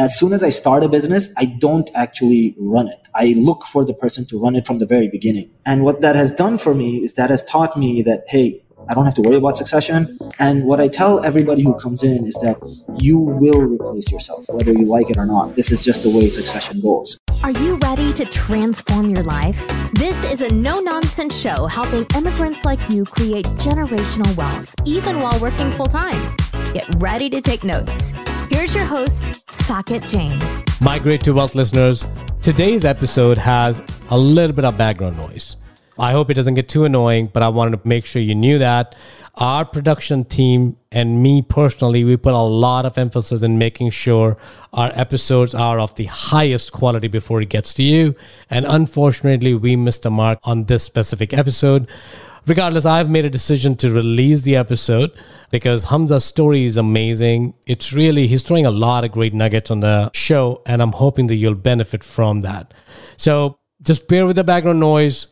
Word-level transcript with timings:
as 0.00 0.18
soon 0.18 0.32
as 0.32 0.42
I 0.42 0.48
start 0.48 0.82
a 0.82 0.88
business, 0.88 1.28
I 1.36 1.44
don't 1.44 1.90
actually 1.94 2.54
run 2.58 2.88
it. 2.88 3.06
I 3.14 3.34
look 3.36 3.64
for 3.64 3.84
the 3.84 3.92
person 3.92 4.24
to 4.28 4.40
run 4.40 4.56
it 4.56 4.66
from 4.66 4.78
the 4.78 4.86
very 4.86 5.08
beginning. 5.08 5.50
And 5.66 5.84
what 5.84 6.00
that 6.00 6.16
has 6.16 6.34
done 6.34 6.56
for 6.56 6.74
me 6.74 7.04
is 7.04 7.12
that 7.14 7.28
has 7.28 7.44
taught 7.44 7.76
me 7.76 8.00
that, 8.04 8.24
hey, 8.26 8.62
I 8.88 8.94
don't 8.94 9.04
have 9.04 9.14
to 9.16 9.20
worry 9.20 9.36
about 9.36 9.58
succession. 9.58 10.18
And 10.38 10.64
what 10.64 10.80
I 10.80 10.88
tell 10.88 11.22
everybody 11.22 11.62
who 11.62 11.78
comes 11.78 12.02
in 12.02 12.26
is 12.26 12.32
that 12.36 12.56
you 12.98 13.18
will 13.18 13.60
replace 13.60 14.10
yourself, 14.10 14.46
whether 14.48 14.72
you 14.72 14.86
like 14.86 15.10
it 15.10 15.18
or 15.18 15.26
not. 15.26 15.54
This 15.54 15.70
is 15.70 15.84
just 15.84 16.02
the 16.02 16.08
way 16.08 16.30
succession 16.30 16.80
goes. 16.80 17.18
Are 17.42 17.50
you 17.50 17.76
ready 17.76 18.10
to 18.14 18.24
transform 18.24 19.10
your 19.10 19.24
life? 19.24 19.60
This 19.92 20.32
is 20.32 20.40
a 20.40 20.50
no 20.50 20.76
nonsense 20.76 21.36
show 21.38 21.66
helping 21.66 22.06
immigrants 22.16 22.64
like 22.64 22.80
you 22.88 23.04
create 23.04 23.44
generational 23.66 24.34
wealth, 24.34 24.74
even 24.86 25.20
while 25.20 25.38
working 25.40 25.70
full 25.72 25.88
time. 25.88 26.36
Get 26.72 26.88
ready 26.96 27.28
to 27.28 27.42
take 27.42 27.64
notes. 27.64 28.14
Here's 28.50 28.74
your 28.74 28.84
host, 28.84 29.46
Saket 29.46 30.08
Jain. 30.08 30.36
Migrate 30.80 31.22
to 31.22 31.32
Wealth 31.32 31.54
listeners, 31.54 32.04
today's 32.42 32.84
episode 32.84 33.38
has 33.38 33.80
a 34.08 34.18
little 34.18 34.54
bit 34.54 34.64
of 34.64 34.76
background 34.76 35.16
noise. 35.18 35.54
I 36.00 36.10
hope 36.10 36.30
it 36.30 36.34
doesn't 36.34 36.54
get 36.54 36.68
too 36.68 36.84
annoying, 36.84 37.30
but 37.32 37.44
I 37.44 37.48
wanted 37.48 37.80
to 37.80 37.88
make 37.88 38.04
sure 38.04 38.20
you 38.20 38.34
knew 38.34 38.58
that. 38.58 38.96
Our 39.36 39.64
production 39.64 40.24
team 40.24 40.76
and 40.90 41.22
me 41.22 41.42
personally, 41.42 42.02
we 42.02 42.16
put 42.16 42.34
a 42.34 42.38
lot 42.38 42.86
of 42.86 42.98
emphasis 42.98 43.42
in 43.44 43.56
making 43.56 43.90
sure 43.90 44.36
our 44.72 44.90
episodes 44.96 45.54
are 45.54 45.78
of 45.78 45.94
the 45.94 46.06
highest 46.06 46.72
quality 46.72 47.06
before 47.06 47.40
it 47.40 47.50
gets 47.50 47.72
to 47.74 47.84
you. 47.84 48.16
And 48.50 48.66
unfortunately, 48.66 49.54
we 49.54 49.76
missed 49.76 50.02
the 50.02 50.10
mark 50.10 50.40
on 50.42 50.64
this 50.64 50.82
specific 50.82 51.32
episode. 51.32 51.88
Regardless, 52.46 52.86
I've 52.86 53.10
made 53.10 53.24
a 53.24 53.30
decision 53.30 53.76
to 53.76 53.92
release 53.92 54.40
the 54.42 54.56
episode 54.56 55.12
because 55.50 55.84
Hamza's 55.84 56.24
story 56.24 56.64
is 56.64 56.76
amazing. 56.76 57.54
It's 57.66 57.92
really, 57.92 58.26
he's 58.26 58.44
throwing 58.44 58.66
a 58.66 58.70
lot 58.70 59.04
of 59.04 59.12
great 59.12 59.34
nuggets 59.34 59.70
on 59.70 59.80
the 59.80 60.10
show, 60.12 60.62
and 60.66 60.80
I'm 60.80 60.92
hoping 60.92 61.26
that 61.26 61.36
you'll 61.36 61.54
benefit 61.54 62.02
from 62.02 62.40
that. 62.42 62.72
So 63.16 63.58
just 63.82 64.08
bear 64.08 64.26
with 64.26 64.36
the 64.36 64.44
background 64.44 64.80
noise, 64.80 65.26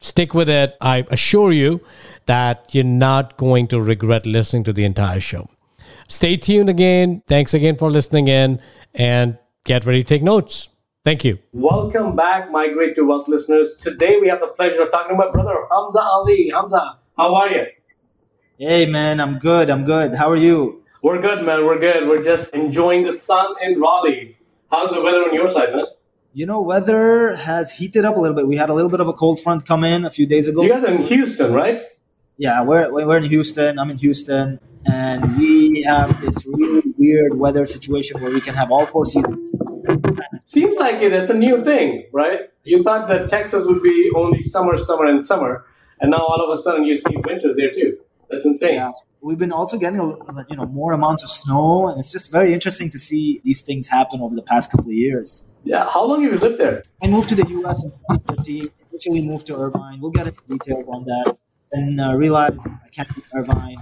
stick 0.00 0.34
with 0.34 0.48
it. 0.48 0.76
I 0.80 1.06
assure 1.10 1.52
you 1.52 1.80
that 2.26 2.74
you're 2.74 2.84
not 2.84 3.36
going 3.36 3.68
to 3.68 3.80
regret 3.80 4.26
listening 4.26 4.64
to 4.64 4.72
the 4.72 4.84
entire 4.84 5.20
show. 5.20 5.48
Stay 6.08 6.36
tuned 6.36 6.68
again. 6.68 7.22
Thanks 7.26 7.54
again 7.54 7.76
for 7.76 7.90
listening 7.90 8.28
in, 8.28 8.60
and 8.94 9.38
get 9.64 9.86
ready 9.86 10.02
to 10.02 10.08
take 10.08 10.22
notes. 10.22 10.68
Thank 11.04 11.24
you. 11.24 11.40
Welcome 11.52 12.14
back, 12.14 12.52
Migrate 12.52 12.94
to 12.94 13.02
Wealth 13.02 13.26
listeners. 13.26 13.76
Today 13.76 14.18
we 14.20 14.28
have 14.28 14.38
the 14.38 14.46
pleasure 14.46 14.82
of 14.82 14.92
talking 14.92 15.16
to 15.16 15.16
my 15.16 15.32
brother, 15.32 15.56
Hamza 15.68 16.00
Ali. 16.00 16.52
Hamza, 16.54 16.96
how 17.16 17.34
are 17.34 17.50
you? 17.50 17.64
Hey, 18.56 18.86
man, 18.86 19.18
I'm 19.18 19.40
good. 19.40 19.68
I'm 19.68 19.84
good. 19.84 20.14
How 20.14 20.30
are 20.30 20.36
you? 20.36 20.84
We're 21.02 21.20
good, 21.20 21.44
man. 21.44 21.66
We're 21.66 21.80
good. 21.80 22.06
We're 22.06 22.22
just 22.22 22.54
enjoying 22.54 23.04
the 23.04 23.12
sun 23.12 23.52
in 23.60 23.80
Raleigh. 23.80 24.36
How's 24.70 24.90
the 24.90 25.00
weather 25.00 25.24
on 25.24 25.34
your 25.34 25.50
side, 25.50 25.74
man? 25.74 25.86
You 26.34 26.46
know, 26.46 26.60
weather 26.60 27.34
has 27.34 27.72
heated 27.72 28.04
up 28.04 28.16
a 28.16 28.20
little 28.20 28.36
bit. 28.36 28.46
We 28.46 28.54
had 28.54 28.70
a 28.70 28.74
little 28.74 28.90
bit 28.90 29.00
of 29.00 29.08
a 29.08 29.12
cold 29.12 29.40
front 29.40 29.66
come 29.66 29.82
in 29.82 30.04
a 30.04 30.10
few 30.10 30.26
days 30.28 30.46
ago. 30.46 30.62
You 30.62 30.68
guys 30.68 30.84
are 30.84 30.94
in 30.94 31.02
Houston, 31.02 31.52
right? 31.52 31.82
Yeah, 32.36 32.62
we're, 32.62 32.92
we're 32.92 33.16
in 33.16 33.24
Houston. 33.24 33.80
I'm 33.80 33.90
in 33.90 33.98
Houston. 33.98 34.60
And 34.86 35.36
we 35.36 35.82
have 35.82 36.20
this 36.20 36.46
really 36.46 36.82
weird 36.96 37.36
weather 37.36 37.66
situation 37.66 38.20
where 38.20 38.32
we 38.32 38.40
can 38.40 38.54
have 38.54 38.70
all 38.70 38.86
four 38.86 39.04
seasons 39.04 39.51
Seems 40.44 40.76
like 40.76 40.96
it. 40.96 41.12
It's 41.12 41.30
a 41.30 41.34
new 41.34 41.64
thing, 41.64 42.06
right? 42.12 42.40
You 42.64 42.82
thought 42.82 43.08
that 43.08 43.28
Texas 43.28 43.64
would 43.66 43.82
be 43.82 44.10
only 44.14 44.40
summer, 44.40 44.76
summer, 44.78 45.06
and 45.06 45.24
summer, 45.24 45.64
and 46.00 46.10
now 46.10 46.18
all 46.18 46.42
of 46.44 46.58
a 46.58 46.60
sudden 46.60 46.84
you 46.84 46.96
see 46.96 47.16
winters 47.24 47.56
there 47.56 47.70
too. 47.70 47.98
That's 48.30 48.44
insane. 48.44 48.74
Yeah. 48.74 48.90
We've 49.20 49.38
been 49.38 49.52
also 49.52 49.78
getting 49.78 50.00
you 50.00 50.56
know 50.56 50.66
more 50.66 50.92
amounts 50.92 51.22
of 51.22 51.30
snow, 51.30 51.88
and 51.88 51.98
it's 52.00 52.10
just 52.10 52.30
very 52.30 52.52
interesting 52.52 52.90
to 52.90 52.98
see 52.98 53.40
these 53.44 53.62
things 53.62 53.86
happen 53.86 54.20
over 54.20 54.34
the 54.34 54.42
past 54.42 54.70
couple 54.70 54.86
of 54.86 54.94
years. 54.94 55.44
Yeah. 55.64 55.88
How 55.88 56.04
long 56.04 56.22
have 56.22 56.32
you 56.32 56.38
lived 56.38 56.58
there? 56.58 56.82
I 57.02 57.06
moved 57.06 57.28
to 57.28 57.34
the 57.34 57.46
U.S. 57.48 57.84
in 57.84 57.90
2013. 57.90 58.70
Initially 58.90 59.26
moved 59.26 59.46
to 59.46 59.56
Irvine. 59.56 60.00
We'll 60.00 60.10
get 60.10 60.26
into 60.26 60.40
details 60.48 60.84
on 60.88 61.04
that. 61.04 61.36
And 61.72 62.00
uh, 62.00 62.14
realized 62.14 62.58
I 62.66 62.88
can't 62.88 63.08
do 63.14 63.22
Irvine 63.34 63.78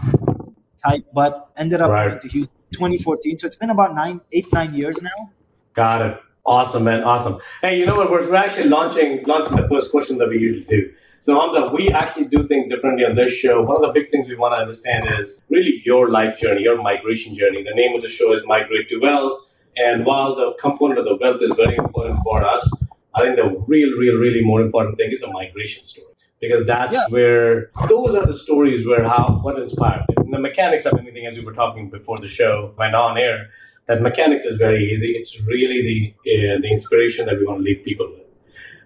type, 0.85 1.05
but 1.13 1.51
ended 1.57 1.81
up 1.81 1.91
right. 1.91 2.05
moving 2.07 2.21
to 2.21 2.29
Houston 2.29 2.57
2014. 2.73 3.39
So 3.39 3.47
it's 3.47 3.57
been 3.57 3.71
about 3.71 3.95
nine, 3.95 4.21
eight, 4.33 4.53
nine 4.53 4.75
years 4.75 5.03
now. 5.03 5.31
Got 5.75 6.03
it. 6.03 6.21
Awesome, 6.45 6.85
man. 6.85 7.05
Awesome. 7.05 7.39
Hey, 7.61 7.79
you 7.79 7.87
know 7.87 7.97
what? 7.97 8.11
We're, 8.11 8.29
we're 8.29 8.35
actually 8.37 8.69
launching 8.69 9.23
launching 9.27 9.57
the 9.57 9.69
first 9.69 9.91
question 9.91 10.19
that 10.19 10.29
we 10.29 10.39
usually 10.39 10.65
do. 10.65 10.93
So, 11.23 11.39
Hamza, 11.39 11.71
we 11.75 11.91
actually 11.91 12.25
do 12.25 12.49
things 12.49 12.67
differently 12.67 13.05
on 13.05 13.15
this 13.15 13.33
show. 13.33 13.61
One 13.61 13.77
of 13.77 13.83
the 13.83 13.93
big 13.93 14.09
things 14.09 14.27
we 14.27 14.37
want 14.37 14.53
to 14.53 14.57
understand 14.57 15.07
is 15.21 15.43
really 15.51 15.83
your 15.85 16.09
life 16.09 16.39
journey, 16.39 16.63
your 16.63 16.81
migration 16.81 17.35
journey. 17.35 17.63
The 17.63 17.75
name 17.75 17.95
of 17.95 18.01
the 18.01 18.09
show 18.09 18.33
is 18.33 18.43
Migrate 18.47 18.89
to 18.89 18.99
Wealth. 18.99 19.43
And 19.77 20.07
while 20.07 20.35
the 20.35 20.55
component 20.59 20.99
of 20.99 21.05
the 21.05 21.17
wealth 21.17 21.43
is 21.43 21.53
very 21.57 21.77
important 21.77 22.21
for 22.25 22.43
us, 22.43 22.69
I 23.15 23.23
think 23.23 23.37
the 23.37 23.63
real, 23.67 23.91
real, 23.99 24.15
really 24.15 24.43
more 24.43 24.63
important 24.63 24.97
thing 24.97 25.11
is 25.13 25.23
a 25.23 25.31
migration 25.31 25.85
story. 25.85 26.07
Because 26.41 26.67
that's 26.67 26.95
yeah. 26.95 27.05
where 27.11 27.71
those 27.87 28.15
are 28.15 28.25
the 28.25 28.37
stories 28.37 28.87
where 28.87 29.05
how 29.05 29.41
what 29.43 29.59
inspired. 29.59 30.07
And 30.17 30.33
the 30.33 30.39
mechanics 30.39 30.87
of 30.87 30.99
anything, 30.99 31.27
as 31.27 31.37
we 31.37 31.45
were 31.45 31.53
talking 31.53 31.91
before 31.91 32.19
the 32.19 32.29
show 32.29 32.75
went 32.79 32.95
on 32.95 33.19
air, 33.19 33.51
that 33.91 34.01
mechanics 34.01 34.45
is 34.45 34.57
very 34.57 34.83
easy. 34.93 35.11
It's 35.21 35.33
really 35.41 35.81
the 35.91 35.99
uh, 36.33 36.61
the 36.65 36.71
inspiration 36.71 37.27
that 37.27 37.37
we 37.39 37.45
want 37.45 37.59
to 37.59 37.65
leave 37.65 37.85
people 37.85 38.09
with. 38.13 38.27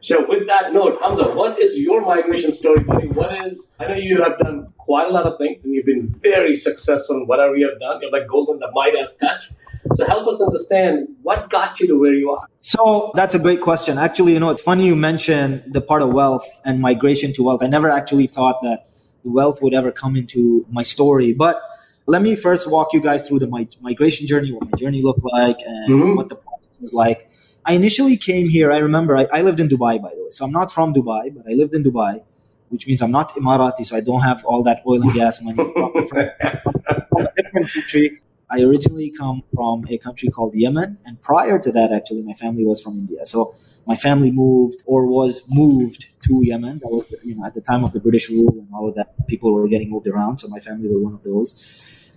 So, 0.01 0.25
with 0.27 0.47
that 0.47 0.73
note, 0.73 0.99
Hamza, 1.03 1.25
what 1.41 1.59
is 1.59 1.79
your 1.79 2.01
migration 2.01 2.53
story, 2.55 2.81
buddy? 2.85 3.09
What 3.09 3.47
is? 3.47 3.75
I 3.81 3.89
know 3.89 3.95
you 3.95 4.23
have 4.23 4.39
done 4.39 4.73
quite 4.79 5.09
a 5.11 5.13
lot 5.13 5.27
of 5.27 5.37
things, 5.37 5.65
and 5.65 5.75
you've 5.75 5.85
been 5.85 6.09
very 6.23 6.55
successful 6.55 7.17
in 7.17 7.27
whatever 7.27 7.55
you 7.55 7.69
have 7.69 7.79
done. 7.81 8.01
You're 8.01 8.11
like 8.11 8.27
golden 8.27 8.59
the 8.61 8.71
Midas 8.73 9.17
touch. 9.17 9.51
So, 9.97 10.07
help 10.07 10.27
us 10.27 10.41
understand 10.41 11.09
what 11.23 11.51
got 11.51 11.81
you 11.81 11.87
to 11.89 11.99
where 12.01 12.15
you 12.15 12.31
are. 12.31 12.47
So, 12.63 13.13
that's 13.15 13.35
a 13.35 13.39
great 13.47 13.61
question. 13.61 13.99
Actually, 13.99 14.33
you 14.33 14.41
know, 14.41 14.51
it's 14.51 14.63
funny 14.63 14.87
you 14.87 14.97
mentioned 14.97 15.63
the 15.67 15.83
part 15.83 16.01
of 16.01 16.15
wealth 16.15 16.49
and 16.65 16.81
migration 16.81 17.35
to 17.35 17.43
wealth. 17.43 17.63
I 17.63 17.67
never 17.67 17.91
actually 17.91 18.27
thought 18.27 18.63
that 18.63 18.89
wealth 19.23 19.61
would 19.63 19.75
ever 19.75 19.93
come 19.93 20.17
into 20.17 20.65
my 20.71 20.83
story, 20.83 21.35
but 21.35 21.63
let 22.07 22.23
me 22.23 22.37
first 22.37 22.71
walk 22.71 22.93
you 22.93 23.01
guys 23.01 23.27
through 23.27 23.39
the 23.39 23.49
my, 23.49 23.67
migration 23.81 24.27
journey, 24.27 24.53
what 24.53 24.71
my 24.71 24.77
journey 24.77 25.03
looked 25.03 25.25
like, 25.25 25.59
and 25.65 25.91
mm-hmm. 25.91 26.17
what 26.17 26.29
the 26.29 26.37
process 26.37 26.81
was 26.81 26.93
like. 26.93 27.31
I 27.65 27.73
initially 27.73 28.17
came 28.17 28.49
here. 28.49 28.71
I 28.71 28.79
remember 28.79 29.17
I, 29.17 29.27
I, 29.33 29.41
lived 29.41 29.59
in 29.59 29.69
Dubai, 29.69 30.01
by 30.03 30.11
the 30.15 30.25
way. 30.25 30.31
So 30.31 30.45
I'm 30.45 30.53
not 30.53 30.71
from 30.71 30.93
Dubai, 30.93 31.35
but 31.35 31.47
I 31.51 31.55
lived 31.55 31.75
in 31.75 31.83
Dubai, 31.83 32.23
which 32.69 32.87
means 32.87 33.01
I'm 33.01 33.11
not 33.11 33.35
Emirati, 33.35 33.87
so 33.87 33.97
I 33.97 34.01
don't 34.01 34.21
have 34.21 34.45
all 34.45 34.63
that 34.65 34.83
oil 34.87 35.01
and 35.01 35.13
gas 35.15 35.41
money 35.41 35.57
from 36.09 37.27
a 37.27 37.33
different 37.37 37.73
country. 37.73 38.21
I 38.51 38.61
originally 38.63 39.11
come 39.11 39.43
from 39.55 39.85
a 39.89 39.97
country 39.97 40.29
called 40.29 40.55
Yemen, 40.55 40.99
and 41.07 41.21
prior 41.23 41.59
to 41.59 41.73
that, 41.73 41.91
actually, 41.91 42.23
my 42.23 42.35
family 42.35 42.67
was 42.67 42.83
from 42.83 42.99
India. 42.99 43.25
So 43.25 43.55
my 43.87 43.97
family 43.97 44.31
moved 44.31 44.83
or 44.87 45.07
was 45.07 45.43
moved 45.49 46.07
to 46.25 46.41
Yemen. 46.43 46.81
That 46.81 46.89
was, 46.89 47.15
you 47.25 47.35
know, 47.35 47.47
at 47.47 47.55
the 47.55 47.63
time 47.63 47.83
of 47.83 47.93
the 47.93 48.01
British 48.01 48.29
rule 48.29 48.51
and 48.51 48.69
all 48.75 48.89
of 48.89 48.95
that, 48.97 49.27
people 49.27 49.53
were 49.55 49.67
getting 49.69 49.91
moved 49.91 50.07
around. 50.07 50.39
So 50.39 50.49
my 50.49 50.61
family 50.61 50.89
were 50.89 51.01
one 51.01 51.15
of 51.15 51.23
those. 51.23 51.63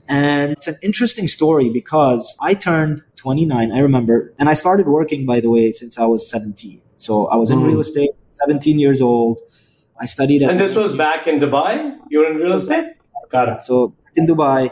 And 0.09 0.53
it's 0.53 0.68
an 0.68 0.78
interesting 0.81 1.28
story 1.28 1.69
because 1.69 2.35
I 2.40 2.53
turned 2.53 3.01
29, 3.18 3.72
I 3.72 3.79
remember, 3.79 4.34
and 4.40 4.47
I 4.50 4.53
started 4.53 4.88
working, 4.88 5.25
by 5.25 5.40
the 5.40 5.50
way, 5.50 5.72
since 5.72 5.97
I 5.97 6.06
was 6.06 6.29
17. 6.29 6.81
So 6.97 7.28
I 7.28 7.35
was 7.35 7.50
in 7.50 7.59
mm. 7.59 7.68
real 7.68 7.79
estate, 7.81 8.12
17 8.31 8.79
years 8.79 9.01
old. 9.01 9.41
I 10.00 10.06
studied 10.06 10.44
at. 10.44 10.51
And 10.51 10.59
this 10.59 10.75
was 10.75 10.95
back 10.95 11.28
in 11.28 11.40
Dubai? 11.40 11.97
You 12.09 12.19
were 12.19 12.31
in 12.31 12.38
real 12.38 12.53
estate? 12.53 12.94
Got 13.31 13.50
it. 13.50 13.62
So 13.62 13.94
in 14.16 14.28
Dubai, 14.28 14.72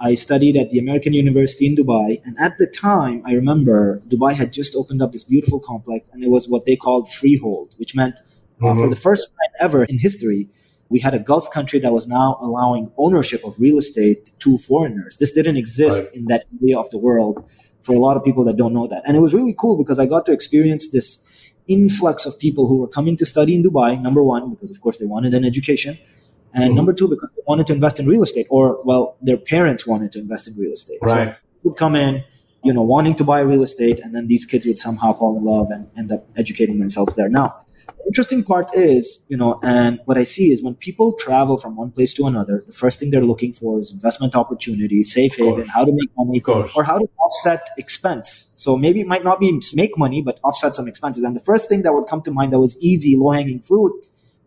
I 0.00 0.14
studied 0.14 0.56
at 0.56 0.70
the 0.70 0.78
American 0.78 1.12
University 1.12 1.66
in 1.66 1.74
Dubai. 1.74 2.20
And 2.24 2.36
at 2.38 2.58
the 2.58 2.66
time, 2.66 3.22
I 3.26 3.32
remember 3.32 4.00
Dubai 4.08 4.34
had 4.34 4.52
just 4.52 4.76
opened 4.76 5.02
up 5.02 5.12
this 5.12 5.24
beautiful 5.24 5.58
complex, 5.58 6.08
and 6.10 6.22
it 6.22 6.30
was 6.30 6.48
what 6.48 6.66
they 6.66 6.76
called 6.76 7.10
freehold, 7.10 7.74
which 7.78 7.96
meant 7.96 8.20
uh, 8.60 8.66
mm-hmm. 8.66 8.80
for 8.80 8.88
the 8.88 8.96
first 8.96 9.30
time 9.30 9.52
ever 9.60 9.84
in 9.84 9.98
history, 9.98 10.48
we 10.90 10.98
had 11.00 11.14
a 11.14 11.18
Gulf 11.18 11.50
country 11.50 11.78
that 11.80 11.92
was 11.92 12.06
now 12.06 12.38
allowing 12.40 12.90
ownership 12.96 13.44
of 13.44 13.58
real 13.58 13.78
estate 13.78 14.30
to 14.40 14.58
foreigners. 14.58 15.16
This 15.18 15.32
didn't 15.32 15.56
exist 15.56 16.04
right. 16.04 16.14
in 16.14 16.24
that 16.26 16.44
area 16.62 16.78
of 16.78 16.88
the 16.90 16.98
world 16.98 17.50
for 17.82 17.94
a 17.94 17.98
lot 17.98 18.16
of 18.16 18.24
people 18.24 18.44
that 18.44 18.56
don't 18.56 18.72
know 18.72 18.86
that. 18.86 19.02
And 19.06 19.16
it 19.16 19.20
was 19.20 19.34
really 19.34 19.54
cool 19.58 19.76
because 19.76 19.98
I 19.98 20.06
got 20.06 20.26
to 20.26 20.32
experience 20.32 20.90
this 20.90 21.24
influx 21.68 22.24
of 22.26 22.38
people 22.38 22.66
who 22.66 22.78
were 22.78 22.88
coming 22.88 23.16
to 23.18 23.26
study 23.26 23.54
in 23.54 23.62
Dubai, 23.62 24.00
number 24.00 24.22
one, 24.22 24.50
because 24.50 24.70
of 24.70 24.80
course 24.80 24.96
they 24.96 25.06
wanted 25.06 25.34
an 25.34 25.44
education. 25.44 25.98
And 26.54 26.64
mm-hmm. 26.64 26.76
number 26.76 26.94
two, 26.94 27.08
because 27.08 27.30
they 27.32 27.42
wanted 27.46 27.66
to 27.66 27.74
invest 27.74 28.00
in 28.00 28.06
real 28.06 28.22
estate, 28.22 28.46
or 28.48 28.82
well, 28.84 29.18
their 29.20 29.36
parents 29.36 29.86
wanted 29.86 30.12
to 30.12 30.18
invest 30.18 30.48
in 30.48 30.56
real 30.56 30.72
estate. 30.72 30.98
Right. 31.02 31.34
So 31.34 31.36
would 31.64 31.76
come 31.76 31.94
in, 31.94 32.24
you 32.64 32.72
know, 32.72 32.82
wanting 32.82 33.14
to 33.16 33.24
buy 33.24 33.40
real 33.40 33.62
estate, 33.62 34.00
and 34.00 34.14
then 34.14 34.28
these 34.28 34.44
kids 34.46 34.66
would 34.66 34.78
somehow 34.78 35.12
fall 35.12 35.36
in 35.36 35.44
love 35.44 35.70
and 35.70 35.90
end 35.96 36.10
up 36.10 36.26
educating 36.36 36.78
themselves 36.78 37.14
there. 37.16 37.28
Now, 37.28 37.64
interesting 38.06 38.42
part 38.42 38.74
is, 38.74 39.24
you 39.28 39.36
know, 39.36 39.60
and 39.62 40.00
what 40.06 40.16
I 40.16 40.24
see 40.24 40.50
is 40.50 40.62
when 40.62 40.74
people 40.74 41.14
travel 41.18 41.56
from 41.58 41.76
one 41.76 41.90
place 41.90 42.12
to 42.14 42.26
another, 42.26 42.62
the 42.66 42.72
first 42.72 42.98
thing 42.98 43.10
they're 43.10 43.24
looking 43.24 43.52
for 43.52 43.78
is 43.78 43.92
investment 43.92 44.34
opportunities, 44.34 45.12
safe 45.12 45.36
haven, 45.36 45.66
how 45.66 45.84
to 45.84 45.92
make 45.92 46.10
money, 46.16 46.42
or 46.74 46.84
how 46.84 46.98
to 46.98 47.08
offset 47.24 47.68
expense. 47.76 48.50
So 48.54 48.76
maybe 48.76 49.00
it 49.00 49.06
might 49.06 49.24
not 49.24 49.40
be 49.40 49.60
make 49.74 49.96
money, 49.98 50.22
but 50.22 50.40
offset 50.42 50.74
some 50.74 50.88
expenses. 50.88 51.24
And 51.24 51.36
the 51.36 51.40
first 51.40 51.68
thing 51.68 51.82
that 51.82 51.92
would 51.92 52.06
come 52.06 52.22
to 52.22 52.30
mind 52.30 52.52
that 52.52 52.58
was 52.58 52.82
easy, 52.82 53.16
low 53.16 53.30
hanging 53.30 53.60
fruit 53.60 53.92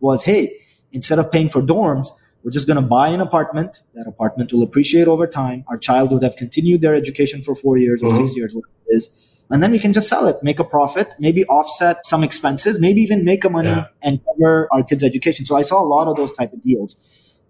was, 0.00 0.24
hey, 0.24 0.58
instead 0.92 1.18
of 1.18 1.30
paying 1.30 1.48
for 1.48 1.62
dorms, 1.62 2.08
we're 2.42 2.50
just 2.50 2.66
going 2.66 2.76
to 2.76 2.82
buy 2.82 3.08
an 3.08 3.20
apartment. 3.20 3.82
That 3.94 4.08
apartment 4.08 4.52
will 4.52 4.64
appreciate 4.64 5.06
over 5.06 5.26
time. 5.28 5.64
Our 5.68 5.78
child 5.78 6.10
would 6.10 6.24
have 6.24 6.36
continued 6.36 6.80
their 6.80 6.94
education 6.94 7.40
for 7.40 7.54
four 7.54 7.78
years 7.78 8.02
or 8.02 8.08
mm-hmm. 8.08 8.26
six 8.26 8.36
years, 8.36 8.54
whatever 8.54 8.72
is. 8.92 9.10
And 9.50 9.62
then 9.62 9.70
we 9.70 9.78
can 9.78 9.92
just 9.92 10.08
sell 10.08 10.26
it, 10.26 10.36
make 10.42 10.58
a 10.58 10.64
profit, 10.64 11.14
maybe 11.18 11.44
offset 11.46 12.06
some 12.06 12.24
expenses, 12.24 12.80
maybe 12.80 13.02
even 13.02 13.24
make 13.24 13.44
a 13.44 13.50
money 13.50 13.68
Yeah. 13.68 13.86
and 14.02 14.18
cover 14.24 14.66
our 14.72 14.82
kids' 14.82 15.02
education. 15.04 15.44
So 15.44 15.56
I 15.56 15.62
saw 15.62 15.82
a 15.82 15.84
lot 15.84 16.08
of 16.08 16.16
those 16.16 16.32
type 16.32 16.52
of 16.54 16.62
deals. 16.62 16.96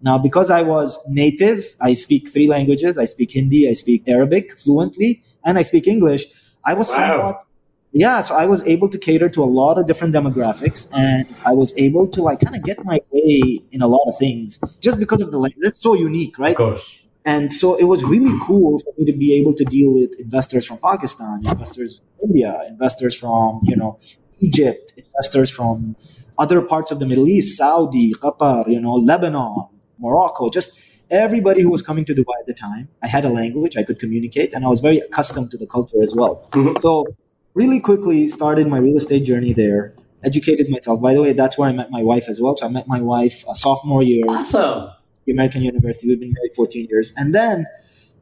Now, 0.01 0.17
because 0.17 0.49
I 0.49 0.63
was 0.63 0.99
native, 1.07 1.75
I 1.79 1.93
speak 1.93 2.27
three 2.27 2.47
languages. 2.49 2.97
I 2.97 3.05
speak 3.05 3.31
Hindi, 3.31 3.69
I 3.69 3.73
speak 3.73 4.03
Arabic 4.07 4.59
fluently, 4.59 5.23
and 5.45 5.57
I 5.57 5.61
speak 5.61 5.87
English. 5.87 6.25
I 6.65 6.73
was 6.73 6.89
Wow. 6.89 6.95
somewhat, 6.95 7.45
yeah, 7.93 8.21
so 8.21 8.35
I 8.35 8.47
was 8.47 8.65
able 8.67 8.89
to 8.89 8.97
cater 8.97 9.29
to 9.29 9.41
a 9.43 9.45
lot 9.61 9.77
of 9.77 9.85
different 9.87 10.13
demographics 10.13 10.89
and 10.97 11.25
I 11.45 11.53
was 11.53 11.73
able 11.77 12.07
to 12.09 12.21
like 12.23 12.39
kind 12.41 12.55
of 12.55 12.63
get 12.63 12.83
my 12.83 12.99
way 13.11 13.61
in 13.71 13.81
a 13.81 13.87
lot 13.87 14.01
of 14.07 14.17
things 14.17 14.59
just 14.81 14.99
because 14.99 15.21
of 15.21 15.31
the, 15.31 15.37
language. 15.37 15.59
it's 15.61 15.79
so 15.81 15.93
unique, 15.93 16.37
right? 16.39 16.51
Of 16.51 16.57
course. 16.57 16.97
And 17.25 17.53
so 17.53 17.75
it 17.75 17.85
was 17.85 18.03
really 18.03 18.37
cool 18.41 18.79
for 18.79 18.93
me 18.97 19.05
to 19.05 19.13
be 19.13 19.33
able 19.39 19.53
to 19.55 19.63
deal 19.63 19.93
with 19.93 20.19
investors 20.19 20.65
from 20.65 20.77
Pakistan, 20.77 21.45
investors 21.45 21.99
from 21.99 22.29
India, 22.29 22.61
investors 22.67 23.15
from, 23.15 23.61
you 23.63 23.75
know, 23.75 23.97
Egypt, 24.39 24.93
investors 24.97 25.49
from 25.49 25.95
other 26.37 26.61
parts 26.61 26.91
of 26.91 26.99
the 26.99 27.05
Middle 27.05 27.27
East, 27.27 27.57
Saudi, 27.57 28.13
Qatar, 28.13 28.67
you 28.67 28.79
know, 28.79 28.93
Lebanon, 28.93 29.67
Morocco, 29.99 30.49
just 30.49 30.73
everybody 31.09 31.61
who 31.61 31.69
was 31.69 31.81
coming 31.81 32.05
to 32.05 32.13
Dubai 32.13 32.37
at 32.41 32.47
the 32.47 32.53
time. 32.53 32.89
I 33.01 33.07
had 33.07 33.23
a 33.23 33.29
language 33.29 33.77
I 33.77 33.83
could 33.83 33.99
communicate 33.99 34.53
and 34.53 34.65
I 34.65 34.67
was 34.67 34.79
very 34.79 34.97
accustomed 34.99 35.51
to 35.51 35.57
the 35.57 35.67
culture 35.67 36.01
as 36.01 36.13
well. 36.15 36.47
Mhm. 36.51 36.81
So 36.81 37.05
really 37.53 37.79
quickly 37.79 38.27
started 38.27 38.67
my 38.67 38.79
real 38.79 38.97
estate 38.97 39.23
journey 39.23 39.53
there, 39.53 39.93
educated 40.23 40.69
myself. 40.69 41.01
By 41.01 41.13
the 41.13 41.21
way, 41.21 41.33
that's 41.33 41.57
where 41.57 41.69
I 41.69 41.71
met 41.73 41.91
my 41.91 42.03
wife 42.03 42.27
as 42.27 42.41
well. 42.41 42.55
So 42.57 42.65
I 42.65 42.69
met 42.69 42.87
my 42.87 43.01
wife 43.01 43.45
a 43.47 43.55
sophomore 43.55 44.03
year 44.03 44.25
Awesome. 44.27 44.89
The 45.25 45.31
American 45.31 45.63
University. 45.63 46.07
We've 46.07 46.19
been 46.19 46.33
married 46.33 46.53
14 46.55 46.87
years. 46.89 47.13
And 47.17 47.33
then, 47.33 47.65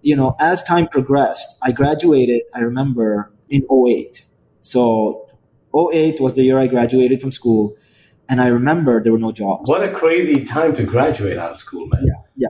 you 0.02 0.16
know, 0.16 0.36
as 0.40 0.64
time 0.64 0.88
progressed, 0.88 1.58
I 1.62 1.72
graduated, 1.72 2.44
I 2.54 2.60
remember, 2.60 3.32
in 3.50 3.66
08. 3.72 4.26
So 4.62 5.30
08 5.76 6.20
was 6.20 6.36
the 6.36 6.44
year 6.44 6.60
I 6.60 6.68
graduated 6.68 7.22
from 7.22 7.32
school. 7.32 7.76
And 8.30 8.42
I 8.42 8.48
remember 8.48 9.04
there 9.04 9.12
were 9.12 9.20
no 9.20 9.32
jobs. 9.32 9.70
What 9.70 9.84
a 9.84 9.92
crazy 9.92 10.46
time 10.46 10.76
to 10.76 10.84
graduate 10.84 11.38
out 11.38 11.52
of 11.52 11.58
school, 11.58 11.88
man. 11.88 12.06
No 12.06 12.26
Yeah. 12.36 12.48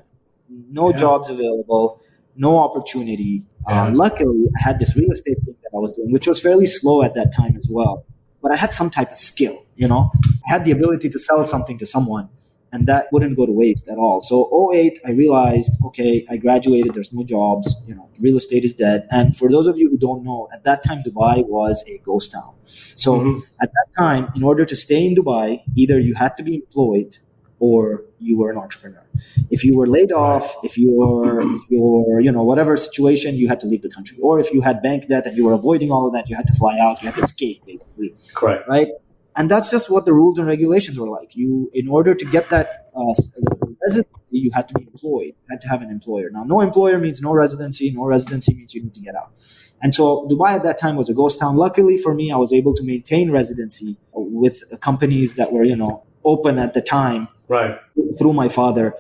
No 0.70 0.92
jobs 0.94 1.30
available, 1.30 2.02
no 2.36 2.60
opportunity. 2.60 3.44
Yeah. 3.68 3.86
Uh, 3.86 3.92
luckily, 3.92 4.46
I 4.58 4.62
had 4.62 4.80
this 4.80 4.96
real 4.96 5.10
estate 5.12 5.38
thing 5.44 5.56
that 5.64 5.72
I 5.76 5.80
was 5.80 5.94
doing, 5.94 6.12
which 6.12 6.28
was 6.28 6.40
fairly 6.40 6.66
slow 6.66 7.02
at 7.04 7.16
that 7.16 7.34
time 7.36 7.56
as 7.58 7.68
well. 7.70 8.06
But 8.42 8.54
I 8.54 8.58
had 8.58 8.74
some 8.74 8.90
type 8.90 9.12
of 9.12 9.18
skill, 9.18 9.58
you 9.76 9.88
know? 9.88 10.12
I 10.48 10.52
had 10.52 10.66
the 10.66 10.72
ability 10.72 11.10
to 11.10 11.20
sell 11.20 11.46
something 11.46 11.78
to 11.78 11.86
someone, 11.86 12.30
and 12.72 12.88
that 12.88 13.08
wouldn't 13.12 13.36
go 13.36 13.46
to 13.46 13.52
waste 13.52 13.90
at 13.90 13.98
all. 13.98 14.24
So 14.24 14.50
08, 14.74 15.00
I 15.06 15.12
realized, 15.12 15.74
okay, 15.88 16.26
I 16.30 16.38
graduated, 16.38 16.94
there's 16.94 17.12
no 17.14 17.24
jobs, 17.24 17.76
you 17.88 17.96
know, 17.96 18.10
real 18.20 18.38
estate 18.38 18.64
is 18.64 18.74
dead. 18.74 19.08
And 19.12 19.36
for 19.36 19.50
those 19.50 19.68
of 19.68 19.78
you 19.78 19.90
who 19.90 19.98
don't 19.98 20.24
know, 20.24 20.48
at 20.54 20.64
that 20.64 20.84
time, 20.84 21.04
Dubai 21.06 21.46
was 21.48 21.84
a 21.88 21.98
ghost 22.00 22.32
town. 22.32 22.54
So 22.96 23.20
Mhm. 23.20 23.42
at 23.62 23.70
that 23.78 23.88
time, 23.98 24.30
in 24.36 24.44
order 24.44 24.66
to 24.66 24.76
stay 24.76 25.06
in 25.06 25.16
Dubai, 25.16 25.62
either 25.76 26.00
you 26.00 26.14
had 26.16 26.36
to 26.38 26.44
be 26.44 26.56
employed 26.56 27.18
or 27.60 28.06
you 28.20 28.40
were 28.40 28.50
an 28.50 28.58
entrepreneur. 28.58 29.06
If 29.52 29.64
you 29.64 29.78
were 29.78 29.86
laid 29.86 30.12
off, 30.12 30.56
if 30.64 30.78
you 30.78 30.90
were, 31.00 31.42
if 31.58 31.62
you 31.70 31.80
were, 31.82 32.20
you 32.20 32.32
know, 32.32 32.44
whatever 32.44 32.76
situation, 32.76 33.36
you 33.36 33.48
had 33.48 33.60
to 33.60 33.68
leave 33.68 33.84
the 33.84 33.90
country. 33.90 34.18
Or 34.22 34.40
if 34.40 34.52
you 34.54 34.62
had 34.62 34.82
bank 34.82 35.08
debt 35.10 35.28
and 35.28 35.38
you 35.38 35.46
were 35.46 35.54
avoiding 35.54 35.92
all 35.92 36.08
of 36.08 36.14
that, 36.14 36.28
you 36.30 36.36
had 36.36 36.48
to 36.48 36.54
fly 36.54 36.80
out, 36.80 37.02
you 37.02 37.08
had 37.10 37.16
to 37.18 37.24
escape, 37.24 37.62
basically, 37.66 38.16
Correct. 38.34 38.68
right? 38.68 38.88
And 39.36 39.50
that's 39.50 39.72
just 39.72 39.90
what 39.90 40.06
the 40.06 40.14
rules 40.14 40.38
and 40.40 40.48
regulations 40.48 41.00
were 41.00 41.08
like. 41.10 41.36
You, 41.36 41.70
in 41.74 41.88
order 41.88 42.14
to 42.16 42.26
get 42.26 42.50
that 42.50 42.90
uh, 42.96 43.14
residency, 43.84 44.10
you 44.32 44.52
had 44.54 44.68
to 44.68 44.74
be 44.74 44.84
employed, 44.84 45.28
you 45.28 45.48
had 45.50 45.62
to 45.62 45.68
have 45.70 45.82
an 45.82 45.90
employer. 45.90 46.30
Now, 46.30 46.44
no 46.44 46.62
employer 46.62 46.98
means 47.00 47.22
no 47.22 47.34
residency. 47.34 47.92
No 47.92 48.06
residency 48.06 48.54
means 48.54 48.74
you 48.74 48.84
need 48.84 48.94
to 48.94 49.02
get 49.02 49.16
out. 49.16 49.32
And 49.82 49.96
so 49.96 50.28
Dubai 50.30 50.50
at 50.50 50.64
that 50.64 50.78
time 50.78 50.96
was 50.96 51.10
a 51.10 51.14
ghost 51.14 51.40
town. 51.40 51.56
Luckily 51.56 51.98
for 51.98 52.14
me, 52.14 52.32
I 52.32 52.38
was 52.38 52.54
able 52.54 52.74
to 52.76 52.84
maintain 52.84 53.32
residency 53.32 53.98
with 54.14 54.64
companies 54.82 55.36
that 55.36 55.52
were, 55.52 55.64
you 55.64 55.76
know, 55.76 56.04
open 56.24 56.60
at 56.60 56.74
the 56.74 56.82
time 56.82 57.28
Right. 57.48 57.78
through 58.18 58.34
my 58.34 58.48
father. 58.48 58.94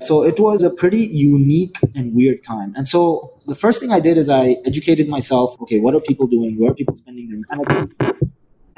So 0.00 0.22
it 0.22 0.38
was 0.38 0.62
a 0.62 0.70
pretty 0.70 1.06
unique 1.08 1.76
and 1.94 2.14
weird 2.14 2.42
time. 2.42 2.72
And 2.76 2.86
so 2.88 3.34
the 3.46 3.54
first 3.54 3.80
thing 3.80 3.90
I 3.92 4.00
did 4.00 4.16
is 4.16 4.28
I 4.30 4.56
educated 4.64 5.08
myself. 5.08 5.60
Okay, 5.62 5.80
what 5.80 5.94
are 5.94 6.00
people 6.00 6.26
doing? 6.26 6.56
Where 6.58 6.70
are 6.70 6.74
people 6.74 6.94
spending 6.96 7.28
their 7.28 7.40
money? 7.56 7.90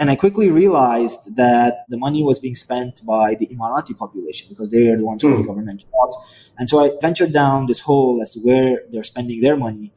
And 0.01 0.07
I 0.11 0.17
quickly 0.17 0.49
realized 0.63 1.37
that 1.37 1.73
the 1.93 1.99
money 2.07 2.23
was 2.31 2.39
being 2.45 2.55
spent 2.65 2.95
by 3.15 3.27
the 3.41 3.47
Emirati 3.53 3.95
population 4.05 4.45
because 4.53 4.69
they 4.75 4.85
are 4.91 4.97
the 5.03 5.05
ones 5.11 5.21
who 5.23 5.29
Hmm. 5.29 5.37
have 5.39 5.47
government 5.51 5.79
jobs. 5.93 6.15
And 6.59 6.65
so 6.71 6.75
I 6.85 6.87
ventured 7.07 7.33
down 7.43 7.59
this 7.71 7.81
hole 7.89 8.15
as 8.23 8.29
to 8.35 8.39
where 8.49 8.71
they're 8.91 9.09
spending 9.15 9.39
their 9.47 9.57
money. 9.67 9.93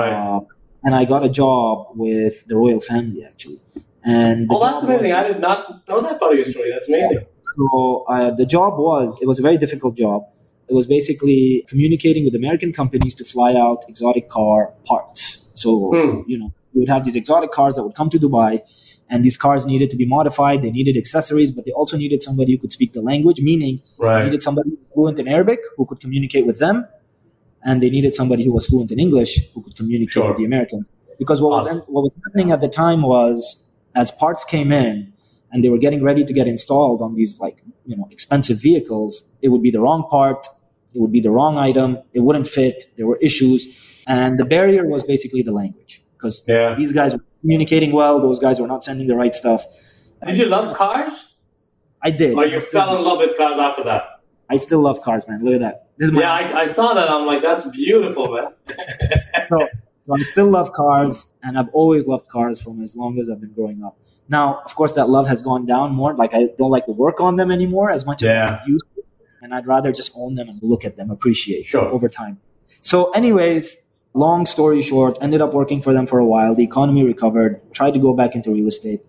Right. 0.00 0.12
Uh, 0.12 0.40
and 0.84 0.92
I 1.00 1.02
got 1.14 1.24
a 1.24 1.32
job 1.42 1.72
with 2.04 2.34
the 2.50 2.56
royal 2.62 2.80
family 2.90 3.20
actually. 3.30 3.60
And 4.04 4.36
the 4.48 4.54
oh, 4.54 4.60
that's 4.60 4.80
job 4.82 4.90
was- 4.90 5.00
amazing. 5.00 5.12
I 5.20 5.24
did 5.30 5.40
not 5.48 5.58
know 5.88 5.98
that 6.06 6.14
part 6.20 6.30
of 6.32 6.36
your 6.40 6.48
story. 6.54 6.70
That's 6.74 6.88
amazing. 6.88 7.24
so 7.56 8.04
uh, 8.14 8.30
the 8.40 8.46
job 8.56 8.72
was 8.88 9.08
it 9.22 9.26
was 9.32 9.38
a 9.42 9.44
very 9.48 9.58
difficult 9.64 9.94
job. 10.04 10.20
It 10.68 10.74
was 10.80 10.86
basically 10.96 11.64
communicating 11.72 12.22
with 12.26 12.34
American 12.42 12.70
companies 12.80 13.14
to 13.20 13.24
fly 13.24 13.50
out 13.64 13.78
exotic 13.92 14.28
car 14.28 14.60
parts. 14.90 15.22
So 15.62 15.70
Hmm. 15.94 16.14
you 16.30 16.38
know 16.40 16.50
you 16.72 16.78
would 16.82 16.92
have 16.96 17.02
these 17.06 17.16
exotic 17.22 17.50
cars 17.58 17.72
that 17.76 17.82
would 17.86 17.96
come 18.00 18.10
to 18.14 18.18
Dubai, 18.26 18.52
and 19.10 19.24
these 19.24 19.36
cars 19.36 19.64
needed 19.66 19.88
to 19.90 19.96
be 19.96 20.06
modified. 20.06 20.62
They 20.62 20.70
needed 20.70 20.96
accessories, 20.96 21.50
but 21.50 21.64
they 21.64 21.72
also 21.72 21.96
needed 21.96 22.22
somebody 22.22 22.52
who 22.52 22.58
could 22.58 22.72
speak 22.72 22.92
the 22.92 23.02
language. 23.02 23.40
Meaning, 23.40 23.80
they 24.00 24.24
needed 24.24 24.42
somebody 24.42 24.70
fluent 24.94 25.18
in 25.18 25.28
Arabic 25.28 25.60
who 25.76 25.86
could 25.86 26.00
communicate 26.00 26.44
with 26.46 26.58
them, 26.58 26.86
and 27.64 27.82
they 27.82 27.90
needed 27.90 28.14
somebody 28.14 28.44
who 28.44 28.52
was 28.52 28.66
fluent 28.66 28.90
in 28.90 28.98
English 28.98 29.32
who 29.52 29.62
could 29.62 29.76
communicate 29.76 30.12
Sure. 30.12 30.28
with 30.28 30.36
the 30.38 30.44
Americans. 30.44 30.90
Because 31.18 31.40
what 31.40 31.52
Awesome. 31.52 31.78
was 31.78 31.86
what 31.94 32.02
was 32.02 32.14
happening 32.24 32.50
at 32.52 32.60
the 32.60 32.68
time 32.68 33.02
was 33.02 33.66
as 33.94 34.10
parts 34.10 34.44
came 34.44 34.70
in 34.72 35.12
and 35.50 35.64
they 35.64 35.70
were 35.70 35.78
getting 35.86 36.02
ready 36.02 36.24
to 36.24 36.32
get 36.32 36.46
installed 36.46 37.00
on 37.00 37.14
these 37.14 37.38
like 37.40 37.56
you 37.86 37.96
know 37.96 38.06
expensive 38.10 38.58
vehicles, 38.60 39.12
it 39.42 39.48
would 39.48 39.62
be 39.62 39.70
the 39.70 39.80
wrong 39.80 40.02
part, 40.10 40.46
it 40.94 41.00
would 41.00 41.12
be 41.12 41.20
the 41.20 41.30
wrong 41.30 41.56
item, 41.56 41.98
it 42.12 42.20
wouldn't 42.20 42.48
fit, 42.48 42.76
there 42.96 43.06
were 43.06 43.18
issues, 43.22 43.60
and 44.06 44.38
the 44.38 44.44
barrier 44.44 44.84
was 44.94 45.02
basically 45.04 45.42
the 45.42 45.52
language 45.62 46.02
because 46.14 46.42
Yeah. 46.46 46.74
these 46.76 46.92
guys 46.92 47.10
were 47.14 47.24
communicating 47.50 47.92
well, 47.92 48.20
those 48.20 48.40
guys 48.40 48.58
were 48.58 48.66
not 48.66 48.82
sending 48.84 49.06
the 49.06 49.14
right 49.14 49.32
stuff. 49.34 49.64
Did 50.26 50.36
you 50.36 50.46
love 50.46 50.76
cars? 50.76 51.12
I 52.02 52.10
did. 52.10 52.34
Or 52.34 52.42
I 52.42 52.46
you 52.46 52.60
still, 52.60 52.80
fell 52.80 52.96
in 52.96 53.04
love 53.04 53.18
with 53.18 53.36
cars 53.36 53.56
after 53.58 53.84
that? 53.84 54.02
I 54.50 54.56
still 54.56 54.80
love 54.80 55.00
cars, 55.00 55.28
man. 55.28 55.44
Look 55.44 55.54
at 55.54 55.60
that. 55.60 55.88
This 55.96 56.06
is 56.08 56.12
my 56.12 56.22
Yeah, 56.22 56.32
I, 56.32 56.62
I 56.62 56.66
saw 56.66 56.92
that. 56.94 57.08
I'm 57.08 57.24
like, 57.24 57.42
that's 57.42 57.64
beautiful, 57.68 58.34
man. 58.34 58.48
so, 59.48 59.68
so 60.06 60.16
I 60.16 60.22
still 60.22 60.46
love 60.50 60.72
cars, 60.72 61.32
and 61.44 61.56
I've 61.56 61.68
always 61.72 62.08
loved 62.08 62.28
cars 62.28 62.60
from 62.60 62.82
as 62.82 62.96
long 62.96 63.18
as 63.20 63.30
I've 63.30 63.40
been 63.40 63.52
growing 63.52 63.84
up. 63.84 63.96
Now, 64.28 64.60
of 64.64 64.74
course, 64.74 64.92
that 64.94 65.08
love 65.08 65.28
has 65.28 65.40
gone 65.40 65.66
down 65.66 65.92
more. 65.94 66.14
Like 66.16 66.34
I 66.34 66.48
don't 66.58 66.70
like 66.72 66.86
to 66.86 66.92
work 66.92 67.20
on 67.20 67.36
them 67.36 67.52
anymore 67.52 67.90
as 67.90 68.04
much 68.04 68.24
as 68.24 68.30
I 68.30 68.60
used 68.66 68.84
to, 68.96 69.02
and 69.42 69.54
I'd 69.54 69.66
rather 69.68 69.92
just 69.92 70.12
own 70.16 70.34
them 70.34 70.48
and 70.48 70.58
look 70.62 70.84
at 70.84 70.96
them, 70.96 71.10
appreciate 71.12 71.66
Sure. 71.66 71.84
over 71.84 72.08
time. 72.08 72.40
So, 72.80 73.10
anyways, 73.12 73.85
long 74.16 74.46
story 74.46 74.82
short, 74.82 75.18
ended 75.20 75.40
up 75.40 75.52
working 75.54 75.80
for 75.82 75.92
them 75.92 76.06
for 76.06 76.18
a 76.18 76.26
while. 76.26 76.54
The 76.54 76.64
economy 76.64 77.04
recovered. 77.04 77.60
Tried 77.72 77.94
to 77.94 78.00
go 78.00 78.12
back 78.14 78.34
into 78.34 78.50
real 78.50 78.68
estate. 78.68 79.00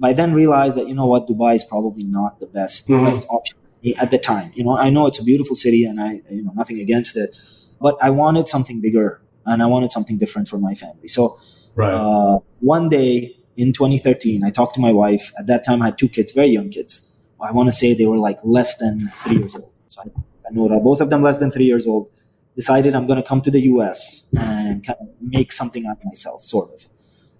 By 0.00 0.12
then, 0.12 0.34
realized 0.34 0.76
that 0.76 0.88
you 0.88 0.94
know 0.94 1.06
what, 1.06 1.28
Dubai 1.28 1.54
is 1.54 1.64
probably 1.64 2.04
not 2.04 2.40
the 2.40 2.46
best 2.46 2.88
Mhm. 2.88 3.04
best 3.04 3.26
option 3.30 3.56
at 3.98 4.10
the 4.10 4.18
time. 4.18 4.52
You 4.54 4.64
know, 4.64 4.76
I 4.76 4.90
know 4.90 5.06
it's 5.06 5.18
a 5.18 5.24
beautiful 5.24 5.56
city, 5.56 5.84
and 5.84 6.00
I 6.00 6.20
you 6.30 6.42
know 6.42 6.52
nothing 6.56 6.80
against 6.80 7.16
it, 7.16 7.36
but 7.80 7.96
I 8.00 8.10
wanted 8.10 8.48
something 8.48 8.80
bigger 8.80 9.20
and 9.46 9.62
I 9.62 9.66
wanted 9.66 9.92
something 9.92 10.16
different 10.16 10.48
for 10.48 10.58
my 10.58 10.74
family. 10.74 11.08
So 11.08 11.38
Right. 11.76 11.92
uh, 11.92 12.38
one 12.60 12.88
day 12.88 13.36
in 13.56 13.72
2013, 13.72 14.42
I 14.44 14.50
talked 14.50 14.74
to 14.76 14.80
my 14.80 14.92
wife. 14.92 15.32
At 15.38 15.46
that 15.48 15.64
time, 15.64 15.82
I 15.82 15.86
had 15.86 15.98
two 15.98 16.08
kids, 16.08 16.32
very 16.32 16.48
young 16.48 16.70
kids. 16.70 17.10
I 17.40 17.52
want 17.52 17.66
to 17.68 17.72
say 17.72 17.92
they 17.94 18.06
were 18.06 18.18
like 18.18 18.38
less 18.44 18.78
than 18.78 19.10
three 19.22 19.38
years 19.38 19.54
old. 19.54 19.70
So 19.88 20.00
I, 20.02 20.06
I 20.48 20.50
know 20.52 20.68
both 20.80 21.00
of 21.00 21.10
them 21.10 21.20
less 21.22 21.38
than 21.38 21.50
three 21.50 21.66
years 21.66 21.86
old. 21.86 22.08
Decided 22.56 22.94
I'm 22.94 23.06
going 23.06 23.20
to 23.20 23.28
come 23.28 23.40
to 23.42 23.50
the 23.50 23.62
U.S. 23.62 24.28
and 24.38 24.84
kind 24.86 24.98
of 25.00 25.08
make 25.20 25.50
something 25.52 25.86
out 25.86 25.98
of 25.98 26.04
myself, 26.04 26.42
sort 26.42 26.70
of. 26.72 26.86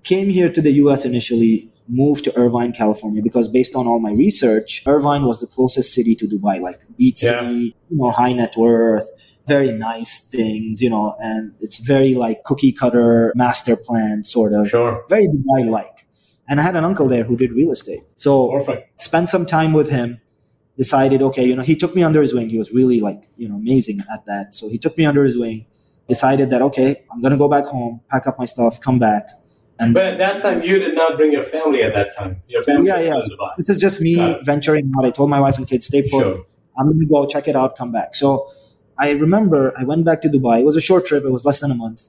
Came 0.02 0.28
here 0.28 0.50
to 0.50 0.60
the 0.60 0.72
U.S. 0.84 1.04
initially, 1.04 1.70
moved 1.88 2.24
to 2.24 2.36
Irvine, 2.36 2.72
California, 2.72 3.22
because 3.22 3.48
based 3.48 3.74
on 3.76 3.86
all 3.86 4.00
my 4.00 4.10
research, 4.12 4.82
Irvine 4.86 5.24
was 5.24 5.38
the 5.40 5.46
closest 5.46 5.94
city 5.94 6.14
to 6.16 6.26
Dubai, 6.26 6.60
like 6.60 6.80
beach 6.98 7.22
Yeah. 7.22 7.40
city, 7.40 7.76
you 7.90 7.96
know, 7.96 8.10
high 8.10 8.32
net 8.32 8.56
worth, 8.56 9.08
very 9.46 9.70
nice 9.72 10.18
things, 10.18 10.82
you 10.82 10.90
know, 10.90 11.14
and 11.20 11.52
it's 11.60 11.78
very 11.78 12.14
like 12.14 12.42
cookie 12.44 12.72
cutter 12.72 13.32
master 13.36 13.76
plan 13.76 14.24
sort 14.24 14.52
of, 14.52 14.68
Sure. 14.68 15.04
very 15.08 15.26
Dubai 15.28 15.68
like. 15.70 16.06
And 16.48 16.60
I 16.60 16.62
had 16.64 16.76
an 16.76 16.84
uncle 16.84 17.08
there 17.08 17.24
who 17.24 17.36
did 17.36 17.52
real 17.52 17.70
estate. 17.70 18.02
So 18.16 18.50
Perfect. 18.50 19.00
spent 19.00 19.30
some 19.30 19.46
time 19.46 19.72
with 19.72 19.90
him, 19.90 20.20
decided, 20.76 21.22
okay, 21.22 21.44
you 21.44 21.54
know, 21.54 21.62
he 21.62 21.76
took 21.76 21.94
me 21.94 22.02
under 22.02 22.20
his 22.20 22.34
wing. 22.34 22.48
He 22.48 22.58
was 22.58 22.72
really 22.72 23.00
like, 23.00 23.28
you 23.36 23.48
know, 23.48 23.56
amazing 23.56 24.00
at 24.12 24.26
that. 24.26 24.54
So 24.54 24.68
he 24.68 24.78
took 24.78 24.98
me 24.98 25.06
under 25.06 25.24
his 25.24 25.38
wing, 25.38 25.66
decided 26.08 26.50
that, 26.50 26.62
okay, 26.62 27.04
I'm 27.12 27.20
going 27.20 27.32
to 27.32 27.38
go 27.38 27.48
back 27.48 27.66
home, 27.66 28.00
pack 28.10 28.26
up 28.26 28.38
my 28.38 28.44
stuff, 28.44 28.80
come 28.80 28.98
back. 28.98 29.28
And 29.78 29.94
But 29.94 30.04
at 30.04 30.18
that 30.18 30.42
time, 30.42 30.62
you 30.62 30.78
did 30.78 30.94
not 30.94 31.16
bring 31.16 31.32
your 31.32 31.42
family 31.44 31.82
at 31.82 31.94
that 31.94 32.16
time. 32.16 32.42
Your 32.48 32.62
family 32.62 32.88
Yeah, 32.88 33.14
was 33.14 33.28
yeah. 33.28 33.48
this 33.56 33.68
is 33.68 33.80
just 33.80 34.00
me 34.00 34.38
venturing 34.42 34.92
out. 34.98 35.04
I 35.04 35.10
told 35.10 35.30
my 35.30 35.40
wife 35.40 35.58
and 35.58 35.66
kids, 35.66 35.86
stay 35.86 36.02
put. 36.02 36.22
Sure. 36.22 36.44
I'm 36.78 36.86
going 36.86 37.00
to 37.00 37.06
go 37.06 37.26
check 37.26 37.48
it 37.48 37.56
out, 37.56 37.76
come 37.76 37.92
back. 37.92 38.14
So 38.14 38.48
I 38.98 39.10
remember 39.10 39.72
I 39.76 39.84
went 39.84 40.04
back 40.04 40.20
to 40.22 40.28
Dubai. 40.28 40.60
It 40.60 40.64
was 40.64 40.76
a 40.76 40.80
short 40.80 41.06
trip. 41.06 41.24
It 41.24 41.30
was 41.30 41.44
less 41.44 41.60
than 41.60 41.70
a 41.70 41.74
month. 41.74 42.08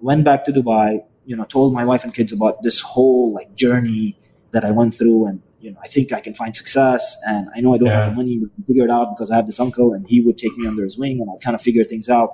Went 0.00 0.24
back 0.24 0.44
to 0.44 0.52
Dubai, 0.52 1.00
you 1.24 1.36
know, 1.36 1.44
told 1.44 1.72
my 1.72 1.84
wife 1.84 2.04
and 2.04 2.12
kids 2.12 2.32
about 2.32 2.62
this 2.62 2.80
whole 2.80 3.32
like 3.32 3.54
journey 3.54 4.18
that 4.52 4.64
I 4.64 4.70
went 4.70 4.94
through, 4.94 5.26
and 5.26 5.42
you 5.60 5.70
know, 5.72 5.78
I 5.82 5.88
think 5.88 6.12
I 6.12 6.20
can 6.20 6.34
find 6.34 6.54
success, 6.54 7.16
and 7.26 7.48
I 7.56 7.60
know 7.60 7.74
I 7.74 7.78
don't 7.78 7.88
Yeah. 7.88 8.04
have 8.04 8.10
the 8.10 8.16
money, 8.16 8.38
but 8.38 8.50
I 8.52 8.54
can 8.56 8.64
figure 8.64 8.84
it 8.84 8.90
out 8.90 9.14
because 9.14 9.30
I 9.30 9.36
have 9.36 9.46
this 9.46 9.58
uncle, 9.60 9.92
and 9.94 10.06
he 10.06 10.20
would 10.20 10.38
take 10.38 10.56
me 10.58 10.66
under 10.66 10.82
his 10.84 10.96
wing, 10.98 11.20
and 11.20 11.28
I 11.30 11.36
kind 11.42 11.54
of 11.54 11.62
figure 11.62 11.84
things 11.84 12.08
out. 12.08 12.30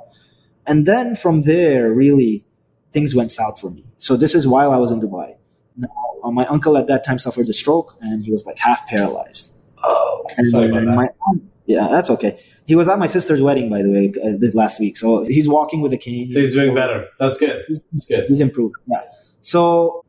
And 0.67 0.87
then 0.87 1.15
from 1.17 1.43
there, 1.43 1.93
really, 1.93 2.45
things 2.93 3.15
went 3.15 3.33
south 3.33 3.61
for 3.61 3.71
me. 3.71 3.85
So 3.97 4.17
this 4.17 4.35
is 4.35 4.47
while 4.47 4.71
I 4.73 4.77
was 4.77 4.91
in 4.91 5.01
Dubai. 5.01 5.37
Now, 5.77 5.89
uh, 6.25 6.31
my 6.31 6.47
uncle 6.47 6.77
at 6.77 6.87
that 6.89 7.05
time 7.05 7.19
suffered 7.19 7.49
a 7.49 7.53
stroke, 7.53 7.97
and 8.01 8.25
he 8.25 8.31
was 8.31 8.45
like 8.47 8.59
half 8.59 8.87
paralyzed. 8.87 9.57
Oh, 9.83 10.25
And 10.37 10.49
sorry 10.51 10.69
about 10.71 10.85
that. 10.85 10.95
my 10.95 11.09
aunt- 11.29 11.43
yeah, 11.67 11.89
that's 11.91 12.11
okay. 12.11 12.39
He 12.67 12.75
was 12.77 12.87
at 12.89 12.99
my 12.99 13.07
sister's 13.07 13.41
wedding, 13.41 13.71
by 13.71 13.83
the 13.83 13.91
way, 13.91 14.13
uh, 14.23 14.33
this 14.39 14.55
last 14.55 14.79
week. 14.79 14.97
So 14.97 15.23
he's 15.25 15.49
walking 15.49 15.81
with 15.81 15.93
a 15.93 15.97
cane. 15.97 16.31
so 16.31 16.41
he's 16.41 16.55
doing 16.55 16.67
Still- 16.67 16.75
better. 16.75 17.07
That's 17.19 17.39
good. 17.39 17.63
That's 17.69 18.05
good. 18.07 18.25
He's 18.29 18.41
improved. 18.41 18.75
Yeah. 18.89 19.03
So 19.41 20.05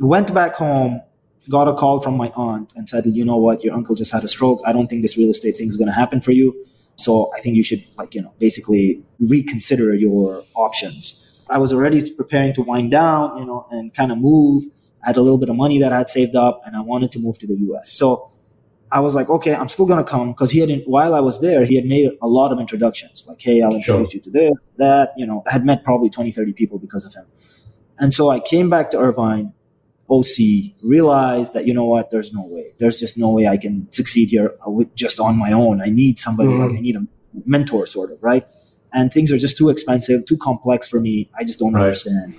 went 0.00 0.32
back 0.32 0.54
home, 0.54 1.00
got 1.48 1.68
a 1.68 1.74
call 1.74 2.00
from 2.00 2.16
my 2.16 2.30
aunt 2.36 2.72
and 2.76 2.88
said, 2.88 3.06
you 3.06 3.24
know 3.24 3.36
what, 3.36 3.64
your 3.64 3.74
uncle 3.74 3.94
just 3.94 4.12
had 4.12 4.24
a 4.24 4.28
stroke. 4.28 4.60
I 4.66 4.72
don't 4.72 4.88
think 4.88 5.02
this 5.02 5.16
real 5.16 5.30
estate 5.30 5.56
thing 5.56 5.68
is 5.68 5.76
going 5.76 5.88
to 5.88 5.94
happen 5.94 6.20
for 6.20 6.32
you. 6.32 6.54
So 6.96 7.30
I 7.36 7.40
think 7.40 7.56
you 7.56 7.62
should 7.62 7.84
like, 7.96 8.14
you 8.14 8.22
know, 8.22 8.32
basically 8.38 9.02
reconsider 9.20 9.94
your 9.94 10.44
options. 10.54 11.24
I 11.48 11.58
was 11.58 11.72
already 11.72 12.02
preparing 12.10 12.54
to 12.54 12.62
wind 12.62 12.90
down, 12.90 13.38
you 13.38 13.44
know, 13.46 13.66
and 13.70 13.94
kind 13.94 14.12
of 14.12 14.18
move. 14.18 14.64
I 15.04 15.08
had 15.08 15.16
a 15.16 15.22
little 15.22 15.38
bit 15.38 15.48
of 15.48 15.56
money 15.56 15.78
that 15.78 15.92
I 15.92 15.98
had 15.98 16.10
saved 16.10 16.34
up 16.34 16.60
and 16.66 16.76
I 16.76 16.80
wanted 16.80 17.12
to 17.12 17.18
move 17.20 17.38
to 17.38 17.46
the 17.46 17.54
US. 17.72 17.90
So 17.90 18.30
I 18.90 19.00
was 19.00 19.14
like, 19.14 19.28
okay, 19.28 19.54
I'm 19.54 19.68
still 19.68 19.86
going 19.86 20.02
to 20.04 20.10
come 20.10 20.32
because 20.32 20.50
he 20.50 20.58
had, 20.60 20.82
while 20.86 21.14
I 21.14 21.20
was 21.20 21.40
there, 21.40 21.64
he 21.64 21.76
had 21.76 21.84
made 21.84 22.10
a 22.20 22.26
lot 22.26 22.52
of 22.52 22.58
introductions 22.58 23.24
like, 23.28 23.40
hey, 23.40 23.62
I'll 23.62 23.70
Sure. 23.80 23.96
introduce 23.96 24.14
you 24.14 24.20
to 24.20 24.30
this, 24.30 24.72
that, 24.76 25.12
you 25.16 25.26
know, 25.26 25.42
I 25.46 25.52
had 25.52 25.64
met 25.64 25.84
probably 25.84 26.10
20, 26.10 26.30
30 26.32 26.52
people 26.52 26.78
because 26.78 27.04
of 27.04 27.14
him. 27.14 27.26
And 27.98 28.12
so 28.14 28.30
I 28.30 28.40
came 28.40 28.70
back 28.70 28.90
to 28.92 28.98
Irvine, 28.98 29.52
OC, 30.10 30.74
realized 30.82 31.52
that, 31.54 31.66
you 31.66 31.74
know 31.74 31.84
what, 31.84 32.10
there's 32.10 32.32
no 32.32 32.46
way. 32.46 32.72
There's 32.78 32.98
just 32.98 33.18
no 33.18 33.28
way 33.30 33.46
I 33.46 33.56
can 33.56 33.90
succeed 33.92 34.30
here 34.30 34.54
uh, 34.66 34.70
with 34.70 34.94
just 34.94 35.20
on 35.20 35.36
my 35.36 35.52
own. 35.52 35.80
I 35.82 35.90
need 35.90 36.18
somebody, 36.18 36.48
Mhm. 36.50 36.58
like 36.68 36.76
I 36.78 36.80
need 36.80 36.96
a 36.96 37.06
mentor 37.44 37.84
sort 37.86 38.10
of, 38.12 38.22
right? 38.22 38.46
And 38.92 39.12
things 39.12 39.30
are 39.32 39.38
just 39.38 39.58
too 39.58 39.68
expensive, 39.68 40.24
too 40.24 40.38
complex 40.38 40.88
for 40.88 40.98
me. 40.98 41.28
I 41.38 41.44
just 41.44 41.58
don't 41.58 41.74
Right. 41.74 41.84
understand. 41.84 42.34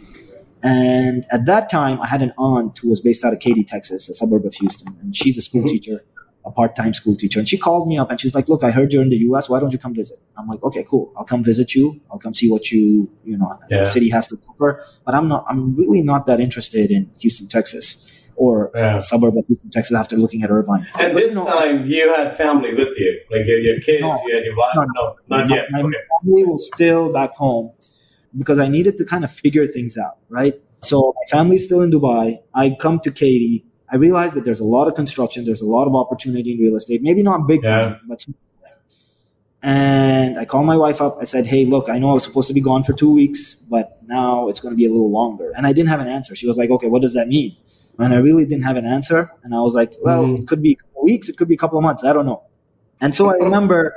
And 0.63 1.25
at 1.31 1.45
that 1.45 1.69
time, 1.69 2.01
I 2.01 2.07
had 2.07 2.21
an 2.21 2.33
aunt 2.37 2.77
who 2.79 2.89
was 2.89 2.99
based 3.01 3.23
out 3.23 3.33
of 3.33 3.39
Katy, 3.39 3.63
Texas, 3.63 4.09
a 4.09 4.13
suburb 4.13 4.45
of 4.45 4.53
Houston, 4.55 4.95
and 5.01 5.15
she's 5.15 5.37
a 5.37 5.41
school 5.41 5.63
Mhm. 5.63 5.69
teacher, 5.69 6.03
a 6.49 6.51
part-time 6.59 6.93
school 6.99 7.15
teacher. 7.21 7.39
And 7.41 7.47
she 7.51 7.57
called 7.57 7.87
me 7.91 7.95
up 8.01 8.09
and 8.11 8.17
she's 8.21 8.33
like, 8.37 8.47
"Look, 8.51 8.61
I 8.69 8.71
heard 8.77 8.91
you're 8.93 9.03
in 9.07 9.09
the 9.17 9.21
U.S. 9.29 9.43
Why 9.49 9.59
don't 9.61 9.73
you 9.75 9.81
come 9.85 9.93
visit?" 10.03 10.17
I'm 10.37 10.47
like, 10.53 10.61
"Okay, 10.69 10.83
cool. 10.91 11.05
I'll 11.17 11.29
come 11.33 11.43
visit 11.51 11.75
you. 11.75 11.85
I'll 12.11 12.19
come 12.25 12.33
see 12.41 12.49
what 12.53 12.63
you, 12.71 12.83
you 13.29 13.37
know, 13.37 13.49
Yeah. 13.71 13.83
the 13.83 13.89
city 13.97 14.09
has 14.17 14.27
to 14.31 14.35
offer." 14.49 14.69
But 15.05 15.13
I'm 15.17 15.27
not. 15.33 15.41
I'm 15.49 15.75
really 15.81 16.01
not 16.11 16.21
that 16.29 16.39
interested 16.47 16.87
in 16.97 17.01
Houston, 17.23 17.47
Texas, 17.57 17.87
or 18.35 18.53
Yeah. 18.75 18.97
a 18.97 19.01
suburb 19.11 19.35
of 19.39 19.45
Houston, 19.47 19.69
Texas. 19.77 19.95
After 20.03 20.15
looking 20.23 20.41
at 20.45 20.49
Irvine, 20.57 20.83
And 20.99 21.13
But, 21.13 21.19
this 21.21 21.29
you 21.31 21.35
know, 21.39 21.45
time 21.45 21.85
you 21.93 22.03
had 22.15 22.27
family 22.43 22.71
with 22.79 22.93
you, 23.03 23.11
like 23.33 23.45
your, 23.49 23.59
your 23.67 23.79
kids, 23.87 24.01
No. 24.01 24.11
you 24.25 24.31
had 24.35 24.43
your 24.49 24.57
wife. 24.61 24.75
No, 24.75 24.83
No, 24.97 25.03
not 25.37 25.49
my, 25.49 25.55
yet. 25.55 25.65
my 25.71 25.81
okay. 25.81 25.97
family 26.23 26.43
was 26.51 26.61
still 26.73 27.03
back 27.19 27.31
home 27.45 27.71
because 28.41 28.59
I 28.59 28.67
needed 28.67 28.97
to 28.99 29.05
kind 29.05 29.23
of 29.23 29.31
figure 29.43 29.65
things 29.67 29.97
out, 30.05 30.15
right? 30.29 30.55
So 30.81 30.97
my 31.19 31.25
family's 31.37 31.63
still 31.65 31.81
in 31.81 31.91
Dubai. 31.91 32.25
I 32.55 32.75
come 32.79 32.99
to 33.05 33.11
Katy. 33.11 33.65
I 33.91 33.95
realize 33.97 34.33
that 34.35 34.45
there's 34.45 34.59
a 34.59 34.65
lot 34.65 34.87
of 34.87 34.93
construction. 34.93 35.45
There's 35.45 35.61
a 35.61 35.65
lot 35.65 35.87
of 35.87 35.95
opportunity 35.95 36.51
in 36.53 36.59
real 36.59 36.75
estate. 36.75 37.01
Maybe 37.01 37.23
not 37.23 37.47
big 37.47 37.61
Yeah. 37.63 37.69
time, 37.69 37.99
but 38.07 38.25
and 39.61 40.39
I 40.39 40.45
called 40.45 40.65
my 40.65 40.77
wife 40.77 41.01
up. 41.01 41.17
I 41.19 41.25
said, 41.25 41.45
"Hey, 41.45 41.65
look, 41.65 41.89
I 41.89 41.99
know 41.99 42.11
I 42.11 42.13
was 42.13 42.23
supposed 42.23 42.47
to 42.47 42.53
be 42.53 42.61
gone 42.61 42.83
for 42.83 42.93
two 42.93 43.11
weeks, 43.11 43.55
but 43.55 43.89
now 44.07 44.47
it's 44.47 44.61
going 44.61 44.71
to 44.71 44.77
be 44.77 44.85
a 44.85 44.89
little 44.91 45.11
longer." 45.11 45.51
And 45.55 45.67
I 45.67 45.73
didn't 45.73 45.89
have 45.89 45.99
an 45.99 46.07
answer. 46.07 46.33
She 46.35 46.47
was 46.47 46.55
like, 46.55 46.69
"Okay, 46.69 46.87
what 46.87 47.01
does 47.01 47.13
that 47.13 47.27
mean?" 47.27 47.55
And 47.97 48.13
I 48.13 48.17
really 48.17 48.45
didn't 48.45 48.63
have 48.63 48.77
an 48.77 48.85
answer. 48.85 49.29
And 49.43 49.53
I 49.53 49.59
was 49.59 49.73
like, 49.75 49.97
"Well, 50.01 50.23
Mhm. 50.25 50.39
it 50.39 50.47
could 50.47 50.61
be 50.61 50.71
a 50.71 50.75
couple 50.75 51.03
weeks. 51.03 51.27
It 51.27 51.35
could 51.35 51.49
be 51.49 51.55
a 51.55 51.57
couple 51.57 51.77
of 51.77 51.83
months. 51.83 52.05
I 52.05 52.13
don't 52.13 52.25
know." 52.25 52.41
And 53.01 53.13
so 53.13 53.29
I 53.29 53.33
remember 53.33 53.93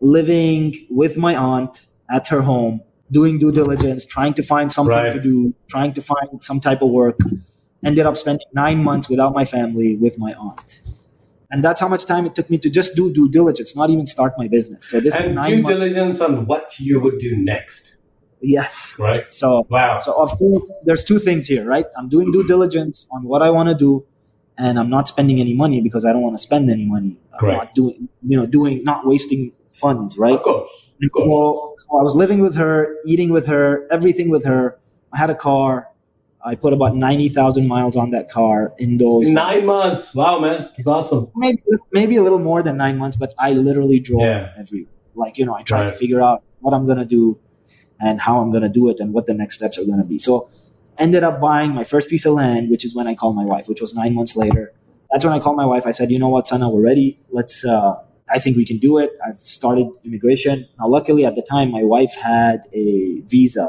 living 0.00 0.74
with 0.90 1.16
my 1.16 1.36
aunt 1.36 1.82
at 2.10 2.26
her 2.26 2.40
home, 2.42 2.80
doing 3.12 3.38
due 3.38 3.52
diligence, 3.52 4.04
trying 4.04 4.34
to 4.34 4.42
find 4.42 4.72
something 4.72 4.96
Right. 4.96 5.12
to 5.12 5.20
do, 5.20 5.54
trying 5.68 5.92
to 5.92 6.02
find 6.02 6.42
some 6.42 6.58
type 6.58 6.82
of 6.82 6.90
work. 6.90 7.20
Ended 7.86 8.04
up 8.04 8.16
spending 8.16 8.46
nine 8.52 8.82
months 8.82 9.08
without 9.08 9.32
my 9.32 9.44
family 9.44 9.96
with 9.96 10.18
my 10.18 10.32
aunt. 10.34 10.80
And 11.52 11.62
that's 11.64 11.80
how 11.80 11.86
much 11.88 12.04
time 12.04 12.26
it 12.26 12.34
took 12.34 12.50
me 12.50 12.58
to 12.58 12.68
just 12.68 12.96
do 12.96 13.12
due 13.12 13.28
diligence, 13.28 13.76
not 13.76 13.90
even 13.90 14.06
start 14.06 14.32
my 14.36 14.48
business. 14.48 14.84
So 14.90 14.98
this 14.98 15.14
is 15.16 15.28
nine 15.30 15.50
due 15.50 15.62
months. 15.62 15.68
diligence 15.78 16.20
on 16.20 16.46
what 16.46 16.64
you 16.80 16.98
would 17.00 17.18
do 17.20 17.36
next, 17.36 17.82
Yes. 18.40 18.96
right? 18.98 19.24
So 19.32 19.66
Wow. 19.70 19.98
so 19.98 20.10
of 20.20 20.36
course, 20.36 20.68
there's 20.84 21.04
two 21.04 21.20
things 21.20 21.46
here, 21.46 21.64
right? 21.64 21.86
I'm 21.96 22.08
doing 22.08 22.32
due 22.32 22.44
diligence 22.54 23.06
on 23.12 23.22
what 23.22 23.40
I 23.42 23.50
want 23.50 23.68
to 23.68 23.76
do, 23.76 24.04
and 24.58 24.78
I'm 24.80 24.90
not 24.90 25.06
spending 25.06 25.38
any 25.38 25.54
money 25.54 25.80
because 25.80 26.04
I 26.04 26.10
don't 26.12 26.22
want 26.22 26.36
to 26.36 26.42
spend 26.42 26.68
any 26.68 26.86
money. 26.86 27.16
I'm 27.34 27.38
Correct. 27.38 27.58
not 27.58 27.74
doing, 27.76 28.08
you 28.30 28.36
know, 28.38 28.46
doing 28.46 28.82
not 28.82 29.06
wasting 29.06 29.52
funds, 29.72 30.18
right? 30.18 30.34
Of 30.34 30.42
course. 30.42 30.68
Of 31.04 31.12
course. 31.12 31.26
So, 31.28 31.76
so 31.78 32.00
I 32.00 32.02
was 32.02 32.14
living 32.16 32.40
with 32.40 32.56
her, 32.56 32.96
eating 33.06 33.30
with 33.30 33.46
her, 33.46 33.86
everything 33.92 34.28
with 34.30 34.44
her. 34.46 34.62
I 35.14 35.18
had 35.18 35.30
a 35.30 35.34
car. 35.36 35.88
I 36.50 36.54
put 36.54 36.72
about 36.72 36.94
ninety 36.96 37.28
thousand 37.28 37.66
miles 37.66 37.96
on 38.02 38.10
that 38.10 38.30
car 38.30 38.72
in 38.78 38.98
those 38.98 39.28
Nine 39.30 39.66
months. 39.66 40.14
Wow, 40.14 40.38
man. 40.38 40.68
It's 40.78 40.86
awesome. 40.96 41.24
maybe 41.34 41.60
maybe 41.92 42.14
a 42.16 42.22
little 42.26 42.38
more 42.50 42.62
than 42.66 42.76
nine 42.84 42.96
months, 43.02 43.16
but 43.22 43.30
I 43.46 43.52
literally 43.68 43.98
drove 44.08 44.22
Yeah. 44.22 44.52
every 44.62 44.86
like 45.22 45.38
you 45.38 45.44
know 45.46 45.54
I 45.60 45.62
tried 45.62 45.88
to 45.88 45.94
figure 46.02 46.20
out 46.28 46.38
what 46.60 46.72
I'm 46.76 46.86
gonna 46.86 47.04
do 47.18 47.38
and 48.06 48.20
how 48.26 48.34
I'm 48.40 48.50
gonna 48.52 48.68
do 48.80 48.88
it 48.90 49.00
and 49.00 49.12
what 49.12 49.26
the 49.26 49.34
next 49.42 49.56
steps 49.56 49.76
are 49.78 49.84
gonna 49.90 50.04
be. 50.14 50.18
So 50.18 50.48
ended 50.98 51.24
up 51.28 51.40
buying 51.40 51.72
my 51.74 51.84
first 51.84 52.08
piece 52.08 52.24
of 52.26 52.34
land, 52.34 52.70
which 52.70 52.84
is 52.84 52.94
when 52.94 53.06
I 53.06 53.14
called 53.14 53.36
my 53.36 53.44
wife, 53.44 53.68
which 53.68 53.80
was 53.80 53.94
nine 54.02 54.14
months 54.14 54.36
later. 54.36 54.72
That's 55.10 55.24
when 55.24 55.34
I 55.34 55.40
called 55.40 55.56
my 55.56 55.66
wife. 55.66 55.84
I 55.86 55.92
said, 55.92 56.10
you 56.10 56.18
know 56.18 56.28
what, 56.28 56.46
Sana, 56.46 56.70
we're 56.70 56.82
ready. 56.92 57.18
Let's. 57.30 57.64
Uh, 57.64 57.96
I 58.28 58.38
think 58.40 58.56
we 58.56 58.64
can 58.64 58.78
do 58.78 58.98
it. 58.98 59.10
I've 59.26 59.38
started 59.38 59.86
immigration 60.04 60.66
now. 60.80 60.88
Luckily, 60.88 61.24
at 61.24 61.34
the 61.36 61.42
time, 61.42 61.70
my 61.70 61.84
wife 61.84 62.14
had 62.14 62.62
a 62.72 63.20
visa 63.34 63.66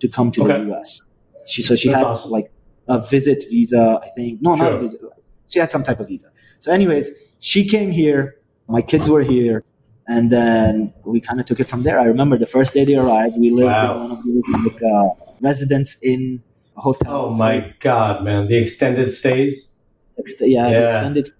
to 0.00 0.08
come 0.08 0.32
to 0.32 0.42
Okay. 0.44 0.58
the 0.58 0.64
U.S. 0.70 1.02
She 1.46 1.62
so 1.62 1.74
she 1.76 1.88
That's 1.88 1.98
had 1.98 2.06
awesome. 2.06 2.30
like 2.30 2.52
a 2.88 2.98
visit 3.00 3.44
visa. 3.50 4.00
I 4.02 4.08
think 4.08 4.40
no, 4.42 4.54
not 4.54 4.72
a 4.72 4.78
visit. 4.78 5.00
She 5.48 5.58
had 5.58 5.70
some 5.70 5.82
type 5.84 6.00
of 6.00 6.08
visa. 6.08 6.28
So, 6.60 6.72
anyways, 6.72 7.10
she 7.40 7.66
came 7.68 7.90
here. 7.90 8.36
My 8.68 8.80
kids 8.82 9.08
were 9.08 9.22
here, 9.22 9.64
and 10.08 10.30
then 10.30 10.94
we 11.04 11.20
kind 11.20 11.38
of 11.40 11.46
took 11.46 11.60
it 11.60 11.68
from 11.68 11.82
there. 11.82 11.98
I 12.00 12.04
remember 12.04 12.38
the 12.38 12.46
first 12.46 12.72
day 12.74 12.84
they 12.84 12.96
arrived. 12.96 13.36
We 13.38 13.50
lived 13.50 13.66
Wow. 13.66 13.94
in 13.94 14.00
one 14.00 14.10
of 14.12 14.24
the 14.24 14.70
like, 14.70 14.82
uh, 14.82 15.08
residence 15.40 15.96
in 16.02 16.42
a 16.76 16.80
hotel. 16.80 17.12
Oh 17.26 17.34
my 17.36 17.74
God, 17.80 18.24
man. 18.24 18.46
The 18.48 18.56
extended 18.56 19.10
stays. 19.10 19.72
Yeah, 20.40 20.68
the 20.68 20.74
Yeah. 20.74 20.86
extended 20.88 21.26
stays. 21.26 21.38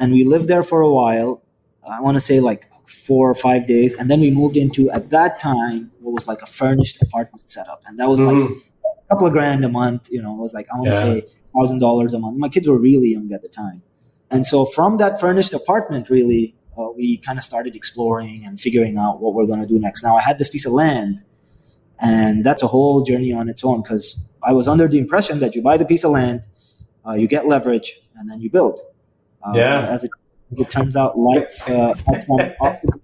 and 0.00 0.12
we 0.12 0.22
lived 0.24 0.46
there 0.48 0.62
for 0.62 0.80
a 0.80 0.92
while. 1.00 1.42
I 1.90 2.00
want 2.00 2.14
to 2.16 2.20
say 2.20 2.38
like 2.40 2.70
four 2.86 3.28
or 3.28 3.34
five 3.34 3.66
days, 3.66 3.94
and 3.94 4.08
then 4.10 4.20
we 4.20 4.30
moved 4.30 4.56
into 4.56 4.88
at 4.90 5.10
that 5.10 5.38
time 5.40 5.90
what 6.00 6.12
was 6.12 6.28
like 6.28 6.40
a 6.40 6.46
furnished 6.46 7.02
apartment 7.02 7.50
setup, 7.50 7.82
and 7.86 7.98
that 7.98 8.08
was 8.08 8.20
like 8.20 8.36
Mhm. 8.36 8.52
A 9.10 9.14
couple 9.14 9.26
of 9.26 9.32
grand 9.32 9.64
a 9.64 9.68
month. 9.68 10.08
You 10.10 10.22
know, 10.22 10.34
it 10.34 10.40
was 10.40 10.54
like 10.54 10.66
I 10.72 10.76
want 10.78 10.92
to 10.92 10.96
Yeah. 10.98 11.02
say 11.20 11.24
thousand 11.56 11.78
dollars 11.80 12.12
a 12.14 12.18
month. 12.18 12.36
My 12.38 12.48
kids 12.48 12.68
were 12.68 12.78
really 12.78 13.08
young 13.08 13.32
at 13.32 13.42
the 13.42 13.48
time, 13.48 13.82
and 14.30 14.46
so 14.46 14.64
from 14.64 14.98
that 14.98 15.18
furnished 15.20 15.54
apartment, 15.54 16.10
really, 16.10 16.54
uh, 16.76 16.88
we 16.96 17.16
kind 17.18 17.38
of 17.38 17.44
started 17.44 17.74
exploring 17.74 18.44
and 18.44 18.60
figuring 18.60 18.96
out 18.98 19.20
what 19.20 19.34
we're 19.34 19.46
going 19.46 19.60
to 19.60 19.66
do 19.66 19.78
next. 19.80 20.02
Now 20.02 20.16
I 20.16 20.20
had 20.20 20.38
this 20.38 20.48
piece 20.48 20.66
of 20.66 20.72
land, 20.72 21.22
and 22.00 22.44
that's 22.44 22.62
a 22.62 22.66
whole 22.66 23.02
journey 23.02 23.32
on 23.32 23.48
its 23.48 23.64
own 23.64 23.82
because 23.82 24.24
I 24.42 24.52
was 24.52 24.68
under 24.68 24.86
the 24.88 24.98
impression 24.98 25.40
that 25.40 25.54
you 25.54 25.62
buy 25.62 25.76
the 25.76 25.84
piece 25.84 26.04
of 26.04 26.10
land, 26.12 26.46
uh, 27.06 27.12
you 27.14 27.26
get 27.26 27.46
leverage, 27.46 28.00
and 28.16 28.30
then 28.30 28.40
you 28.40 28.50
build. 28.50 28.78
Uh, 29.42 29.52
Yeah. 29.54 29.86
As 29.88 30.04
it, 30.04 30.10
as 30.52 30.58
it 30.60 30.70
turns 30.70 30.96
out, 30.96 31.18
life 31.18 31.68
uh, 31.68 31.94
had 32.06 32.22
some 32.22 32.40
obstacles 32.60 33.00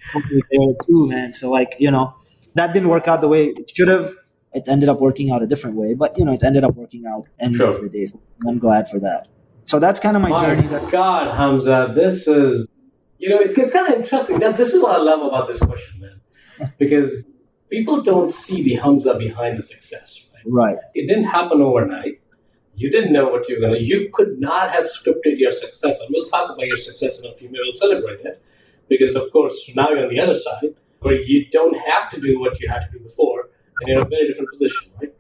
there 0.51 0.75
too, 0.87 1.09
man. 1.09 1.33
So 1.33 1.51
like 1.51 1.77
you 1.79 1.91
know, 1.91 2.15
that 2.55 2.73
didn't 2.73 2.89
work 2.89 3.09
out 3.09 3.21
the 3.21 3.29
way 3.29 3.47
it 3.47 3.71
should 3.75 3.89
have. 3.89 4.15
It 4.55 4.69
ended 4.69 4.89
up 4.89 5.01
working 5.01 5.31
out 5.31 5.43
a 5.43 5.47
different 5.47 5.77
way, 5.77 5.95
but 5.95 6.17
you 6.19 6.25
know, 6.25 6.33
it 6.33 6.43
ended 6.43 6.65
up 6.65 6.75
working 6.77 7.05
out 7.07 7.27
end 7.41 7.57
Sure. 7.57 7.69
of 7.71 7.83
the 7.83 7.89
day. 7.89 8.07
So 8.07 8.21
I'm 8.47 8.59
glad 8.59 8.89
for 8.89 9.01
that. 9.01 9.27
So 9.65 9.79
that's 9.79 9.99
kind 9.99 10.17
of 10.17 10.23
my, 10.23 10.29
My 10.29 10.41
journey. 10.41 10.67
That's 10.69 10.87
God, 10.87 11.35
Hamza, 11.35 11.93
this 11.95 12.29
is, 12.29 12.69
you 13.19 13.29
know, 13.31 13.39
it's, 13.39 13.57
it's 13.57 13.73
kind 13.73 13.89
of 13.93 14.01
interesting. 14.01 14.39
That 14.39 14.57
this 14.57 14.73
is 14.75 14.83
what 14.83 14.95
I 14.95 14.99
love 14.99 15.23
about 15.23 15.49
this 15.49 15.59
question, 15.59 16.01
man, 16.01 16.73
because 16.79 17.27
people 17.71 18.03
don't 18.03 18.33
see 18.33 18.63
the 18.63 18.75
Hamza 18.75 19.15
behind 19.15 19.59
the 19.59 19.63
success. 19.63 20.25
Right? 20.47 20.75
right. 20.75 20.77
It 20.95 21.07
didn't 21.09 21.25
happen 21.25 21.61
overnight. 21.63 22.21
You 22.77 22.91
didn't 22.91 23.13
know 23.13 23.29
what 23.29 23.49
you 23.49 23.57
were 23.57 23.61
gonna. 23.61 23.79
You 23.79 24.11
could 24.13 24.39
not 24.41 24.71
have 24.71 24.85
scripted 24.85 25.39
your 25.39 25.53
success, 25.53 25.99
and 26.01 26.09
we'll 26.13 26.27
talk 26.27 26.51
about 26.51 26.67
your 26.67 26.77
success 26.77 27.21
in 27.21 27.31
a 27.31 27.35
few 27.35 27.49
minutes. 27.49 27.81
We'll 27.81 27.91
celebrate 27.91 28.21
it, 28.27 28.43
because 28.89 29.15
of 29.15 29.31
course 29.33 29.57
now 29.75 29.91
you're 29.91 30.05
on 30.05 30.11
the 30.11 30.21
other 30.21 30.39
side 30.39 30.75
where 31.01 31.21
you 31.21 31.47
don't 31.51 31.77
have 31.77 32.11
to 32.11 32.21
do 32.21 32.41
what 32.41 32.59
you 32.61 32.69
had 32.69 32.81
to 32.87 32.99
do 32.99 33.05
before, 33.05 33.34
and 33.81 33.89
you're 33.89 34.01
in 34.01 34.07
a 34.07 34.09
very 34.09 34.29
different 34.29 34.51
position, 34.51 34.91
right? 35.01 35.13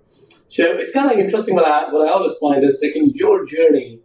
So 0.49 0.65
it's 0.65 0.93
kind 0.93 1.11
of 1.11 1.19
interesting. 1.19 1.55
What 1.55 1.67
I 1.67 1.93
what 1.93 2.09
I 2.09 2.13
always 2.13 2.35
find 2.37 2.65
is 2.65 2.77
like 2.83 2.97
in 2.97 3.11
your 3.11 3.45
journey, 3.45 4.01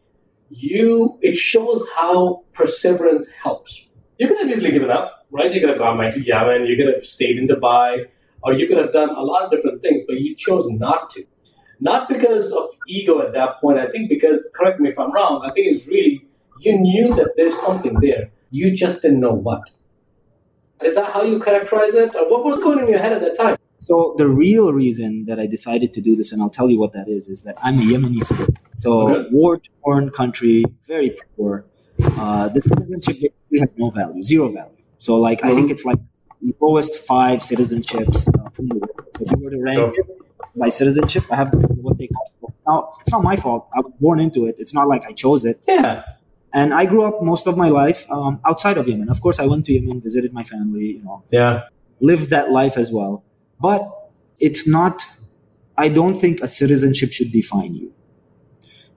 you 0.50 1.18
it 1.22 1.36
shows 1.36 1.86
how 1.96 2.44
perseverance 2.54 3.28
helps. 3.44 3.86
You 4.18 4.28
could 4.28 4.40
have 4.40 4.50
easily 4.50 4.72
given 4.72 4.92
up, 4.92 5.26
right? 5.32 5.54
You 5.54 5.60
could 5.62 5.70
have 5.70 5.80
gone 5.80 5.98
back 5.98 6.14
to 6.16 6.22
Yemen, 6.22 6.66
you 6.66 6.76
could 6.76 6.94
have 6.94 7.06
stayed 7.06 7.38
in 7.38 7.48
Dubai, 7.48 8.06
or 8.44 8.54
you 8.54 8.68
could 8.68 8.78
have 8.78 8.94
done 8.94 9.10
a 9.10 9.22
lot 9.22 9.44
of 9.44 9.52
different 9.52 9.82
things, 9.82 10.04
but 10.08 10.20
you 10.20 10.36
chose 10.36 10.66
not 10.70 11.10
to. 11.12 11.24
not 11.80 12.10
because 12.10 12.52
of 12.52 12.70
ego 12.88 13.22
at 13.22 13.34
that 13.34 13.60
point. 13.62 13.80
I 13.80 13.88
think 13.90 14.10
because, 14.10 14.50
correct 14.56 14.80
me 14.80 14.90
if 14.90 15.00
I'm 15.00 15.12
wrong, 15.14 15.44
I 15.46 15.52
think 15.52 15.68
it's 15.68 15.88
really, 15.88 16.26
you 16.60 16.78
knew 16.78 17.14
that 17.16 17.34
there's 17.38 17.58
something 17.62 17.96
there. 18.02 18.32
You 18.52 18.72
just 18.76 19.02
didn't 19.02 19.20
know 19.20 19.34
what. 19.34 19.62
Is 20.84 20.96
that 20.96 21.12
how 21.12 21.24
you 21.24 21.40
characterize 21.40 21.96
it? 21.96 22.16
Or 22.16 22.30
what 22.30 22.44
was 22.44 22.62
going 22.62 22.80
in 22.80 22.90
your 22.90 23.00
head 23.00 23.14
at 23.14 23.22
that 23.22 23.38
time? 23.38 23.58
So 23.82 24.16
the 24.18 24.28
real 24.28 24.74
reason 24.74 25.26
that 25.26 25.40
I 25.40 25.48
decided 25.48 25.94
to 25.94 26.02
do 26.02 26.16
this, 26.16 26.32
and 26.34 26.42
I'll 26.42 26.50
tell 26.50 26.70
you 26.70 26.80
what 26.80 26.94
that 26.94 27.08
is, 27.08 27.28
is 27.28 27.44
that 27.44 27.56
I'm 27.62 27.80
a 27.80 27.82
Yemeni 27.84 28.24
citizen. 28.24 28.56
So 28.76 29.10
Okay. 29.16 29.30
war-torn 29.32 30.10
country, 30.12 30.66
very 30.88 31.18
poor. 31.38 31.66
Uh, 32.04 32.50
the 32.50 32.62
citizenship 32.62 33.16
basically 33.20 33.60
has 33.60 33.70
no 33.78 33.90
value, 33.90 34.24
zero 34.24 34.50
value. 34.50 34.72
So 35.00 35.16
like 35.16 35.44
I 35.44 35.54
think 35.54 35.70
it's 35.72 35.86
like 35.86 36.00
the 36.42 36.54
lowest 36.62 37.00
five 37.00 37.40
citizenships 37.40 38.28
uh, 38.38 38.50
in 38.60 38.68
the 38.70 38.76
world. 38.76 38.92
So 39.18 39.24
if 39.26 39.32
you 39.32 39.44
were 39.46 39.52
to 39.52 39.62
rank 39.62 39.96
Sure. 39.96 40.06
by 40.56 40.70
citizenship, 40.70 41.24
I 41.32 41.36
have 41.36 41.50
what 41.88 41.98
they 41.98 42.08
call. 42.08 42.54
Now 42.68 42.94
it's 43.02 43.12
not 43.12 43.24
my 43.24 43.36
fault. 43.36 43.68
I 43.76 43.80
was 43.82 43.94
born 44.00 44.20
into 44.20 44.46
it. 44.46 44.56
It's 44.60 44.74
not 44.74 44.88
like 44.88 45.04
I 45.06 45.12
chose 45.14 45.44
it. 45.46 45.64
Yeah. 45.68 46.04
And 46.54 46.74
I 46.74 46.86
grew 46.86 47.04
up 47.04 47.22
most 47.22 47.48
of 47.48 47.56
my 47.58 47.70
life 47.70 48.06
um, 48.10 48.40
outside 48.46 48.78
of 48.78 48.88
Yemen. 48.88 49.10
Of 49.10 49.22
course, 49.22 49.40
I 49.40 49.46
went 49.46 49.66
to 49.68 49.74
Yemen, 49.74 50.02
visited 50.02 50.34
my 50.34 50.44
family, 50.44 50.86
you 50.98 51.04
know, 51.04 51.24
Yeah. 51.32 51.64
lived 52.00 52.30
that 52.32 52.52
life 52.52 52.76
as 52.78 52.92
well. 52.92 53.24
But 53.60 54.12
it's 54.40 54.68
not, 54.68 55.04
I 55.78 55.90
don't 55.90 56.16
think 56.16 56.42
a 56.42 56.48
citizenship 56.48 57.12
should 57.12 57.32
define 57.32 57.74
you. 57.76 57.94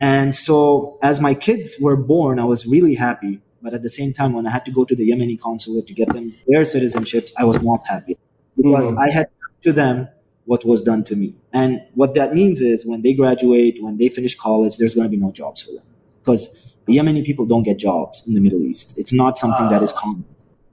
And 0.01 0.35
so 0.35 0.99
as 1.03 1.21
my 1.21 1.35
kids 1.35 1.77
were 1.81 1.97
born, 1.97 2.39
I 2.39 2.45
was 2.45 2.67
really 2.67 2.95
happy. 2.95 3.41
But 3.63 3.75
at 3.75 3.83
the 3.83 3.89
same 3.89 4.13
time, 4.13 4.33
when 4.33 4.47
I 4.47 4.51
had 4.51 4.65
to 4.65 4.73
go 4.73 4.85
to 4.85 4.97
the 4.97 5.09
Yemeni 5.09 5.39
consulate 5.39 5.87
to 5.87 5.95
get 5.95 6.13
them 6.13 6.35
their 6.49 6.63
citizenships, 6.63 7.31
I 7.39 7.45
was 7.45 7.63
not 7.63 7.87
happy 7.87 8.19
because 8.57 8.91
Mhm. 8.91 8.99
I 8.99 9.11
had 9.11 9.29
to 9.63 9.73
them 9.73 10.09
what 10.47 10.65
was 10.65 10.83
done 10.83 11.05
to 11.05 11.15
me. 11.15 11.35
And 11.53 11.81
what 11.95 12.15
that 12.17 12.35
means 12.35 12.61
is 12.61 12.85
when 12.85 13.03
they 13.03 13.13
graduate, 13.13 13.81
when 13.81 13.97
they 13.99 14.09
finish 14.09 14.35
college, 14.35 14.77
there's 14.79 14.95
going 14.97 15.05
to 15.05 15.09
be 15.17 15.17
no 15.17 15.31
jobs 15.31 15.63
for 15.63 15.73
them 15.73 15.85
because 16.21 16.49
Yemeni 16.89 17.25
people 17.25 17.47
don't 17.47 17.63
get 17.63 17.79
jobs 17.79 18.23
in 18.27 18.35
the 18.35 18.41
Middle 18.41 18.63
East. 18.63 18.99
It's 18.99 19.13
not 19.13 19.39
something 19.39 19.69
that 19.69 19.83
is 19.85 19.93
common. 19.93 20.25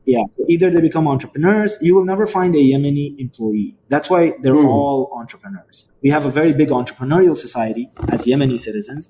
Yeah. 0.05 0.23
Either 0.47 0.69
they 0.71 0.81
become 0.81 1.07
entrepreneurs, 1.07 1.77
you 1.81 1.95
will 1.95 2.05
never 2.05 2.25
find 2.25 2.55
a 2.55 2.59
Yemeni 2.59 3.19
employee. 3.19 3.75
That's 3.89 4.09
why 4.09 4.33
they're 4.41 4.55
Hmm. 4.55 4.65
all 4.65 5.11
entrepreneurs. 5.15 5.89
We 6.01 6.09
have 6.09 6.25
a 6.25 6.31
very 6.31 6.53
big 6.53 6.69
entrepreneurial 6.69 7.37
society 7.37 7.89
as 8.09 8.25
Yemeni 8.25 8.59
citizens, 8.59 9.09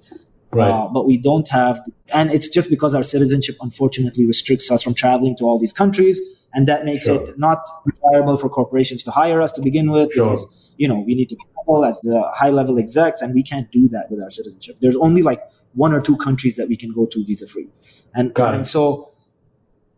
Right. 0.51 0.69
uh, 0.69 0.89
but 0.89 1.05
we 1.05 1.15
don't 1.17 1.47
have, 1.49 1.81
and 2.13 2.31
it's 2.31 2.49
just 2.49 2.69
because 2.69 2.93
our 2.95 3.03
citizenship 3.03 3.55
unfortunately 3.61 4.25
restricts 4.25 4.69
us 4.71 4.83
from 4.83 4.93
traveling 4.93 5.37
to 5.37 5.45
all 5.45 5.59
these 5.59 5.71
countries, 5.73 6.19
and 6.53 6.67
that 6.67 6.83
makes 6.83 7.05
Sure. 7.05 7.21
it 7.21 7.37
not 7.37 7.59
desirable 7.89 8.35
for 8.37 8.49
corporations 8.49 9.03
to 9.03 9.11
hire 9.11 9.41
us 9.41 9.51
to 9.53 9.61
begin 9.61 9.91
with 9.91 10.11
Sure. 10.11 10.31
because 10.31 10.47
you 10.77 10.87
know 10.87 11.03
we 11.05 11.13
need 11.13 11.29
to 11.29 11.37
travel 11.53 11.85
as 11.85 11.99
the 12.01 12.21
high 12.39 12.49
level 12.49 12.79
execs, 12.79 13.21
and 13.21 13.33
we 13.33 13.43
can't 13.43 13.71
do 13.71 13.87
that 13.89 14.09
with 14.09 14.21
our 14.21 14.31
citizenship. 14.31 14.75
There's 14.81 14.95
only 14.97 15.21
like 15.21 15.41
one 15.75 15.93
or 15.93 16.01
two 16.01 16.17
countries 16.17 16.55
that 16.55 16.67
we 16.67 16.75
can 16.75 16.91
go 16.91 17.05
to 17.05 17.23
visa 17.23 17.47
free, 17.47 17.67
and 18.15 18.31
and 18.37 18.65
so 18.65 19.08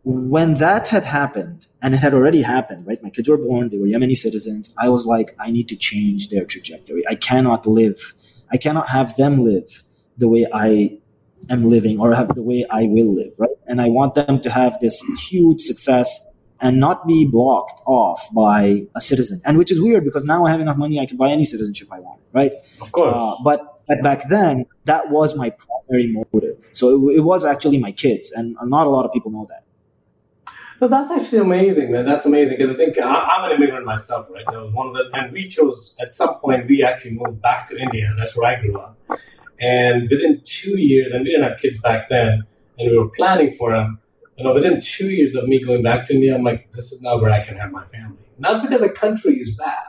when 0.04 0.54
that 0.54 0.88
had 0.88 1.04
happened, 1.04 1.66
and 1.80 1.94
it 1.94 1.98
had 1.98 2.14
already 2.14 2.42
happened, 2.42 2.86
right? 2.86 3.02
My 3.02 3.10
kids 3.10 3.28
were 3.28 3.38
born, 3.38 3.68
they 3.68 3.78
were 3.78 3.86
Yemeni 3.86 4.16
citizens. 4.16 4.74
I 4.78 4.88
was 4.88 5.06
like, 5.06 5.34
I 5.38 5.50
need 5.50 5.68
to 5.68 5.76
change 5.76 6.28
their 6.28 6.44
trajectory. 6.44 7.06
I 7.08 7.14
cannot 7.14 7.66
live, 7.66 8.14
I 8.50 8.56
cannot 8.56 8.88
have 8.88 9.16
them 9.16 9.38
live 9.38 9.84
the 10.18 10.28
way 10.28 10.46
I 10.52 10.98
am 11.50 11.64
living 11.64 12.00
or 12.00 12.14
have 12.14 12.34
the 12.34 12.42
way 12.42 12.64
I 12.70 12.84
will 12.84 13.14
live, 13.14 13.32
right? 13.38 13.50
And 13.66 13.80
I 13.80 13.88
want 13.88 14.14
them 14.14 14.40
to 14.40 14.50
have 14.50 14.78
this 14.80 15.00
huge 15.28 15.60
success 15.60 16.24
and 16.60 16.78
not 16.78 17.06
be 17.06 17.24
blocked 17.24 17.82
off 17.86 18.28
by 18.32 18.84
a 18.96 19.00
citizen. 19.00 19.40
And 19.44 19.58
which 19.58 19.72
is 19.72 19.80
weird 19.80 20.04
because 20.04 20.24
now 20.24 20.44
I 20.46 20.50
have 20.50 20.60
enough 20.60 20.76
money, 20.76 21.00
I 21.00 21.06
can 21.06 21.16
buy 21.16 21.30
any 21.30 21.44
citizenship 21.44 21.88
I 21.92 22.00
want, 22.00 22.20
right? 22.32 22.52
Of 22.80 22.92
course. 22.92 23.14
Uh, 23.16 23.34
but 23.42 23.68
but 23.88 24.00
back 24.02 24.28
then, 24.28 24.66
that 24.84 25.10
was 25.10 25.36
my 25.36 25.50
primary 25.50 26.12
motive. 26.12 26.70
So 26.72 27.08
it, 27.08 27.16
it 27.16 27.20
was 27.20 27.44
actually 27.44 27.78
my 27.78 27.90
kids, 27.90 28.30
and 28.30 28.56
not 28.62 28.86
a 28.86 28.90
lot 28.90 29.04
of 29.04 29.12
people 29.12 29.32
know 29.32 29.46
that. 29.50 29.64
Well, 30.82 30.88
that's 30.88 31.12
actually 31.12 31.38
amazing, 31.38 31.92
man. 31.92 32.06
That's 32.06 32.26
amazing 32.26 32.58
because 32.58 32.74
I 32.74 32.76
think 32.76 32.98
I, 32.98 33.04
I'm 33.04 33.48
an 33.48 33.56
immigrant 33.56 33.86
myself, 33.86 34.26
right? 34.28 34.44
That 34.50 34.60
was 34.60 34.72
one 34.72 34.88
of 34.88 34.94
the, 34.94 35.16
and 35.16 35.32
we 35.32 35.46
chose 35.46 35.94
at 36.00 36.16
some 36.16 36.34
point 36.40 36.66
we 36.66 36.82
actually 36.82 37.12
moved 37.12 37.40
back 37.40 37.68
to 37.68 37.78
India. 37.78 38.12
That's 38.18 38.36
where 38.36 38.50
I 38.50 38.60
grew 38.60 38.76
up. 38.80 38.98
And 39.60 40.10
within 40.10 40.42
two 40.44 40.80
years, 40.80 41.12
and 41.12 41.22
we 41.22 41.30
didn't 41.30 41.48
have 41.48 41.60
kids 41.60 41.78
back 41.78 42.08
then, 42.08 42.42
and 42.80 42.90
we 42.90 42.98
were 42.98 43.10
planning 43.10 43.54
for 43.54 43.70
them. 43.70 44.00
You 44.36 44.42
know, 44.42 44.54
within 44.54 44.80
two 44.80 45.10
years 45.10 45.36
of 45.36 45.46
me 45.46 45.62
going 45.62 45.84
back 45.84 46.04
to 46.08 46.14
India, 46.14 46.34
I'm 46.34 46.42
like, 46.42 46.68
this 46.72 46.90
is 46.90 47.00
not 47.00 47.22
where 47.22 47.30
I 47.30 47.44
can 47.44 47.56
have 47.58 47.70
my 47.70 47.86
family. 47.86 48.18
Not 48.40 48.68
because 48.68 48.82
a 48.82 48.92
country 48.92 49.38
is 49.38 49.52
bad. 49.52 49.86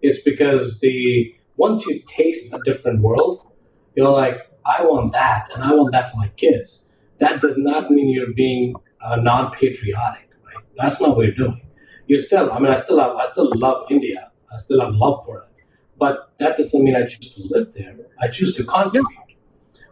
It's 0.00 0.22
because 0.22 0.78
the 0.78 1.34
once 1.56 1.84
you 1.86 2.02
taste 2.06 2.52
a 2.52 2.60
different 2.64 3.00
world, 3.00 3.50
you're 3.96 4.08
like, 4.10 4.48
I 4.64 4.84
want 4.84 5.10
that, 5.10 5.48
and 5.52 5.64
I 5.64 5.74
want 5.74 5.90
that 5.90 6.12
for 6.12 6.18
my 6.18 6.28
kids. 6.36 6.88
That 7.18 7.40
does 7.40 7.58
not 7.58 7.90
mean 7.90 8.10
you're 8.10 8.32
being 8.32 8.76
uh, 9.02 9.16
non-patriotic, 9.16 10.28
right? 10.46 10.64
That's 10.76 11.00
not 11.00 11.16
what 11.16 11.26
you're 11.26 11.34
doing. 11.34 11.60
You're 12.06 12.20
still, 12.20 12.50
I 12.52 12.58
mean, 12.58 12.72
I 12.72 12.80
still 12.80 12.98
have, 13.00 13.16
I 13.16 13.26
still 13.26 13.50
love 13.56 13.86
India. 13.90 14.30
I 14.52 14.56
still 14.58 14.80
have 14.80 14.94
love 14.94 15.24
for 15.24 15.38
it, 15.42 15.64
but 15.98 16.32
that 16.40 16.56
doesn't 16.56 16.82
mean 16.82 16.96
I 16.96 17.06
choose 17.06 17.32
to 17.34 17.42
live 17.44 17.72
there. 17.72 17.94
I 18.20 18.28
choose 18.28 18.54
to 18.56 18.64
contribute. 18.64 19.06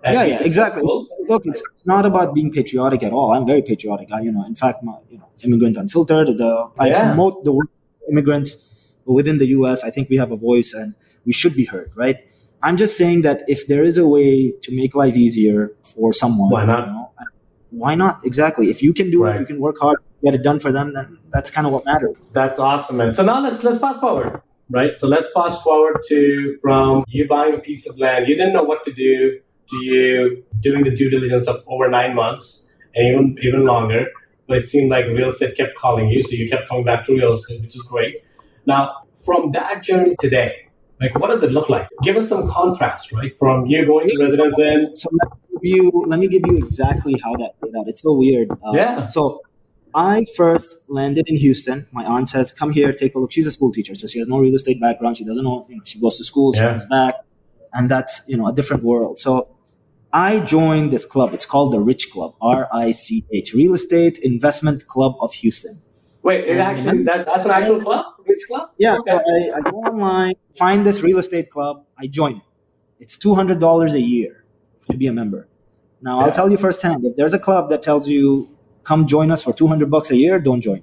and 0.02 0.14
yeah, 0.14 0.24
yeah, 0.24 0.42
exactly. 0.42 0.82
Look, 0.84 1.42
it's 1.46 1.62
not 1.84 2.04
about 2.06 2.34
being 2.34 2.50
patriotic 2.50 3.02
at 3.02 3.12
all. 3.12 3.32
I'm 3.32 3.46
very 3.46 3.62
patriotic. 3.62 4.10
I, 4.12 4.20
you 4.22 4.32
know, 4.32 4.44
in 4.46 4.56
fact, 4.56 4.82
my, 4.82 4.94
you 5.10 5.18
know, 5.18 5.28
immigrant 5.44 5.76
unfiltered. 5.76 6.28
The 6.38 6.70
I 6.78 6.88
Yeah. 6.88 7.02
promote 7.06 7.44
the 7.44 7.52
work 7.52 7.68
immigrants 8.10 8.50
within 9.04 9.38
the 9.38 9.46
U.S. 9.58 9.84
I 9.84 9.90
think 9.90 10.08
we 10.08 10.16
have 10.16 10.32
a 10.32 10.36
voice 10.36 10.72
and 10.74 10.94
we 11.24 11.32
should 11.32 11.54
be 11.54 11.64
heard, 11.66 11.90
right? 11.94 12.16
I'm 12.62 12.76
just 12.76 12.96
saying 12.96 13.22
that 13.22 13.42
if 13.48 13.66
there 13.68 13.84
is 13.84 13.96
a 13.96 14.08
way 14.08 14.52
to 14.62 14.74
make 14.74 14.94
life 14.96 15.14
easier 15.16 15.72
for 15.84 16.12
someone, 16.12 16.50
Why 16.50 16.64
not? 16.64 16.86
You 16.86 16.92
know, 16.94 17.12
why 17.70 17.94
not? 17.94 18.20
Exactly. 18.24 18.70
If 18.70 18.82
you 18.82 18.92
can 18.92 19.10
do 19.10 19.24
Right. 19.24 19.36
it, 19.36 19.40
you 19.40 19.46
can 19.46 19.60
work 19.60 19.76
hard, 19.80 19.98
get 20.24 20.34
it 20.34 20.42
done 20.42 20.60
for 20.60 20.72
them. 20.72 20.92
Then 20.94 21.18
that's 21.32 21.50
kind 21.50 21.66
of 21.66 21.72
what 21.72 21.84
matters. 21.84 22.16
That's 22.32 22.58
awesome, 22.58 22.96
man. 22.96 23.14
So 23.14 23.22
now 23.22 23.40
let's 23.40 23.62
let's 23.64 23.78
fast 23.78 24.00
forward, 24.00 24.40
right? 24.70 24.98
So 24.98 25.06
let's 25.08 25.30
fast 25.32 25.62
forward 25.62 25.98
to 26.08 26.58
from 26.62 27.04
you 27.08 27.26
buying 27.28 27.54
a 27.54 27.58
piece 27.58 27.88
of 27.88 27.98
land, 27.98 28.26
you 28.28 28.36
didn't 28.36 28.52
know 28.52 28.62
what 28.62 28.84
to 28.84 28.92
do, 28.92 29.38
to 29.70 29.76
you 29.76 30.42
doing 30.62 30.84
the 30.84 30.90
due 30.90 31.10
diligence 31.10 31.46
of 31.46 31.62
over 31.66 31.88
nine 31.88 32.14
months 32.14 32.66
and 32.94 33.06
even 33.06 33.36
even 33.42 33.64
longer. 33.64 34.06
But 34.46 34.58
it 34.58 34.68
seemed 34.68 34.90
like 34.90 35.04
real 35.06 35.28
estate 35.28 35.56
kept 35.56 35.74
calling 35.76 36.08
you, 36.08 36.22
so 36.22 36.30
you 36.32 36.48
kept 36.48 36.68
coming 36.68 36.84
back 36.84 37.04
to 37.06 37.12
real 37.12 37.34
estate, 37.34 37.60
which 37.60 37.76
is 37.76 37.82
great. 37.82 38.22
Now, 38.64 39.02
from 39.26 39.52
that 39.52 39.82
journey 39.82 40.16
today, 40.18 40.67
like 41.00 41.18
what 41.18 41.28
does 41.30 41.42
it 41.42 41.52
look 41.52 41.68
like? 41.68 41.88
Give 42.02 42.16
us 42.16 42.28
some 42.28 42.48
contrast, 42.48 43.12
right? 43.12 43.32
From 43.38 43.66
you 43.66 43.86
going 43.86 44.08
to 44.08 44.22
residence 44.24 44.58
in, 44.58 44.96
So 44.96 45.08
let 45.12 45.30
me 45.32 45.38
give 45.52 45.76
you 45.76 46.04
let 46.06 46.18
me 46.18 46.28
give 46.28 46.42
you 46.46 46.56
exactly 46.58 47.14
how 47.24 47.36
that 47.36 47.58
played 47.60 47.76
out. 47.76 47.86
It's 47.88 48.02
so 48.02 48.12
weird. 48.16 48.50
Uh, 48.50 48.72
Yeah. 48.74 49.04
So 49.04 49.40
I 49.94 50.24
first 50.36 50.76
landed 50.88 51.28
in 51.28 51.36
Houston. 51.36 51.86
My 51.92 52.04
aunt 52.04 52.28
says, 52.28 52.52
"Come 52.52 52.72
here, 52.72 52.92
take 52.92 53.14
a 53.14 53.18
look." 53.18 53.32
She's 53.32 53.46
a 53.46 53.50
school 53.50 53.72
teacher, 53.72 53.94
so 53.94 54.06
she 54.06 54.18
has 54.18 54.28
no 54.28 54.38
real 54.38 54.54
estate 54.54 54.80
background. 54.80 55.16
She 55.16 55.24
doesn't 55.24 55.44
know. 55.44 55.66
You 55.68 55.76
know, 55.76 55.82
she 55.84 56.00
goes 56.00 56.16
to 56.18 56.24
school, 56.24 56.52
she 56.52 56.60
Yeah. 56.60 56.70
comes 56.72 56.86
back, 56.86 57.14
and 57.74 57.90
that's 57.90 58.22
you 58.28 58.36
know 58.36 58.46
a 58.46 58.52
different 58.52 58.82
world. 58.84 59.18
So 59.18 59.48
I 60.12 60.40
joined 60.40 60.92
this 60.92 61.04
club. 61.06 61.32
It's 61.32 61.46
called 61.46 61.72
the 61.72 61.80
Rich 61.80 62.10
Club, 62.12 62.34
R 62.40 62.68
I 62.72 62.90
C 62.90 63.24
H, 63.32 63.54
Real 63.54 63.74
Estate 63.74 64.18
Investment 64.18 64.86
Club 64.86 65.14
of 65.20 65.32
Houston. 65.34 65.74
Wait, 66.22 66.44
it 66.48 66.58
actually 66.58 67.02
that, 67.04 67.26
that's 67.26 67.44
an 67.44 67.50
actual 67.50 67.80
club? 67.82 68.04
Which 68.24 68.40
club? 68.46 68.70
Yeah, 68.78 68.96
Okay. 68.96 69.10
so 69.10 69.16
I, 69.18 69.58
I 69.58 69.60
go 69.70 69.76
online, 69.78 70.34
find 70.56 70.84
this 70.86 71.02
real 71.02 71.18
estate 71.18 71.50
club, 71.50 71.84
I 71.98 72.06
join 72.06 72.36
it. 72.36 72.42
It's 73.00 73.16
two 73.16 73.34
hundred 73.34 73.60
dollars 73.60 73.94
a 73.94 74.00
year 74.00 74.44
to 74.90 74.96
be 74.96 75.06
a 75.06 75.12
member. 75.12 75.48
Now 76.02 76.18
Yeah. 76.18 76.24
I'll 76.26 76.32
tell 76.32 76.50
you 76.50 76.56
firsthand, 76.56 77.04
if 77.04 77.16
there's 77.16 77.32
a 77.34 77.38
club 77.38 77.70
that 77.70 77.82
tells 77.82 78.08
you 78.08 78.48
come 78.84 79.06
join 79.06 79.30
us 79.30 79.42
for 79.42 79.52
two 79.52 79.66
hundred 79.66 79.90
bucks 79.90 80.10
a 80.10 80.16
year, 80.16 80.38
don't 80.38 80.60
join. 80.60 80.82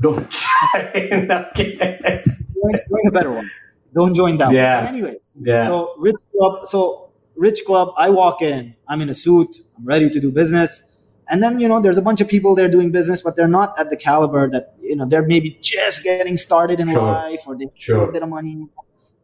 Don't 0.00 0.18
okay. 0.76 2.22
Join, 2.54 2.72
join 2.72 3.06
a 3.08 3.10
better 3.10 3.32
one. 3.32 3.50
Don't 3.94 4.14
join 4.14 4.38
that 4.38 4.52
Yeah. 4.52 4.74
one. 4.76 4.84
But 4.84 4.92
anyway, 4.94 5.16
Yeah. 5.40 5.68
so 5.68 5.94
rich 5.98 6.16
club. 6.36 6.66
So 6.66 7.10
rich 7.36 7.60
club. 7.66 7.88
I 7.96 8.10
walk 8.10 8.42
in. 8.42 8.74
I'm 8.88 9.00
in 9.00 9.08
a 9.08 9.14
suit. 9.14 9.56
I'm 9.76 9.84
ready 9.84 10.08
to 10.10 10.20
do 10.20 10.30
business. 10.32 10.84
And 11.28 11.42
then 11.42 11.58
you 11.60 11.68
know, 11.68 11.80
there's 11.80 11.96
a 11.98 12.02
bunch 12.02 12.20
of 12.20 12.28
people 12.28 12.54
there 12.54 12.68
doing 12.68 12.90
business, 12.90 13.22
but 13.22 13.36
they're 13.36 13.48
not 13.48 13.78
at 13.78 13.90
the 13.90 13.96
caliber 13.96 14.50
that 14.50 14.74
you 14.82 14.96
know. 14.96 15.06
They're 15.06 15.26
maybe 15.26 15.56
just 15.60 16.02
getting 16.02 16.36
started 16.36 16.80
in 16.80 16.90
Sure. 16.90 17.00
life, 17.00 17.40
or 17.46 17.56
they 17.56 17.64
have 17.64 17.74
a 17.74 17.80
Sure. 17.80 17.98
little 17.98 18.12
bit 18.12 18.22
of 18.22 18.28
money. 18.28 18.66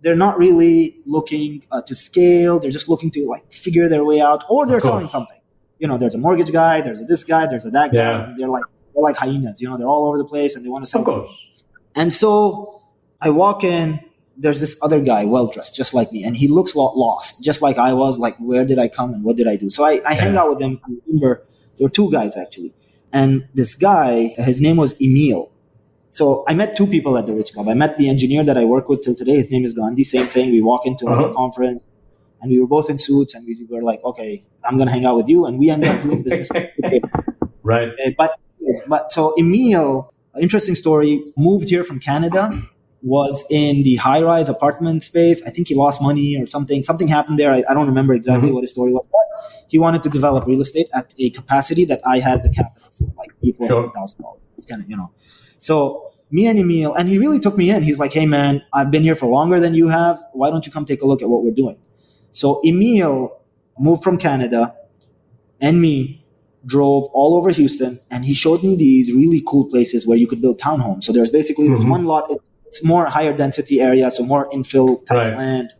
They're 0.00 0.16
not 0.16 0.38
really 0.38 1.00
looking 1.06 1.64
uh, 1.72 1.82
to 1.82 1.94
scale. 1.94 2.60
They're 2.60 2.70
just 2.70 2.88
looking 2.88 3.10
to 3.12 3.26
like 3.26 3.52
figure 3.52 3.88
their 3.88 4.04
way 4.04 4.20
out, 4.20 4.44
or 4.48 4.64
they're 4.66 4.80
selling 4.80 5.08
something. 5.08 5.36
You 5.80 5.88
know, 5.88 5.98
there's 5.98 6.14
a 6.14 6.18
mortgage 6.18 6.52
guy. 6.52 6.80
There's 6.80 7.00
a 7.00 7.04
this 7.04 7.24
guy. 7.24 7.46
There's 7.46 7.66
a 7.66 7.70
that 7.70 7.92
guy. 7.92 8.32
They're 8.38 8.48
like 8.48 8.64
they're 8.94 9.02
like 9.02 9.16
hyenas. 9.16 9.60
You 9.60 9.68
know, 9.68 9.76
they're 9.76 9.88
all 9.88 10.06
over 10.08 10.18
the 10.18 10.24
place, 10.24 10.54
and 10.56 10.64
they 10.64 10.68
want 10.68 10.84
to 10.84 10.90
sell. 10.90 11.00
Of 11.00 11.06
course. 11.06 11.30
And 11.96 12.12
so 12.12 12.82
I 13.20 13.30
walk 13.30 13.64
in. 13.64 14.00
There's 14.40 14.60
this 14.60 14.78
other 14.82 15.00
guy, 15.00 15.24
well 15.24 15.48
dressed, 15.48 15.74
just 15.74 15.92
like 15.94 16.12
me, 16.12 16.22
and 16.22 16.36
he 16.36 16.46
looks 16.46 16.76
lo- 16.76 16.92
lost, 16.94 17.42
just 17.42 17.60
like 17.60 17.76
I 17.76 17.92
was. 17.92 18.20
Like, 18.20 18.36
where 18.38 18.64
did 18.64 18.78
I 18.78 18.86
come 18.86 19.12
and 19.12 19.24
what 19.24 19.34
did 19.36 19.48
I 19.48 19.56
do? 19.56 19.68
So 19.68 19.82
I, 19.84 20.00
I 20.06 20.14
hang 20.14 20.36
out 20.36 20.48
with 20.48 20.60
him. 20.60 20.78
I 20.84 20.92
remember 21.08 21.44
there 21.78 21.86
were 21.86 21.90
two 21.90 22.10
guys 22.10 22.36
actually, 22.36 22.72
and 23.12 23.48
this 23.54 23.74
guy, 23.74 24.34
his 24.36 24.60
name 24.60 24.76
was 24.76 24.94
Emil. 25.00 25.50
So 26.10 26.44
I 26.48 26.54
met 26.54 26.76
two 26.76 26.86
people 26.86 27.16
at 27.18 27.26
the 27.26 27.32
Rich 27.34 27.52
Club. 27.54 27.68
I 27.68 27.74
met 27.74 27.96
the 27.98 28.08
engineer 28.08 28.42
that 28.44 28.56
I 28.58 28.64
work 28.64 28.88
with 28.88 29.02
till 29.04 29.14
today. 29.14 29.36
His 29.36 29.50
name 29.50 29.64
is 29.64 29.72
Gandhi. 29.74 30.04
Same 30.04 30.26
thing. 30.26 30.50
We 30.50 30.60
walk 30.62 30.86
into 30.86 31.04
like 31.04 31.18
Uh-huh. 31.18 31.28
a 31.30 31.34
conference, 31.34 31.84
and 32.40 32.50
we 32.50 32.58
were 32.60 32.66
both 32.66 32.90
in 32.90 32.98
suits, 32.98 33.34
and 33.34 33.46
we 33.46 33.54
were 33.70 33.82
like, 33.82 34.02
"Okay, 34.04 34.42
I'm 34.64 34.76
gonna 34.78 34.90
hang 34.90 35.04
out 35.04 35.16
with 35.16 35.28
you," 35.28 35.44
and 35.46 35.58
we 35.58 35.70
ended 35.70 35.90
up 35.90 36.02
doing 36.02 36.22
business. 36.22 36.50
Right. 37.62 37.88
Okay, 37.92 38.14
but 38.16 38.38
but 38.86 39.12
so 39.12 39.34
Emil, 39.38 40.12
interesting 40.40 40.74
story, 40.74 41.22
moved 41.36 41.68
here 41.68 41.84
from 41.84 42.00
Canada, 42.00 42.62
was 43.02 43.44
in 43.50 43.82
the 43.84 43.96
high 43.96 44.20
rise 44.22 44.48
apartment 44.48 45.02
space. 45.02 45.42
I 45.46 45.50
think 45.50 45.68
he 45.68 45.74
lost 45.74 46.02
money 46.02 46.36
or 46.40 46.46
something. 46.46 46.82
Something 46.82 47.08
happened 47.08 47.38
there. 47.38 47.52
I, 47.52 47.62
I 47.68 47.74
don't 47.74 47.86
remember 47.86 48.12
exactly 48.14 48.50
Mhm. 48.50 48.54
what 48.54 48.62
his 48.62 48.70
story 48.70 48.92
was. 48.92 49.04
But 49.10 49.20
he 49.68 49.78
wanted 49.78 50.02
to 50.04 50.08
develop 50.08 50.46
real 50.46 50.60
estate 50.60 50.88
at 50.94 51.14
a 51.18 51.30
capacity 51.30 51.84
that 51.86 52.00
I 52.04 52.18
had 52.18 52.42
the 52.42 52.50
capital 52.50 52.88
for, 52.90 53.04
like 53.16 53.30
three, 53.40 53.52
four 53.52 53.68
hundred 53.68 53.92
thousand 53.94 54.22
dollars. 54.22 54.40
It's 54.56 54.66
kind 54.66 54.82
of 54.82 54.90
you 54.90 54.96
know. 54.96 55.10
So 55.58 56.10
me 56.30 56.46
and 56.46 56.58
Emil, 56.58 56.92
and 56.94 57.08
he 57.08 57.18
really 57.18 57.38
took 57.38 57.56
me 57.56 57.70
in. 57.70 57.82
He's 57.82 57.98
like, 57.98 58.12
"Hey 58.12 58.26
man, 58.26 58.62
I've 58.72 58.90
been 58.90 59.02
here 59.04 59.14
for 59.14 59.26
longer 59.26 59.60
than 59.60 59.74
you 59.74 59.88
have. 59.88 60.22
Why 60.32 60.50
don't 60.50 60.66
you 60.66 60.72
come 60.72 60.84
take 60.84 61.00
a 61.02 61.06
look 61.06 61.22
at 61.22 61.28
what 61.28 61.44
we're 61.44 61.54
doing?" 61.54 61.76
So 62.32 62.60
Emil 62.64 63.32
moved 63.78 64.02
from 64.02 64.18
Canada, 64.18 64.74
and 65.60 65.80
me 65.80 66.24
drove 66.66 67.04
all 67.12 67.36
over 67.36 67.50
Houston, 67.50 68.00
and 68.10 68.24
he 68.24 68.34
showed 68.34 68.62
me 68.64 68.74
these 68.76 69.12
really 69.12 69.42
cool 69.46 69.66
places 69.66 70.06
where 70.06 70.18
you 70.18 70.26
could 70.26 70.40
build 70.42 70.58
townhomes. 70.58 71.04
So 71.04 71.12
there's 71.12 71.30
basically 71.30 71.68
this 71.68 71.84
Mhm. 71.84 71.90
one 71.90 72.04
lot. 72.04 72.30
It, 72.30 72.40
it's 72.68 72.84
more 72.84 73.06
higher 73.06 73.32
density 73.36 73.80
area, 73.80 74.10
so 74.10 74.24
more 74.24 74.48
infill 74.50 75.04
type 75.06 75.18
Right. 75.18 75.38
land. 75.38 75.74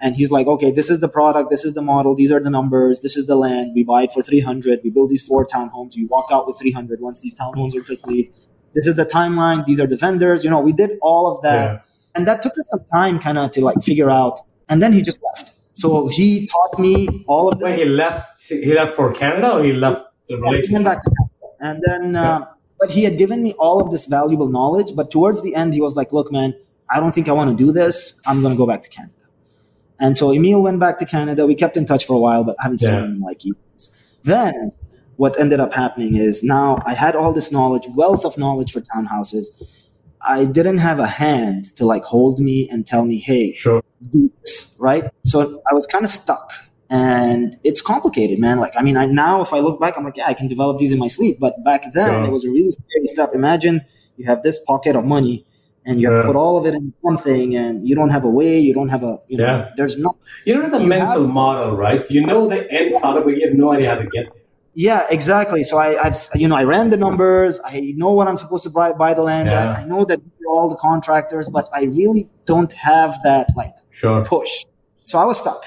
And 0.00 0.14
he's 0.14 0.30
like, 0.30 0.46
okay, 0.46 0.70
this 0.70 0.90
is 0.90 1.00
the 1.00 1.08
product, 1.08 1.50
this 1.50 1.64
is 1.64 1.74
the 1.74 1.82
model, 1.82 2.14
these 2.14 2.30
are 2.30 2.38
the 2.38 2.50
numbers, 2.50 3.00
this 3.00 3.16
is 3.16 3.26
the 3.26 3.34
land. 3.34 3.72
We 3.74 3.82
buy 3.82 4.04
it 4.04 4.12
for 4.12 4.22
300. 4.22 4.80
We 4.84 4.90
build 4.90 5.10
these 5.10 5.24
four 5.24 5.44
townhomes. 5.44 5.96
We 5.96 6.04
walk 6.06 6.26
out 6.30 6.46
with 6.46 6.56
300 6.58 7.00
once 7.00 7.20
these 7.20 7.34
townhomes 7.34 7.74
are 7.74 7.82
complete. 7.82 8.32
This 8.74 8.86
is 8.86 8.94
the 8.94 9.04
timeline. 9.04 9.64
These 9.66 9.80
are 9.80 9.88
the 9.88 9.96
vendors. 9.96 10.44
You 10.44 10.50
know, 10.50 10.60
we 10.60 10.72
did 10.72 10.92
all 11.02 11.26
of 11.34 11.42
that. 11.42 11.64
Yeah. 11.72 11.78
And 12.14 12.28
that 12.28 12.42
took 12.42 12.52
us 12.52 12.68
some 12.70 12.84
time 12.92 13.18
kind 13.18 13.38
of 13.38 13.50
to 13.52 13.60
like 13.60 13.82
figure 13.82 14.08
out. 14.10 14.40
And 14.68 14.80
then 14.82 14.92
he 14.92 15.02
just 15.02 15.20
left. 15.34 15.52
So 15.74 16.06
he 16.08 16.46
taught 16.46 16.78
me 16.78 17.24
all 17.26 17.48
of 17.48 17.60
When 17.60 17.76
he 17.76 17.84
left, 17.84 18.40
he 18.48 18.72
left 18.74 18.94
for 18.94 19.12
Canada 19.12 19.54
or 19.54 19.64
he 19.64 19.72
left 19.72 20.02
the 20.28 20.34
Yeah, 20.34 20.36
he 20.36 20.42
went 20.42 20.52
relationship? 20.52 20.84
back 20.84 21.02
to 21.02 21.10
Canada. 21.10 21.34
And 21.60 21.82
then, 21.86 22.16
uh, 22.16 22.46
but 22.80 22.90
he 22.90 23.04
had 23.04 23.18
given 23.18 23.42
me 23.42 23.52
all 23.58 23.80
of 23.80 23.90
this 23.90 24.06
valuable 24.06 24.48
knowledge. 24.48 24.94
But 24.94 25.10
towards 25.10 25.42
the 25.42 25.54
end, 25.54 25.74
he 25.74 25.80
was 25.80 25.96
like, 25.96 26.12
look, 26.12 26.30
man, 26.32 26.54
I 26.90 27.00
don't 27.00 27.14
think 27.14 27.28
I 27.28 27.32
want 27.32 27.50
to 27.50 27.56
do 27.56 27.72
this. 27.72 28.20
I'm 28.26 28.40
going 28.40 28.52
to 28.54 28.58
go 28.58 28.66
back 28.66 28.82
to 28.82 28.88
Canada. 28.88 29.12
And 30.00 30.16
so 30.16 30.32
Emil 30.32 30.62
went 30.62 30.78
back 30.78 30.98
to 31.00 31.06
Canada. 31.06 31.46
We 31.46 31.54
kept 31.54 31.76
in 31.76 31.84
touch 31.84 32.06
for 32.06 32.14
a 32.14 32.18
while, 32.18 32.44
but 32.44 32.56
I 32.60 32.62
haven't 32.64 32.78
seen 32.78 32.90
him 32.94 33.04
in 33.04 33.20
like 33.20 33.44
years. 33.44 33.90
Then 34.22 34.72
what 35.16 35.38
ended 35.40 35.58
up 35.58 35.74
happening 35.74 36.16
is 36.16 36.44
now 36.44 36.78
I 36.86 36.94
had 36.94 37.16
all 37.16 37.32
this 37.32 37.50
knowledge, 37.50 37.88
wealth 37.96 38.24
of 38.24 38.38
knowledge 38.38 38.72
for 38.72 38.80
townhouses. 38.80 39.46
I 40.22 40.44
didn't 40.44 40.78
have 40.78 41.00
a 41.00 41.06
hand 41.06 41.74
to 41.76 41.84
like 41.84 42.04
hold 42.04 42.38
me 42.38 42.68
and 42.70 42.86
tell 42.86 43.04
me, 43.04 43.18
hey, 43.18 43.54
Sure. 43.54 43.82
do 44.12 44.30
this, 44.40 44.76
right? 44.80 45.10
So 45.24 45.62
I 45.70 45.74
was 45.74 45.86
kind 45.86 46.04
of 46.04 46.10
stuck. 46.10 46.52
And 46.90 47.56
it's 47.64 47.82
complicated, 47.82 48.38
man. 48.38 48.58
Like, 48.58 48.72
I 48.76 48.82
mean, 48.82 48.96
I 48.96 49.04
now 49.04 49.42
if 49.42 49.52
I 49.52 49.58
look 49.60 49.78
back, 49.80 49.98
I'm 49.98 50.04
like, 50.04 50.16
yeah, 50.16 50.26
I 50.26 50.34
can 50.34 50.48
develop 50.48 50.78
these 50.78 50.92
in 50.92 50.98
my 50.98 51.08
sleep. 51.08 51.38
But 51.38 51.62
back 51.64 51.82
then, 51.92 52.14
Sure. 52.16 52.24
it 52.24 52.30
was 52.30 52.44
a 52.44 52.50
really 52.50 52.72
scary 52.72 53.08
step. 53.08 53.30
Imagine 53.34 53.82
you 54.16 54.24
have 54.26 54.42
this 54.42 54.58
pocket 54.66 54.96
of 54.96 55.04
money, 55.04 55.44
and 55.84 56.00
you 56.00 56.06
have 56.08 56.16
Yeah. 56.16 56.22
to 56.22 56.26
put 56.28 56.36
all 56.36 56.56
of 56.56 56.64
it 56.66 56.74
in 56.74 56.92
something, 57.06 57.54
and 57.56 57.86
you 57.86 57.94
don't 57.94 58.08
have 58.10 58.24
a 58.24 58.30
way, 58.30 58.58
you 58.58 58.72
don't 58.72 58.88
have 58.88 59.02
a, 59.02 59.18
you 59.28 59.36
know, 59.36 59.44
Yeah. 59.44 59.68
there's 59.76 59.98
not. 59.98 60.16
You 60.46 60.54
know 60.56 60.68
the 60.70 60.80
You 60.80 60.86
mental 60.88 61.22
have- 61.24 61.30
model, 61.42 61.76
right? 61.76 62.02
You 62.10 62.26
know 62.26 62.48
the 62.48 62.60
end 62.72 62.98
product, 63.00 63.26
but 63.26 63.36
you 63.36 63.46
have 63.46 63.56
no 63.56 63.72
idea 63.74 63.90
how 63.90 63.96
to 63.96 64.04
get 64.04 64.24
there. 64.32 64.42
Yeah, 64.74 65.06
exactly. 65.10 65.62
So 65.64 65.76
I, 65.76 65.88
I've, 66.04 66.16
you 66.36 66.46
know, 66.48 66.54
I 66.56 66.64
ran 66.64 66.88
the 66.90 66.96
numbers. 66.96 67.60
I 67.64 67.92
know 67.96 68.12
what 68.12 68.28
I'm 68.28 68.36
supposed 68.36 68.62
to 68.64 68.70
buy, 68.70 68.92
buy 68.92 69.12
the 69.12 69.22
land 69.22 69.50
Yeah. 69.50 69.62
at. 69.72 69.78
I 69.80 69.84
know 69.84 70.04
that 70.04 70.20
all 70.48 70.68
the 70.70 70.76
contractors, 70.76 71.48
but 71.48 71.68
I 71.74 71.82
really 72.00 72.30
don't 72.46 72.72
have 72.72 73.18
that 73.24 73.48
like 73.56 73.74
Sure. 73.90 74.24
push. 74.24 74.64
So 75.04 75.18
I 75.18 75.24
was 75.24 75.36
stuck. 75.38 75.62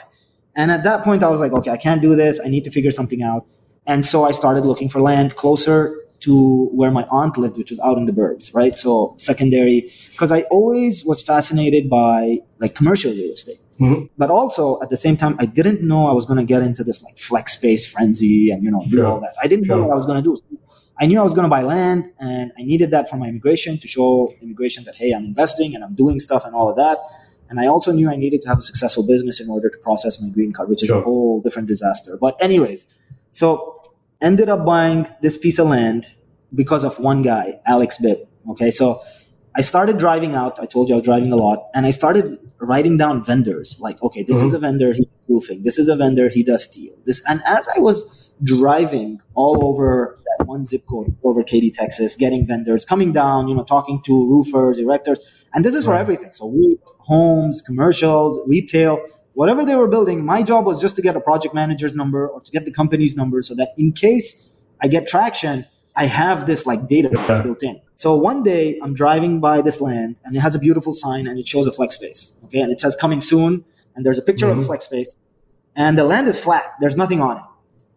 And 0.56 0.72
at 0.72 0.84
that 0.84 1.04
point, 1.04 1.24
I 1.24 1.30
was 1.30 1.40
like, 1.40 1.54
okay, 1.54 1.72
I 1.72 1.78
can't 1.78 2.02
do 2.02 2.16
this. 2.16 2.40
I 2.44 2.50
need 2.50 2.64
to 2.66 2.72
figure 2.72 2.92
something 2.92 3.24
out. 3.24 3.46
And 3.88 4.06
so 4.06 4.24
I 4.26 4.32
started 4.32 4.66
looking 4.66 4.90
for 4.90 5.02
land 5.02 5.36
closer 5.36 5.98
to 6.22 6.66
where 6.68 6.92
my 6.92 7.04
aunt 7.10 7.36
lived, 7.38 7.58
which 7.58 7.72
was 7.72 7.80
out 7.80 7.98
in 7.98 8.06
the 8.06 8.12
burbs, 8.12 8.54
right? 8.54 8.78
So 8.78 9.14
secondary, 9.18 9.92
because 10.12 10.32
I 10.32 10.42
always 10.52 11.04
was 11.04 11.22
fascinated 11.22 11.90
by 11.90 12.40
like 12.60 12.76
commercial 12.76 13.12
real 13.12 13.32
estate. 13.32 13.58
Mhm. 13.80 14.10
But 14.18 14.30
also 14.30 14.80
at 14.84 14.90
the 14.92 14.98
same 14.98 15.18
time, 15.18 15.36
I 15.40 15.46
didn't 15.48 15.82
know 15.82 16.06
I 16.06 16.12
was 16.14 16.26
going 16.26 16.38
to 16.38 16.44
get 16.46 16.62
into 16.62 16.84
this 16.84 17.02
like 17.02 17.18
flex 17.18 17.54
space 17.54 17.88
frenzy 17.88 18.52
and, 18.52 18.64
you 18.64 18.70
know, 18.70 18.82
do 18.88 18.98
Sure. 18.98 19.08
all 19.08 19.20
that. 19.22 19.34
I 19.42 19.48
didn't 19.48 19.66
know 19.68 19.82
what 19.82 19.90
I 19.92 19.96
was 19.96 20.06
going 20.06 20.22
to 20.24 20.28
do. 20.30 20.38
I 21.00 21.08
knew 21.08 21.20
I 21.20 21.24
was 21.24 21.34
going 21.34 21.46
to 21.46 21.50
buy 21.50 21.64
land 21.64 22.12
and 22.20 22.52
I 22.60 22.62
needed 22.62 22.92
that 22.92 23.10
for 23.10 23.18
my 23.18 23.28
immigration 23.28 23.80
to 23.80 23.88
show 23.88 24.32
immigration 24.44 24.84
that, 24.84 24.94
hey, 24.96 25.12
I'm 25.14 25.26
investing 25.26 25.74
and 25.74 25.84
I'm 25.84 25.96
doing 25.96 26.20
stuff 26.20 26.46
and 26.46 26.54
all 26.54 26.70
of 26.70 26.76
that. 26.76 27.00
And 27.52 27.60
I 27.60 27.68
also 27.68 27.92
knew 27.92 28.10
I 28.10 28.16
needed 28.16 28.42
to 28.44 28.48
have 28.48 28.60
a 28.60 28.62
successful 28.62 29.06
business 29.06 29.42
in 29.42 29.50
order 29.50 29.70
to 29.70 29.78
process 29.80 30.22
my 30.22 30.30
green 30.30 30.54
card, 30.54 30.70
which 30.70 30.84
is 30.84 30.90
a 30.90 31.02
whole 31.02 31.42
different 31.42 31.68
disaster. 31.68 32.18
But, 32.20 32.42
anyways, 32.42 32.86
so 33.32 33.84
ended 34.22 34.48
up 34.48 34.66
buying 34.66 35.06
this 35.22 35.38
piece 35.38 35.60
of 35.60 35.68
land 35.68 36.08
because 36.56 36.86
of 36.86 36.98
one 36.98 37.22
guy, 37.24 37.60
Alex 37.66 37.98
Bibb. 38.02 38.20
Okay, 38.52 38.72
so 38.72 39.02
I 39.54 39.62
started 39.62 39.98
driving 39.98 40.34
out. 40.34 40.62
I 40.62 40.66
told 40.66 40.88
you 40.88 40.96
I 40.96 41.00
was 41.00 41.06
driving 41.06 41.34
a 41.34 41.36
lot, 41.36 41.68
and 41.76 41.86
I 41.86 41.92
started 41.92 42.40
writing 42.62 42.96
down 42.96 43.22
vendors. 43.22 43.78
Like, 43.82 44.02
okay, 44.02 44.24
this 44.24 44.42
is 44.42 44.54
Mhm. 44.54 44.56
a 44.56 44.60
vendor, 44.60 44.94
he 44.94 45.02
does 45.02 45.26
roofing. 45.28 45.64
This 45.64 45.78
is 45.78 45.90
a 45.90 45.98
vendor, 45.98 46.30
he 46.30 46.44
does 46.44 46.64
steel. 46.64 46.94
This, 47.06 47.22
and 47.28 47.42
as 47.46 47.68
I 47.76 47.82
was 47.82 48.32
driving 48.44 49.20
all 49.36 49.66
over 49.66 50.21
that 50.42 50.48
one 50.48 50.66
zip 50.66 50.86
code, 50.86 51.16
over 51.24 51.44
Katy, 51.44 51.72
Texas, 51.72 52.16
getting 52.16 52.48
vendors, 52.48 52.86
coming 52.86 53.12
down, 53.14 53.48
you 53.48 53.56
know, 53.56 53.64
talking 53.64 54.02
to 54.04 54.12
roofers, 54.28 54.78
erectors, 54.80 55.20
and 55.54 55.64
this 55.64 55.74
is 55.74 55.86
for 55.86 55.92
Right. 55.92 56.02
everything. 56.02 56.32
So, 56.34 56.52
homes, 57.00 57.62
commercials, 57.62 58.42
retail, 58.48 59.00
whatever 59.34 59.66
they 59.66 59.76
were 59.76 59.88
building. 59.88 60.26
My 60.26 60.44
job 60.44 60.66
was 60.66 60.82
just 60.82 60.96
to 60.98 61.02
get 61.02 61.16
a 61.16 61.20
project 61.22 61.54
manager's 61.54 61.96
number 61.96 62.28
or 62.28 62.42
to 62.42 62.52
get 62.52 62.66
the 62.66 62.72
company's 62.72 63.16
number, 63.16 63.42
so 63.42 63.56
that 63.56 63.70
in 63.78 63.92
case 63.94 64.52
I 64.82 64.88
get 64.88 65.08
traction, 65.08 65.66
I 65.96 66.06
have 66.06 66.46
this 66.46 66.66
like 66.66 66.82
database 66.88 67.30
Okay. 67.30 67.44
built 67.44 67.64
in. 67.64 67.80
So 67.96 68.16
one 68.16 68.44
day 68.44 68.80
I'm 68.82 68.94
driving 68.94 69.40
by 69.40 69.62
this 69.62 69.80
land 69.82 70.16
and 70.24 70.36
it 70.36 70.40
has 70.40 70.56
a 70.56 70.60
beautiful 70.60 70.94
sign 70.94 71.28
and 71.28 71.38
it 71.38 71.48
shows 71.48 71.68
a 71.68 71.72
flex 71.72 71.96
space. 71.96 72.34
Okay. 72.46 72.62
And 72.62 72.72
it 72.72 72.80
says 72.80 72.96
coming 72.96 73.22
soon. 73.22 73.64
And 73.96 74.06
there's 74.06 74.18
a 74.18 74.22
picture 74.22 74.50
of 74.50 74.58
a 74.58 74.62
Mhm. 74.62 74.66
flex 74.68 74.86
space 74.86 75.16
and 75.76 75.98
the 75.98 76.06
land 76.06 76.28
is 76.30 76.40
flat. 76.40 76.64
There's 76.80 76.96
nothing 76.96 77.20
on 77.22 77.38
it. 77.38 77.44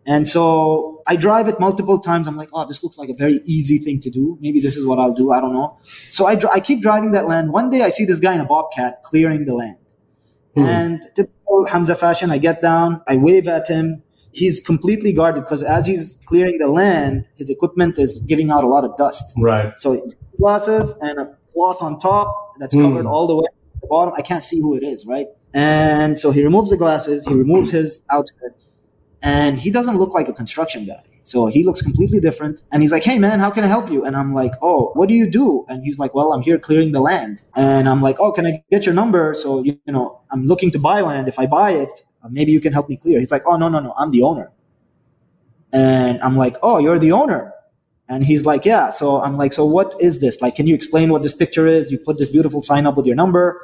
And 0.05 0.27
so 0.27 0.94
I 1.07 1.17
drive 1.17 1.49
it 1.49 1.61
multiple 1.61 1.99
times. 2.01 2.27
I'm 2.27 2.37
like, 2.37 2.49
oh, 2.55 2.65
this 2.67 2.83
looks 2.83 2.97
like 2.99 3.09
a 3.11 3.15
very 3.15 3.41
easy 3.45 3.79
thing 3.79 4.01
to 4.01 4.11
do. 4.11 4.39
Maybe 4.41 4.61
this 4.61 4.77
is 4.77 4.87
what 4.87 4.99
I'll 4.99 5.13
do. 5.15 5.33
I 5.33 5.41
don't 5.41 5.53
know. 5.53 5.79
So 6.11 6.27
I, 6.27 6.35
dri- 6.35 6.51
I 6.53 6.61
keep 6.61 6.81
driving 6.81 7.13
that 7.13 7.27
land. 7.27 7.53
One 7.53 7.71
day 7.71 7.83
I 7.83 7.89
see 7.91 8.05
this 8.05 8.21
guy 8.21 8.35
in 8.35 8.41
a 8.41 8.45
bobcat 8.47 9.03
clearing 9.03 9.45
the 9.45 9.55
land. 9.55 9.77
Hmm. 10.57 10.65
And 10.65 11.01
typical 11.15 11.67
Hamza 11.67 11.97
fashion, 11.97 12.31
I 12.31 12.39
get 12.39 12.63
down, 12.63 13.03
I 13.07 13.17
wave 13.17 13.49
at 13.49 13.69
him. 13.69 14.03
He's 14.33 14.59
completely 14.61 15.13
guarded 15.13 15.43
because 15.45 15.63
as 15.63 15.87
he's 15.87 16.19
clearing 16.27 16.59
the 16.59 16.69
land, 16.69 17.29
his 17.37 17.51
equipment 17.51 17.99
is 17.99 18.21
giving 18.21 18.51
out 18.51 18.65
a 18.65 18.67
lot 18.69 18.85
of 18.85 18.97
dust. 18.97 19.33
Right. 19.37 19.79
So 19.79 20.05
glasses 20.39 20.95
and 21.01 21.19
a 21.19 21.37
cloth 21.53 21.81
on 21.83 21.99
top 21.99 22.55
that's 22.59 22.75
Hmm. 22.75 22.83
covered 22.83 23.07
all 23.07 23.27
the 23.27 23.37
way 23.37 23.45
to 23.45 23.81
the 23.83 23.87
bottom. 23.89 24.15
I 24.17 24.23
can't 24.23 24.43
see 24.43 24.59
who 24.61 24.75
it 24.75 24.83
is, 24.83 25.07
right? 25.07 25.27
And 25.53 26.19
so 26.19 26.33
he 26.33 26.43
removes 26.43 26.71
the 26.71 26.77
glasses, 26.77 27.25
he 27.27 27.35
removes 27.35 27.71
his 27.71 28.01
outfit, 28.11 28.55
and 29.25 29.59
he 29.59 29.71
doesn't 29.71 29.97
look 29.97 30.13
like 30.13 30.29
a 30.29 30.35
construction 30.35 30.85
guy. 30.85 31.03
So 31.25 31.47
he 31.47 31.65
looks 31.65 31.81
completely 31.81 32.21
different. 32.21 32.63
And 32.71 32.83
he's 32.83 32.93
like, 32.93 33.03
hey 33.03 33.19
man, 33.19 33.41
how 33.41 33.51
can 33.51 33.65
I 33.65 33.69
help 33.69 33.91
you? 33.91 34.05
And 34.05 34.15
I'm 34.15 34.35
like, 34.35 34.53
oh, 34.61 34.91
what 34.95 35.09
do 35.09 35.15
you 35.15 35.29
do? 35.29 35.65
And 35.69 35.83
he's 35.83 35.99
like, 35.99 36.15
well, 36.15 36.35
I'm 36.35 36.43
here 36.43 36.59
clearing 36.59 36.93
the 36.93 37.01
land. 37.01 37.43
And 37.57 37.89
I'm 37.89 38.03
like, 38.03 38.21
oh, 38.21 38.33
can 38.33 38.47
I 38.47 38.63
get 38.71 38.85
your 38.85 38.95
number? 38.95 39.33
So, 39.33 39.65
you, 39.65 39.81
know, 39.87 40.21
I'm 40.31 40.45
looking 40.45 40.71
to 40.73 40.79
buy 40.79 41.01
land. 41.01 41.27
If 41.27 41.39
I 41.39 41.47
buy 41.47 41.71
it, 41.71 42.03
uh, 42.23 42.29
maybe 42.31 42.53
you 42.53 42.61
can 42.61 42.75
help 42.75 42.91
me 42.91 42.99
clear. 42.99 43.19
He's 43.19 43.31
like, 43.31 43.45
oh, 43.47 43.57
no, 43.57 43.71
no, 43.71 43.81
no, 43.81 43.95
I'm 43.97 44.11
the 44.11 44.21
owner. 44.21 44.53
And 45.73 46.21
I'm 46.21 46.37
like, 46.37 46.57
oh, 46.63 46.77
you're 46.79 46.99
the 46.99 47.13
owner. 47.13 47.55
And 48.11 48.23
he's 48.25 48.45
like, 48.45 48.67
yeah. 48.67 48.91
So 48.91 49.23
I'm 49.23 49.39
like, 49.39 49.55
so 49.55 49.65
what 49.65 49.95
is 49.99 50.21
this? 50.21 50.43
Like, 50.43 50.55
can 50.55 50.67
you 50.67 50.75
explain 50.75 51.11
what 51.11 51.23
this 51.23 51.33
picture 51.33 51.67
is? 51.67 51.91
You 51.91 51.99
put 51.99 52.19
this 52.19 52.29
beautiful 52.29 52.63
sign 52.63 52.85
up 52.87 52.95
with 52.95 53.07
your 53.07 53.17
number. 53.17 53.59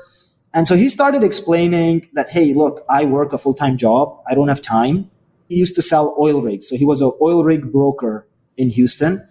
And 0.55 0.66
so 0.66 0.75
he 0.75 0.88
started 0.88 1.23
explaining 1.23 2.09
that, 2.14 2.31
hey, 2.31 2.55
look, 2.55 2.83
I 2.88 3.05
work 3.05 3.35
a 3.35 3.38
full 3.38 3.53
time 3.53 3.77
job. 3.77 4.18
I 4.27 4.35
don't 4.35 4.49
have 4.49 4.62
time. 4.62 5.11
He 5.50 5.56
used 5.56 5.74
to 5.74 5.82
sell 5.82 6.16
oil 6.18 6.40
rigs. 6.40 6.66
So 6.66 6.76
he 6.76 6.86
was 6.86 7.02
an 7.02 7.12
oil 7.20 7.44
rig 7.44 7.70
broker 7.70 8.26
in 8.56 8.70
Houston. 8.70 9.26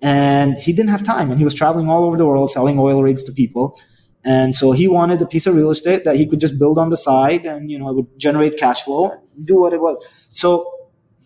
And 0.00 0.56
he 0.56 0.72
didn't 0.72 0.90
have 0.90 1.02
time. 1.02 1.30
And 1.30 1.38
he 1.38 1.44
was 1.44 1.52
traveling 1.52 1.90
all 1.90 2.04
over 2.04 2.16
the 2.16 2.24
world 2.24 2.50
selling 2.50 2.78
oil 2.78 3.02
rigs 3.02 3.22
to 3.24 3.32
people. 3.32 3.78
And 4.24 4.56
so 4.56 4.72
he 4.72 4.88
wanted 4.88 5.20
a 5.20 5.26
piece 5.26 5.46
of 5.46 5.54
real 5.54 5.70
estate 5.70 6.04
that 6.04 6.16
he 6.16 6.26
could 6.26 6.40
just 6.40 6.58
build 6.58 6.78
on 6.78 6.88
the 6.88 6.96
side 6.96 7.44
and, 7.44 7.70
you 7.70 7.78
know, 7.78 7.90
it 7.90 7.96
would 7.96 8.18
generate 8.18 8.56
cash 8.56 8.82
flow 8.82 9.22
do 9.44 9.60
what 9.60 9.72
it 9.72 9.80
was. 9.80 9.98
So 10.30 10.70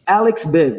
Alex 0.06 0.44
Bibb 0.44 0.78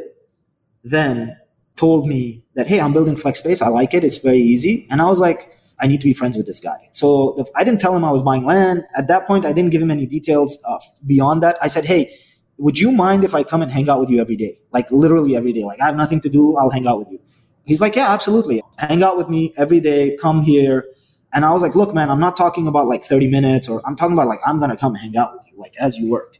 then 0.84 1.38
told 1.76 2.08
me 2.08 2.44
that, 2.56 2.68
hey, 2.68 2.80
I'm 2.80 2.94
building 2.94 3.16
flex 3.16 3.40
space. 3.40 3.62
I 3.62 3.70
like 3.70 3.94
it. 3.94 4.04
It's 4.04 4.18
very 4.18 4.40
easy. 4.40 4.88
And 4.90 5.02
I 5.02 5.06
was 5.06 5.20
like, 5.20 5.52
I 5.80 5.88
need 5.88 6.02
to 6.02 6.08
be 6.08 6.14
friends 6.14 6.38
with 6.38 6.46
this 6.46 6.60
guy. 6.60 6.90
So 6.92 7.44
I 7.56 7.64
didn't 7.64 7.82
tell 7.82 7.96
him 7.96 8.06
I 8.06 8.12
was 8.12 8.22
buying 8.22 8.46
land. 8.46 8.84
At 8.96 9.08
that 9.08 9.26
point, 9.26 9.46
I 9.46 9.54
didn't 9.54 9.72
give 9.72 9.82
him 9.82 9.90
any 9.90 10.06
details 10.06 10.60
uh, 10.66 10.80
beyond 11.08 11.42
that. 11.42 11.58
I 11.62 11.68
said, 11.68 11.86
hey, 11.86 12.16
would 12.62 12.78
you 12.78 12.92
mind 12.92 13.24
if 13.24 13.34
I 13.34 13.44
come 13.44 13.64
and 13.64 13.72
hang 13.72 13.90
out 13.90 14.00
with 14.00 14.10
you 14.10 14.22
every 14.22 14.36
day? 14.36 14.60
Like 14.72 14.92
literally 14.92 15.36
every 15.36 15.52
day. 15.52 15.64
Like 15.64 15.82
I 15.82 15.88
have 15.88 15.96
nothing 15.96 16.22
to 16.22 16.30
do. 16.30 16.56
I'll 16.58 16.70
hang 16.70 16.86
out 16.86 17.00
with 17.00 17.10
you. 17.10 17.20
He's 17.66 17.82
like, 17.82 17.96
yeah, 17.96 18.12
absolutely. 18.12 18.62
Hang 18.78 19.02
out 19.02 19.18
with 19.18 19.30
me 19.30 19.52
every 19.58 19.80
day. 19.80 20.16
Come 20.22 20.44
here. 20.44 20.86
And 21.34 21.44
I 21.44 21.54
was 21.54 21.64
like, 21.64 21.74
look, 21.74 21.94
man, 21.96 22.12
I'm 22.12 22.20
not 22.20 22.38
talking 22.38 22.68
about 22.68 22.86
like 22.86 23.04
30 23.04 23.30
minutes 23.30 23.68
or 23.68 23.82
I'm 23.88 23.96
talking 23.96 24.14
about 24.14 24.28
like, 24.28 24.40
I'm 24.46 24.60
going 24.60 24.70
to 24.70 24.78
come 24.78 24.94
hang 24.94 25.18
out 25.18 25.34
with 25.34 25.44
you, 25.52 25.58
like 25.58 25.74
as 25.80 25.98
you 25.98 26.08
work. 26.08 26.38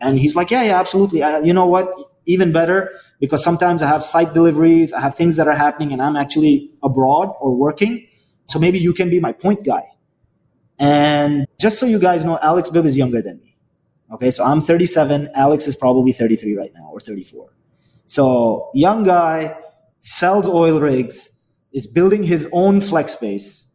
And 0.00 0.18
he's 0.18 0.34
like, 0.34 0.50
yeah, 0.50 0.62
yeah, 0.62 0.80
absolutely. 0.80 1.22
I, 1.22 1.40
you 1.40 1.52
know 1.52 1.66
what? 1.66 1.92
Even 2.24 2.52
better 2.52 2.90
because 3.18 3.44
sometimes 3.44 3.82
I 3.82 3.88
have 3.88 4.02
site 4.02 4.32
deliveries. 4.32 4.94
I 4.94 5.00
have 5.00 5.14
things 5.14 5.36
that 5.36 5.46
are 5.46 5.54
happening 5.54 5.92
and 5.92 6.00
I'm 6.00 6.16
actually 6.16 6.70
abroad 6.82 7.34
or 7.38 7.54
working. 7.54 8.06
So 8.46 8.58
maybe 8.58 8.78
you 8.78 8.94
can 8.94 9.10
be 9.10 9.20
my 9.20 9.32
point 9.32 9.64
guy. 9.64 9.84
And 10.78 11.46
just 11.58 11.78
so 11.78 11.84
you 11.84 11.98
guys 11.98 12.24
know, 12.24 12.38
Alex 12.40 12.70
Bibb 12.70 12.86
is 12.86 12.96
younger 12.96 13.20
than 13.20 13.40
me. 13.40 13.49
Okay. 14.12 14.30
So 14.30 14.44
I'm 14.44 14.60
37. 14.60 15.30
Alex 15.34 15.66
is 15.66 15.76
probably 15.76 16.12
33 16.12 16.56
right 16.56 16.72
now 16.74 16.90
or 16.92 17.00
34. 17.00 17.52
So 18.06 18.70
young 18.74 19.04
guy 19.04 19.56
sells 20.00 20.48
oil 20.48 20.80
rigs, 20.80 21.28
is 21.72 21.86
building 21.86 22.22
his 22.22 22.48
own 22.52 22.80
flex 22.80 23.12
space, 23.12 23.66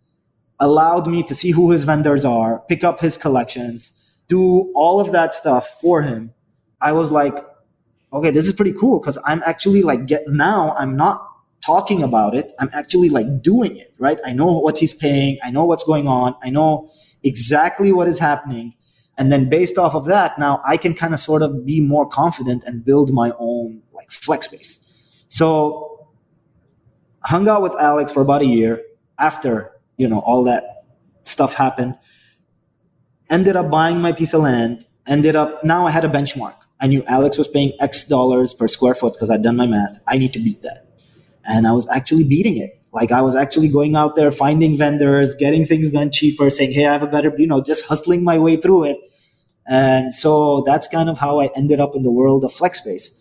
allowed 0.60 1.08
me 1.08 1.24
to 1.24 1.36
see 1.36 1.52
who 1.52 1.72
his 1.72 1.84
vendors 1.84 2.26
are, 2.26 2.62
pick 2.68 2.84
up 2.84 3.00
his 3.00 3.18
collections, 3.18 3.94
do 4.28 4.72
all 4.76 5.00
of 5.00 5.12
that 5.12 5.34
stuff 5.34 5.80
for 5.80 6.02
him. 6.02 6.34
I 6.82 6.92
was 6.92 7.12
like, 7.12 7.36
okay, 8.12 8.32
this 8.32 8.48
is 8.48 8.54
pretty 8.54 8.74
cool 8.74 9.00
because 9.00 9.18
I'm 9.26 9.42
actually 9.46 9.82
like 9.82 10.06
get 10.06 10.24
now 10.28 10.76
I'm 10.78 10.96
not 10.96 11.22
talking 11.66 12.04
about 12.04 12.36
it. 12.36 12.54
I'm 12.60 12.70
actually 12.74 13.10
like 13.10 13.42
doing 13.42 13.78
it, 13.78 13.96
right? 14.00 14.20
I 14.26 14.34
know 14.34 14.60
what 14.60 14.78
he's 14.78 14.94
paying. 14.94 15.38
I 15.44 15.52
know 15.52 15.66
what's 15.66 15.84
going 15.84 16.08
on. 16.08 16.36
I 16.44 16.50
know 16.50 16.90
exactly 17.24 17.92
what 17.92 18.08
is 18.08 18.20
happening. 18.20 18.74
And 19.18 19.32
then 19.32 19.50
based 19.50 19.78
off 19.78 19.96
of 19.96 20.06
that, 20.06 20.38
now 20.38 20.62
I 20.66 20.78
can 20.78 20.94
kind 20.94 21.14
of 21.14 21.20
sort 21.20 21.42
of 21.42 21.66
be 21.66 21.80
more 21.80 22.08
confident 22.08 22.64
and 22.66 22.84
build 22.84 23.14
my 23.14 23.32
own 23.40 23.82
like 23.94 24.12
flex 24.12 24.48
space. 24.48 25.24
So 25.28 26.08
hung 27.24 27.48
out 27.48 27.62
with 27.62 27.74
Alex 27.76 28.12
for 28.12 28.22
about 28.22 28.42
a 28.42 28.46
year 28.46 28.84
after, 29.18 29.72
you 29.98 30.08
know, 30.08 30.20
all 30.20 30.44
that 30.44 30.84
stuff 31.24 31.54
happened. 31.54 31.98
Ended 33.30 33.56
up 33.56 33.72
buying 33.72 34.00
my 34.00 34.12
piece 34.12 34.34
of 34.34 34.42
land. 34.42 34.86
Ended 35.08 35.36
up, 35.36 35.64
now 35.64 35.88
I 35.88 35.92
had 35.92 36.04
a 36.04 36.10
benchmark. 36.10 36.56
I 36.82 36.88
knew 36.88 37.04
Alex 37.08 37.38
was 37.38 37.48
paying 37.48 37.72
X 37.80 38.06
dollars 38.06 38.54
per 38.54 38.68
square 38.68 38.96
foot 38.96 39.14
because 39.14 39.32
I'd 39.32 39.44
done 39.44 39.56
my 39.56 39.66
math. 39.66 40.02
I 40.08 40.18
need 40.18 40.34
to 40.34 40.40
beat 40.40 40.62
that. 40.64 40.88
And 41.46 41.66
I 41.66 41.72
was 41.72 41.88
actually 41.90 42.24
beating 42.24 42.58
it. 42.58 42.75
Like 42.96 43.12
I 43.12 43.22
was 43.22 43.36
actually 43.36 43.68
going 43.68 43.96
out 43.96 44.16
there, 44.16 44.32
finding 44.32 44.78
vendors, 44.78 45.36
getting 45.36 45.66
things 45.66 45.92
done 45.92 46.12
cheaper, 46.12 46.50
saying, 46.50 46.72
Hey, 46.72 46.86
I 46.86 46.94
have 46.94 47.04
a 47.04 47.08
better, 47.08 47.32
you 47.38 47.46
know, 47.46 47.62
just 47.62 47.86
hustling 47.86 48.24
my 48.24 48.40
way 48.40 48.56
through 48.56 48.86
it. 48.86 48.98
And 49.68 50.14
so 50.14 50.64
that's 50.66 50.88
kind 50.88 51.10
of 51.10 51.18
how 51.20 51.40
I 51.42 51.52
ended 51.56 51.80
up 51.80 51.96
in 51.96 52.04
the 52.04 52.12
world 52.12 52.44
of 52.44 52.52
FlexSpace 52.54 53.12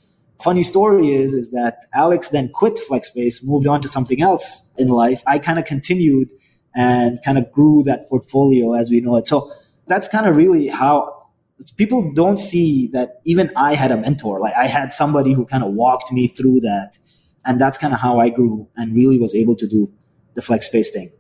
funny 0.45 0.63
story 0.63 1.15
is 1.15 1.35
is 1.35 1.51
that 1.51 1.87
Alex 1.95 2.29
then 2.29 2.51
quit 2.51 2.79
FlexSpace, 2.89 3.45
moved 3.45 3.67
on 3.67 3.81
to 3.83 3.89
something 3.89 4.21
else 4.21 4.71
in 4.77 4.89
life. 4.89 5.23
I 5.27 5.39
kind 5.39 5.59
of 5.59 5.65
continued 5.65 6.29
and 6.75 7.19
kind 7.25 7.39
of 7.39 7.51
grew 7.53 7.83
that 7.85 8.09
portfolio 8.09 8.75
as 8.75 8.91
we 8.91 9.01
know 9.01 9.17
it. 9.17 9.29
So 9.29 9.51
that's 9.87 10.09
kind 10.09 10.27
of 10.27 10.37
really 10.37 10.69
how 10.69 11.29
people 11.77 12.13
don't 12.13 12.39
see 12.39 12.89
that 12.89 13.21
even 13.25 13.51
I 13.57 13.75
had 13.75 13.91
a 13.91 13.97
mentor. 13.97 14.41
Like 14.41 14.55
I 14.55 14.67
had 14.67 14.93
somebody 14.93 15.33
who 15.33 15.47
kind 15.47 15.65
of 15.65 15.73
walked 15.73 16.13
me 16.13 16.27
through 16.27 16.61
that. 16.61 16.99
And 17.47 17.61
that's 17.61 17.79
kind 17.79 17.93
of 17.93 18.01
how 18.01 18.19
I 18.19 18.31
grew 18.31 18.69
and 18.77 18.95
really 18.95 19.19
was 19.19 19.35
able 19.35 19.57
to 19.57 19.67
do 19.67 19.93
the 20.35 20.43
flex 20.43 20.67
space 20.67 20.91
thing. 20.91 21.13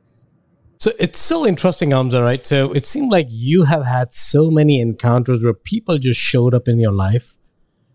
So 0.78 0.92
it's 0.98 1.20
so 1.20 1.46
interesting, 1.46 1.92
Hamza, 1.92 2.22
right? 2.22 2.44
So 2.44 2.72
it 2.72 2.84
seemed 2.86 3.12
like 3.12 3.28
you 3.30 3.64
have 3.64 3.84
had 3.84 4.12
so 4.12 4.50
many 4.50 4.80
encounters 4.80 5.42
where 5.42 5.54
people 5.54 5.98
just 5.98 6.20
showed 6.20 6.52
up 6.52 6.68
in 6.68 6.78
your 6.78 6.92
life 6.92 7.36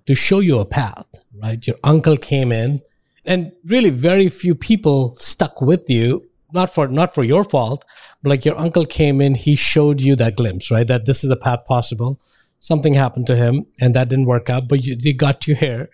to 0.06 0.16
show 0.16 0.40
you 0.40 0.60
a 0.60 0.66
path, 0.66 1.06
right? 1.44 1.66
Your 1.68 1.76
uncle 1.84 2.18
came 2.18 2.52
in 2.52 2.82
and 3.26 3.52
really 3.66 3.90
very 3.90 4.30
few 4.30 4.56
people 4.56 5.16
stuck 5.18 5.62
with 5.62 5.90
you, 5.90 6.28
not 6.52 6.74
for 6.74 6.88
not 6.88 7.14
for 7.14 7.24
your 7.24 7.44
fault, 7.44 7.86
but 8.24 8.30
like 8.30 8.46
your 8.46 8.58
uncle 8.58 8.86
came 8.86 9.22
in, 9.22 9.36
he 9.36 9.56
showed 9.56 10.02
you 10.02 10.16
that 10.16 10.36
glimpse, 10.36 10.72
right? 10.72 10.88
That 10.88 11.06
this 11.06 11.24
is 11.24 11.30
a 11.30 11.36
path 11.36 11.66
possible. 11.68 12.20
Something 12.60 12.94
happened 12.94 13.28
to 13.28 13.36
him 13.36 13.68
and 13.80 13.94
that 13.94 14.10
didn't 14.10 14.26
work 14.26 14.50
out, 14.50 14.68
but 14.68 14.84
you, 14.84 14.96
they 14.96 15.14
got 15.14 15.48
you 15.48 15.56
here. 15.56 15.90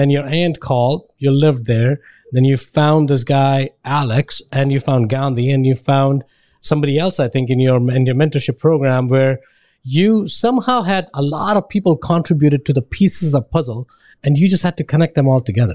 Then 0.00 0.08
your 0.08 0.26
aunt 0.26 0.60
called, 0.60 1.12
you 1.18 1.30
lived 1.30 1.66
there. 1.66 2.00
Then 2.32 2.44
you 2.44 2.56
found 2.56 3.10
this 3.10 3.22
guy, 3.22 3.68
Alex, 3.84 4.40
and 4.50 4.72
you 4.72 4.80
found 4.80 5.10
Gandhi 5.10 5.50
and 5.50 5.66
you 5.66 5.74
found 5.74 6.24
somebody 6.62 6.98
else, 6.98 7.20
I 7.20 7.28
think, 7.28 7.50
in 7.50 7.60
your 7.60 7.76
in 7.76 8.06
your 8.06 8.14
mentorship 8.14 8.58
program 8.58 9.08
where 9.08 9.40
you 9.82 10.26
somehow 10.26 10.80
had 10.80 11.08
a 11.12 11.20
lot 11.20 11.58
of 11.58 11.68
people 11.68 11.98
contributed 11.98 12.64
to 12.64 12.72
the 12.72 12.80
pieces 12.80 13.34
of 13.34 13.50
puzzle 13.50 13.90
and 14.24 14.38
you 14.38 14.48
just 14.48 14.62
had 14.62 14.78
to 14.78 14.84
connect 14.84 15.16
them 15.16 15.28
all 15.28 15.42
together. 15.42 15.74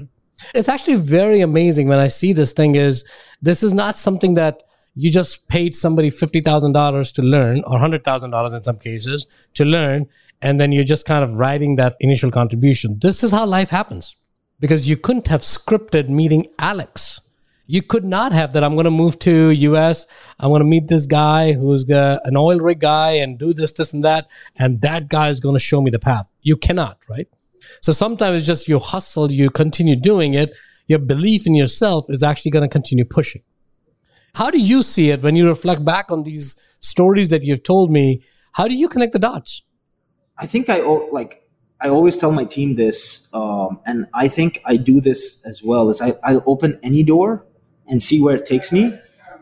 It's 0.56 0.68
actually 0.68 0.96
very 0.96 1.40
amazing 1.40 1.86
when 1.86 2.00
I 2.00 2.08
see 2.08 2.32
this 2.32 2.52
thing 2.52 2.74
is 2.74 3.04
this 3.40 3.62
is 3.62 3.72
not 3.72 3.96
something 3.96 4.34
that 4.34 4.64
you 4.96 5.12
just 5.12 5.46
paid 5.46 5.76
somebody 5.76 6.10
$50,000 6.10 7.14
to 7.14 7.22
learn 7.22 7.62
or 7.64 7.78
$100,000 7.78 8.56
in 8.56 8.64
some 8.64 8.78
cases 8.78 9.26
to 9.54 9.64
learn 9.64 10.08
and 10.42 10.60
then 10.60 10.72
you're 10.72 10.84
just 10.84 11.06
kind 11.06 11.24
of 11.24 11.34
writing 11.34 11.76
that 11.76 11.96
initial 12.00 12.30
contribution. 12.30 12.98
This 13.00 13.22
is 13.24 13.30
how 13.30 13.46
life 13.46 13.70
happens 13.70 14.16
because 14.60 14.88
you 14.88 14.96
couldn't 14.96 15.28
have 15.28 15.40
scripted 15.40 16.08
meeting 16.08 16.46
Alex 16.58 17.20
you 17.66 17.82
could 17.82 18.04
not 18.04 18.32
have 18.32 18.52
that. 18.52 18.62
I'm 18.62 18.74
going 18.74 18.84
to 18.84 18.90
move 18.90 19.18
to 19.20 19.50
US. 19.50 20.06
I'm 20.38 20.50
going 20.50 20.60
to 20.60 20.66
meet 20.66 20.88
this 20.88 21.06
guy 21.06 21.52
who's 21.52 21.84
an 21.88 22.36
oil 22.36 22.58
rig 22.58 22.80
guy 22.80 23.12
and 23.12 23.38
do 23.38 23.52
this, 23.52 23.72
this, 23.72 23.92
and 23.92 24.04
that. 24.04 24.28
And 24.56 24.80
that 24.82 25.08
guy 25.08 25.30
is 25.30 25.40
going 25.40 25.56
to 25.56 25.60
show 25.60 25.80
me 25.80 25.90
the 25.90 25.98
path. 25.98 26.26
You 26.42 26.56
cannot, 26.56 26.98
right? 27.08 27.28
So 27.80 27.92
sometimes 27.92 28.38
it's 28.38 28.46
just 28.46 28.68
you 28.68 28.78
hustle, 28.78 29.32
you 29.32 29.50
continue 29.50 29.96
doing 29.96 30.34
it. 30.34 30.52
Your 30.86 31.00
belief 31.00 31.46
in 31.46 31.54
yourself 31.56 32.06
is 32.08 32.22
actually 32.22 32.52
going 32.52 32.62
to 32.62 32.72
continue 32.72 33.04
pushing. 33.04 33.42
How 34.34 34.50
do 34.50 34.58
you 34.58 34.82
see 34.82 35.10
it 35.10 35.22
when 35.22 35.34
you 35.34 35.48
reflect 35.48 35.84
back 35.84 36.12
on 36.12 36.22
these 36.22 36.56
stories 36.78 37.30
that 37.30 37.42
you've 37.42 37.64
told 37.64 37.90
me? 37.90 38.22
How 38.52 38.68
do 38.68 38.74
you 38.74 38.88
connect 38.88 39.12
the 39.12 39.18
dots? 39.18 39.62
I 40.38 40.46
think 40.46 40.68
I 40.68 40.80
like 40.80 41.42
I 41.80 41.88
always 41.88 42.16
tell 42.16 42.32
my 42.32 42.44
team 42.44 42.76
this, 42.76 43.28
um, 43.34 43.80
and 43.84 44.06
I 44.14 44.28
think 44.28 44.60
I 44.64 44.76
do 44.76 45.00
this 45.00 45.42
as 45.44 45.62
well. 45.62 45.90
Is 45.90 46.00
I, 46.00 46.14
I'll 46.24 46.42
open 46.46 46.78
any 46.82 47.02
door 47.02 47.44
and 47.86 48.02
see 48.02 48.20
where 48.20 48.34
it 48.34 48.46
takes 48.46 48.72
me. 48.72 48.98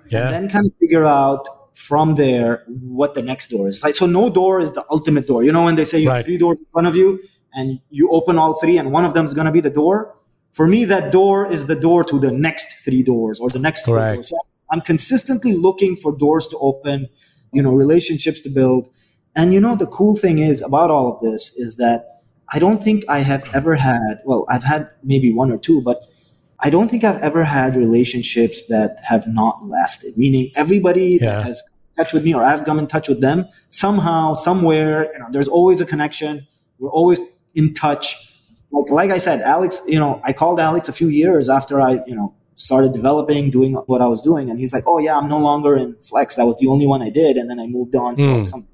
Yeah. 0.09 0.25
And 0.25 0.33
then 0.33 0.49
kind 0.49 0.67
of 0.67 0.73
figure 0.79 1.05
out 1.05 1.47
from 1.75 2.15
there 2.15 2.65
what 2.67 3.15
the 3.15 3.23
next 3.23 3.49
door 3.49 3.69
is. 3.69 3.83
Like 3.83 3.95
so 3.95 4.07
no 4.07 4.29
door 4.29 4.61
is 4.61 4.73
the 4.73 4.85
ultimate 4.91 5.27
door. 5.27 5.43
You 5.43 5.53
know 5.53 5.65
when 5.65 5.77
they 5.77 5.85
say 5.85 5.99
you 5.99 6.09
right. 6.09 6.17
have 6.17 6.25
three 6.25 6.39
doors 6.39 6.59
in 6.59 6.67
front 6.73 6.87
of 6.87 6.97
you 6.97 7.21
and 7.55 7.81
you 7.91 8.11
open 8.11 8.39
all 8.39 8.55
three 8.61 8.79
and 8.79 8.93
one 8.93 9.05
of 9.05 9.15
them 9.15 9.25
is 9.25 9.35
gonna 9.35 9.53
be 9.53 9.61
the 9.61 9.71
door. 9.71 10.17
For 10.53 10.69
me, 10.69 10.85
that 10.85 11.11
door 11.11 11.51
is 11.51 11.67
the 11.67 11.75
door 11.75 12.05
to 12.05 12.19
the 12.19 12.31
next 12.31 12.85
three 12.85 13.03
doors 13.03 13.41
or 13.41 13.49
the 13.49 13.59
next 13.59 13.85
three 13.85 13.95
doors. 13.95 14.29
So 14.29 14.37
I'm 14.71 14.81
consistently 14.81 15.53
looking 15.53 15.97
for 15.97 16.17
doors 16.17 16.47
to 16.49 16.59
open, 16.59 17.09
you 17.53 17.61
know, 17.63 17.73
relationships 17.73 18.41
to 18.43 18.51
build. 18.51 18.89
And 19.37 19.53
you 19.53 19.61
know, 19.61 19.75
the 19.75 19.87
cool 19.87 20.17
thing 20.17 20.39
is 20.39 20.63
about 20.63 20.91
all 20.91 21.13
of 21.13 21.21
this 21.21 21.55
is 21.57 21.77
that 21.77 22.23
I 22.51 22.59
don't 22.59 22.83
think 22.83 23.05
I 23.09 23.21
have 23.21 23.53
ever 23.55 23.75
had, 23.75 24.21
well, 24.25 24.47
I've 24.49 24.63
had 24.63 24.91
maybe 25.03 25.33
one 25.33 25.51
or 25.51 25.59
two, 25.59 25.83
but 25.83 26.03
I 26.61 26.71
don't 26.71 26.89
think 26.89 27.05
I've 27.05 27.21
ever 27.21 27.45
had 27.45 27.77
relationships 27.77 28.65
that 28.69 29.01
have 29.07 29.27
not 29.27 29.67
lasted. 29.67 30.17
Meaning 30.17 30.53
everybody 30.55 31.19
yeah. 31.21 31.37
that 31.37 31.45
has 31.47 31.63
touch 31.97 32.13
with 32.13 32.25
me 32.25 32.35
or 32.35 32.43
I've 32.43 32.65
come 32.65 32.79
in 32.79 32.87
touch 32.87 33.09
with 33.09 33.21
them 33.21 33.47
somehow, 33.69 34.35
somewhere, 34.35 35.13
you 35.13 35.19
know, 35.19 35.27
there's 35.31 35.49
always 35.49 35.81
a 35.81 35.87
connection. 35.87 36.47
We're 36.79 36.91
always 36.91 37.21
in 37.55 37.75
touch. 37.75 38.41
Like, 38.71 38.91
like 38.91 39.11
I 39.11 39.19
said, 39.19 39.41
Alex, 39.43 39.81
you 39.87 39.99
know, 39.99 40.21
I 40.25 40.33
called 40.33 40.59
Alex 40.61 40.89
a 40.89 40.93
few 40.93 41.09
years 41.09 41.49
after 41.49 41.81
I, 41.81 42.01
you 42.07 42.15
know, 42.15 42.35
started 42.57 42.93
developing, 42.93 43.51
doing 43.51 43.75
what 43.75 44.01
I 44.01 44.07
was 44.07 44.23
doing. 44.23 44.51
And 44.51 44.59
he's 44.59 44.73
like, 44.73 44.85
Oh 44.87 44.99
yeah, 44.99 45.17
I'm 45.17 45.29
no 45.29 45.39
longer 45.39 45.77
in 45.77 45.97
Flex. 46.03 46.37
That 46.37 46.47
was 46.47 46.59
the 46.59 46.67
only 46.67 46.87
one 46.87 47.03
I 47.03 47.11
did. 47.11 47.37
And 47.37 47.49
then 47.49 47.61
I 47.61 47.67
moved 47.67 47.95
on 47.95 48.17
to 48.17 48.23
mm. 48.23 48.49
something. 48.49 48.71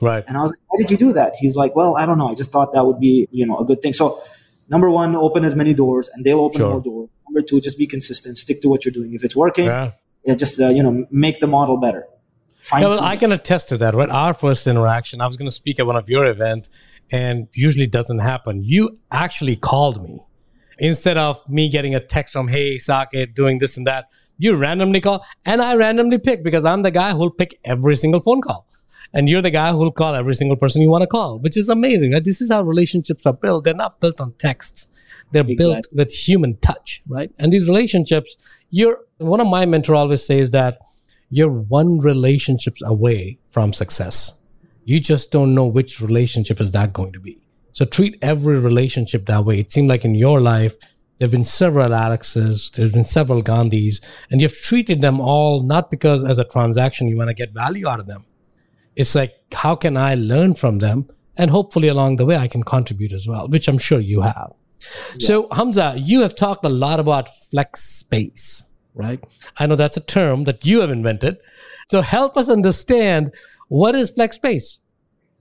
Right. 0.00 0.24
And 0.26 0.36
I 0.36 0.42
was 0.42 0.52
like, 0.52 0.60
why 0.68 0.78
did 0.78 0.90
you 0.90 0.96
do 0.96 1.12
that? 1.14 1.34
He's 1.36 1.56
like, 1.56 1.74
well, 1.74 1.96
I 1.96 2.06
don't 2.06 2.18
know. 2.18 2.28
I 2.28 2.34
just 2.34 2.52
thought 2.52 2.72
that 2.72 2.86
would 2.86 3.00
be, 3.00 3.28
you 3.30 3.46
know, 3.46 3.56
a 3.56 3.64
good 3.64 3.82
thing. 3.82 3.92
So 3.92 4.22
number 4.68 4.90
one, 4.90 5.16
open 5.16 5.44
as 5.44 5.54
many 5.54 5.74
doors, 5.74 6.08
and 6.12 6.24
they'll 6.24 6.40
open 6.40 6.58
sure. 6.58 6.70
more 6.70 6.80
doors. 6.80 7.08
Number 7.28 7.42
two, 7.42 7.60
just 7.60 7.78
be 7.78 7.86
consistent, 7.86 8.38
stick 8.38 8.62
to 8.62 8.68
what 8.68 8.84
you're 8.84 8.92
doing. 8.92 9.14
If 9.14 9.24
it's 9.24 9.36
working, 9.36 9.66
yeah. 9.66 9.92
yeah 10.24 10.34
just 10.34 10.60
uh, 10.60 10.68
you 10.68 10.82
know 10.82 11.06
make 11.10 11.40
the 11.40 11.46
model 11.46 11.78
better. 11.78 12.06
yeah, 12.72 12.80
well, 12.80 13.00
I 13.00 13.16
can 13.16 13.32
attest 13.32 13.68
to 13.70 13.76
that. 13.78 13.94
Right, 13.94 14.08
our 14.10 14.34
first 14.34 14.66
interaction, 14.66 15.20
I 15.20 15.26
was 15.26 15.36
going 15.36 15.48
to 15.48 15.54
speak 15.54 15.78
at 15.78 15.86
one 15.86 15.96
of 15.96 16.08
your 16.08 16.26
events, 16.26 16.70
and 17.10 17.48
usually 17.54 17.86
doesn't 17.86 18.20
happen. 18.20 18.62
You 18.62 18.98
actually 19.10 19.56
called 19.56 20.02
me 20.02 20.20
instead 20.78 21.18
of 21.18 21.46
me 21.48 21.68
getting 21.68 21.94
a 21.94 22.00
text 22.00 22.32
from 22.32 22.48
Hey 22.48 22.76
Saket, 22.76 23.34
doing 23.34 23.58
this 23.58 23.76
and 23.76 23.86
that. 23.86 24.06
You 24.40 24.54
randomly 24.54 25.00
call, 25.00 25.26
and 25.44 25.60
I 25.60 25.74
randomly 25.74 26.18
pick 26.18 26.44
because 26.44 26.64
I'm 26.64 26.82
the 26.82 26.92
guy 26.92 27.10
who'll 27.10 27.32
pick 27.32 27.58
every 27.64 27.96
single 27.96 28.20
phone 28.20 28.40
call 28.40 28.67
and 29.12 29.28
you're 29.28 29.42
the 29.42 29.50
guy 29.50 29.70
who'll 29.72 29.92
call 29.92 30.14
every 30.14 30.34
single 30.34 30.56
person 30.56 30.82
you 30.82 30.90
want 30.90 31.02
to 31.02 31.06
call, 31.06 31.38
which 31.38 31.56
is 31.56 31.68
amazing. 31.68 32.12
Right? 32.12 32.24
This 32.24 32.40
is 32.40 32.50
how 32.50 32.62
relationships 32.62 33.26
are 33.26 33.32
built. 33.32 33.64
They're 33.64 33.74
not 33.74 34.00
built 34.00 34.20
on 34.20 34.32
texts. 34.34 34.88
They're 35.32 35.42
exactly. 35.42 35.56
built 35.56 35.86
with 35.92 36.12
human 36.12 36.56
touch, 36.58 37.02
right? 37.08 37.30
And 37.38 37.52
these 37.52 37.68
relationships, 37.68 38.36
you're 38.70 38.98
one 39.18 39.40
of 39.40 39.46
my 39.46 39.66
mentor 39.66 39.94
always 39.94 40.24
says 40.24 40.50
that 40.52 40.78
you're 41.30 41.50
one 41.50 41.98
relationships 41.98 42.80
away 42.84 43.38
from 43.48 43.72
success. 43.72 44.32
You 44.84 45.00
just 45.00 45.30
don't 45.30 45.54
know 45.54 45.66
which 45.66 46.00
relationship 46.00 46.60
is 46.60 46.72
that 46.72 46.94
going 46.94 47.12
to 47.12 47.20
be. 47.20 47.42
So 47.72 47.84
treat 47.84 48.16
every 48.22 48.58
relationship 48.58 49.26
that 49.26 49.44
way. 49.44 49.60
It 49.60 49.70
seemed 49.70 49.88
like 49.88 50.04
in 50.04 50.14
your 50.14 50.40
life, 50.40 50.76
There 51.18 51.26
have 51.26 51.32
been 51.32 51.44
several 51.44 51.92
Alexes, 51.92 52.70
there's 52.70 52.92
been 52.92 53.04
several 53.04 53.42
Gandhis, 53.42 54.00
and 54.30 54.40
you've 54.40 54.56
treated 54.56 55.00
them 55.00 55.20
all 55.20 55.64
not 55.64 55.90
because 55.90 56.24
as 56.24 56.38
a 56.38 56.44
transaction 56.44 57.08
you 57.08 57.16
want 57.16 57.28
to 57.28 57.34
get 57.34 57.52
value 57.52 57.88
out 57.88 57.98
of 57.98 58.06
them. 58.06 58.24
It's 58.98 59.14
like, 59.14 59.32
how 59.52 59.74
can 59.76 59.96
I 59.96 60.14
learn 60.16 60.54
from 60.54 60.80
them? 60.80 61.08
And 61.36 61.50
hopefully 61.50 61.88
along 61.88 62.16
the 62.16 62.26
way 62.26 62.36
I 62.36 62.48
can 62.48 62.64
contribute 62.64 63.12
as 63.12 63.28
well, 63.28 63.48
which 63.48 63.68
I'm 63.68 63.78
sure 63.78 64.00
you 64.00 64.22
have. 64.22 64.52
So, 65.18 65.48
Hamza, 65.52 65.94
you 65.96 66.20
have 66.22 66.34
talked 66.34 66.64
a 66.64 66.68
lot 66.68 66.98
about 67.00 67.28
flex 67.50 67.82
space, 67.82 68.64
right? 68.94 69.22
I 69.58 69.66
know 69.66 69.76
that's 69.76 69.96
a 69.96 70.00
term 70.00 70.44
that 70.44 70.66
you 70.66 70.80
have 70.80 70.90
invented. 70.90 71.38
So, 71.90 72.00
help 72.00 72.36
us 72.36 72.48
understand 72.48 73.32
what 73.68 73.94
is 73.94 74.10
flex 74.10 74.36
space? 74.36 74.78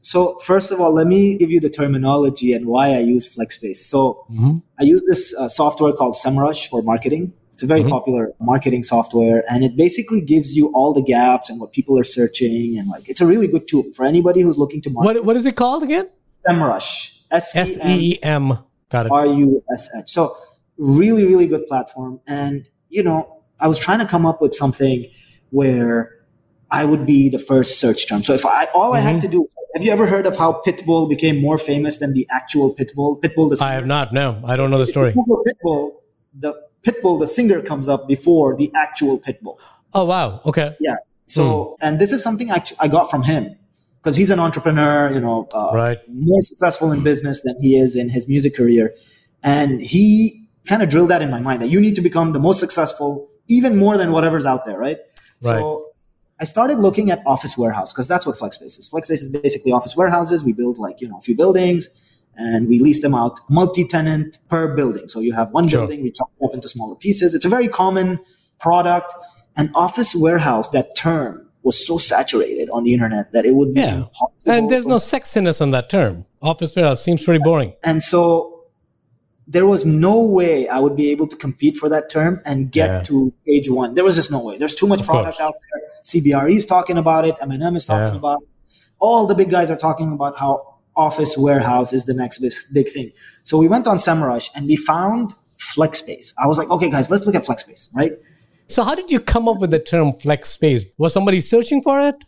So 0.01 0.39
first 0.39 0.71
of 0.71 0.79
all, 0.79 0.93
let 0.93 1.07
me 1.07 1.37
give 1.37 1.51
you 1.51 1.59
the 1.59 1.69
terminology 1.69 2.53
and 2.53 2.65
why 2.65 2.95
I 2.95 2.99
use 2.99 3.27
flex 3.27 3.55
space. 3.55 3.85
So 3.85 4.23
Mhm. 4.31 4.61
I 4.79 4.83
use 4.83 5.03
this 5.05 5.33
uh, 5.35 5.49
software 5.49 5.91
called 5.91 6.15
SEMrush 6.15 6.69
for 6.69 6.81
marketing. 6.81 7.33
It's 7.57 7.63
a 7.63 7.65
very 7.65 7.83
Mhm. 7.83 7.89
popular 7.89 8.33
marketing 8.39 8.83
software, 8.83 9.43
and 9.49 9.63
it 9.63 9.75
basically 9.75 10.21
gives 10.21 10.55
you 10.55 10.67
all 10.75 10.93
the 10.93 11.01
gaps 11.01 11.49
and 11.49 11.59
what 11.59 11.71
people 11.71 11.97
are 11.97 12.03
searching, 12.03 12.77
and 12.77 12.87
like 12.87 13.09
it's 13.09 13.19
a 13.19 13.25
really 13.25 13.47
good 13.47 13.67
tool 13.67 13.83
for 13.95 14.05
anybody 14.05 14.41
who's 14.41 14.59
looking 14.59 14.79
to 14.83 14.91
market. 14.91 15.07
What, 15.15 15.25
what 15.25 15.37
is 15.37 15.47
it 15.47 15.55
called 15.55 15.81
again? 15.81 16.07
SEMrush, 16.47 17.17
S 17.31 17.55
E 17.83 18.19
M 18.21 18.51
M. 18.51 18.59
Got 18.91 19.07
it. 19.07 19.11
R 19.11 19.25
U 19.25 19.63
S 19.73 19.89
H. 19.97 20.07
So 20.07 20.37
really, 20.77 21.25
really 21.25 21.47
good 21.47 21.65
platform. 21.65 22.19
And 22.27 22.69
you 22.89 23.01
know, 23.01 23.27
I 23.59 23.67
was 23.67 23.79
trying 23.79 23.99
to 23.99 24.05
come 24.05 24.23
up 24.27 24.39
with 24.39 24.53
something 24.53 25.07
where 25.49 26.11
I 26.69 26.85
would 26.85 27.07
be 27.07 27.27
the 27.27 27.39
first 27.39 27.79
search 27.79 28.07
term. 28.07 28.21
So 28.21 28.33
if 28.35 28.45
I 28.45 28.65
all 28.75 28.93
I 28.93 28.99
Mm-hmm. 28.99 29.07
had 29.07 29.21
to 29.21 29.27
do, 29.27 29.47
have 29.73 29.83
you 29.83 29.91
ever 29.91 30.05
heard 30.05 30.27
of 30.27 30.35
how 30.37 30.61
Pitbull 30.63 31.09
became 31.09 31.41
more 31.41 31.57
famous 31.57 31.97
than 31.97 32.13
the 32.13 32.27
actual 32.29 32.75
Pitbull? 32.75 33.19
Pitbull, 33.19 33.49
the 33.49 33.57
I 33.65 33.73
have 33.73 33.87
not. 33.87 34.13
No, 34.13 34.39
I 34.45 34.55
don't 34.57 34.69
know 34.69 34.77
the 34.77 34.85
story. 34.85 35.11
Google 35.13 35.43
Pitbull, 35.47 35.91
the 36.37 36.53
Pitbull, 36.87 37.19
the 37.19 37.27
singer 37.27 37.61
comes 37.61 37.87
up 37.89 38.07
before 38.07 38.55
the 38.55 38.71
actual 38.75 39.19
Pitbull. 39.19 39.57
Oh 39.93 40.05
wow. 40.05 40.41
Okay. 40.45 40.75
Yeah. 40.79 40.95
So, 41.25 41.75
and 41.81 41.99
this 41.99 42.13
is 42.13 42.23
something 42.23 42.49
I, 42.51 42.63
I 42.79 42.87
got 42.87 43.11
from 43.11 43.23
him 43.23 43.43
because 43.99 44.15
he's 44.15 44.29
an 44.29 44.39
entrepreneur, 44.39 45.11
you 45.11 45.19
know, 45.19 45.47
uh, 45.53 45.71
Right. 45.73 45.97
more 46.07 46.41
successful 46.41 46.93
in 46.93 47.03
business 47.03 47.41
than 47.41 47.55
he 47.59 47.75
is 47.75 47.97
in 47.97 48.07
his 48.09 48.29
music 48.29 48.55
career. 48.55 48.95
And 49.43 49.81
he 49.81 50.01
kind 50.65 50.81
of 50.81 50.87
drilled 50.89 51.09
that 51.09 51.21
in 51.21 51.29
my 51.29 51.41
mind 51.41 51.61
that 51.61 51.69
you 51.69 51.81
need 51.81 51.95
to 51.95 52.01
become 52.01 52.31
the 52.31 52.39
most 52.39 52.59
successful, 52.61 53.27
even 53.49 53.75
more 53.77 53.97
than 53.97 54.13
whatever's 54.13 54.45
out 54.45 54.63
there, 54.63 54.77
right? 54.77 54.99
So 55.39 55.89
I 56.39 56.45
started 56.45 56.79
looking 56.79 57.11
at 57.11 57.21
office 57.25 57.57
warehouse 57.57 57.91
because 57.91 58.07
that's 58.07 58.25
what 58.25 58.37
FlexSpace 58.37 58.79
is. 58.79 58.89
FlexSpace 58.93 59.21
is 59.25 59.29
basically 59.29 59.71
office 59.73 59.97
warehouses. 59.97 60.43
We 60.43 60.53
build 60.53 60.77
like, 60.77 61.01
you 61.01 61.07
know, 61.09 61.17
a 61.17 61.21
few 61.21 61.35
buildings 61.35 61.89
and 62.37 62.67
we 62.67 62.79
lease 62.79 63.01
them 63.01 63.15
out 63.15 63.39
multi-tenant 63.49 64.37
per 64.49 64.75
building. 64.75 65.07
So 65.07 65.19
you 65.19 65.33
have 65.33 65.51
one 65.51 65.67
Sure. 65.67 65.81
building, 65.81 66.03
we 66.03 66.11
chop 66.11 66.29
it 66.39 66.45
up 66.45 66.53
into 66.53 66.69
smaller 66.69 66.95
pieces. 66.95 67.33
It's 67.35 67.45
a 67.45 67.49
very 67.49 67.67
common 67.67 68.19
product. 68.59 69.13
An 69.57 69.71
office 69.75 70.15
warehouse, 70.15 70.69
that 70.69 70.95
term 70.95 71.43
was 71.63 71.85
so 71.85 71.97
saturated 71.97 72.69
on 72.69 72.83
the 72.83 72.93
internet 72.93 73.33
that 73.33 73.45
it 73.45 73.55
would 73.55 73.73
be 73.73 73.81
Yeah. 73.81 73.95
impossible. 73.97 74.51
And 74.53 74.69
there's 74.71 74.83
for 74.83 74.89
no 74.89 74.95
sexiness 74.97 75.61
on 75.61 75.71
that 75.71 75.89
term. 75.89 76.25
Office 76.41 76.75
warehouse 76.75 77.01
seems 77.03 77.23
pretty 77.23 77.41
boring. 77.43 77.73
and 77.83 78.01
so 78.03 78.53
there 79.49 79.65
was 79.65 79.85
no 79.85 80.21
way 80.21 80.67
I 80.67 80.79
would 80.79 80.95
be 80.97 81.09
able 81.09 81.25
to 81.27 81.35
compete 81.35 81.77
for 81.77 81.87
that 81.89 82.09
term 82.09 82.41
and 82.45 82.69
get 82.71 82.89
Yeah. 82.89 83.01
to 83.03 83.33
page 83.47 83.69
one. 83.69 83.93
There 83.93 84.03
was 84.03 84.15
just 84.15 84.29
no 84.29 84.39
way. 84.39 84.57
There's 84.57 84.75
too 84.75 84.87
much 84.87 84.99
Of 85.01 85.05
product 85.07 85.37
course. 85.37 85.47
out 85.47 85.55
there. 85.71 85.81
CBRE 86.03 86.55
is 86.55 86.65
talking 86.65 86.97
about 86.97 87.25
it. 87.25 87.37
M&M 87.41 87.75
is 87.77 87.85
talking 87.85 88.13
Yeah. 88.13 88.19
about 88.19 88.41
it. 88.41 88.47
All 88.99 89.25
the 89.25 89.35
big 89.35 89.49
guys 89.49 89.71
are 89.71 89.77
talking 89.77 90.11
about 90.11 90.37
how 90.37 90.76
office 90.97 91.37
warehouse 91.37 91.93
is 91.93 92.05
the 92.05 92.13
next 92.13 92.39
big, 92.73 92.89
thing. 92.89 93.11
So 93.43 93.57
we 93.57 93.67
went 93.67 93.87
on 93.87 93.97
SEMrush 93.97 94.49
and 94.55 94.67
we 94.67 94.75
found 94.75 95.33
FlexSpace. 95.59 96.33
I 96.41 96.47
was 96.47 96.57
like, 96.57 96.69
okay, 96.69 96.89
guys, 96.89 97.09
let's 97.09 97.25
look 97.25 97.35
at 97.35 97.43
FlexSpace, 97.45 97.89
right? 97.93 98.13
So 98.67 98.83
how 98.83 98.95
did 98.95 99.11
you 99.11 99.19
come 99.19 99.47
up 99.47 99.59
with 99.59 99.71
the 99.71 99.79
term 99.79 100.11
flex 100.11 100.49
space? 100.49 100.83
Was 100.97 101.13
somebody 101.13 101.39
searching 101.39 101.81
for 101.81 102.01
it? 102.01 102.25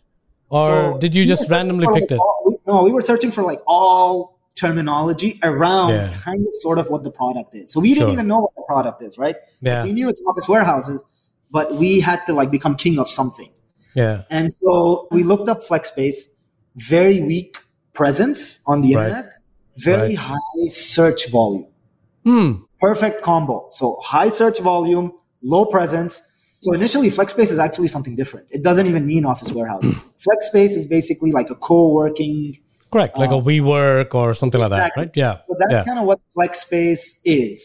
Or 0.48 0.66
So 0.68 0.98
did 0.98 1.14
you 1.14 1.26
just 1.26 1.50
randomly 1.50 1.86
pick 1.88 2.02
like, 2.02 2.12
it? 2.12 2.18
all- 2.18 2.60
no, 2.66 2.82
we 2.84 2.92
were 2.92 3.02
searching 3.02 3.30
for 3.30 3.42
like 3.42 3.60
all 3.66 4.38
terminology 4.54 5.38
around 5.42 5.90
Yeah. 5.90 6.12
kind 6.22 6.46
of 6.46 6.54
sort 6.60 6.78
of 6.78 6.88
what 6.88 7.02
the 7.02 7.10
product 7.10 7.54
is. 7.54 7.72
So 7.72 7.80
we 7.80 7.94
didn't 7.94 8.10
even 8.10 8.26
know 8.26 8.38
what 8.40 8.54
the 8.54 8.62
product 8.62 9.02
is, 9.02 9.18
right? 9.18 9.36
Yeah. 9.60 9.84
We 9.84 9.92
knew 9.92 10.08
it's 10.08 10.22
office 10.28 10.48
warehouses, 10.48 11.02
but 11.50 11.74
we 11.74 12.00
had 12.00 12.24
to 12.26 12.32
like 12.32 12.50
become 12.50 12.76
king 12.76 12.98
of 12.98 13.08
something. 13.08 13.50
Yeah. 13.94 14.22
And 14.30 14.52
so 14.52 15.08
we 15.10 15.22
looked 15.24 15.48
up 15.48 15.64
FlexSpace, 15.64 16.28
very 16.76 17.20
weak 17.20 17.58
presence 18.00 18.40
on 18.72 18.76
the 18.84 18.92
Right. 18.94 19.06
internet, 19.08 19.28
very 19.90 20.14
Right. 20.16 20.30
high 20.32 20.66
search 20.94 21.22
volume. 21.36 21.66
Hmm. 22.28 22.50
Perfect 22.88 23.16
combo. 23.28 23.56
So 23.78 23.84
high 24.14 24.30
search 24.40 24.58
volume, 24.72 25.06
low 25.52 25.64
presence. 25.76 26.12
So 26.64 26.68
initially, 26.78 27.08
FlexSpace 27.18 27.50
is 27.56 27.58
actually 27.66 27.88
something 27.96 28.14
different. 28.20 28.46
It 28.56 28.62
doesn't 28.68 28.86
even 28.92 29.02
mean 29.12 29.22
office 29.32 29.50
warehouses. 29.58 30.02
FlexSpace 30.26 30.72
is 30.80 30.84
basically 30.96 31.30
like 31.38 31.48
a 31.56 31.58
co-working. 31.70 32.36
Correct. 32.92 33.12
Like 33.22 33.30
a 33.38 33.40
WeWork 33.48 34.10
or 34.20 34.28
something 34.40 34.60
like 34.64 34.70
that, 34.76 34.82
Um, 34.84 34.90
right? 35.00 35.10
Yeah. 35.24 35.34
So 35.46 35.52
that's 35.60 35.72
yeah. 35.76 35.84
kind 35.88 35.98
of 36.02 36.04
what 36.10 36.18
FlexSpace 36.36 37.04
is. 37.24 37.58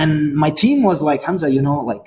And 0.00 0.12
my 0.44 0.50
team 0.62 0.78
was 0.90 0.98
like, 1.10 1.20
Hamza, 1.28 1.48
you 1.56 1.62
know, 1.68 1.78
like 1.92 2.04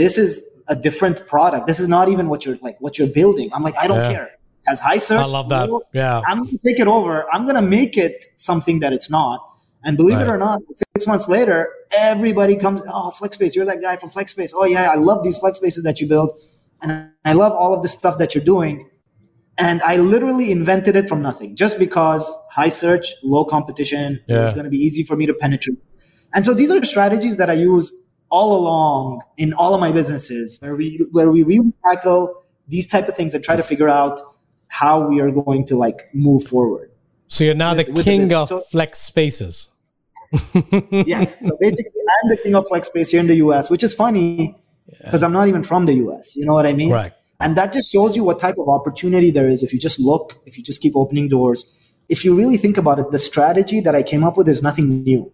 this 0.00 0.14
is 0.24 0.30
a 0.74 0.76
different 0.86 1.16
product. 1.32 1.62
This 1.70 1.80
is 1.84 1.88
not 1.96 2.06
even 2.14 2.24
what 2.32 2.40
you're 2.44 2.58
like 2.66 2.76
what 2.84 2.92
you're 2.98 3.12
building. 3.20 3.48
I'm 3.54 3.64
like, 3.68 3.76
I 3.84 3.86
don't 3.90 4.04
Yeah. 4.06 4.12
care. 4.16 4.30
Has 4.66 4.78
high 4.80 4.98
search. 4.98 5.18
I 5.20 5.24
love 5.24 5.48
that. 5.48 5.68
low- 5.70 5.82
Yeah. 5.92 6.22
I'm 6.26 6.38
going 6.44 6.50
to 6.50 6.58
take 6.58 6.78
it 6.78 6.86
over. 6.86 7.26
I'm 7.32 7.44
going 7.44 7.56
to 7.56 7.62
make 7.62 7.96
it 7.96 8.24
something 8.36 8.80
that 8.80 8.92
it's 8.92 9.10
not. 9.10 9.40
And 9.84 9.96
believe 9.96 10.18
it 10.18 10.28
or 10.28 10.38
not, 10.38 10.60
six 10.94 11.08
months 11.08 11.28
later, 11.28 11.68
everybody 11.98 12.54
comes, 12.54 12.80
oh, 12.86 13.12
FlexSpace, 13.18 13.56
you're 13.56 13.64
that 13.64 13.80
guy 13.82 13.96
from 13.96 14.10
FlexSpace. 14.10 14.52
Oh, 14.54 14.64
yeah, 14.64 14.90
I 14.92 14.94
love 14.94 15.24
these 15.24 15.40
FlexSpaces 15.40 15.82
that 15.82 16.00
you 16.00 16.06
build. 16.08 16.38
And 16.82 17.10
I 17.24 17.32
love 17.32 17.52
all 17.52 17.74
of 17.74 17.82
the 17.82 17.88
stuff 17.88 18.18
that 18.18 18.32
you're 18.34 18.44
doing. 18.44 18.88
And 19.58 19.82
I 19.82 19.96
literally 19.96 20.52
invented 20.52 20.94
it 20.94 21.08
from 21.08 21.20
nothing 21.20 21.56
just 21.56 21.78
because 21.80 22.32
high 22.52 22.68
search, 22.68 23.12
low 23.24 23.44
competition, 23.44 24.20
Yeah. 24.28 24.52
going 24.52 24.64
to 24.64 24.70
be 24.70 24.78
easy 24.78 25.02
for 25.02 25.16
me 25.16 25.26
to 25.26 25.34
penetrate. 25.34 25.78
And 26.32 26.44
so 26.46 26.54
these 26.54 26.70
are 26.70 26.82
strategies 26.84 27.36
that 27.38 27.50
I 27.50 27.54
use 27.54 27.92
all 28.30 28.56
along 28.56 29.20
in 29.36 29.52
all 29.52 29.74
of 29.74 29.80
my 29.80 29.90
businesses 29.92 30.58
where 30.60 30.74
we, 30.76 31.04
where 31.10 31.30
we 31.32 31.42
really 31.42 31.72
tackle 31.84 32.34
these 32.68 32.86
type 32.86 33.08
of 33.08 33.16
things 33.16 33.34
and 33.34 33.42
try 33.44 33.56
to 33.56 33.62
figure 33.62 33.88
out 33.88 34.20
how 34.72 35.06
we 35.06 35.20
are 35.20 35.30
going 35.30 35.66
to 35.66 35.76
like 35.76 36.08
move 36.14 36.42
forward. 36.44 36.90
So 37.26 37.44
you're 37.44 37.54
now 37.54 37.74
with- 37.76 37.94
the 37.94 38.02
king 38.02 38.32
of 38.32 38.48
So- 38.48 38.60
flex 38.72 38.98
spaces. 39.00 39.68
yes. 41.12 41.38
So 41.46 41.58
basically, 41.60 42.00
I'm 42.14 42.30
the 42.30 42.38
king 42.42 42.54
of 42.54 42.66
flex 42.66 42.88
space 42.88 43.10
here 43.10 43.20
in 43.20 43.26
the 43.26 43.36
US, 43.46 43.68
which 43.70 43.82
is 43.82 43.92
funny 43.92 44.56
because 45.04 45.22
I'm 45.22 45.32
not 45.32 45.46
even 45.48 45.62
from 45.62 45.84
the 45.84 45.92
US. 46.04 46.34
You 46.34 46.46
know 46.46 46.54
what 46.54 46.64
I 46.66 46.72
mean? 46.72 46.88
Correct. 46.90 47.16
And 47.38 47.54
that 47.58 47.74
just 47.74 47.92
shows 47.92 48.16
you 48.16 48.24
what 48.24 48.38
type 48.38 48.56
of 48.56 48.68
opportunity 48.70 49.30
there 49.30 49.46
is 49.46 49.62
if 49.62 49.74
you 49.74 49.78
just 49.78 50.00
look, 50.00 50.36
if 50.46 50.56
you 50.56 50.64
just 50.64 50.80
keep 50.80 50.96
opening 50.96 51.28
doors. 51.28 51.66
If 52.08 52.24
you 52.24 52.34
really 52.34 52.56
think 52.56 52.78
about 52.78 52.98
it, 52.98 53.10
the 53.10 53.18
strategy 53.18 53.80
that 53.80 53.94
I 53.94 54.02
came 54.02 54.24
up 54.24 54.38
with 54.38 54.48
is 54.48 54.62
nothing 54.62 55.02
new. 55.04 55.30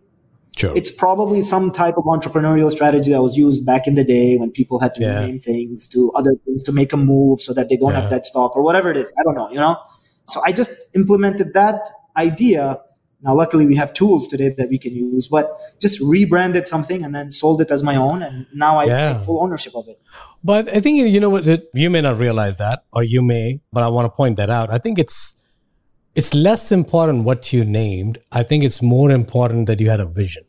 Sure. 0.59 0.73
It's 0.77 0.91
probably 0.91 1.41
some 1.43 1.71
type 1.71 1.97
of 1.97 2.05
entrepreneurial 2.05 2.71
strategy 2.71 3.11
that 3.13 3.23
was 3.23 3.37
used 3.37 3.65
back 3.65 3.87
in 3.87 3.95
the 3.95 4.05
day 4.05 4.37
when 4.37 4.51
people 4.51 4.81
had 4.81 4.93
to 4.95 5.01
Yeah. 5.03 5.21
rename 5.21 5.39
things 5.41 5.87
to 5.89 6.11
other 6.17 6.33
things 6.45 6.63
to 6.65 6.73
make 6.73 6.93
a 6.93 6.97
move 6.97 7.41
so 7.41 7.53
that 7.55 7.69
they 7.69 7.77
don't 7.77 7.93
Yeah. 7.93 8.01
have 8.01 8.11
that 8.11 8.27
stock 8.27 8.57
or 8.57 8.63
whatever 8.63 8.91
it 8.91 8.97
is. 8.97 9.13
I 9.19 9.23
don't 9.23 9.37
know, 9.37 9.49
you 9.51 9.61
know? 9.65 9.77
So 10.29 10.41
I 10.45 10.51
just 10.53 10.73
implemented 10.97 11.55
that 11.55 11.89
idea. 12.17 12.81
Now, 13.23 13.35
luckily, 13.37 13.67
we 13.67 13.77
have 13.77 13.93
tools 13.93 14.29
today 14.29 14.49
that 14.59 14.69
we 14.69 14.79
can 14.79 14.95
use, 14.95 15.29
but 15.29 15.47
just 15.81 16.01
rebranded 16.01 16.67
something 16.69 17.05
and 17.05 17.15
then 17.15 17.31
sold 17.31 17.61
it 17.61 17.71
as 17.71 17.83
my 17.83 17.97
own. 17.97 18.23
And 18.23 18.47
now 18.55 18.79
I 18.79 18.85
Yeah. 18.85 19.13
take 19.13 19.23
full 19.23 19.41
ownership 19.45 19.75
of 19.77 19.89
it. 19.89 19.99
But 20.45 20.69
I 20.77 20.81
think 20.81 20.99
you 20.99 21.21
know 21.21 21.31
what 21.31 21.45
you 21.75 21.91
may 21.91 22.01
not 22.01 22.19
realize 22.19 22.57
that, 22.59 22.83
or 22.93 23.03
you 23.05 23.23
may, 23.23 23.61
but 23.73 23.83
I 23.83 23.89
want 23.89 24.07
to 24.07 24.11
point 24.11 24.37
that 24.37 24.51
out. 24.51 24.71
I 24.71 24.79
think 24.79 24.99
it's 24.99 25.35
it's 26.15 26.35
less 26.35 26.73
important 26.73 27.23
what 27.25 27.53
you 27.53 27.65
named. 27.65 28.19
I 28.33 28.43
think 28.43 28.65
it's 28.65 28.83
more 28.83 29.11
important 29.13 29.67
that 29.69 29.79
you 29.79 29.89
had 29.89 30.01
a 30.01 30.07
vision, 30.07 30.43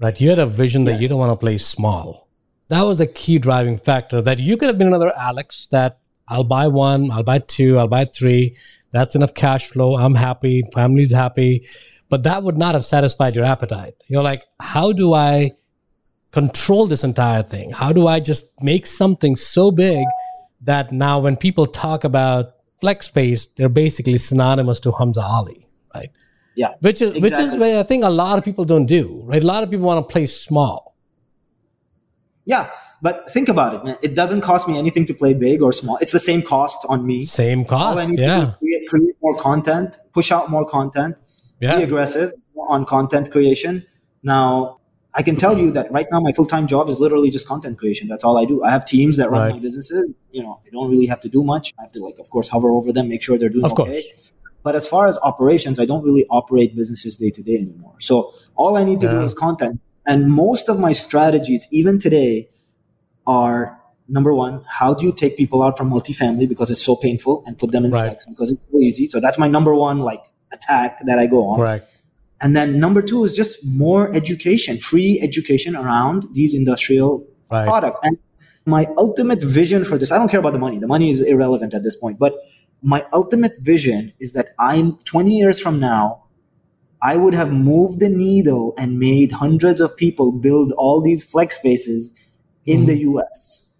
right? 0.00 0.20
You 0.20 0.30
had 0.30 0.38
a 0.38 0.46
vision 0.46 0.84
that 0.84 1.00
you 1.00 1.08
don't 1.08 1.18
want 1.18 1.32
to 1.32 1.36
play 1.36 1.58
small. 1.58 2.28
That 2.68 2.82
was 2.82 3.00
a 3.00 3.06
key 3.06 3.38
driving 3.38 3.76
factor. 3.76 4.22
That 4.22 4.38
you 4.38 4.56
could 4.56 4.68
have 4.68 4.78
been 4.78 4.88
another 4.88 5.12
Alex. 5.16 5.68
That 5.70 5.98
I'll 6.28 6.44
buy 6.44 6.68
one, 6.68 7.10
I'll 7.10 7.22
buy 7.22 7.40
two, 7.40 7.78
I'll 7.78 7.88
buy 7.88 8.06
three. 8.06 8.56
That's 8.92 9.14
enough 9.14 9.34
cash 9.34 9.68
flow. 9.68 9.96
I'm 9.96 10.14
happy. 10.14 10.62
Family's 10.72 11.12
happy. 11.12 11.66
But 12.08 12.22
that 12.22 12.42
would 12.42 12.56
not 12.56 12.74
have 12.74 12.84
satisfied 12.84 13.34
your 13.34 13.44
appetite. 13.44 13.94
You're 14.06 14.22
like, 14.22 14.44
how 14.60 14.92
do 14.92 15.12
I 15.14 15.52
control 16.30 16.86
this 16.86 17.04
entire 17.04 17.42
thing? 17.42 17.70
How 17.70 17.92
do 17.92 18.06
I 18.06 18.20
just 18.20 18.46
make 18.62 18.86
something 18.86 19.36
so 19.36 19.70
big 19.70 20.04
that 20.60 20.92
now 20.92 21.18
when 21.18 21.36
people 21.36 21.66
talk 21.66 22.04
about 22.04 22.54
flex 22.80 23.06
space, 23.06 23.46
they're 23.46 23.68
basically 23.68 24.18
synonymous 24.18 24.80
to 24.80 24.92
Hamza 24.92 25.22
Ali, 25.22 25.66
right? 25.94 26.10
Yeah. 26.56 26.74
Which 26.80 27.02
is 27.02 27.14
which 27.14 27.32
is 27.32 27.38
Exactly. 27.54 27.58
where 27.60 27.80
I 27.80 27.82
think 27.82 28.04
a 28.04 28.10
lot 28.10 28.38
of 28.38 28.44
people 28.44 28.64
don't 28.64 28.86
do, 28.86 29.22
right? 29.24 29.42
A 29.42 29.46
lot 29.46 29.62
of 29.62 29.70
people 29.70 29.86
want 29.86 30.06
to 30.06 30.12
play 30.12 30.26
small. 30.26 30.94
Yeah. 32.44 32.68
But 33.02 33.30
think 33.30 33.48
about 33.48 33.74
it, 33.74 33.84
man. 33.84 33.98
It 34.02 34.14
doesn't 34.14 34.40
cost 34.40 34.66
me 34.66 34.78
anything 34.78 35.04
to 35.06 35.14
play 35.14 35.34
big 35.34 35.60
or 35.62 35.72
small. 35.72 35.98
It's 35.98 36.12
the 36.12 36.18
same 36.20 36.40
cost 36.42 36.86
on 36.88 37.06
me. 37.06 37.26
Same 37.26 37.64
cost. 37.64 38.08
Yeah. 38.12 38.52
create, 38.60 38.88
create 38.88 39.16
more 39.22 39.36
content, 39.36 39.98
push 40.12 40.32
out 40.32 40.50
more 40.50 40.64
content, 40.64 41.16
yeah. 41.60 41.76
be 41.76 41.82
aggressive 41.82 42.32
on 42.56 42.86
content 42.86 43.30
creation. 43.30 43.84
Now, 44.22 44.78
I 45.12 45.22
can 45.22 45.36
tell 45.36 45.58
you 45.58 45.70
that 45.72 45.92
right 45.92 46.06
now 46.10 46.20
my 46.20 46.32
full 46.32 46.46
time 46.46 46.66
job 46.66 46.88
is 46.88 46.98
literally 46.98 47.30
just 47.30 47.46
content 47.46 47.78
creation. 47.78 48.08
That's 48.08 48.24
all 48.24 48.38
I 48.38 48.46
do. 48.46 48.64
I 48.64 48.70
have 48.70 48.86
teams 48.86 49.16
that 49.18 49.30
run 49.30 49.42
Right. 49.42 49.52
my 49.54 49.58
businesses. 49.60 50.10
You 50.30 50.42
know, 50.42 50.60
I 50.66 50.70
don't 50.70 50.88
really 50.88 51.06
have 51.06 51.20
to 51.20 51.28
do 51.28 51.44
much. 51.44 51.74
I 51.78 51.82
have 51.82 51.92
to 51.92 52.00
like, 52.02 52.18
of 52.18 52.30
course, 52.30 52.48
hover 52.48 52.70
over 52.70 52.90
them, 52.90 53.08
make 53.08 53.22
sure 53.22 53.36
they're 53.36 53.50
doing 53.50 53.64
Of 53.66 53.74
course. 53.74 54.02
But 54.64 54.74
as 54.74 54.88
far 54.88 55.06
as 55.06 55.16
operations, 55.18 55.78
I 55.78 55.84
don't 55.84 56.02
really 56.02 56.26
operate 56.30 56.74
businesses 56.74 57.14
day 57.16 57.30
to 57.30 57.42
day 57.42 57.56
anymore. 57.56 57.94
So 58.00 58.32
all 58.56 58.76
I 58.76 58.82
need 58.82 59.00
to 59.02 59.08
do 59.08 59.22
is 59.22 59.34
content. 59.34 59.82
And 60.06 60.32
most 60.32 60.68
of 60.68 60.80
my 60.80 60.92
strategies, 60.92 61.68
even 61.70 61.98
today, 62.00 62.48
are 63.26 63.78
number 64.08 64.34
one, 64.34 64.64
how 64.68 64.92
do 64.94 65.04
you 65.04 65.12
take 65.12 65.36
people 65.36 65.62
out 65.62 65.78
from 65.78 65.90
multifamily 65.90 66.48
because 66.48 66.70
it's 66.70 66.82
so 66.82 66.96
painful 66.96 67.42
and 67.46 67.58
put 67.58 67.72
them 67.72 67.84
in 67.84 67.90
Right. 67.90 68.08
flex 68.08 68.26
because 68.26 68.50
it's 68.52 68.62
so 68.70 68.78
easy. 68.78 69.06
So 69.06 69.20
that's 69.20 69.38
my 69.38 69.48
number 69.48 69.74
one 69.74 70.00
like 70.00 70.24
attack 70.52 71.00
that 71.06 71.18
I 71.18 71.26
go 71.26 71.46
on. 71.48 71.60
Right. 71.60 71.82
And 72.40 72.54
then 72.56 72.78
number 72.78 73.00
two 73.00 73.24
is 73.24 73.34
just 73.34 73.64
more 73.64 74.14
education, 74.14 74.78
free 74.78 75.18
education 75.22 75.74
around 75.76 76.24
these 76.34 76.54
industrial 76.54 77.26
Right. 77.50 77.66
product. 77.66 77.98
And 78.02 78.18
my 78.66 78.86
ultimate 78.96 79.42
vision 79.42 79.84
for 79.84 79.96
this, 79.98 80.10
I 80.12 80.18
don't 80.18 80.28
care 80.28 80.40
about 80.40 80.52
the 80.52 80.58
money. 80.58 80.78
The 80.78 80.86
money 80.86 81.10
is 81.10 81.20
irrelevant 81.20 81.72
at 81.74 81.82
this 81.82 81.96
point. 81.96 82.18
But 82.18 82.34
my 82.84 83.06
ultimate 83.14 83.58
vision 83.60 84.12
is 84.20 84.34
that 84.34 84.48
I'm 84.58 84.98
20 85.04 85.30
years 85.30 85.58
from 85.58 85.80
now, 85.80 86.24
I 87.02 87.16
would 87.16 87.32
have 87.32 87.50
moved 87.50 87.98
the 87.98 88.10
needle 88.10 88.74
and 88.76 88.98
made 88.98 89.32
hundreds 89.32 89.80
of 89.80 89.96
people 89.96 90.32
build 90.32 90.72
all 90.72 91.00
these 91.00 91.24
flex 91.24 91.56
spaces 91.56 92.18
in 92.66 92.84
the 92.84 92.92
mm-hmm. 92.92 93.18
US. 93.18 93.72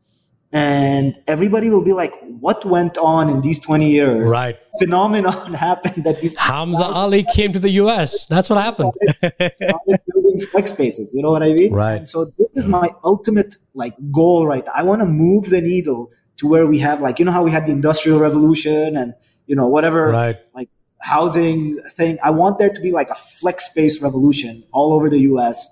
And 0.52 1.18
everybody 1.26 1.68
will 1.68 1.84
be 1.84 1.92
like, 1.92 2.14
what 2.40 2.64
went 2.64 2.96
on 2.96 3.28
in 3.28 3.42
these 3.42 3.60
20 3.60 3.90
years? 3.90 4.30
Right. 4.30 4.56
Phenomenon 4.78 5.52
happened 5.68 6.04
that 6.04 6.22
these 6.22 6.36
Hamza 6.36 6.84
Ali 6.84 7.26
came 7.34 7.52
to 7.52 7.58
the 7.58 7.70
US. 7.70 8.26
That's 8.26 8.48
what 8.48 8.62
happened. 8.62 8.92
started 9.22 10.00
building 10.12 10.40
flex 10.50 10.70
spaces. 10.70 11.12
You 11.12 11.22
know 11.22 11.30
what 11.30 11.42
I 11.42 11.52
mean? 11.52 11.74
Right. 11.74 11.96
And 11.96 12.08
so 12.08 12.26
this 12.38 12.54
is 12.54 12.68
my 12.68 12.90
ultimate 13.04 13.56
like 13.74 13.94
goal 14.12 14.46
right 14.46 14.64
now. 14.64 14.72
I 14.74 14.82
want 14.82 15.02
to 15.02 15.06
move 15.06 15.50
the 15.50 15.60
needle 15.60 16.10
to 16.36 16.46
where 16.46 16.66
we 16.66 16.78
have 16.78 17.00
like 17.00 17.18
you 17.18 17.24
know 17.24 17.32
how 17.32 17.42
we 17.42 17.50
had 17.50 17.66
the 17.66 17.72
industrial 17.72 18.18
revolution 18.18 18.96
and 18.96 19.14
you 19.46 19.54
know 19.54 19.68
whatever 19.68 20.08
right. 20.08 20.36
like 20.54 20.68
housing 21.04 21.78
thing. 21.90 22.18
I 22.24 22.30
want 22.30 22.58
there 22.58 22.70
to 22.70 22.80
be 22.80 22.90
like 22.90 23.10
a 23.10 23.14
flex 23.14 23.66
space 23.66 24.00
revolution 24.00 24.64
all 24.72 24.94
over 24.94 25.10
the 25.10 25.20
US. 25.20 25.68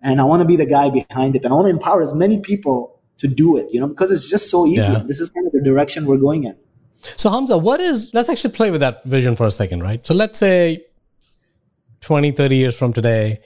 And 0.00 0.20
I 0.20 0.24
want 0.24 0.40
to 0.40 0.44
be 0.44 0.56
the 0.56 0.66
guy 0.66 0.90
behind 0.90 1.34
it. 1.34 1.44
And 1.44 1.52
I 1.52 1.56
want 1.56 1.66
to 1.66 1.70
empower 1.70 2.00
as 2.02 2.14
many 2.14 2.40
people 2.40 3.00
to 3.18 3.26
do 3.26 3.56
it, 3.56 3.72
you 3.72 3.80
know, 3.80 3.88
because 3.88 4.12
it's 4.12 4.30
just 4.30 4.48
so 4.48 4.66
easy. 4.66 4.76
Yeah. 4.76 5.02
This 5.04 5.18
is 5.18 5.30
kind 5.30 5.46
of 5.46 5.52
the 5.52 5.62
direction 5.62 6.06
we're 6.06 6.18
going 6.18 6.44
in. 6.44 6.56
So 7.16 7.30
Hamza, 7.30 7.58
what 7.58 7.80
is 7.80 8.10
let's 8.14 8.28
actually 8.28 8.54
play 8.54 8.70
with 8.70 8.80
that 8.80 9.04
vision 9.04 9.34
for 9.34 9.46
a 9.46 9.50
second, 9.50 9.82
right? 9.82 10.06
So 10.06 10.14
let's 10.14 10.38
say 10.38 10.84
20, 12.02 12.32
30 12.32 12.56
years 12.56 12.78
from 12.78 12.92
today, 12.92 13.40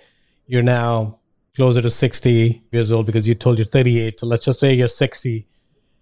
you're 0.47 0.63
now 0.63 1.21
closer 1.57 1.81
to 1.81 1.91
60 1.91 2.63
years 2.71 2.93
old 2.93 3.07
because 3.07 3.27
you 3.27 3.35
told 3.35 3.59
you're 3.59 3.65
38. 3.65 4.21
So 4.21 4.27
let's 4.27 4.45
just 4.45 4.61
say 4.61 4.75
you're 4.75 4.89
60. 4.89 5.47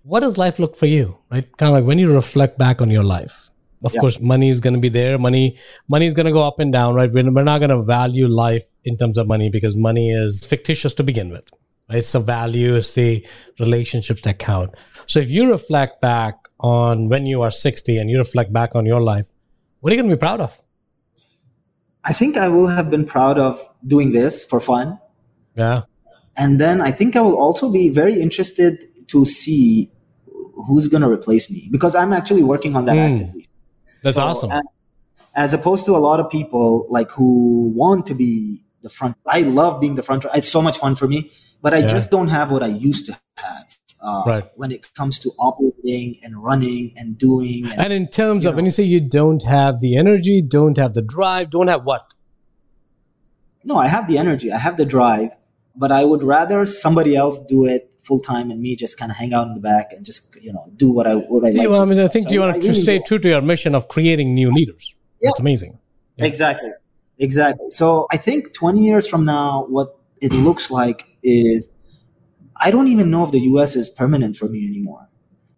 What 0.08 0.20
does 0.20 0.38
life 0.38 0.58
look 0.58 0.74
for 0.74 0.86
you? 0.86 1.18
Right? 1.30 1.46
Kind 1.58 1.68
of 1.68 1.74
like 1.74 1.84
when 1.84 1.98
you 1.98 2.10
reflect 2.10 2.56
back 2.56 2.80
on 2.80 2.90
your 2.90 3.02
life. 3.02 3.50
Of 3.84 3.92
Yeah. 3.94 4.00
course, 4.00 4.18
money 4.20 4.48
is 4.48 4.58
going 4.58 4.72
to 4.72 4.80
be 4.80 4.88
there. 4.88 5.18
Money, 5.18 5.58
money 5.86 6.06
is 6.06 6.14
going 6.14 6.24
to 6.24 6.32
go 6.32 6.42
up 6.42 6.58
and 6.58 6.72
down, 6.72 6.94
right? 6.94 7.12
We're, 7.12 7.30
we're 7.30 7.44
not 7.44 7.58
going 7.58 7.74
to 7.76 7.82
value 7.82 8.26
life 8.26 8.64
in 8.84 8.96
terms 8.96 9.18
of 9.18 9.26
money 9.26 9.50
because 9.50 9.76
money 9.76 10.10
is 10.10 10.44
fictitious 10.46 10.94
to 10.94 11.02
begin 11.02 11.28
with. 11.28 11.50
Right? 11.90 11.98
It's 11.98 12.12
the 12.12 12.20
value, 12.20 12.74
it's 12.76 12.94
the 12.94 13.26
relationships 13.60 14.22
that 14.22 14.38
count. 14.38 14.74
So 15.06 15.20
if 15.20 15.30
you 15.30 15.50
reflect 15.50 16.00
back 16.00 16.36
on 16.58 17.10
when 17.10 17.26
you 17.26 17.42
are 17.42 17.50
60 17.50 17.98
and 17.98 18.08
you 18.08 18.16
reflect 18.16 18.50
back 18.50 18.74
on 18.74 18.86
your 18.86 19.02
life, 19.02 19.28
what 19.80 19.92
are 19.92 19.96
you 19.96 20.00
going 20.00 20.10
to 20.10 20.16
be 20.16 20.20
proud 20.20 20.40
of? 20.40 20.58
I 22.04 22.14
think 22.14 22.38
I 22.38 22.48
will 22.48 22.68
have 22.68 22.90
been 22.90 23.04
proud 23.04 23.38
of 23.38 23.62
doing 23.86 24.12
this 24.12 24.42
for 24.42 24.58
fun. 24.58 24.98
Yeah. 25.54 25.82
And 26.34 26.58
then 26.58 26.80
I 26.80 26.92
think 26.92 27.14
I 27.14 27.20
will 27.20 27.36
also 27.36 27.70
be 27.70 27.90
very 27.90 28.18
interested 28.22 28.84
to 29.08 29.26
see 29.26 29.90
who's 30.66 30.88
going 30.88 31.02
to 31.02 31.08
replace 31.08 31.50
me 31.50 31.68
because 31.70 31.94
I'm 31.94 32.12
actually 32.12 32.42
working 32.42 32.74
on 32.76 32.84
that 32.86 32.94
Hmm. 32.96 33.12
actively. 33.14 33.46
That's 34.02 34.16
So, 34.16 34.22
awesome. 34.22 34.50
a- 34.50 34.62
As 35.34 35.54
opposed 35.54 35.84
to 35.86 35.94
a 35.96 36.02
lot 36.08 36.18
of 36.18 36.28
people 36.30 36.86
like 36.90 37.10
who 37.12 37.70
want 37.82 38.06
to 38.06 38.14
be 38.14 38.62
the 38.82 38.88
front. 38.88 39.14
I 39.26 39.40
love 39.42 39.80
being 39.80 39.94
the 39.94 40.02
front. 40.02 40.24
It's 40.34 40.48
so 40.48 40.60
much 40.62 40.78
fun 40.78 40.96
for 40.96 41.06
me, 41.06 41.30
but 41.62 41.72
I 41.74 41.78
Yeah. 41.78 41.88
just 41.88 42.10
don't 42.10 42.28
have 42.28 42.50
what 42.50 42.62
I 42.62 42.68
used 42.68 43.06
to 43.06 43.12
have. 43.36 43.66
Uh, 44.00 44.22
Right. 44.26 44.44
When 44.56 44.70
it 44.72 44.92
comes 44.94 45.18
to 45.20 45.32
operating 45.38 46.18
and 46.24 46.42
running 46.42 46.92
and 46.96 47.16
doing. 47.18 47.66
And, 47.66 47.80
And 47.82 47.92
in 47.92 48.06
terms 48.08 48.46
of 48.46 48.54
when 48.56 48.64
you 48.64 48.70
say 48.70 48.84
you 48.84 49.00
don't 49.00 49.42
have 49.44 49.78
the 49.80 49.96
energy, 49.96 50.40
don't 50.42 50.76
have 50.78 50.92
the 50.94 51.02
drive, 51.02 51.50
don't 51.50 51.68
have 51.68 51.84
what? 51.84 52.02
no, 53.64 53.76
I 53.76 53.88
have 53.88 54.06
the 54.08 54.18
energy. 54.18 54.50
I 54.52 54.58
have 54.58 54.76
the 54.76 54.86
drive, 54.86 55.30
but 55.76 55.92
I 55.92 56.04
would 56.04 56.22
rather 56.22 56.64
somebody 56.64 57.14
else 57.16 57.38
do 57.38 57.64
it 57.66 57.90
full 58.08 58.20
time 58.20 58.50
and 58.52 58.60
me 58.66 58.74
just 58.84 58.98
kind 59.00 59.10
of 59.12 59.16
hang 59.22 59.32
out 59.38 59.46
in 59.48 59.54
the 59.58 59.60
back 59.72 59.92
and 59.94 60.04
just 60.10 60.34
you 60.46 60.52
know 60.54 60.64
do 60.82 60.88
what 60.96 61.06
I 61.06 61.14
what 61.32 61.44
I 61.44 61.50
Yeah, 61.50 61.60
like. 61.62 61.70
well, 61.72 61.82
I 61.82 61.84
mean, 61.84 61.98
do. 61.98 62.04
I 62.04 62.08
think 62.08 62.26
So 62.28 62.32
you 62.34 62.40
want 62.40 62.56
I 62.56 62.58
to 62.60 62.68
really 62.68 62.80
stay 62.88 62.98
true 63.08 63.18
to 63.24 63.28
your 63.34 63.42
mission 63.52 63.74
of 63.74 63.88
creating 63.88 64.34
new 64.34 64.50
leaders. 64.58 64.84
Yeah. 65.20 65.28
That's 65.28 65.40
amazing. 65.40 65.78
Yeah. 66.16 66.24
Exactly. 66.26 66.70
Exactly. 67.18 67.70
So 67.70 68.06
I 68.12 68.16
think 68.16 68.52
20 68.54 68.80
years 68.88 69.06
from 69.06 69.24
now, 69.24 69.66
what 69.68 69.88
it 70.20 70.32
looks 70.32 70.70
like 70.70 71.00
is 71.22 71.70
I 72.60 72.70
don't 72.70 72.88
even 72.88 73.10
know 73.10 73.24
if 73.24 73.30
the 73.32 73.40
US 73.52 73.76
is 73.76 73.88
permanent 73.90 74.36
for 74.36 74.48
me 74.48 74.66
anymore. 74.66 75.08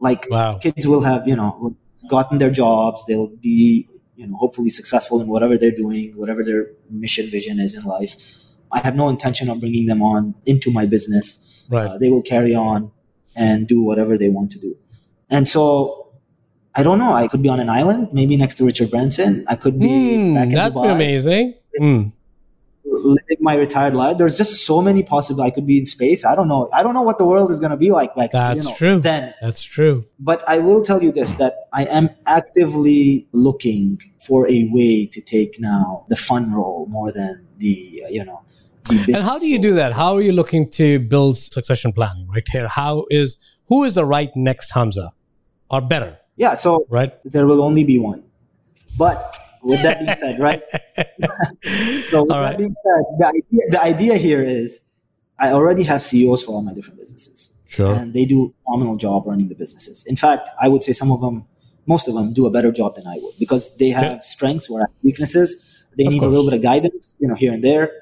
Like 0.00 0.26
Wow. 0.30 0.58
kids 0.58 0.86
will 0.86 1.02
have, 1.02 1.26
you 1.28 1.36
know, 1.36 1.76
gotten 2.08 2.38
their 2.38 2.50
jobs. 2.50 3.04
They'll 3.06 3.28
be, 3.28 3.86
you 4.16 4.26
know, 4.26 4.36
hopefully 4.36 4.70
successful 4.70 5.20
in 5.20 5.26
whatever 5.28 5.56
they're 5.58 5.70
doing, 5.84 6.12
whatever 6.16 6.42
their 6.44 6.62
mission 6.90 7.26
vision 7.30 7.60
is 7.60 7.74
in 7.74 7.84
life. 7.84 8.12
I 8.72 8.78
have 8.80 8.96
no 8.96 9.08
intention 9.08 9.48
of 9.50 9.60
bringing 9.60 9.86
them 9.86 10.00
on 10.02 10.34
into 10.46 10.70
my 10.70 10.86
business. 10.86 11.46
Right. 11.70 11.86
Uh, 11.86 11.98
they 11.98 12.10
will 12.10 12.22
carry 12.22 12.54
on 12.54 12.90
and 13.36 13.66
do 13.66 13.82
whatever 13.82 14.18
they 14.18 14.28
want 14.28 14.50
to 14.52 14.58
do. 14.58 14.76
And 15.30 15.48
so 15.48 16.12
I 16.74 16.82
don't 16.82 16.98
know. 16.98 17.12
I 17.14 17.26
could 17.28 17.42
be 17.42 17.48
on 17.48 17.60
an 17.60 17.68
island, 17.70 18.08
maybe 18.12 18.36
next 18.36 18.56
to 18.56 18.64
Richard 18.64 18.90
Branson. 18.90 19.44
I 19.48 19.56
could 19.56 19.78
be 19.78 19.88
Hmm, 19.88 20.34
back 20.34 20.46
in 20.48 20.54
that'd 20.54 20.74
be 20.74 20.88
amazing. 20.88 21.54
Hmm. 21.78 22.02
living 22.84 23.38
my 23.40 23.54
retired 23.54 23.94
life. 23.94 24.18
There's 24.18 24.36
just 24.36 24.66
so 24.66 24.82
many 24.82 25.02
possible. 25.02 25.42
I 25.42 25.50
could 25.50 25.66
be 25.66 25.78
in 25.78 25.86
space. 25.86 26.24
I 26.24 26.34
don't 26.34 26.48
know. 26.48 26.68
I 26.72 26.82
don't 26.82 26.94
know 26.94 27.02
what 27.02 27.18
the 27.18 27.24
world 27.24 27.50
is 27.50 27.58
going 27.60 27.70
to 27.70 27.76
be 27.76 27.90
like. 27.92 28.16
Like 28.16 28.32
That's 28.32 28.56
you 28.58 28.68
know, 28.68 28.76
true. 28.76 29.00
Then, 29.00 29.34
That's 29.40 29.62
true. 29.62 30.04
but 30.18 30.42
I 30.48 30.58
will 30.58 30.82
tell 30.82 31.02
you 31.02 31.12
this: 31.12 31.32
that 31.34 31.68
I 31.72 31.84
am 31.84 32.10
actively 32.26 33.28
looking 33.32 34.00
for 34.26 34.48
a 34.48 34.68
way 34.72 35.06
to 35.06 35.20
take 35.20 35.60
now 35.60 36.04
the 36.08 36.16
fun 36.16 36.52
role 36.52 36.86
more 36.90 37.12
than 37.12 37.46
the 37.58 38.02
uh, 38.04 38.08
you 38.08 38.24
know. 38.24 38.42
And 38.90 39.16
how 39.16 39.38
do 39.38 39.46
you 39.48 39.58
do 39.58 39.74
that? 39.74 39.92
How 39.92 40.14
are 40.14 40.20
you 40.20 40.32
looking 40.32 40.68
to 40.70 40.98
build 40.98 41.36
succession 41.38 41.92
planning 41.92 42.26
right 42.28 42.46
here? 42.50 42.68
How 42.68 43.06
is 43.10 43.36
who 43.68 43.84
is 43.84 43.94
the 43.94 44.04
right 44.04 44.30
next 44.34 44.70
Hamza 44.72 45.12
or 45.70 45.80
better, 45.80 46.18
Yeah. 46.36 46.54
So 46.54 46.86
right? 46.90 47.12
there 47.24 47.46
will 47.46 47.62
only 47.62 47.84
be 47.84 47.98
one. 47.98 48.22
But 48.98 49.16
with 49.62 49.82
that 49.82 50.00
being 50.00 50.16
said, 50.18 50.40
right? 50.40 50.62
So 52.10 52.22
with 52.22 52.28
that 52.30 52.58
being 52.58 52.74
said, 52.84 53.02
the 53.18 53.26
idea, 53.26 53.70
the 53.70 53.80
idea 53.82 54.16
here 54.16 54.42
is 54.42 54.80
I 55.38 55.52
already 55.52 55.84
have 55.84 56.02
CEOs 56.02 56.42
for 56.44 56.52
all 56.52 56.62
my 56.62 56.74
different 56.74 56.98
businesses. 56.98 57.50
Sure. 57.66 57.94
and 57.94 58.12
they 58.12 58.24
do 58.24 58.38
a 58.46 58.50
phenomenal 58.64 58.96
job 58.96 59.28
running 59.28 59.46
the 59.48 59.54
businesses. 59.54 60.04
In 60.06 60.16
fact, 60.16 60.48
I 60.60 60.66
would 60.66 60.82
say 60.82 60.92
some 60.92 61.12
of 61.12 61.20
them, 61.20 61.44
most 61.86 62.08
of 62.08 62.14
them, 62.14 62.32
do 62.32 62.44
a 62.46 62.50
better 62.50 62.72
job 62.72 62.96
than 62.96 63.06
I 63.06 63.16
would 63.22 63.34
because 63.38 63.76
they 63.76 63.90
have 63.90 64.02
Yeah. 64.04 64.20
strengths 64.22 64.68
where 64.68 64.80
I 64.82 64.86
have 64.90 64.96
weaknesses. 65.04 65.48
They 65.96 66.04
Of 66.06 66.12
need 66.14 66.22
a 66.24 66.26
little 66.26 66.44
bit 66.50 66.54
of 66.58 66.62
guidance, 66.62 67.16
you 67.20 67.28
know, 67.28 67.36
here 67.36 67.52
and 67.52 67.62
there. 67.62 67.92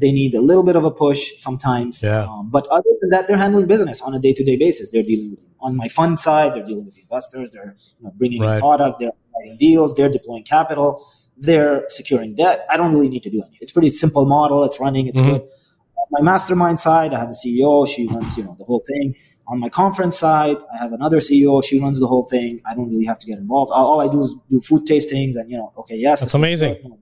They 0.00 0.12
need 0.12 0.34
a 0.34 0.40
little 0.40 0.62
bit 0.62 0.76
of 0.76 0.84
a 0.84 0.90
push 0.90 1.22
sometimes. 1.36 2.02
Yeah. 2.02 2.24
Um, 2.32 2.50
but 2.50 2.66
other 2.68 2.90
than 3.00 3.10
that, 3.10 3.26
they're 3.26 3.36
handling 3.36 3.66
business 3.66 4.00
on 4.00 4.14
a 4.14 4.18
day-to-day 4.18 4.56
basis. 4.56 4.90
They're 4.90 5.02
dealing 5.02 5.30
with 5.32 5.40
on 5.60 5.76
my 5.76 5.88
fund 5.88 6.18
side. 6.20 6.54
They're 6.54 6.64
dealing 6.64 6.86
with 6.86 6.94
the 6.94 7.02
investors. 7.02 7.50
They're 7.52 7.74
you 7.98 8.04
know, 8.04 8.12
bringing 8.16 8.42
Right. 8.42 8.54
in 8.56 8.60
product. 8.60 9.00
They're 9.00 9.12
writing 9.36 9.56
deals. 9.58 9.94
They're 9.94 10.08
deploying 10.18 10.44
capital. 10.44 11.04
They're 11.36 11.84
securing 11.88 12.34
debt. 12.36 12.64
I 12.70 12.76
don't 12.76 12.92
really 12.94 13.08
need 13.08 13.22
to 13.24 13.30
do 13.30 13.38
anything. 13.42 13.58
It's 13.60 13.72
a 13.72 13.74
pretty 13.74 13.90
simple 13.90 14.24
model. 14.26 14.62
It's 14.64 14.78
running. 14.80 15.06
It's 15.08 15.20
Mhm. 15.20 15.30
good. 15.30 15.42
On 15.42 16.06
my 16.10 16.22
mastermind 16.32 16.78
side, 16.80 17.12
I 17.12 17.18
have 17.18 17.30
a 17.30 17.34
CEO. 17.34 17.84
She 17.86 18.06
runs, 18.06 18.36
you 18.36 18.44
know, 18.44 18.54
the 18.58 18.64
whole 18.64 18.82
thing. 18.92 19.14
On 19.48 19.58
my 19.58 19.68
conference 19.68 20.16
side, 20.18 20.58
I 20.72 20.76
have 20.76 20.92
another 20.92 21.20
CEO. 21.20 21.60
She 21.60 21.80
runs 21.80 21.98
the 21.98 22.06
whole 22.06 22.24
thing. 22.24 22.60
I 22.68 22.74
don't 22.76 22.90
really 22.90 23.06
have 23.06 23.18
to 23.20 23.26
get 23.26 23.38
involved. 23.38 23.72
All, 23.72 23.86
all 23.92 24.00
I 24.00 24.08
do 24.08 24.22
is 24.22 24.34
do 24.50 24.60
food 24.60 24.82
tastings 24.86 25.34
and, 25.36 25.50
you 25.50 25.56
know, 25.56 25.72
okay, 25.78 25.96
yes. 25.96 26.20
That's 26.20 26.34
amazing. 26.34 26.74
good, 26.82 26.92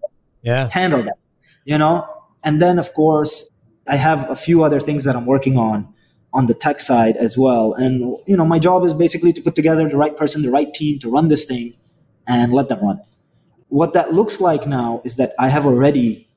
Yeah. 0.43 0.69
handle 0.71 1.03
that, 1.03 1.19
you 1.65 1.77
know? 1.79 2.05
And 2.47 2.63
then, 2.63 2.79
of 2.79 2.95
course, 2.95 3.51
I 3.87 3.97
have 3.97 4.31
a 4.31 4.37
few 4.37 4.65
other 4.65 4.81
things 4.81 5.05
that 5.05 5.17
I'm 5.17 5.27
working 5.27 5.59
on 5.59 5.93
on 6.33 6.47
the 6.47 6.55
tech 6.55 6.81
side 6.81 7.17
as 7.17 7.37
well. 7.37 7.75
And, 7.75 8.17
you 8.27 8.37
know, 8.37 8.45
my 8.45 8.59
job 8.59 8.85
is 8.85 8.95
basically 8.95 9.33
to 9.33 9.43
put 9.43 9.55
together 9.55 9.89
the 9.89 9.97
right 9.97 10.17
person, 10.17 10.43
the 10.43 10.51
right 10.51 10.73
team 10.73 10.99
to 11.01 11.11
run 11.11 11.29
this 11.29 11.45
thing 11.45 11.75
and 12.27 12.53
let 12.53 12.69
them 12.69 12.81
run. 12.81 13.01
What 13.69 13.95
that 13.95 14.13
looks 14.15 14.41
like 14.41 14.67
now 14.67 15.03
is 15.05 15.17
that 15.17 15.35
I 15.39 15.49
have 15.49 15.67
already, 15.67 16.29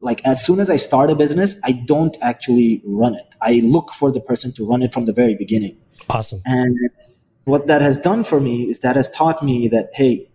like, 0.00 0.24
as 0.24 0.44
soon 0.44 0.58
as 0.58 0.70
I 0.70 0.76
start 0.76 1.10
a 1.10 1.14
business, 1.14 1.56
I 1.62 1.72
don't 1.72 2.16
actually 2.22 2.82
run 2.84 3.14
it. 3.14 3.34
I 3.42 3.60
look 3.62 3.90
for 3.90 4.10
the 4.10 4.20
person 4.20 4.52
to 4.52 4.66
run 4.66 4.82
it 4.82 4.94
from 4.94 5.04
the 5.04 5.12
very 5.12 5.34
beginning. 5.34 5.76
Awesome. 6.08 6.40
And 6.46 6.76
what 7.44 7.66
that 7.66 7.82
has 7.82 7.98
done 7.98 8.24
for 8.24 8.40
me 8.40 8.70
is 8.70 8.78
that 8.80 8.96
has 8.96 9.10
taught 9.10 9.44
me 9.44 9.68
that, 9.68 9.90
hey, 9.92 10.30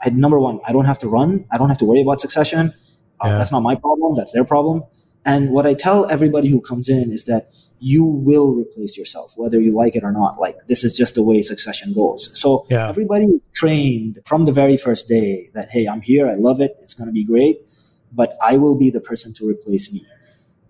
I, 0.00 0.10
number 0.10 0.40
one, 0.40 0.60
I 0.66 0.72
don't 0.72 0.86
have 0.86 0.98
to 1.00 1.08
run. 1.08 1.44
I 1.52 1.58
don't 1.58 1.68
have 1.68 1.78
to 1.78 1.84
worry 1.84 2.02
about 2.02 2.20
succession. 2.20 2.74
Uh, 3.22 3.28
Yeah. 3.28 3.38
That's 3.38 3.52
not 3.52 3.62
my 3.62 3.74
problem. 3.74 4.16
That's 4.16 4.32
their 4.32 4.44
problem. 4.44 4.84
And 5.24 5.50
what 5.50 5.66
I 5.66 5.74
tell 5.74 6.06
everybody 6.10 6.48
who 6.48 6.60
comes 6.60 6.88
in 6.88 7.12
is 7.12 7.24
that 7.26 7.46
you 7.78 8.04
will 8.04 8.54
replace 8.54 8.96
yourself, 8.96 9.32
whether 9.36 9.60
you 9.60 9.72
like 9.72 9.96
it 9.96 10.04
or 10.04 10.12
not. 10.12 10.38
Like 10.38 10.56
this 10.68 10.84
is 10.84 10.92
just 10.94 11.14
the 11.14 11.22
way 11.22 11.42
succession 11.42 11.92
goes. 11.92 12.30
So 12.40 12.66
Yeah. 12.70 12.88
everybody 12.88 13.40
trained 13.52 14.20
from 14.24 14.44
the 14.44 14.52
very 14.52 14.76
first 14.76 15.08
day 15.08 15.48
that, 15.54 15.70
hey, 15.70 15.86
I'm 15.86 16.00
here, 16.00 16.28
I 16.28 16.34
love 16.34 16.60
it, 16.60 16.76
it's 16.80 16.94
going 16.94 17.08
to 17.08 17.12
be 17.12 17.24
great, 17.24 17.56
but 18.12 18.36
I 18.42 18.56
will 18.56 18.76
be 18.76 18.90
the 18.90 19.00
person 19.00 19.32
to 19.34 19.48
replace 19.48 19.92
me. 19.92 20.06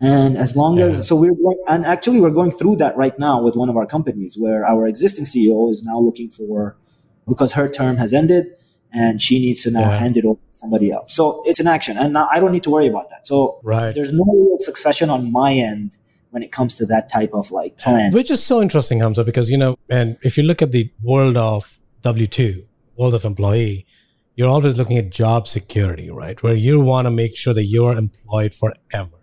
And 0.00 0.36
as 0.36 0.56
long 0.56 0.78
Yeah. 0.78 0.86
as, 0.86 1.06
so 1.06 1.14
we're 1.16 1.34
going, 1.34 1.58
and 1.68 1.84
actually 1.84 2.20
we're 2.20 2.30
going 2.40 2.50
through 2.50 2.76
that 2.76 2.96
right 2.96 3.16
now 3.18 3.42
with 3.42 3.56
one 3.56 3.68
of 3.68 3.76
our 3.76 3.86
companies 3.86 4.36
where 4.38 4.66
our 4.66 4.86
existing 4.86 5.26
CEO 5.26 5.70
is 5.70 5.82
now 5.84 5.98
looking 5.98 6.28
for, 6.30 6.76
because 7.28 7.52
her 7.52 7.68
term 7.68 7.96
has 7.98 8.12
ended 8.12 8.44
and 8.92 9.20
she 9.22 9.38
needs 9.38 9.62
to 9.62 9.70
now 9.70 9.80
Yeah. 9.80 9.98
hand 9.98 10.16
it 10.16 10.24
over 10.24 10.40
to 10.40 10.58
somebody 10.58 10.90
else. 10.90 11.14
So 11.14 11.42
it's 11.46 11.60
an 11.60 11.66
action 11.66 11.96
and 11.98 12.16
I 12.16 12.38
don't 12.40 12.52
need 12.52 12.62
to 12.64 12.70
worry 12.70 12.86
about 12.86 13.08
that. 13.10 13.26
So 13.26 13.60
Right. 13.62 13.94
there's 13.94 14.12
no 14.12 14.24
real 14.24 14.56
succession 14.58 15.08
on 15.10 15.32
my 15.32 15.54
end 15.54 15.96
when 16.30 16.42
it 16.42 16.52
comes 16.52 16.76
to 16.76 16.86
that 16.86 17.08
type 17.08 17.30
of 17.34 17.50
like 17.50 17.78
plan. 17.78 18.12
Which 18.12 18.30
is 18.30 18.42
so 18.42 18.60
interesting, 18.62 19.00
Hamza, 19.00 19.24
because, 19.24 19.50
you 19.50 19.56
know, 19.56 19.76
and 19.88 20.16
if 20.22 20.36
you 20.38 20.44
look 20.44 20.62
at 20.62 20.72
the 20.72 20.90
world 21.02 21.36
of 21.36 21.78
W 22.02 22.26
2, 22.26 22.62
world 22.96 23.14
of 23.14 23.24
employee, 23.24 23.86
you're 24.36 24.48
always 24.48 24.76
looking 24.78 24.96
at 24.98 25.10
job 25.10 25.46
security, 25.46 26.10
right? 26.10 26.42
Where 26.42 26.54
you 26.54 26.80
want 26.80 27.04
to 27.06 27.10
make 27.10 27.36
sure 27.36 27.52
that 27.54 27.64
you're 27.66 27.96
employed 27.96 28.54
forever. 28.54 29.18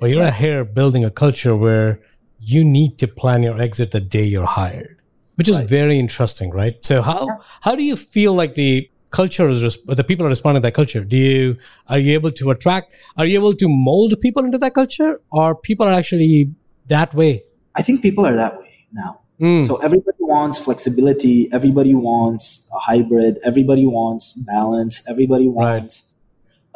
But 0.00 0.10
you're 0.10 0.30
here 0.30 0.64
building 0.64 1.02
a 1.04 1.10
culture 1.10 1.56
where 1.56 2.00
you 2.38 2.62
need 2.62 2.98
to 2.98 3.06
plan 3.08 3.42
your 3.42 3.58
exit 3.60 3.90
the 3.92 4.00
day 4.00 4.24
you're 4.24 4.44
hired, 4.44 4.98
which 5.36 5.48
is 5.48 5.58
Right. 5.60 5.68
very 5.68 5.98
interesting, 5.98 6.50
right? 6.50 6.74
So 6.84 7.00
how 7.00 7.38
how 7.62 7.74
do 7.74 7.82
you 7.82 7.96
feel 7.96 8.34
like 8.34 8.54
the 8.54 8.90
culture 9.20 9.48
is 9.48 9.78
the 10.00 10.04
people 10.10 10.26
are 10.26 10.32
responding 10.36 10.60
to 10.62 10.66
that 10.66 10.74
culture? 10.80 11.02
Do 11.14 11.16
you 11.16 11.56
are 11.88 11.98
you 12.04 12.12
able 12.18 12.32
to 12.40 12.44
attract? 12.54 12.86
Are 13.18 13.26
you 13.30 13.36
able 13.40 13.54
to 13.62 13.66
mold 13.68 14.12
people 14.26 14.42
into 14.48 14.58
that 14.64 14.74
culture, 14.80 15.12
or 15.30 15.54
people 15.68 15.86
are 15.90 15.96
actually 16.02 16.50
that 16.94 17.14
way? 17.20 17.32
I 17.80 17.82
think 17.82 18.02
people 18.06 18.24
are 18.30 18.36
that 18.42 18.54
way 18.62 18.72
now. 18.92 19.12
Mm. 19.40 19.66
So 19.68 19.76
everybody 19.88 20.22
wants 20.34 20.58
flexibility. 20.66 21.36
Everybody 21.58 21.94
wants 22.08 22.68
a 22.78 22.80
hybrid. 22.88 23.38
Everybody 23.50 23.86
wants 23.98 24.32
balance. 24.56 24.94
Everybody 25.12 25.48
Right. 25.48 25.80
wants 25.82 26.04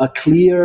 a 0.07 0.09
clear 0.23 0.63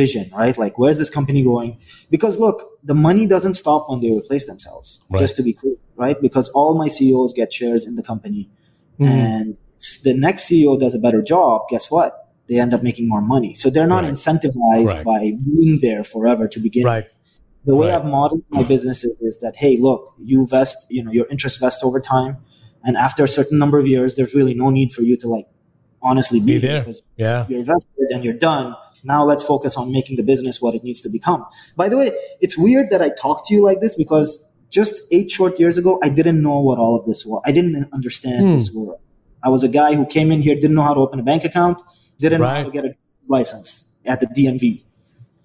vision, 0.00 0.24
right? 0.42 0.56
Like, 0.64 0.74
where's 0.80 0.98
this 1.02 1.10
company 1.18 1.42
going? 1.52 1.70
Because 2.14 2.34
look, 2.44 2.58
the 2.90 2.94
money 3.08 3.24
doesn't 3.34 3.54
stop 3.54 3.80
when 3.90 4.00
they 4.02 4.10
replace 4.20 4.46
themselves, 4.52 4.88
Right. 5.10 5.20
just 5.24 5.34
to 5.38 5.42
be 5.48 5.52
clear, 5.60 5.76
right? 6.04 6.18
Because 6.26 6.46
all 6.58 6.72
my 6.82 6.88
CEOs 6.96 7.32
get 7.40 7.48
shares 7.60 7.82
in 7.88 7.94
the 7.98 8.04
company. 8.12 8.42
Mhm. 9.00 9.06
And 9.06 9.46
the 10.02 10.14
next 10.14 10.44
CEO 10.48 10.78
does 10.78 10.94
a 10.94 10.98
better 10.98 11.22
job, 11.22 11.62
guess 11.70 11.90
what? 11.90 12.28
They 12.48 12.58
end 12.58 12.72
up 12.74 12.82
making 12.82 13.08
more 13.08 13.20
money. 13.20 13.54
So 13.54 13.70
they're 13.70 13.86
not 13.86 14.04
Right. 14.04 14.12
incentivized 14.12 14.86
Right. 14.86 15.04
by 15.04 15.32
being 15.44 15.78
there 15.82 16.02
forever 16.04 16.48
to 16.48 16.58
begin 16.60 16.84
Right. 16.84 17.04
with 17.04 17.18
the 17.64 17.76
way. 17.76 17.90
I've 17.92 18.04
modeled 18.06 18.42
my 18.50 18.62
businesses 18.62 19.18
is 19.20 19.38
that 19.40 19.56
hey, 19.56 19.76
look, 19.76 20.02
you 20.22 20.46
vest, 20.46 20.86
you 20.88 21.04
know, 21.04 21.12
your 21.12 21.26
interest 21.30 21.60
vests 21.60 21.84
over 21.84 22.00
time, 22.00 22.38
and 22.84 22.96
after 22.96 23.22
a 23.24 23.28
certain 23.28 23.58
number 23.58 23.78
of 23.78 23.86
years, 23.86 24.14
there's 24.14 24.34
really 24.34 24.54
no 24.54 24.70
need 24.70 24.92
for 24.92 25.02
you 25.02 25.16
to 25.18 25.28
like 25.28 25.46
honestly 26.00 26.38
be, 26.40 26.54
Be 26.54 26.58
there. 26.58 26.80
because 26.80 27.02
Yeah. 27.16 27.44
you're 27.48 27.64
vested 27.64 28.08
and 28.12 28.24
you're 28.24 28.32
done. 28.50 28.74
Now 29.04 29.24
let's 29.24 29.42
focus 29.44 29.76
on 29.76 29.92
making 29.92 30.16
the 30.16 30.22
business 30.22 30.60
what 30.62 30.74
it 30.74 30.82
needs 30.84 31.00
to 31.02 31.08
become. 31.08 31.44
By 31.76 31.88
the 31.88 31.96
way, 31.96 32.10
it's 32.40 32.56
weird 32.58 32.90
that 32.90 33.02
I 33.02 33.10
talk 33.10 33.46
to 33.48 33.54
you 33.54 33.62
like 33.62 33.80
this 33.80 33.94
because 33.94 34.44
just 34.70 35.02
eight 35.12 35.30
short 35.30 35.58
years 35.60 35.76
ago, 35.78 35.98
I 36.02 36.08
didn't 36.08 36.40
know 36.42 36.60
what 36.60 36.78
all 36.78 36.94
of 36.96 37.06
this 37.06 37.24
was. 37.26 37.42
I 37.44 37.52
didn't 37.52 37.88
understand 37.92 38.46
Hmm. 38.48 38.54
this 38.54 38.72
world. 38.72 38.98
I 39.42 39.48
was 39.48 39.62
a 39.62 39.68
guy 39.68 39.94
who 39.94 40.04
came 40.06 40.30
in 40.32 40.42
here, 40.42 40.54
didn't 40.54 40.74
know 40.74 40.82
how 40.82 40.94
to 40.94 41.00
open 41.00 41.20
a 41.20 41.22
bank 41.22 41.44
account, 41.44 41.80
didn't 42.20 42.40
know 42.40 42.46
how 42.48 42.64
to 42.64 42.70
get 42.70 42.84
a 42.84 42.94
license 43.28 43.86
at 44.04 44.20
the 44.20 44.26
DMV. 44.26 44.84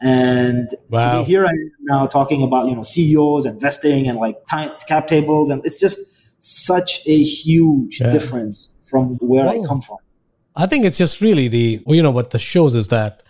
And 0.02 0.70
to 0.70 0.78
Wow. 0.90 1.20
be 1.20 1.24
here 1.26 1.46
I 1.46 1.50
am 1.52 1.72
now 1.82 2.08
talking 2.08 2.44
about 2.44 2.68
you 2.68 2.76
know 2.76 2.84
CEOs 2.84 3.46
and 3.46 3.54
investing 3.56 4.08
and 4.08 4.18
like 4.20 4.38
time, 4.50 4.72
cap 4.88 5.08
tables, 5.08 5.50
and 5.50 5.66
it's 5.66 5.80
just 5.80 5.98
such 6.40 7.02
a 7.08 7.24
huge 7.24 8.02
Yeah. 8.02 8.12
difference 8.12 8.70
from 8.82 9.16
where 9.22 9.48
I 9.48 9.60
come 9.66 9.82
from. 9.82 9.98
I 10.56 10.66
think 10.66 10.86
it's 10.86 10.98
just 10.98 11.22
really 11.22 11.48
the, 11.48 11.82
well, 11.86 11.96
you 11.96 12.04
know, 12.04 12.12
what 12.12 12.30
the 12.32 12.38
shows 12.40 12.76
is 12.76 12.90
that 12.90 13.24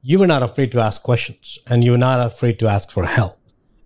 you 0.00 0.18
were 0.18 0.26
not 0.26 0.42
afraid 0.42 0.72
to 0.72 0.80
ask 0.80 1.02
questions 1.02 1.58
and 1.66 1.84
you 1.84 1.90
were 1.90 1.98
not 1.98 2.24
afraid 2.24 2.58
to 2.60 2.66
ask 2.68 2.90
for 2.90 3.04
help. 3.04 3.36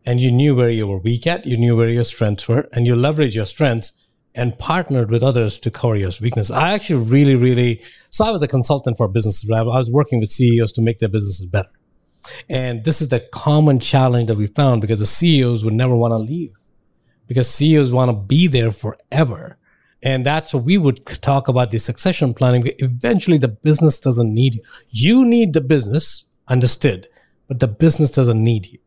And 0.04 0.20
you 0.20 0.30
knew 0.30 0.54
where 0.54 0.70
you 0.70 0.86
were 0.86 0.98
weak 0.98 1.26
at, 1.26 1.46
you 1.46 1.56
knew 1.56 1.74
where 1.74 1.88
your 1.88 2.04
strengths 2.04 2.46
were, 2.46 2.68
and 2.72 2.86
you 2.86 2.94
leveraged 2.94 3.34
your 3.34 3.44
strengths 3.46 3.92
and 4.36 4.56
partnered 4.58 5.10
with 5.10 5.22
others 5.22 5.58
to 5.60 5.70
cover 5.70 5.96
your 5.96 6.10
weakness. 6.20 6.50
I 6.50 6.74
actually 6.74 7.02
really, 7.04 7.34
really, 7.34 7.82
so 8.10 8.24
I 8.24 8.30
was 8.30 8.42
a 8.42 8.48
consultant 8.48 8.96
for 8.96 9.08
businesses. 9.08 9.48
Right? 9.50 9.60
I 9.60 9.64
was 9.64 9.90
working 9.90 10.20
with 10.20 10.30
CEOs 10.30 10.72
to 10.72 10.82
make 10.82 10.98
their 10.98 11.08
businesses 11.08 11.46
better. 11.46 11.70
And 12.48 12.84
this 12.84 13.00
is 13.00 13.08
the 13.08 13.20
common 13.32 13.80
challenge 13.80 14.28
that 14.28 14.36
we 14.36 14.46
found 14.46 14.80
because 14.80 14.98
the 14.98 15.06
CEOs 15.06 15.64
would 15.64 15.74
never 15.74 15.94
want 15.94 16.12
to 16.12 16.18
leave 16.18 16.52
because 17.26 17.48
CEOs 17.48 17.92
want 17.92 18.10
to 18.10 18.16
be 18.16 18.46
there 18.46 18.70
forever. 18.70 19.58
And 20.02 20.24
that's 20.24 20.52
what 20.52 20.64
we 20.64 20.78
would 20.78 21.04
talk 21.22 21.48
about 21.48 21.70
the 21.70 21.78
succession 21.78 22.34
planning. 22.34 22.70
Eventually, 22.78 23.38
the 23.38 23.48
business 23.48 23.98
doesn't 23.98 24.32
need 24.32 24.56
you. 24.56 24.62
You 24.90 25.24
need 25.24 25.52
the 25.52 25.60
business, 25.60 26.26
understood, 26.48 27.08
but 27.48 27.60
the 27.60 27.68
business 27.68 28.10
doesn't 28.10 28.42
need 28.42 28.66
you, 28.66 28.78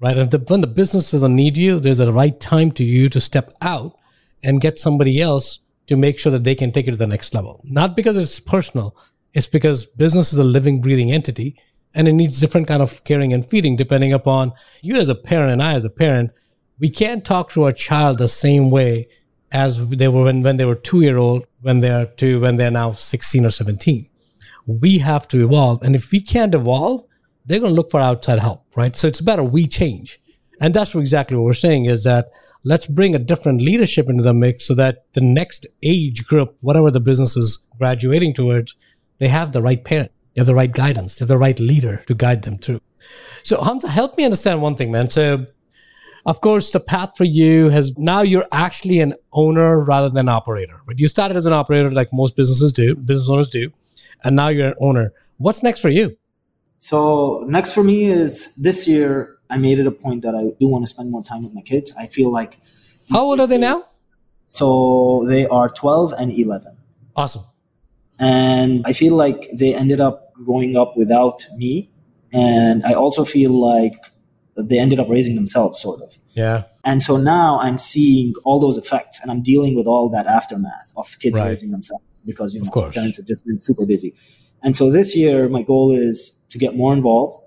right? 0.00 0.16
And 0.16 0.30
the, 0.30 0.38
when 0.38 0.60
the 0.60 0.66
business 0.66 1.10
doesn't 1.10 1.34
need 1.34 1.56
you, 1.56 1.78
there's 1.78 2.00
a 2.00 2.12
right 2.12 2.38
time 2.38 2.72
to 2.72 2.84
you 2.84 3.08
to 3.10 3.20
step 3.20 3.54
out 3.62 3.97
and 4.42 4.60
get 4.60 4.78
somebody 4.78 5.20
else 5.20 5.60
to 5.86 5.96
make 5.96 6.18
sure 6.18 6.32
that 6.32 6.44
they 6.44 6.54
can 6.54 6.70
take 6.70 6.86
it 6.86 6.92
to 6.92 6.96
the 6.96 7.06
next 7.06 7.34
level. 7.34 7.60
Not 7.64 7.96
because 7.96 8.16
it's 8.16 8.40
personal, 8.40 8.96
it's 9.34 9.46
because 9.46 9.86
business 9.86 10.32
is 10.32 10.38
a 10.38 10.44
living, 10.44 10.80
breathing 10.80 11.12
entity 11.12 11.56
and 11.94 12.06
it 12.06 12.12
needs 12.12 12.40
different 12.40 12.68
kind 12.68 12.82
of 12.82 13.02
caring 13.04 13.32
and 13.32 13.44
feeding 13.44 13.76
depending 13.76 14.12
upon 14.12 14.52
you 14.82 14.96
as 14.96 15.08
a 15.08 15.14
parent 15.14 15.52
and 15.52 15.62
I 15.62 15.74
as 15.74 15.84
a 15.84 15.90
parent. 15.90 16.30
We 16.78 16.90
can't 16.90 17.24
talk 17.24 17.50
to 17.52 17.64
our 17.64 17.72
child 17.72 18.18
the 18.18 18.28
same 18.28 18.70
way 18.70 19.08
as 19.50 19.86
they 19.88 20.08
were 20.08 20.24
when, 20.24 20.42
when 20.42 20.58
they 20.58 20.64
were 20.64 20.74
two 20.74 21.00
year 21.00 21.16
old, 21.16 21.46
when 21.62 21.80
they're 21.80 22.06
two, 22.06 22.40
when 22.40 22.56
they're 22.56 22.70
now 22.70 22.92
16 22.92 23.44
or 23.44 23.50
17. 23.50 24.08
We 24.66 24.98
have 24.98 25.26
to 25.28 25.44
evolve. 25.44 25.82
And 25.82 25.96
if 25.96 26.12
we 26.12 26.20
can't 26.20 26.54
evolve, 26.54 27.04
they're 27.46 27.60
going 27.60 27.70
to 27.70 27.74
look 27.74 27.90
for 27.90 28.00
outside 28.00 28.38
help, 28.38 28.64
right? 28.76 28.94
So 28.94 29.08
it's 29.08 29.22
better 29.22 29.42
we 29.42 29.66
change. 29.66 30.20
And 30.60 30.74
that's 30.74 30.94
exactly 30.94 31.36
what 31.36 31.44
we're 31.44 31.54
saying 31.54 31.86
is 31.86 32.04
that 32.04 32.30
let's 32.64 32.86
bring 32.86 33.14
a 33.14 33.18
different 33.18 33.60
leadership 33.60 34.08
into 34.08 34.22
the 34.22 34.34
mix 34.34 34.66
so 34.66 34.74
that 34.74 35.04
the 35.12 35.20
next 35.20 35.66
age 35.82 36.26
group, 36.26 36.56
whatever 36.60 36.90
the 36.90 37.00
business 37.00 37.36
is 37.36 37.64
graduating 37.78 38.34
towards, 38.34 38.74
they 39.18 39.28
have 39.28 39.52
the 39.52 39.62
right 39.62 39.84
parent, 39.84 40.10
they 40.34 40.40
have 40.40 40.46
the 40.46 40.54
right 40.54 40.72
guidance, 40.72 41.16
they 41.16 41.22
have 41.22 41.28
the 41.28 41.38
right 41.38 41.58
leader 41.60 42.02
to 42.06 42.14
guide 42.14 42.42
them 42.42 42.58
through. 42.58 42.80
So 43.42 43.62
Hamza, 43.62 43.88
help 43.88 44.16
me 44.16 44.24
understand 44.24 44.60
one 44.60 44.74
thing, 44.76 44.90
man. 44.90 45.10
So 45.10 45.46
of 46.26 46.40
course, 46.40 46.70
the 46.72 46.80
path 46.80 47.16
for 47.16 47.24
you 47.24 47.70
has 47.70 47.96
now 47.96 48.20
you're 48.20 48.46
actually 48.52 49.00
an 49.00 49.14
owner 49.32 49.80
rather 49.80 50.10
than 50.10 50.28
operator. 50.28 50.80
But 50.86 51.00
you 51.00 51.08
started 51.08 51.36
as 51.38 51.46
an 51.46 51.54
operator 51.54 51.90
like 51.90 52.12
most 52.12 52.36
businesses 52.36 52.72
do, 52.72 52.94
business 52.96 53.30
owners 53.30 53.48
do, 53.48 53.72
and 54.24 54.36
now 54.36 54.48
you're 54.48 54.68
an 54.68 54.74
owner. 54.78 55.12
What's 55.38 55.62
next 55.62 55.80
for 55.80 55.88
you? 55.88 56.18
So 56.80 57.44
next 57.48 57.72
for 57.72 57.82
me 57.82 58.04
is 58.04 58.54
this 58.56 58.86
year. 58.86 59.37
I 59.50 59.56
made 59.56 59.78
it 59.78 59.86
a 59.86 59.90
point 59.90 60.22
that 60.22 60.34
I 60.34 60.52
do 60.60 60.68
want 60.68 60.84
to 60.84 60.88
spend 60.88 61.10
more 61.10 61.22
time 61.24 61.42
with 61.44 61.54
my 61.54 61.62
kids. 61.62 61.92
I 61.98 62.06
feel 62.06 62.30
like. 62.32 62.58
How 63.10 63.20
old 63.20 63.40
are 63.40 63.46
they 63.46 63.58
now? 63.58 63.84
So 64.50 65.24
they 65.26 65.46
are 65.46 65.68
12 65.68 66.14
and 66.18 66.32
11. 66.32 66.76
Awesome. 67.16 67.44
And 68.18 68.82
I 68.84 68.92
feel 68.92 69.14
like 69.14 69.48
they 69.52 69.74
ended 69.74 70.00
up 70.00 70.32
growing 70.34 70.76
up 70.76 70.96
without 70.96 71.46
me. 71.56 71.90
And 72.32 72.84
I 72.84 72.92
also 72.92 73.24
feel 73.24 73.52
like 73.52 73.94
they 74.56 74.78
ended 74.78 74.98
up 75.00 75.08
raising 75.08 75.34
themselves, 75.36 75.80
sort 75.80 76.00
of. 76.02 76.18
Yeah. 76.32 76.64
And 76.84 77.02
so 77.02 77.16
now 77.16 77.58
I'm 77.60 77.78
seeing 77.78 78.34
all 78.44 78.60
those 78.60 78.76
effects 78.76 79.20
and 79.20 79.30
I'm 79.30 79.42
dealing 79.42 79.74
with 79.74 79.86
all 79.86 80.08
that 80.10 80.26
aftermath 80.26 80.92
of 80.96 81.16
kids 81.20 81.38
Right. 81.38 81.48
raising 81.48 81.70
themselves 81.70 82.04
because, 82.26 82.54
you 82.54 82.60
know, 82.62 82.70
parents 82.70 83.16
have 83.18 83.26
just 83.26 83.46
been 83.46 83.60
super 83.60 83.86
busy. 83.86 84.14
And 84.62 84.76
so 84.76 84.90
this 84.90 85.14
year, 85.16 85.48
my 85.48 85.62
goal 85.62 85.92
is 85.92 86.40
to 86.50 86.58
get 86.58 86.76
more 86.76 86.92
involved, 86.92 87.40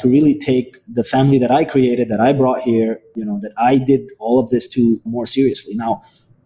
to 0.00 0.08
really 0.08 0.38
take 0.38 0.76
the 0.86 1.04
family 1.04 1.38
that 1.38 1.50
I 1.50 1.64
created, 1.64 2.08
that 2.08 2.20
I 2.20 2.32
brought 2.32 2.60
here, 2.62 3.00
you 3.14 3.24
know, 3.24 3.38
that 3.40 3.52
I 3.56 3.78
did 3.78 4.02
all 4.18 4.38
of 4.38 4.50
this 4.50 4.68
to 4.70 5.00
more 5.04 5.26
seriously. 5.26 5.74
Now, 5.74 6.02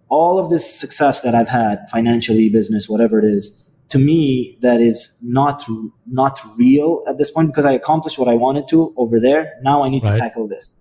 all 0.09 0.39
of 0.39 0.51
this 0.51 0.65
success 0.79 1.21
that 1.23 1.35
I've 1.35 1.49
had, 1.49 1.89
financially, 1.91 2.49
business, 2.49 2.89
whatever 2.89 3.19
it 3.19 3.25
is, 3.25 3.61
to 3.91 3.99
me, 3.99 4.57
that 4.61 4.81
is 4.81 5.17
not 5.23 5.65
not 6.07 6.41
real 6.57 7.03
at 7.09 7.19
this 7.19 7.31
point 7.31 7.49
because 7.49 7.65
I 7.65 7.73
accomplished 7.73 8.19
what 8.19 8.29
I 8.29 8.35
wanted 8.35 8.67
to 8.69 8.95
over 8.97 9.21
there. 9.21 9.53
Now 9.63 9.83
I 9.85 9.89
need 9.89 10.03
Right. 10.05 10.15
to 10.15 10.19
tackle 10.19 10.49
this. 10.49 10.73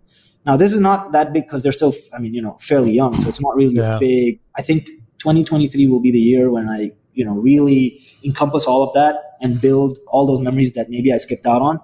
Now, 0.46 0.58
this 0.58 0.74
is 0.74 0.80
not 0.80 1.12
that 1.14 1.32
big 1.32 1.44
because 1.44 1.64
they're 1.64 1.72
still, 1.82 1.94
I 2.14 2.20
mean, 2.20 2.34
you 2.34 2.42
know, 2.42 2.58
fairly 2.60 2.92
young, 2.92 3.14
so 3.22 3.30
it's 3.30 3.42
not 3.42 3.56
really 3.56 3.76
Yeah. 3.76 3.98
big. 4.00 4.40
I 4.58 4.62
think 4.62 4.90
2023 5.20 5.88
will 5.88 6.02
be 6.02 6.12
the 6.12 6.20
year 6.20 6.52
when 6.52 6.68
I, 6.70 6.92
you 7.14 7.24
know, 7.24 7.36
really 7.36 8.00
encompass 8.26 8.66
all 8.66 8.84
of 8.84 8.94
that 8.94 9.16
and 9.42 9.62
build 9.62 9.98
all 10.08 10.26
those 10.26 10.42
memories 10.42 10.74
that 10.74 10.90
maybe 10.90 11.14
I 11.14 11.18
skipped 11.18 11.46
out 11.46 11.62
on. 11.62 11.80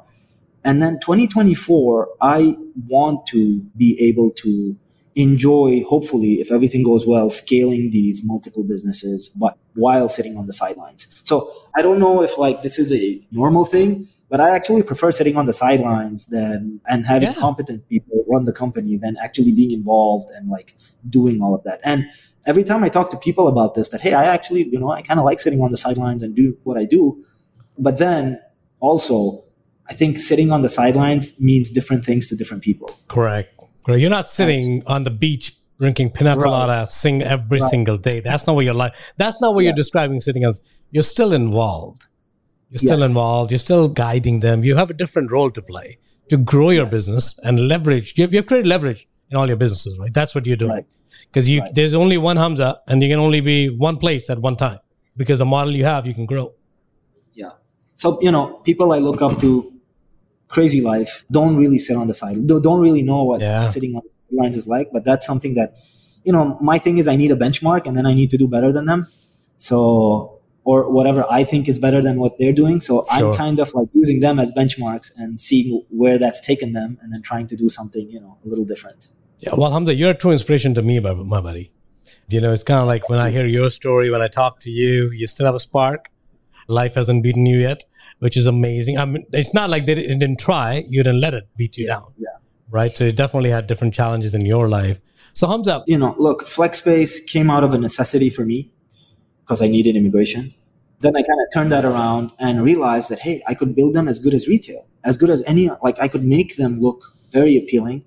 And 0.70 0.84
then 0.84 1.00
2024, 1.00 2.10
I 2.22 2.56
want 2.88 3.26
to 3.28 3.60
be 3.76 3.98
able 4.10 4.30
to 4.44 4.78
enjoy, 5.16 5.84
hopefully, 5.94 6.34
if 6.44 6.52
everything 6.52 6.84
goes 6.84 7.08
well, 7.08 7.32
scaling 7.32 7.90
these 7.90 8.22
multiple 8.24 8.64
businesses, 8.64 9.30
but 9.30 9.58
while 9.74 10.08
sitting 10.08 10.38
on 10.38 10.46
the 10.46 10.54
sidelines. 10.54 11.08
So 11.24 11.52
I 11.76 11.82
don't 11.82 11.98
know 11.98 12.22
if 12.22 12.38
like 12.38 12.62
this 12.62 12.78
is 12.78 12.92
a 12.94 13.20
normal 13.32 13.66
thing, 13.66 14.08
but 14.30 14.40
I 14.40 14.52
actually 14.58 14.84
prefer 14.84 15.12
sitting 15.12 15.36
on 15.38 15.48
the 15.48 15.54
sidelines 15.54 16.28
than 16.28 16.80
and 16.88 17.08
having 17.08 17.30
Yeah. 17.30 17.46
competent 17.48 17.90
people 17.90 18.24
run 18.32 18.46
the 18.46 18.54
company 18.54 18.96
than 19.04 19.18
actually 19.26 19.54
being 19.54 19.72
involved 19.72 20.30
and 20.36 20.50
like 20.50 20.76
doing 21.10 21.42
all 21.42 21.56
of 21.56 21.64
that. 21.64 21.80
And 21.84 22.06
every 22.46 22.64
time 22.64 22.84
I 22.84 22.90
talk 22.90 23.10
to 23.10 23.18
people 23.18 23.48
about 23.48 23.74
this, 23.74 23.90
that 23.90 24.02
hey, 24.02 24.14
I 24.14 24.26
actually, 24.26 24.64
you 24.72 24.80
know, 24.80 24.92
I 24.92 25.02
kind 25.02 25.20
of 25.20 25.26
like 25.26 25.40
sitting 25.40 25.62
on 25.62 25.72
the 25.72 25.78
sidelines 25.78 26.22
and 26.22 26.36
do 26.36 26.56
what 26.64 26.78
I 26.78 26.86
do. 26.86 27.02
But 27.80 27.98
then 27.98 28.40
also, 28.80 29.46
I 29.90 29.94
think 29.94 30.18
sitting 30.20 30.52
on 30.52 30.62
the 30.62 30.70
sidelines 30.70 31.40
means 31.42 31.70
different 31.70 32.06
things 32.06 32.28
to 32.28 32.36
different 32.36 32.64
people. 32.64 32.90
Correct. 33.08 33.54
Correct. 33.86 34.00
You're 34.02 34.10
not 34.10 34.28
sitting 34.28 34.84
on 34.86 35.04
the 35.04 35.10
beach 35.10 35.56
drinking 35.80 36.12
pina 36.12 36.36
Right. 36.38 36.88
sing 36.90 37.22
every 37.24 37.60
Right. 37.60 37.70
single 37.70 37.98
day. 37.98 38.20
That's 38.20 38.46
not 38.46 38.56
what 38.56 38.66
you're 38.66 38.74
like. 38.74 38.94
That's 39.18 39.40
not 39.42 39.56
what 39.56 39.64
you're 39.64 39.74
describing 39.74 40.20
sitting 40.22 40.44
as. 40.44 40.62
You're 40.92 41.04
still 41.04 41.32
involved. 41.34 42.06
You're 42.70 42.80
still 42.80 43.00
Yes. 43.00 43.10
involved. 43.10 43.52
You're 43.52 43.60
still 43.70 43.88
guiding 43.88 44.42
them. 44.42 44.64
You 44.64 44.76
have 44.76 44.90
a 44.90 44.94
different 44.94 45.32
role 45.32 45.50
to 45.52 45.62
play 45.62 45.98
to 46.30 46.38
grow 46.38 46.70
your 46.70 46.86
business 46.86 47.40
and 47.44 47.68
leverage. 47.68 48.14
You've, 48.18 48.34
you've 48.34 48.46
created 48.46 48.68
leverage 48.68 49.08
in 49.32 49.38
all 49.38 49.48
your 49.48 49.58
businesses, 49.58 49.98
right? 49.98 50.14
That's 50.14 50.36
what 50.36 50.46
you're 50.46 50.56
doing. 50.58 50.72
Right. 50.72 50.86
Because 51.32 51.50
you 51.50 51.62
Right. 51.62 51.74
there's 51.74 51.94
only 51.96 52.18
one 52.18 52.38
Hamza, 52.38 52.80
and 52.88 53.02
you 53.02 53.10
can 53.10 53.20
only 53.20 53.42
be 53.42 53.70
one 53.70 53.98
place 53.98 54.30
at 54.30 54.40
one 54.40 54.56
time. 54.56 54.80
Because 55.18 55.40
the 55.40 55.46
model 55.46 55.76
you 55.76 55.86
have, 55.86 56.06
you 56.06 56.14
can 56.14 56.26
grow. 56.28 56.52
Yeah. 57.34 57.52
So, 57.96 58.20
you 58.22 58.32
know, 58.32 58.46
people 58.64 58.92
I 58.92 59.00
look 59.00 59.22
up 59.22 59.40
to, 59.42 59.74
crazy 60.50 60.82
life, 60.82 61.26
don't 61.32 61.56
really 61.56 61.78
sit 61.80 61.96
on 61.96 62.08
the 62.08 62.14
side, 62.14 62.46
don't 62.48 62.82
really 62.82 63.02
know 63.04 63.24
what 63.24 63.40
Yeah. 63.42 63.64
sitting 63.70 63.96
on 63.96 64.02
the 64.30 64.38
lines 64.42 64.58
is 64.58 64.68
like. 64.68 64.90
But 64.92 65.04
that's 65.06 65.26
something 65.26 65.54
that, 65.56 65.76
you 66.24 66.34
know, 66.34 66.58
my 66.62 66.78
thing 66.80 66.98
is 66.98 67.08
I 67.08 67.16
need 67.16 67.32
a 67.32 67.36
benchmark 67.36 67.86
and 67.88 67.96
then 67.98 68.06
I 68.06 68.14
need 68.14 68.30
to 68.32 68.38
do 68.38 68.48
better 68.48 68.72
than 68.74 68.86
them. 68.86 69.08
So, 69.58 70.36
or 70.66 70.92
whatever 70.92 71.26
I 71.30 71.44
think 71.44 71.68
is 71.68 71.80
better 71.80 72.02
than 72.02 72.20
what 72.20 72.38
they're 72.38 72.54
doing. 72.54 72.82
So 72.82 73.06
Sure. 73.18 73.32
I'm 73.32 73.36
kind 73.38 73.60
of 73.60 73.74
like 73.74 73.88
using 73.94 74.20
them 74.20 74.40
as 74.40 74.52
benchmarks 74.52 75.12
and 75.18 75.40
seeing 75.40 75.84
where 75.90 76.18
that's 76.18 76.40
taken 76.46 76.74
them 76.74 76.98
and 77.02 77.12
then 77.14 77.22
trying 77.22 77.48
to 77.48 77.56
do 77.56 77.70
something, 77.70 78.10
you 78.10 78.20
know, 78.20 78.38
a 78.46 78.48
little 78.48 78.66
different. 78.66 79.08
Yeah, 79.40 79.56
well, 79.56 79.72
Hamza, 79.72 79.94
you're 79.96 80.12
a 80.12 80.14
true 80.14 80.32
inspiration 80.32 80.74
to 80.76 80.82
me, 80.82 81.00
my, 81.00 81.14
my 81.14 81.42
buddy. 81.42 81.72
You 82.28 82.42
know, 82.42 82.52
it's 82.54 82.64
kind 82.64 82.80
of 82.82 82.88
like 82.88 83.08
when 83.10 83.20
I 83.20 83.32
hear 83.32 83.46
your 83.46 83.70
story, 83.70 84.10
when 84.10 84.22
I 84.22 84.28
talk 84.28 84.60
to 84.62 84.72
you, 84.72 85.12
you 85.12 85.26
still 85.28 85.46
have 85.46 85.56
a 85.56 85.60
spark. 85.60 86.10
Life 86.68 86.96
hasn't 86.96 87.24
beaten 87.24 87.46
you 87.46 87.60
yet, 87.60 87.86
which 88.20 88.38
is 88.38 88.46
amazing. 88.46 88.98
I 88.98 89.06
mean, 89.06 89.26
it's 89.34 89.54
not 89.54 89.70
like 89.70 89.86
they 89.86 89.96
didn't, 89.96 90.20
didn't 90.20 90.40
try; 90.40 90.86
you 90.88 91.04
didn't 91.04 91.22
let 91.22 91.34
it 91.34 91.48
beat 91.58 91.78
you 91.78 91.88
down, 91.88 92.14
Yeah. 92.18 92.28
right? 92.70 92.96
So 92.96 93.06
you 93.06 93.12
definitely 93.12 93.50
had 93.50 93.68
different 93.68 93.94
challenges 93.94 94.36
in 94.36 94.46
your 94.46 94.68
life. 94.70 95.02
So, 95.34 95.48
Hamza, 95.48 95.84
you 95.88 95.98
know, 95.98 96.16
look, 96.18 96.44
FlexSpace 96.44 97.26
came 97.26 97.50
out 97.50 97.64
of 97.64 97.74
a 97.74 97.78
necessity 97.78 98.30
for 98.30 98.46
me 98.46 98.72
because 99.44 99.62
I 99.62 99.68
needed 99.68 99.96
immigration. 99.96 100.54
Then 101.02 101.16
I 101.16 101.22
kind 101.22 101.40
of 101.42 101.48
turned 101.54 101.72
that 101.72 101.86
around 101.86 102.32
and 102.40 102.62
realized 102.62 103.10
that, 103.10 103.20
hey, 103.20 103.42
I 103.48 103.54
could 103.54 103.74
build 103.76 103.94
them 103.94 104.08
as 104.08 104.20
good 104.20 104.34
as 104.34 104.48
retail, 104.48 104.86
as 105.06 105.16
good 105.16 105.30
as 105.30 105.42
any, 105.48 105.70
like 105.82 105.98
I 106.00 106.08
could 106.10 106.26
make 106.26 106.58
them 106.58 106.82
look 106.82 107.14
very 107.32 107.58
appealing. 107.58 108.04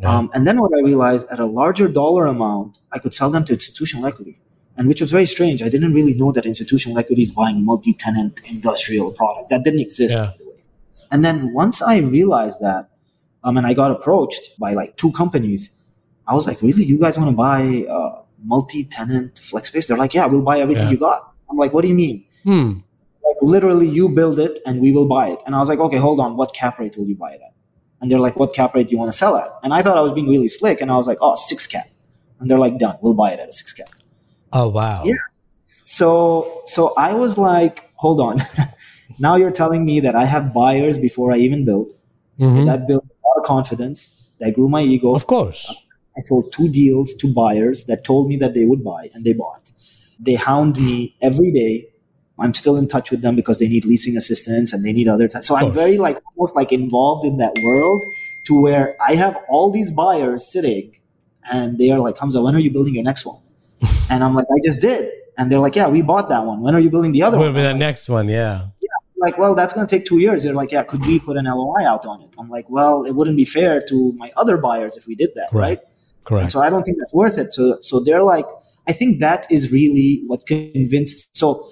Yeah. 0.00 0.18
Um, 0.18 0.30
and 0.34 0.46
then 0.46 0.58
what 0.58 0.72
I 0.76 0.80
realized 0.80 1.28
at 1.30 1.38
a 1.38 1.46
larger 1.46 1.86
dollar 1.86 2.26
amount, 2.26 2.80
I 2.90 2.98
could 2.98 3.14
sell 3.14 3.30
them 3.30 3.44
to 3.44 3.52
institutional 3.52 4.04
equity. 4.06 4.40
And 4.76 4.88
which 4.88 5.00
was 5.00 5.10
very 5.12 5.26
strange. 5.26 5.62
I 5.62 5.68
didn't 5.68 5.94
really 5.94 6.14
know 6.14 6.32
that 6.32 6.44
institutional 6.46 6.98
equity 6.98 7.22
is 7.22 7.30
buying 7.30 7.64
multi-tenant 7.64 8.40
industrial 8.50 9.12
product. 9.12 9.48
That 9.50 9.62
didn't 9.64 9.80
exist, 9.80 10.14
Yeah. 10.14 10.26
by 10.26 10.34
the 10.38 10.44
way. 10.50 10.56
And 11.12 11.24
then 11.24 11.52
once 11.52 11.80
I 11.80 11.98
realized 11.98 12.60
that, 12.60 12.88
um, 13.44 13.56
and 13.56 13.66
I 13.66 13.72
got 13.74 13.90
approached 13.92 14.58
by 14.58 14.74
like 14.74 14.96
two 14.96 15.12
companies, 15.12 15.70
I 16.26 16.34
was 16.34 16.46
like, 16.46 16.60
really? 16.62 16.82
You 16.84 16.98
guys 16.98 17.16
want 17.18 17.30
to 17.30 17.36
buy 17.36 17.86
uh, 17.88 18.22
multi-tenant 18.44 19.38
flex 19.38 19.68
space? 19.68 19.86
They're 19.86 19.96
like, 19.96 20.14
yeah, 20.14 20.26
we'll 20.26 20.42
buy 20.42 20.58
everything 20.58 20.84
Yeah. 20.86 20.90
you 20.90 20.98
got. 20.98 21.32
I'm 21.50 21.56
like, 21.56 21.72
what 21.72 21.82
do 21.82 21.88
you 21.88 21.94
mean? 21.94 22.24
hmm, 22.42 22.72
Like 23.24 23.36
literally, 23.42 23.88
you 23.88 24.08
build 24.08 24.40
it 24.40 24.58
and 24.66 24.80
we 24.80 24.90
will 24.92 25.06
buy 25.06 25.28
it. 25.28 25.38
And 25.46 25.54
I 25.54 25.60
was 25.60 25.68
like, 25.68 25.78
okay, 25.78 25.98
hold 25.98 26.18
on. 26.20 26.36
What 26.36 26.52
cap 26.54 26.78
rate 26.80 26.96
will 26.96 27.06
you 27.06 27.14
buy 27.14 27.32
it 27.32 27.40
at? 27.46 27.52
And 28.00 28.10
they're 28.10 28.18
like, 28.18 28.36
what 28.36 28.52
cap 28.54 28.74
rate 28.74 28.88
do 28.88 28.92
you 28.92 28.98
want 28.98 29.12
to 29.12 29.16
sell 29.16 29.36
at? 29.36 29.50
And 29.62 29.72
I 29.72 29.82
thought 29.82 29.96
I 29.96 30.00
was 30.02 30.12
being 30.12 30.28
really 30.28 30.48
slick, 30.48 30.80
and 30.82 30.90
I 30.90 30.96
was 30.96 31.06
like, 31.06 31.18
oh, 31.22 31.36
six 31.36 31.66
cap. 31.66 31.86
And 32.40 32.50
they're 32.50 32.58
like, 32.58 32.78
done. 32.78 32.96
We'll 33.02 33.14
buy 33.14 33.32
it 33.32 33.40
at 33.40 33.48
a 33.48 33.52
six 33.52 33.72
cap. 33.72 33.88
Oh 34.54 34.68
wow, 34.68 35.02
Yeah. 35.04 35.14
So, 35.84 36.62
so 36.66 36.94
I 36.96 37.12
was 37.12 37.36
like, 37.36 37.90
hold 37.96 38.20
on. 38.20 38.38
now 39.18 39.36
you're 39.36 39.50
telling 39.52 39.84
me 39.84 40.00
that 40.00 40.14
I 40.14 40.24
have 40.24 40.54
buyers 40.54 40.96
before 40.98 41.32
I 41.32 41.36
even 41.38 41.64
build. 41.64 41.92
Mhm. 42.40 42.66
That 42.66 42.86
built 42.88 43.04
a 43.04 43.16
lot 43.28 43.36
of 43.40 43.44
confidence. 43.44 43.98
That 44.40 44.54
grew 44.54 44.68
my 44.68 44.82
ego. 44.82 45.14
of 45.14 45.26
course, 45.26 45.72
I 46.16 46.22
sold 46.28 46.52
two 46.52 46.68
deals 46.68 47.14
to 47.14 47.32
buyers 47.32 47.84
that 47.84 48.02
told 48.04 48.28
me 48.28 48.36
that 48.38 48.54
they 48.54 48.64
would 48.64 48.82
buy, 48.82 49.10
and 49.14 49.24
they 49.24 49.32
bought. 49.32 49.70
They 50.18 50.34
hound 50.34 50.76
me 50.80 51.14
every 51.20 51.50
day. 51.52 51.88
I'm 52.38 52.52
still 52.54 52.76
in 52.76 52.88
touch 52.88 53.12
with 53.12 53.20
them 53.22 53.36
because 53.36 53.58
they 53.60 53.68
need 53.68 53.84
leasing 53.84 54.16
assistance 54.16 54.72
and 54.72 54.84
they 54.84 54.92
need 54.92 55.06
other. 55.06 55.28
T- 55.28 55.40
so 55.42 55.54
I'm 55.54 55.70
very 55.72 55.98
like 55.98 56.18
almost 56.30 56.56
like 56.56 56.72
involved 56.72 57.24
in 57.24 57.36
that 57.36 57.54
world 57.62 58.02
to 58.46 58.60
where 58.60 58.96
I 59.00 59.14
have 59.14 59.36
all 59.48 59.70
these 59.70 59.90
buyers 59.92 60.40
sitting, 60.54 60.96
and 61.52 61.78
they 61.78 61.90
are 61.90 62.00
like, 62.00 62.16
"Hamza, 62.18 62.42
when 62.42 62.54
are 62.56 62.64
you 62.66 62.72
building 62.72 62.94
your 62.98 63.04
next 63.04 63.24
one?" 63.24 63.40
And 64.10 64.22
I'm 64.24 64.34
like, 64.34 64.46
"I 64.50 64.58
just 64.64 64.80
did." 64.80 65.10
And 65.38 65.50
they're 65.50 65.58
like, 65.58 65.76
"Yeah, 65.76 65.88
we 65.88 66.02
bought 66.02 66.28
that 66.28 66.44
one. 66.46 66.60
When 66.60 66.74
are 66.74 66.80
you 66.80 66.90
building 66.90 67.12
the 67.12 67.22
other 67.22 67.38
one?" 67.38 67.52
be 67.54 67.60
the 67.62 67.68
like, 67.68 67.76
next 67.76 68.08
one. 68.08 68.28
Yeah, 68.28 68.66
Yeah. 68.80 68.88
like, 69.16 69.36
well, 69.38 69.54
that's 69.54 69.72
going 69.74 69.86
to 69.86 69.96
take 69.96 70.04
two 70.06 70.18
years. 70.18 70.42
They're 70.42 70.54
like, 70.62 70.70
yeah, 70.72 70.82
could 70.84 71.00
we 71.06 71.18
put 71.18 71.36
an 71.36 71.46
LOI 71.46 71.82
out 71.86 72.04
on 72.06 72.20
it? 72.22 72.30
I'm 72.38 72.50
like, 72.50 72.68
well, 72.68 73.04
it 73.04 73.12
wouldn't 73.16 73.36
be 73.36 73.44
fair 73.44 73.80
to 73.88 74.12
my 74.16 74.30
other 74.36 74.56
buyers 74.58 74.96
if 74.96 75.06
we 75.06 75.14
did 75.14 75.30
that, 75.36 75.50
Correct. 75.50 75.68
right? 75.68 75.78
correct. 76.24 76.52
So 76.52 76.60
I 76.60 76.68
don't 76.70 76.82
think 76.84 76.98
that's 77.00 77.12
worth 77.14 77.36
it. 77.38 77.52
So, 77.52 77.76
so 77.82 78.00
they're 78.00 78.22
like, 78.22 78.46
I 78.86 78.92
think 78.92 79.20
that 79.20 79.46
is 79.50 79.72
really 79.72 80.22
what 80.26 80.46
convinced. 80.46 81.36
So 81.36 81.70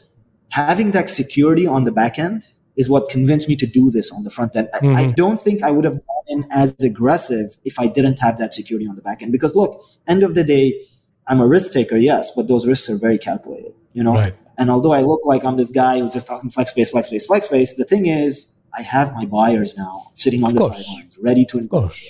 having 0.48 0.90
that 0.92 1.08
security 1.10 1.66
on 1.66 1.84
the 1.84 1.92
back 1.92 2.18
end 2.18 2.46
is 2.76 2.88
what 2.88 3.08
convinced 3.10 3.48
me 3.48 3.56
to 3.56 3.66
do 3.66 3.90
this 3.90 4.10
on 4.10 4.24
the 4.24 4.30
front 4.30 4.56
end. 4.56 4.68
I, 4.74 4.78
I 4.78 4.80
Mhm. 5.06 5.14
don't 5.16 5.40
think 5.40 5.62
I 5.62 5.70
would 5.70 5.84
have 5.84 5.98
been 6.28 6.44
as 6.50 6.74
aggressive 6.82 7.56
if 7.64 7.78
I 7.78 7.86
didn't 7.86 8.18
have 8.20 8.38
that 8.38 8.54
security 8.54 8.86
on 8.86 8.96
the 8.96 9.02
back 9.02 9.22
end. 9.22 9.30
Because 9.32 9.54
look, 9.54 9.80
end 10.08 10.22
of 10.22 10.34
the 10.34 10.44
day, 10.44 10.66
I'm 11.28 11.40
a 11.40 11.46
risk 11.46 11.72
taker, 11.72 11.96
yes, 11.96 12.30
but 12.34 12.48
those 12.48 12.66
risks 12.66 12.88
are 12.90 12.96
very 12.96 13.18
calculated, 13.18 13.74
you 13.92 14.02
know? 14.02 14.14
Right. 14.14 14.34
And 14.58 14.70
although 14.70 14.92
I 14.92 15.02
look 15.02 15.20
like 15.24 15.44
I'm 15.44 15.56
this 15.56 15.70
guy 15.70 15.98
who's 16.00 16.12
just 16.12 16.26
talking 16.26 16.50
flex 16.50 16.70
space, 16.72 16.90
flex 16.90 17.08
space, 17.08 17.26
flex 17.26 17.46
space, 17.46 17.74
the 17.74 17.84
thing 17.84 18.06
is, 18.06 18.48
I 18.76 18.82
have 18.82 19.12
my 19.14 19.24
buyers 19.24 19.76
now 19.76 20.10
sitting 20.14 20.42
on 20.44 20.50
Of 20.50 20.54
the 20.54 20.60
course. 20.60 20.86
sidelines, 20.86 21.18
ready 21.20 21.44
to 21.46 21.66
course. 21.68 22.06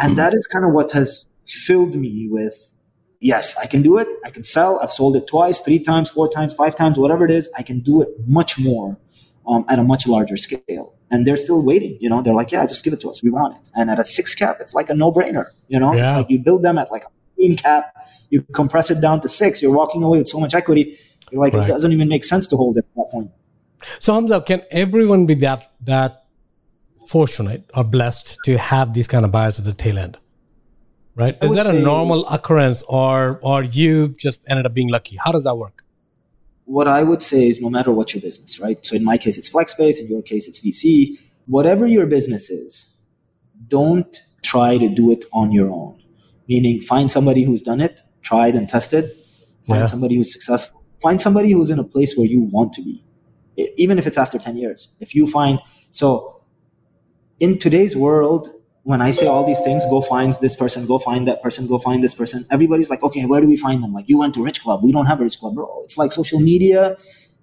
and 0.00 0.16
that 0.16 0.34
is 0.34 0.46
kind 0.46 0.64
of 0.64 0.72
what 0.72 0.90
has 0.92 1.28
filled 1.46 1.94
me 1.96 2.28
with 2.30 2.72
yes 3.20 3.56
i 3.58 3.66
can 3.66 3.82
do 3.82 3.98
it 3.98 4.08
i 4.24 4.30
can 4.30 4.42
sell 4.44 4.78
i've 4.82 4.90
sold 4.92 5.14
it 5.16 5.26
twice 5.26 5.60
three 5.60 5.78
times 5.78 6.08
four 6.10 6.28
times 6.28 6.54
five 6.54 6.74
times 6.74 6.98
whatever 6.98 7.24
it 7.24 7.30
is 7.30 7.48
i 7.58 7.62
can 7.62 7.78
do 7.80 8.00
it 8.02 8.08
much 8.26 8.58
more 8.58 8.98
um, 9.46 9.64
at 9.68 9.78
a 9.78 9.82
much 9.82 10.06
larger 10.06 10.36
scale 10.36 10.94
and 11.10 11.26
they're 11.26 11.36
still 11.36 11.64
waiting 11.64 11.96
you 12.00 12.08
know 12.08 12.22
they're 12.22 12.34
like 12.34 12.52
yeah 12.52 12.64
just 12.66 12.82
give 12.84 12.92
it 12.92 13.00
to 13.00 13.08
us 13.08 13.22
we 13.22 13.30
want 13.30 13.54
it 13.56 13.70
and 13.76 13.90
at 13.90 13.98
a 13.98 14.04
six 14.04 14.34
cap 14.34 14.56
it's 14.60 14.74
like 14.74 14.88
a 14.90 14.94
no-brainer 14.94 15.46
you 15.68 15.78
know 15.78 15.92
it's 15.92 16.12
like 16.12 16.30
you 16.30 16.38
build 16.38 16.62
them 16.62 16.78
at 16.78 16.90
like 16.90 17.04
a 17.04 17.08
15 17.42 17.56
cap 17.56 17.84
you 18.30 18.42
compress 18.52 18.90
it 18.90 19.00
down 19.00 19.20
to 19.20 19.28
six 19.28 19.62
you're 19.62 19.72
walking 19.82 20.02
away 20.02 20.18
with 20.18 20.28
so 20.28 20.40
much 20.40 20.54
equity 20.54 20.94
you're 21.30 21.40
like 21.40 21.54
Right. 21.54 21.68
it 21.68 21.72
doesn't 21.72 21.92
even 21.92 22.08
make 22.08 22.24
sense 22.24 22.46
to 22.48 22.56
hold 22.56 22.76
it 22.76 22.84
at 22.90 22.94
that 22.96 23.08
point 23.10 23.30
So 23.98 24.14
Hamza, 24.14 24.40
can 24.40 24.60
everyone 24.70 25.26
be 25.26 25.34
that 25.46 25.72
that 25.92 26.12
fortunate 27.08 27.62
or 27.76 27.82
blessed 27.82 28.38
to 28.44 28.56
have 28.56 28.94
these 28.96 29.08
kind 29.08 29.24
of 29.24 29.32
buyers 29.32 29.58
at 29.58 29.64
the 29.64 29.72
tail 29.84 29.98
end? 29.98 30.18
Right? 31.22 31.36
Is 31.42 31.52
that 31.58 31.66
a 31.66 31.72
normal 31.72 32.20
occurrence 32.36 32.84
or 32.88 33.40
or 33.50 33.58
you 33.78 33.94
just 34.26 34.48
ended 34.48 34.66
up 34.66 34.74
being 34.80 34.88
lucky? 34.96 35.16
How 35.24 35.32
does 35.36 35.44
that 35.48 35.56
work? 35.64 35.76
what 36.64 36.86
I 36.86 37.02
would 37.02 37.22
say 37.30 37.40
is 37.48 37.60
no 37.60 37.68
matter 37.76 37.92
what 37.98 38.14
your 38.14 38.22
business, 38.22 38.60
right? 38.60 38.78
So 38.86 38.94
in 39.00 39.04
my 39.04 39.16
case, 39.24 39.36
it's 39.36 39.50
FlexSpace. 39.54 39.96
In 40.00 40.06
your 40.14 40.22
case, 40.22 40.44
it's 40.50 40.60
VC. 40.64 41.18
Whatever 41.56 41.84
your 41.96 42.06
business 42.06 42.44
is, 42.50 42.70
don't 43.76 44.12
try 44.42 44.78
to 44.84 44.88
do 45.00 45.10
it 45.14 45.24
on 45.32 45.50
your 45.58 45.68
own. 45.80 46.01
Meaning, 46.48 46.80
find 46.82 47.10
somebody 47.10 47.44
who's 47.44 47.62
done 47.62 47.80
it, 47.80 48.00
tried 48.22 48.54
and 48.54 48.68
tested. 48.68 49.04
Find 49.66 49.80
Yeah. 49.80 49.86
somebody 49.86 50.16
who's 50.16 50.32
successful. 50.32 50.82
Find 51.00 51.20
somebody 51.20 51.52
who's 51.52 51.70
in 51.70 51.78
a 51.78 51.84
place 51.84 52.16
where 52.16 52.26
you 52.26 52.40
want 52.42 52.72
to 52.74 52.82
be, 52.82 53.04
even 53.76 53.98
if 53.98 54.06
it's 54.06 54.18
after 54.18 54.38
10 54.38 54.56
years. 54.56 54.88
If 55.00 55.14
you 55.14 55.26
find, 55.26 55.58
so 55.90 56.40
in 57.40 57.58
today's 57.58 57.96
world, 57.96 58.48
when 58.84 59.00
I 59.00 59.12
say 59.12 59.26
all 59.26 59.46
these 59.46 59.60
things, 59.60 59.84
go 59.86 60.00
find 60.00 60.32
this 60.40 60.56
person, 60.56 60.86
go 60.86 60.98
find 60.98 61.26
that 61.28 61.42
person, 61.42 61.66
go 61.68 61.78
find 61.78 62.02
this 62.02 62.14
person. 62.14 62.44
Everybody's 62.50 62.90
like, 62.90 63.02
okay, 63.02 63.24
where 63.26 63.40
do 63.40 63.46
we 63.46 63.56
find 63.56 63.82
them? 63.82 63.92
Like, 63.92 64.08
you 64.08 64.18
went 64.18 64.34
to 64.34 64.42
Rich 64.42 64.62
Club. 64.62 64.82
We 64.82 64.90
don't 64.92 65.06
have 65.06 65.20
a 65.20 65.24
Rich 65.24 65.38
Club, 65.38 65.54
bro. 65.54 65.68
It's 65.84 65.96
like 65.96 66.10
social 66.12 66.40
media. 66.40 66.96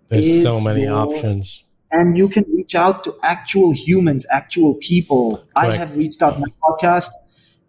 There's 0.09 0.43
so 0.43 0.59
many 0.59 0.83
your- 0.83 0.95
options. 0.97 1.63
And 1.91 2.15
you 2.17 2.29
can 2.29 2.45
reach 2.53 2.75
out 2.75 3.03
to 3.05 3.15
actual 3.23 3.71
humans, 3.71 4.25
actual 4.29 4.75
people. 4.75 5.43
I 5.55 5.75
have 5.75 5.97
reached 5.97 6.21
out 6.21 6.39
my 6.39 6.45
podcast. 6.61 7.09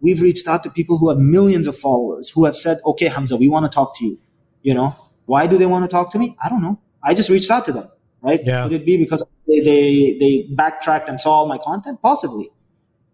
We've 0.01 0.21
reached 0.21 0.47
out 0.47 0.63
to 0.63 0.69
people 0.69 0.97
who 0.97 1.09
have 1.09 1.19
millions 1.19 1.67
of 1.67 1.77
followers 1.77 2.29
who 2.29 2.45
have 2.45 2.55
said, 2.55 2.79
okay, 2.85 3.07
Hamza, 3.07 3.37
we 3.37 3.47
want 3.47 3.65
to 3.65 3.69
talk 3.73 3.97
to 3.99 4.05
you. 4.05 4.19
You 4.63 4.73
know, 4.73 4.95
why 5.25 5.47
do 5.47 5.57
they 5.57 5.65
want 5.65 5.83
to 5.85 5.87
talk 5.87 6.11
to 6.11 6.19
me? 6.19 6.35
I 6.43 6.49
don't 6.49 6.61
know. 6.61 6.79
I 7.03 7.13
just 7.13 7.29
reached 7.29 7.49
out 7.49 7.65
to 7.65 7.71
them, 7.71 7.89
right? 8.21 8.41
Yeah. 8.43 8.63
Could 8.63 8.73
it 8.73 8.85
be 8.85 8.97
because 8.97 9.23
they, 9.47 9.59
they, 9.59 10.17
they 10.19 10.47
backtracked 10.51 11.09
and 11.09 11.19
saw 11.19 11.31
all 11.31 11.47
my 11.47 11.57
content? 11.57 12.01
Possibly. 12.01 12.51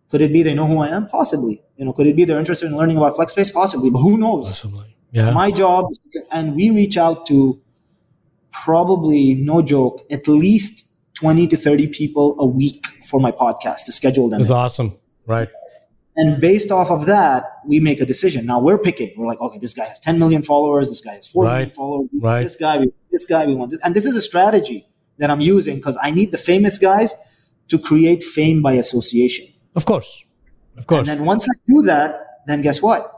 Could 0.09 0.21
it 0.21 0.31
be 0.31 0.43
they 0.43 0.53
know 0.53 0.65
who 0.65 0.79
I 0.79 0.89
am? 0.89 1.07
Possibly. 1.07 1.61
You 1.75 1.85
know, 1.85 1.93
could 1.93 2.07
it 2.07 2.15
be 2.15 2.25
they're 2.25 2.39
interested 2.39 2.67
in 2.67 2.77
learning 2.77 2.97
about 2.97 3.15
FlexSpace? 3.15 3.51
Possibly, 3.51 3.89
but 3.89 3.99
who 3.99 4.17
knows? 4.17 4.47
Possibly. 4.47 4.95
Yeah. 5.11 5.31
My 5.31 5.51
job, 5.51 5.87
is 5.91 5.99
to, 6.13 6.23
and 6.31 6.55
we 6.55 6.69
reach 6.69 6.97
out 6.97 7.25
to 7.27 7.61
probably 8.51 9.35
no 9.35 9.61
joke, 9.61 10.01
at 10.11 10.27
least 10.27 10.85
twenty 11.13 11.47
to 11.47 11.57
thirty 11.57 11.87
people 11.87 12.35
a 12.39 12.45
week 12.45 12.85
for 13.09 13.19
my 13.19 13.31
podcast 13.31 13.85
to 13.85 13.91
schedule 13.91 14.29
them. 14.29 14.41
It's 14.41 14.49
in. 14.49 14.55
awesome. 14.55 14.97
Right. 15.25 15.49
And 16.17 16.41
based 16.41 16.71
off 16.71 16.89
of 16.89 17.05
that, 17.05 17.43
we 17.65 17.79
make 17.79 18.01
a 18.01 18.05
decision. 18.05 18.45
Now 18.45 18.59
we're 18.59 18.79
picking. 18.79 19.13
We're 19.15 19.27
like, 19.27 19.39
okay, 19.39 19.59
this 19.59 19.73
guy 19.73 19.85
has 19.85 19.99
10 19.99 20.17
million 20.17 20.41
followers. 20.41 20.89
This 20.89 20.99
guy 21.01 21.13
has 21.13 21.27
4 21.27 21.43
million 21.45 21.59
Right. 21.67 21.73
followers. 21.75 22.09
We 22.11 22.19
Right. 22.19 22.43
This 22.43 22.55
guy, 22.55 22.77
we, 22.79 22.91
this 23.11 23.25
guy, 23.25 23.45
we 23.45 23.53
want 23.55 23.69
this. 23.71 23.79
And 23.83 23.95
this 23.95 24.05
is 24.05 24.15
a 24.17 24.21
strategy 24.21 24.87
that 25.19 25.29
I'm 25.29 25.41
using 25.41 25.75
because 25.75 25.97
I 26.01 26.09
need 26.11 26.31
the 26.31 26.37
famous 26.37 26.77
guys 26.79 27.15
to 27.69 27.77
create 27.77 28.23
fame 28.23 28.61
by 28.63 28.73
association. 28.73 29.45
Of 29.75 29.85
course. 29.85 30.23
Of 30.77 30.87
course. 30.87 31.07
And 31.07 31.19
then 31.19 31.25
once 31.25 31.45
I 31.45 31.55
do 31.71 31.81
that, 31.83 32.09
then 32.47 32.61
guess 32.61 32.81
what? 32.81 33.13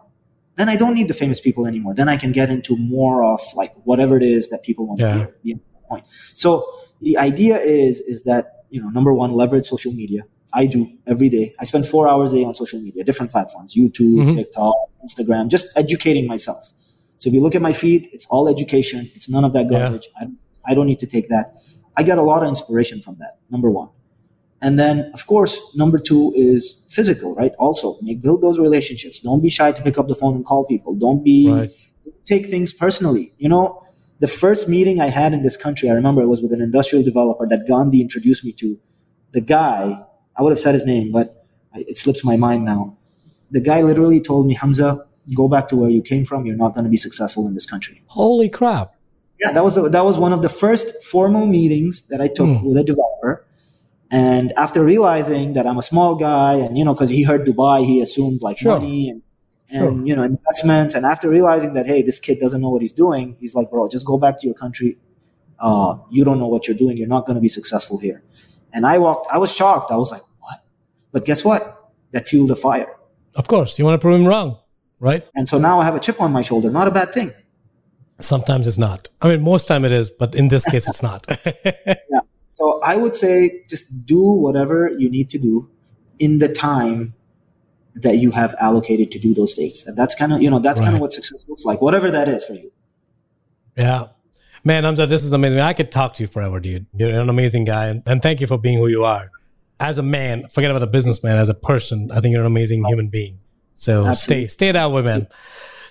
Then 0.58 0.68
I 0.68 0.76
don't 0.76 0.94
need 0.94 1.08
the 1.08 1.14
famous 1.14 1.40
people 1.40 1.66
anymore. 1.66 1.94
Then 1.94 2.10
I 2.10 2.18
can 2.18 2.32
get 2.34 2.50
into 2.50 2.76
more 2.76 3.24
of 3.24 3.40
like 3.56 3.74
whatever 3.86 4.18
it 4.18 4.24
is 4.24 4.50
that 4.50 4.64
people 4.64 4.88
want 4.88 5.00
Yeah. 5.00 5.14
to 5.14 5.34
hear. 5.44 5.56
Know, 5.56 5.62
point. 5.88 6.06
So 6.34 6.66
the 7.02 7.18
idea 7.18 7.60
is 7.60 8.02
is 8.02 8.24
that 8.24 8.66
you 8.70 8.82
know 8.82 8.90
number 8.90 9.14
one, 9.14 9.32
leverage 9.32 9.66
social 9.66 9.94
media. 9.94 10.24
I 10.54 10.66
do 10.66 10.88
every 11.08 11.30
day. 11.30 11.54
I 11.60 11.66
spend 11.66 11.86
four 11.88 12.08
hours 12.10 12.34
a 12.34 12.38
day 12.38 12.44
on 12.46 12.56
social 12.56 12.80
media, 12.82 13.04
different 13.04 13.32
platforms, 13.32 13.76
YouTube, 13.76 14.16
Mhm. 14.18 14.36
TikTok, 14.36 14.76
Instagram, 15.06 15.48
just 15.50 15.68
educating 15.78 16.26
myself. 16.28 16.74
So 17.20 17.28
if 17.30 17.34
you 17.34 17.42
look 17.42 17.56
at 17.56 17.62
my 17.62 17.74
feed, 17.74 18.08
it's 18.14 18.26
all 18.30 18.48
education. 18.50 19.10
It's 19.16 19.30
none 19.30 19.44
of 19.44 19.54
that 19.54 19.66
Yeah. 19.72 19.80
garbage. 19.80 20.08
I, 20.20 20.28
I 20.66 20.74
don't 20.76 20.88
need 20.88 21.00
to 21.00 21.08
take 21.08 21.30
that. 21.30 21.62
I 21.96 22.04
get 22.04 22.18
a 22.18 22.22
lot 22.24 22.44
of 22.44 22.50
inspiration 22.50 23.02
from 23.02 23.18
that. 23.20 23.38
Number 23.52 23.70
one. 23.70 23.90
And 24.62 24.78
then, 24.78 25.10
of 25.14 25.26
course, 25.28 25.58
number 25.76 25.98
two 25.98 26.34
is 26.36 26.82
physical, 26.90 27.34
right? 27.36 27.54
Also, 27.60 27.98
make 28.02 28.22
build 28.22 28.42
those 28.42 28.60
relationships. 28.60 29.20
Don't 29.20 29.42
be 29.42 29.50
shy 29.50 29.72
to 29.72 29.82
pick 29.82 29.98
up 29.98 30.08
the 30.08 30.16
phone 30.16 30.36
and 30.36 30.44
call 30.46 30.66
people. 30.66 30.96
Don't 30.96 31.24
be 31.24 31.50
Right. 31.50 31.72
take 32.26 32.48
things 32.48 32.74
personally. 32.74 33.34
You 33.38 33.50
know, 33.50 33.82
the 34.20 34.28
first 34.28 34.68
meeting 34.68 35.00
I 35.00 35.08
had 35.08 35.34
in 35.34 35.44
this 35.44 35.56
country, 35.56 35.90
I 35.90 35.94
remember 35.94 36.22
it 36.22 36.28
was 36.28 36.42
with 36.42 36.52
an 36.52 36.62
industrial 36.62 37.04
developer 37.06 37.48
that 37.48 37.68
Gandhi 37.68 38.02
introduced 38.02 38.44
me 38.44 38.52
to. 38.54 38.78
The 39.32 39.42
guy, 39.42 40.02
I 40.40 40.44
would 40.44 40.52
have 40.52 40.60
said 40.60 40.74
his 40.74 40.86
name, 40.86 41.12
but 41.12 41.46
it 41.76 41.98
slips 41.98 42.24
my 42.24 42.38
mind 42.38 42.64
now. 42.66 42.98
The 43.52 43.60
guy 43.62 43.82
literally 43.82 44.22
told 44.22 44.48
me, 44.48 44.54
Hamza, 44.56 45.06
go 45.36 45.48
back 45.50 45.68
to 45.70 45.76
where 45.76 45.90
you 45.90 46.02
came 46.02 46.24
from. 46.26 46.46
You're 46.46 46.56
not 46.56 46.74
going 46.76 46.86
to 46.86 46.90
be 46.90 46.98
successful 46.98 47.46
in 47.48 47.54
this 47.54 47.66
country. 47.66 48.02
Holy 48.08 48.48
crap. 48.50 48.96
Yeah, 49.42 49.52
that 49.52 49.64
was 49.64 49.76
that 49.76 50.06
was 50.06 50.18
one 50.18 50.34
of 50.34 50.42
the 50.42 50.50
first 50.50 51.04
formal 51.04 51.46
meetings 51.46 52.02
that 52.10 52.22
I 52.22 52.28
took 52.28 52.48
Hmm. 52.48 52.66
with 52.66 52.78
a 52.78 52.84
developer. 52.84 53.46
And 54.12 54.52
after 54.58 54.84
realizing 54.84 55.54
that 55.54 55.68
I'm 55.68 55.78
a 55.78 55.82
small 55.84 56.16
guy, 56.16 56.54
and 56.56 56.78
you 56.78 56.84
know, 56.86 56.94
because 56.94 57.10
he 57.10 57.24
heard 57.24 57.46
Dubai, 57.46 57.86
he 57.86 58.02
assumed 58.02 58.42
like 58.42 58.58
Sure. 58.58 58.80
money 58.80 59.10
and 59.10 59.22
and 59.72 59.82
Sure. 59.98 60.08
you 60.08 60.16
know 60.16 60.24
investments. 60.24 60.96
And 60.96 61.06
after 61.06 61.30
realizing 61.30 61.74
that, 61.74 61.86
hey, 61.86 62.02
this 62.02 62.20
kid 62.20 62.40
doesn't 62.40 62.60
know 62.64 62.70
what 62.70 62.82
he's 62.82 62.94
doing, 63.06 63.36
he's 63.40 63.54
like, 63.56 63.70
bro, 63.72 63.88
just 63.88 64.06
go 64.06 64.18
back 64.18 64.40
to 64.40 64.46
your 64.48 64.56
country. 64.56 64.98
Uh, 65.60 65.98
you 66.10 66.24
don't 66.26 66.40
know 66.40 66.48
what 66.48 66.68
you're 66.68 66.78
doing. 66.84 66.98
You're 66.98 67.14
not 67.18 67.26
going 67.28 67.36
to 67.36 67.42
be 67.42 67.50
successful 67.60 67.98
here. 68.00 68.24
And 68.74 68.86
I 68.86 68.98
walked. 68.98 69.28
I 69.32 69.38
was 69.38 69.52
shocked. 69.54 69.90
I 69.92 69.98
was 70.04 70.12
like? 70.12 70.22
But 71.12 71.26
guess 71.26 71.44
what? 71.44 71.92
That 72.12 72.28
fueled 72.28 72.50
the 72.50 72.56
fire. 72.56 72.96
Of 73.36 73.48
course. 73.48 73.78
You 73.78 73.86
want 73.86 74.00
to 74.00 74.04
prove 74.04 74.20
him 74.20 74.28
wrong. 74.28 74.58
Right. 75.00 75.26
And 75.36 75.48
so 75.48 75.58
now 75.58 75.80
I 75.80 75.86
have 75.86 75.96
a 75.96 76.00
chip 76.00 76.20
on 76.20 76.32
my 76.32 76.42
shoulder. 76.42 76.70
Not 76.70 76.88
a 76.88 76.92
bad 76.92 77.14
thing. 77.14 77.32
Sometimes 78.20 78.68
it's 78.68 78.78
not. 78.78 79.08
I 79.22 79.30
mean, 79.30 79.42
most 79.42 79.68
time 79.68 79.86
it 79.86 79.92
is, 79.94 80.10
but 80.10 80.36
in 80.36 80.50
this 80.50 80.66
case, 80.66 80.90
it's 80.90 81.02
not. 81.04 81.26
Yeah. 82.12 82.20
So 82.56 82.82
I 82.82 82.98
would 82.98 83.16
say 83.16 83.64
just 83.70 84.06
do 84.06 84.22
whatever 84.22 84.94
you 84.98 85.10
need 85.10 85.30
to 85.30 85.38
do 85.38 85.70
in 86.18 86.40
the 86.40 86.50
time 86.50 87.14
that 87.96 88.18
you 88.18 88.32
have 88.32 88.54
allocated 88.60 89.12
to 89.12 89.20
do 89.20 89.34
those 89.34 89.54
things. 89.56 89.88
And 89.88 89.96
that's 89.98 90.14
kind 90.14 90.34
of, 90.34 90.42
you 90.42 90.50
know, 90.50 90.60
that's 90.60 90.82
kind 90.82 90.94
of 90.94 91.00
what 91.00 91.14
success 91.14 91.48
looks 91.48 91.64
like, 91.64 91.82
whatever 91.82 92.12
that 92.12 92.28
is 92.28 92.44
for 92.44 92.54
you. 92.54 92.72
yeah. 93.78 94.08
Man, 94.66 94.84
Hamza, 94.84 95.06
this 95.08 95.24
is 95.24 95.32
amazing. 95.32 95.62
I 95.62 95.72
could 95.72 95.90
talk 95.90 96.16
to 96.16 96.24
you 96.24 96.28
forever, 96.28 96.60
dude. 96.60 96.86
You're 96.98 97.18
an 97.18 97.30
amazing 97.30 97.64
guy. 97.64 97.88
And, 97.88 98.04
and 98.06 98.22
thank 98.22 98.42
you 98.42 98.48
for 98.48 98.58
being 98.58 98.78
who 98.78 98.88
you 98.88 99.06
are. 99.06 99.32
As 99.80 99.98
a 99.98 100.04
man, 100.04 100.48
forget 100.50 100.72
about 100.72 100.84
a 100.84 100.88
businessman, 100.88 101.38
as 101.38 101.50
a 101.50 101.54
person, 101.54 102.12
I 102.12 102.20
think 102.20 102.34
you're 102.34 102.42
an 102.42 102.48
amazing 102.48 102.84
oh. 102.86 102.90
human 102.90 103.08
being. 103.08 103.40
So 103.74 104.06
Absolutely. 104.06 104.48
stay, 104.48 104.68
stay 104.68 104.72
that 104.74 104.92
way, 104.92 105.02
man. 105.02 105.28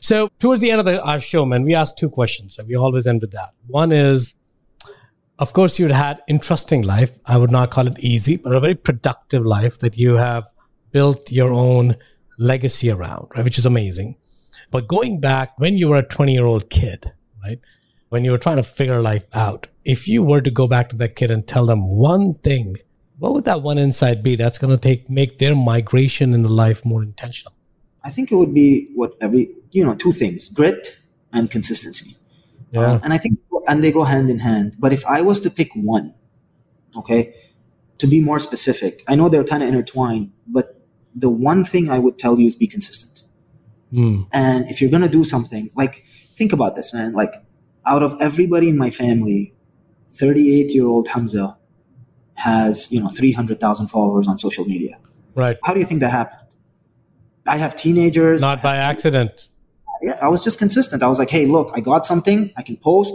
So 0.01 0.31
towards 0.39 0.61
the 0.61 0.71
end 0.71 0.81
of 0.81 0.85
the, 0.85 1.03
our 1.03 1.21
show, 1.21 1.45
man, 1.45 1.65
we 1.65 1.75
ask 1.75 1.97
two 1.97 2.11
questions. 2.11 2.59
And 2.59 2.69
we 2.69 2.75
always 2.77 3.07
end 3.07 3.23
with 3.23 3.33
that. 3.33 3.51
One 3.67 3.93
is, 3.93 4.35
of 5.39 5.53
course, 5.53 5.79
you'd 5.79 5.91
had 5.91 6.21
interesting 6.29 6.83
life. 6.83 7.19
I 7.25 7.39
would 7.39 7.51
not 7.51 7.71
call 7.71 7.87
it 7.87 7.99
easy, 7.99 8.37
but 8.37 8.55
a 8.55 8.61
very 8.61 8.75
productive 8.75 9.45
life 9.45 9.79
that 9.79 9.97
you 9.97 10.15
have 10.15 10.47
built 10.93 11.33
your 11.33 11.53
own 11.53 11.97
legacy 12.39 12.91
around, 12.91 13.29
right? 13.35 13.45
Which 13.45 13.59
is 13.59 13.67
amazing. 13.67 14.17
But 14.71 14.87
going 14.87 15.21
back 15.21 15.59
when 15.59 15.79
you 15.79 15.89
were 15.89 15.97
a 15.97 16.03
20 16.03 16.33
year 16.33 16.47
old 16.47 16.71
kid, 16.71 17.13
right? 17.43 17.61
When 18.11 18.25
you 18.25 18.31
were 18.31 18.39
trying 18.39 18.57
to 18.57 18.63
figure 18.63 19.01
life 19.01 19.27
out, 19.35 19.67
if 19.85 20.09
you 20.09 20.23
were 20.23 20.41
to 20.41 20.51
go 20.51 20.67
back 20.67 20.89
to 20.91 20.97
that 20.97 21.17
kid 21.17 21.31
and 21.31 21.47
tell 21.47 21.67
them 21.67 21.87
one 21.89 22.35
thing, 22.35 22.77
what 23.19 23.35
would 23.35 23.45
that 23.45 23.63
one 23.63 23.79
insight 23.79 24.23
be 24.23 24.37
that's 24.37 24.59
going 24.59 24.77
to 24.77 24.81
take 24.81 25.11
make 25.11 25.39
their 25.39 25.55
migration 25.55 26.35
in 26.35 26.43
the 26.43 26.49
life 26.49 26.85
more 26.85 27.03
intentional? 27.03 27.53
I 28.05 28.11
think 28.11 28.31
it 28.31 28.37
would 28.37 28.55
be 28.55 28.89
what 28.95 29.15
every, 29.21 29.55
you 29.73 29.85
know, 29.85 29.95
two 29.95 30.13
things 30.13 30.49
grit 30.49 30.99
and 31.33 31.51
consistency. 31.51 32.17
Yeah. 32.71 33.01
And 33.03 33.13
I 33.13 33.19
think, 33.19 33.39
and 33.67 33.83
they 33.83 33.93
go 33.93 34.05
hand 34.05 34.31
in 34.31 34.39
hand. 34.39 34.77
But 34.79 34.93
if 34.93 35.05
I 35.05 35.21
was 35.21 35.41
to 35.41 35.51
pick 35.51 35.71
one, 35.75 36.15
okay, 36.97 37.35
to 37.99 38.07
be 38.07 38.21
more 38.21 38.39
specific, 38.39 39.03
I 39.09 39.17
know 39.17 39.29
they're 39.29 39.45
kind 39.45 39.63
of 39.63 39.69
intertwined, 39.69 40.33
but 40.47 40.81
the 41.15 41.29
one 41.29 41.65
thing 41.65 41.91
I 41.91 41.99
would 41.99 42.19
tell 42.19 42.39
you 42.39 42.47
is 42.47 42.55
be 42.55 42.67
consistent. 42.67 43.25
Mm. 43.93 44.29
And 44.33 44.69
if 44.69 44.81
you're 44.81 44.91
going 44.91 45.03
to 45.03 45.09
do 45.09 45.25
something, 45.25 45.71
like, 45.75 46.05
think 46.37 46.53
about 46.53 46.77
this, 46.77 46.95
man. 46.95 47.13
Like, 47.13 47.35
out 47.85 48.03
of 48.03 48.15
everybody 48.21 48.69
in 48.69 48.79
my 48.79 48.91
family, 48.91 49.55
38 50.11 50.73
year 50.73 50.87
old 50.87 51.09
Hamza 51.09 51.58
has, 52.39 52.91
you 52.93 53.01
know, 53.01 53.09
300,000 53.09 53.89
followers 53.89 54.29
on 54.29 54.39
social 54.39 54.65
media. 54.65 54.97
Right. 55.35 55.57
How 55.65 55.75
do 55.75 55.81
you 55.81 55.87
think 55.87 56.01
that 56.01 56.11
happened? 56.11 56.41
I 57.47 57.57
have 57.57 57.77
teenagers. 57.77 58.41
Not 58.41 58.63
by 58.63 58.77
accident. 58.77 59.49
Yeah, 60.03 60.19
I 60.23 60.29
was 60.29 60.45
just 60.45 60.59
consistent. 60.59 61.03
I 61.03 61.09
was 61.09 61.19
like, 61.19 61.31
hey, 61.31 61.47
look, 61.47 61.71
I 61.75 61.81
got 61.81 62.07
something. 62.07 62.53
I 62.57 62.63
can 62.63 62.77
post. 62.77 63.13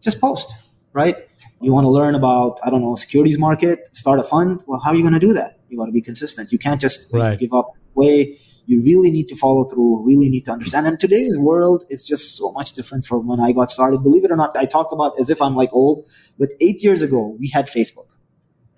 Just 0.00 0.20
post, 0.20 0.54
right? 0.92 1.16
You 1.60 1.72
want 1.72 1.84
to 1.84 1.90
learn 1.90 2.14
about, 2.14 2.58
I 2.64 2.70
don't 2.70 2.80
know, 2.80 2.94
securities 2.96 3.38
market, 3.38 3.94
start 3.94 4.18
a 4.18 4.22
fund. 4.24 4.62
Well, 4.66 4.80
how 4.80 4.90
are 4.90 4.96
you 4.96 5.02
going 5.02 5.14
to 5.14 5.20
do 5.20 5.32
that? 5.34 5.60
You 5.68 5.78
got 5.78 5.86
to 5.86 5.92
be 5.92 6.00
consistent. 6.00 6.50
You 6.52 6.58
can't 6.58 6.80
just 6.80 7.12
Right. 7.12 7.38
give 7.38 7.52
up 7.52 7.68
way. 7.94 8.38
You 8.66 8.80
really 8.82 9.10
need 9.10 9.28
to 9.28 9.36
follow 9.36 9.64
through, 9.64 10.04
really 10.06 10.28
need 10.28 10.44
to 10.46 10.52
understand. 10.52 10.86
And 10.86 10.98
today's 10.98 11.36
world 11.38 11.84
is 11.90 12.04
just 12.06 12.36
so 12.36 12.52
much 12.52 12.72
different 12.72 13.04
from 13.04 13.26
when 13.26 13.40
I 13.40 13.52
got 13.52 13.70
started. 13.70 14.02
Believe 14.02 14.24
it 14.24 14.30
or 14.30 14.36
not, 14.36 14.56
I 14.56 14.64
talk 14.66 14.92
about 14.92 15.18
as 15.20 15.30
if 15.30 15.42
I'm 15.42 15.54
like 15.56 15.70
old, 15.72 16.08
but 16.38 16.48
eight 16.60 16.82
years 16.82 17.02
ago, 17.02 17.36
we 17.38 17.48
had 17.48 17.66
Facebook 17.66 18.08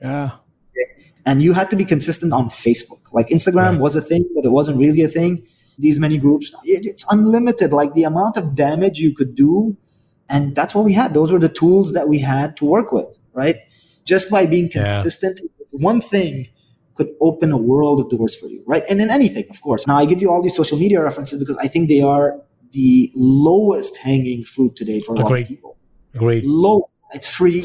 Yeah. 0.05 0.31
and 1.27 1.41
you 1.43 1.53
had 1.55 1.71
to 1.71 1.77
be 1.77 1.87
consistent 1.87 2.33
on 2.35 2.45
Facebook. 2.51 3.03
Like 3.13 3.29
Instagram 3.29 3.73
Right. 3.73 3.81
was 3.81 3.95
a 3.97 4.03
thing, 4.03 4.25
but 4.35 4.45
it 4.45 4.53
wasn't 4.59 4.77
really 4.79 5.03
a 5.03 5.09
thing. 5.09 5.43
These 5.79 5.99
many 5.99 6.19
groups, 6.19 6.53
it's 6.65 7.05
unlimited. 7.11 7.73
Like 7.73 7.95
the 7.95 8.05
amount 8.05 8.37
of 8.37 8.55
damage 8.55 8.99
you 8.99 9.13
could 9.15 9.35
do, 9.35 9.77
and 10.29 10.55
that's 10.55 10.75
what 10.75 10.85
we 10.85 10.93
had. 10.93 11.15
Those 11.15 11.33
were 11.33 11.39
the 11.39 11.49
tools 11.63 11.93
that 11.95 12.07
we 12.13 12.19
had 12.19 12.57
to 12.59 12.65
work 12.67 12.93
with, 12.93 13.13
right? 13.33 13.57
Just 14.05 14.31
by 14.31 14.45
being 14.55 14.69
Yeah. 14.75 14.85
consistent, 14.97 15.41
one 15.73 16.01
thing 16.03 16.49
could 16.97 17.09
open 17.21 17.51
a 17.51 17.57
world 17.57 17.99
of 18.01 18.07
doors 18.17 18.37
for 18.37 18.47
you, 18.47 18.63
right? 18.67 18.85
And 18.91 19.01
in 19.01 19.11
anything, 19.11 19.47
of 19.51 19.61
course. 19.63 19.87
Now 19.87 19.97
I 19.97 20.05
give 20.05 20.21
you 20.23 20.31
all 20.31 20.43
these 20.43 20.55
social 20.63 20.79
media 20.79 21.03
references 21.03 21.39
because 21.43 21.57
I 21.57 21.67
think 21.73 21.89
they 21.89 22.03
are 22.03 22.39
the 22.73 23.11
lowest 23.17 23.97
hanging 23.97 24.45
fruit 24.45 24.77
today 24.77 25.01
for 25.01 25.15
a 25.15 25.19
lot 25.19 25.27
Agreed. 25.27 25.43
of 25.43 25.49
people 25.49 25.77
Agreed. 26.15 26.45
low. 26.45 26.91
It's 27.13 27.29
free. 27.29 27.65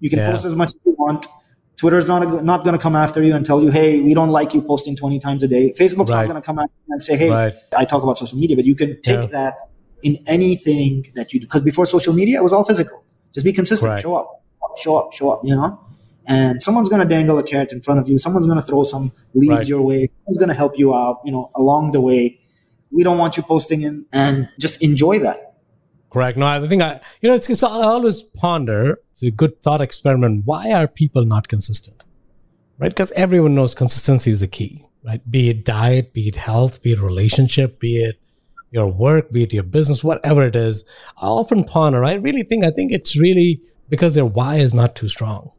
You 0.00 0.10
can 0.10 0.18
Yeah. 0.20 0.30
post 0.32 0.44
as 0.44 0.54
much 0.54 0.68
as 0.68 0.80
you 0.86 0.94
want. 0.98 1.26
Twitter's 1.82 2.06
not 2.06 2.44
not 2.44 2.62
going 2.62 2.76
to 2.78 2.82
come 2.86 2.94
after 2.94 3.20
you 3.26 3.34
and 3.34 3.44
tell 3.44 3.60
you, 3.60 3.70
"Hey, 3.78 4.00
we 4.00 4.14
don't 4.14 4.30
like 4.30 4.54
you 4.54 4.62
posting 4.62 4.94
20 4.94 5.18
times 5.18 5.42
a 5.42 5.48
day." 5.48 5.64
Facebook's 5.76 6.12
Right. 6.12 6.20
not 6.20 6.28
going 6.30 6.40
to 6.40 6.46
come 6.50 6.58
after 6.60 6.76
you 6.86 6.92
and 6.94 7.02
say, 7.02 7.16
"Hey, 7.16 7.28
Right. 7.28 7.54
I 7.76 7.84
talk 7.84 8.04
about 8.04 8.16
social 8.18 8.38
media," 8.38 8.54
but 8.54 8.64
you 8.64 8.76
can 8.76 8.90
take 9.02 9.22
Yeah. 9.22 9.38
that 9.38 9.54
in 10.04 10.18
anything 10.28 11.04
that 11.16 11.32
you 11.32 11.40
do. 11.40 11.46
Because 11.46 11.62
before 11.62 11.84
social 11.86 12.14
media, 12.14 12.38
it 12.38 12.44
was 12.44 12.52
all 12.52 12.62
physical. 12.62 13.02
Just 13.34 13.44
be 13.44 13.52
consistent. 13.52 13.90
Right. 13.90 14.00
Show 14.00 14.14
up. 14.14 14.28
Show 14.76 14.96
up. 14.96 15.12
Show 15.12 15.30
up. 15.32 15.40
You 15.44 15.56
know. 15.56 15.76
And 16.28 16.62
someone's 16.62 16.88
going 16.88 17.02
to 17.02 17.08
dangle 17.16 17.36
a 17.40 17.42
carrot 17.42 17.72
in 17.72 17.80
front 17.82 17.98
of 17.98 18.08
you. 18.08 18.16
Someone's 18.16 18.46
going 18.46 18.60
to 18.60 18.64
throw 18.70 18.84
some 18.84 19.10
leads 19.34 19.68
your 19.68 19.82
way. 19.82 20.06
Someone's 20.06 20.38
going 20.38 20.50
to 20.50 20.54
help 20.62 20.78
you 20.78 20.94
out. 20.94 21.16
You 21.24 21.32
know, 21.32 21.50
along 21.56 21.90
the 21.90 22.00
way. 22.00 22.38
We 22.92 23.02
don't 23.02 23.18
want 23.18 23.36
you 23.36 23.42
posting 23.42 23.82
in, 23.82 24.04
and 24.12 24.48
just 24.60 24.80
enjoy 24.82 25.18
that. 25.20 25.51
Correct. 26.12 26.36
No, 26.36 26.46
I 26.46 26.66
think 26.68 26.82
I, 26.82 27.00
you 27.20 27.28
know, 27.28 27.34
it's, 27.34 27.48
it's 27.48 27.62
I 27.62 27.68
always 27.68 28.22
ponder. 28.22 28.98
It's 29.12 29.22
a 29.22 29.30
good 29.30 29.62
thought 29.62 29.80
experiment. 29.80 30.42
Why 30.44 30.72
are 30.72 30.86
people 30.86 31.24
not 31.24 31.48
consistent? 31.48 32.04
Right? 32.78 32.90
Because 32.90 33.12
everyone 33.12 33.54
knows 33.54 33.74
consistency 33.74 34.30
is 34.30 34.40
the 34.40 34.48
key. 34.48 34.84
Right? 35.04 35.22
Be 35.30 35.48
it 35.48 35.64
diet, 35.64 36.12
be 36.12 36.28
it 36.28 36.36
health, 36.36 36.82
be 36.82 36.92
it 36.92 37.00
relationship, 37.00 37.80
be 37.80 38.04
it 38.04 38.20
your 38.70 38.86
work, 38.86 39.30
be 39.30 39.42
it 39.42 39.52
your 39.52 39.62
business, 39.62 40.04
whatever 40.04 40.42
it 40.42 40.54
is. 40.54 40.84
I 41.20 41.26
often 41.26 41.64
ponder. 41.64 42.04
I 42.04 42.14
really 42.14 42.42
think. 42.42 42.64
I 42.64 42.70
think 42.70 42.92
it's 42.92 43.18
really 43.18 43.60
because 43.88 44.14
their 44.14 44.26
why 44.26 44.56
is 44.56 44.72
not 44.72 44.94
too 44.94 45.08
strong. 45.08 45.50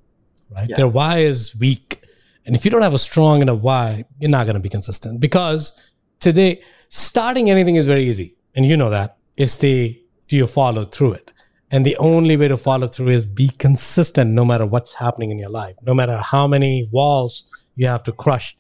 Right? 0.50 0.70
Yeah. 0.70 0.76
Their 0.76 0.88
why 0.88 1.20
is 1.20 1.56
weak, 1.56 2.04
And 2.46 2.56
if 2.56 2.66
you 2.66 2.72
don't 2.72 2.82
have 2.82 2.94
a 2.94 3.00
strong 3.00 3.42
enough 3.42 3.60
why, 3.60 4.06
you're 4.20 4.30
not 4.30 4.46
going 4.46 4.56
to 4.56 4.60
be 4.60 4.70
consistent 4.70 5.20
because 5.20 5.80
today, 6.20 6.62
starting 6.90 7.50
anything 7.50 7.76
is 7.76 7.86
very 7.86 8.04
easy. 8.04 8.36
And 8.56 8.66
you 8.66 8.78
know 8.78 8.90
that. 8.90 9.18
It's 9.38 9.58
the 9.58 10.00
do 10.34 10.38
you 10.38 10.48
follow 10.48 10.84
through 10.84 11.14
it? 11.14 11.32
And 11.70 11.86
the 11.86 11.96
only 11.98 12.36
way 12.38 12.48
to 12.48 12.58
follow 12.58 12.88
through 12.88 13.10
is 13.10 13.24
be 13.24 13.50
consistent 13.50 14.32
no 14.32 14.44
matter 14.44 14.66
what's 14.66 14.96
happening 14.96 15.30
in 15.30 15.38
your 15.38 15.52
life, 15.52 15.76
no 15.84 15.94
matter 15.94 16.18
how 16.18 16.48
many 16.48 16.90
walls 16.92 17.48
you 17.76 17.86
have 17.86 18.04
to 18.06 18.12
crush. 18.12 18.58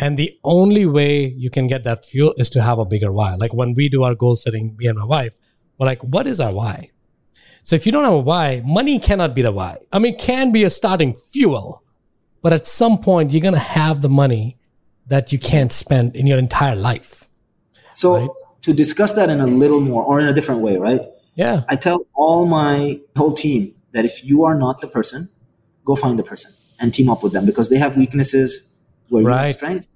And 0.00 0.16
the 0.16 0.36
only 0.42 0.86
way 0.86 1.26
you 1.26 1.50
can 1.50 1.68
get 1.68 1.84
that 1.84 2.04
fuel 2.04 2.34
is 2.36 2.48
to 2.50 2.60
have 2.60 2.80
a 2.80 2.84
bigger 2.84 3.12
why. 3.12 3.36
Like 3.36 3.54
when 3.54 3.74
we 3.74 3.88
do 3.88 4.02
our 4.02 4.16
goal 4.16 4.34
setting, 4.34 4.74
me 4.76 4.88
and 4.88 4.98
my 4.98 5.04
wife, 5.04 5.36
we're 5.78 5.86
like, 5.86 6.02
what 6.02 6.26
is 6.26 6.40
our 6.40 6.52
why? 6.52 6.90
So 7.62 7.76
if 7.76 7.86
you 7.86 7.92
don't 7.92 8.02
have 8.02 8.12
a 8.12 8.18
why, 8.18 8.60
money 8.66 8.98
cannot 8.98 9.36
be 9.36 9.42
the 9.42 9.52
why. 9.52 9.76
I 9.92 10.00
mean, 10.00 10.14
it 10.14 10.20
can 10.20 10.50
be 10.50 10.64
a 10.64 10.70
starting 10.70 11.14
fuel, 11.14 11.84
but 12.42 12.52
at 12.52 12.66
some 12.66 12.98
point 12.98 13.30
you're 13.30 13.40
going 13.40 13.54
to 13.54 13.60
have 13.60 14.00
the 14.00 14.08
money 14.08 14.58
that 15.06 15.30
you 15.30 15.38
can't 15.38 15.70
spend 15.70 16.16
in 16.16 16.26
your 16.26 16.38
entire 16.38 16.74
life. 16.74 17.28
So 17.92 18.16
Right. 18.16 18.30
To 18.64 18.72
discuss 18.72 19.12
that 19.14 19.28
in 19.30 19.40
a 19.40 19.46
little 19.46 19.80
more 19.80 20.02
or 20.02 20.20
in 20.20 20.26
a 20.28 20.32
different 20.32 20.60
way, 20.62 20.76
right? 20.76 21.00
Yeah. 21.34 21.64
I 21.68 21.76
tell 21.76 22.06
all 22.14 22.46
my 22.46 23.00
whole 23.16 23.32
team 23.32 23.74
that 23.92 24.04
if 24.04 24.24
you 24.24 24.44
are 24.44 24.54
not 24.54 24.80
the 24.80 24.88
person, 24.88 25.28
go 25.84 25.96
find 25.96 26.18
the 26.18 26.22
person 26.22 26.52
and 26.80 26.92
team 26.92 27.08
up 27.10 27.22
with 27.22 27.32
them 27.32 27.44
because 27.46 27.68
they 27.70 27.76
have 27.78 27.96
weaknesses 27.96 28.72
where 29.08 29.22
you 29.22 29.28
have 29.28 29.52
strengths 29.54 29.86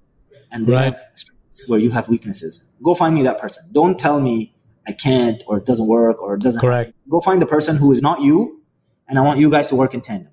and 0.51 0.67
they 0.67 0.73
Right. 0.73 0.93
have 0.93 0.99
strengths 1.15 1.67
where 1.67 1.79
you 1.79 1.91
have 1.91 2.07
weaknesses. 2.09 2.63
Go 2.83 2.93
find 2.95 3.15
me 3.15 3.23
that 3.23 3.39
person. 3.39 3.63
Don't 3.71 3.97
tell 3.97 4.19
me 4.21 4.53
I 4.87 4.91
can't 4.93 5.43
or 5.47 5.57
it 5.57 5.65
doesn't 5.65 5.87
work 5.87 6.21
or 6.21 6.35
it 6.35 6.41
doesn't. 6.41 6.61
Correct. 6.61 6.93
Go 7.09 7.19
find 7.19 7.41
the 7.41 7.45
person 7.45 7.75
who 7.77 7.91
is 7.91 8.01
not 8.01 8.21
you, 8.21 8.61
and 9.07 9.17
I 9.19 9.21
want 9.21 9.39
you 9.39 9.49
guys 9.49 9.67
to 9.69 9.75
work 9.75 9.93
in 9.93 10.01
tandem. 10.01 10.31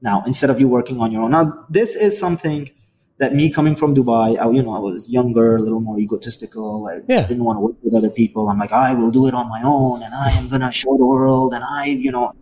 Now, 0.00 0.22
instead 0.26 0.50
of 0.50 0.58
you 0.60 0.68
working 0.68 1.00
on 1.00 1.12
your 1.12 1.22
own. 1.22 1.30
Now, 1.32 1.64
this 1.68 1.94
is 1.94 2.18
something 2.18 2.70
that 3.18 3.34
me 3.34 3.50
coming 3.50 3.76
from 3.76 3.94
Dubai, 3.94 4.38
I, 4.38 4.50
you 4.50 4.62
know, 4.62 4.74
I 4.74 4.78
was 4.80 5.08
younger, 5.08 5.56
a 5.56 5.60
little 5.60 5.80
more 5.80 5.98
egotistical. 5.98 6.88
I 6.88 7.00
Yeah. 7.08 7.26
didn't 7.26 7.44
want 7.44 7.56
to 7.58 7.60
work 7.60 7.76
with 7.82 7.94
other 7.94 8.10
people. 8.10 8.48
I'm 8.48 8.58
like, 8.58 8.72
I 8.72 8.94
will 8.94 9.10
do 9.10 9.26
it 9.28 9.34
on 9.34 9.48
my 9.48 9.62
own, 9.64 10.02
and 10.02 10.12
I 10.14 10.30
am 10.38 10.48
gonna 10.48 10.72
show 10.72 10.96
the 10.96 11.06
world, 11.06 11.54
and 11.54 11.62
I, 11.64 11.86
you 11.86 12.10
know. 12.10 12.32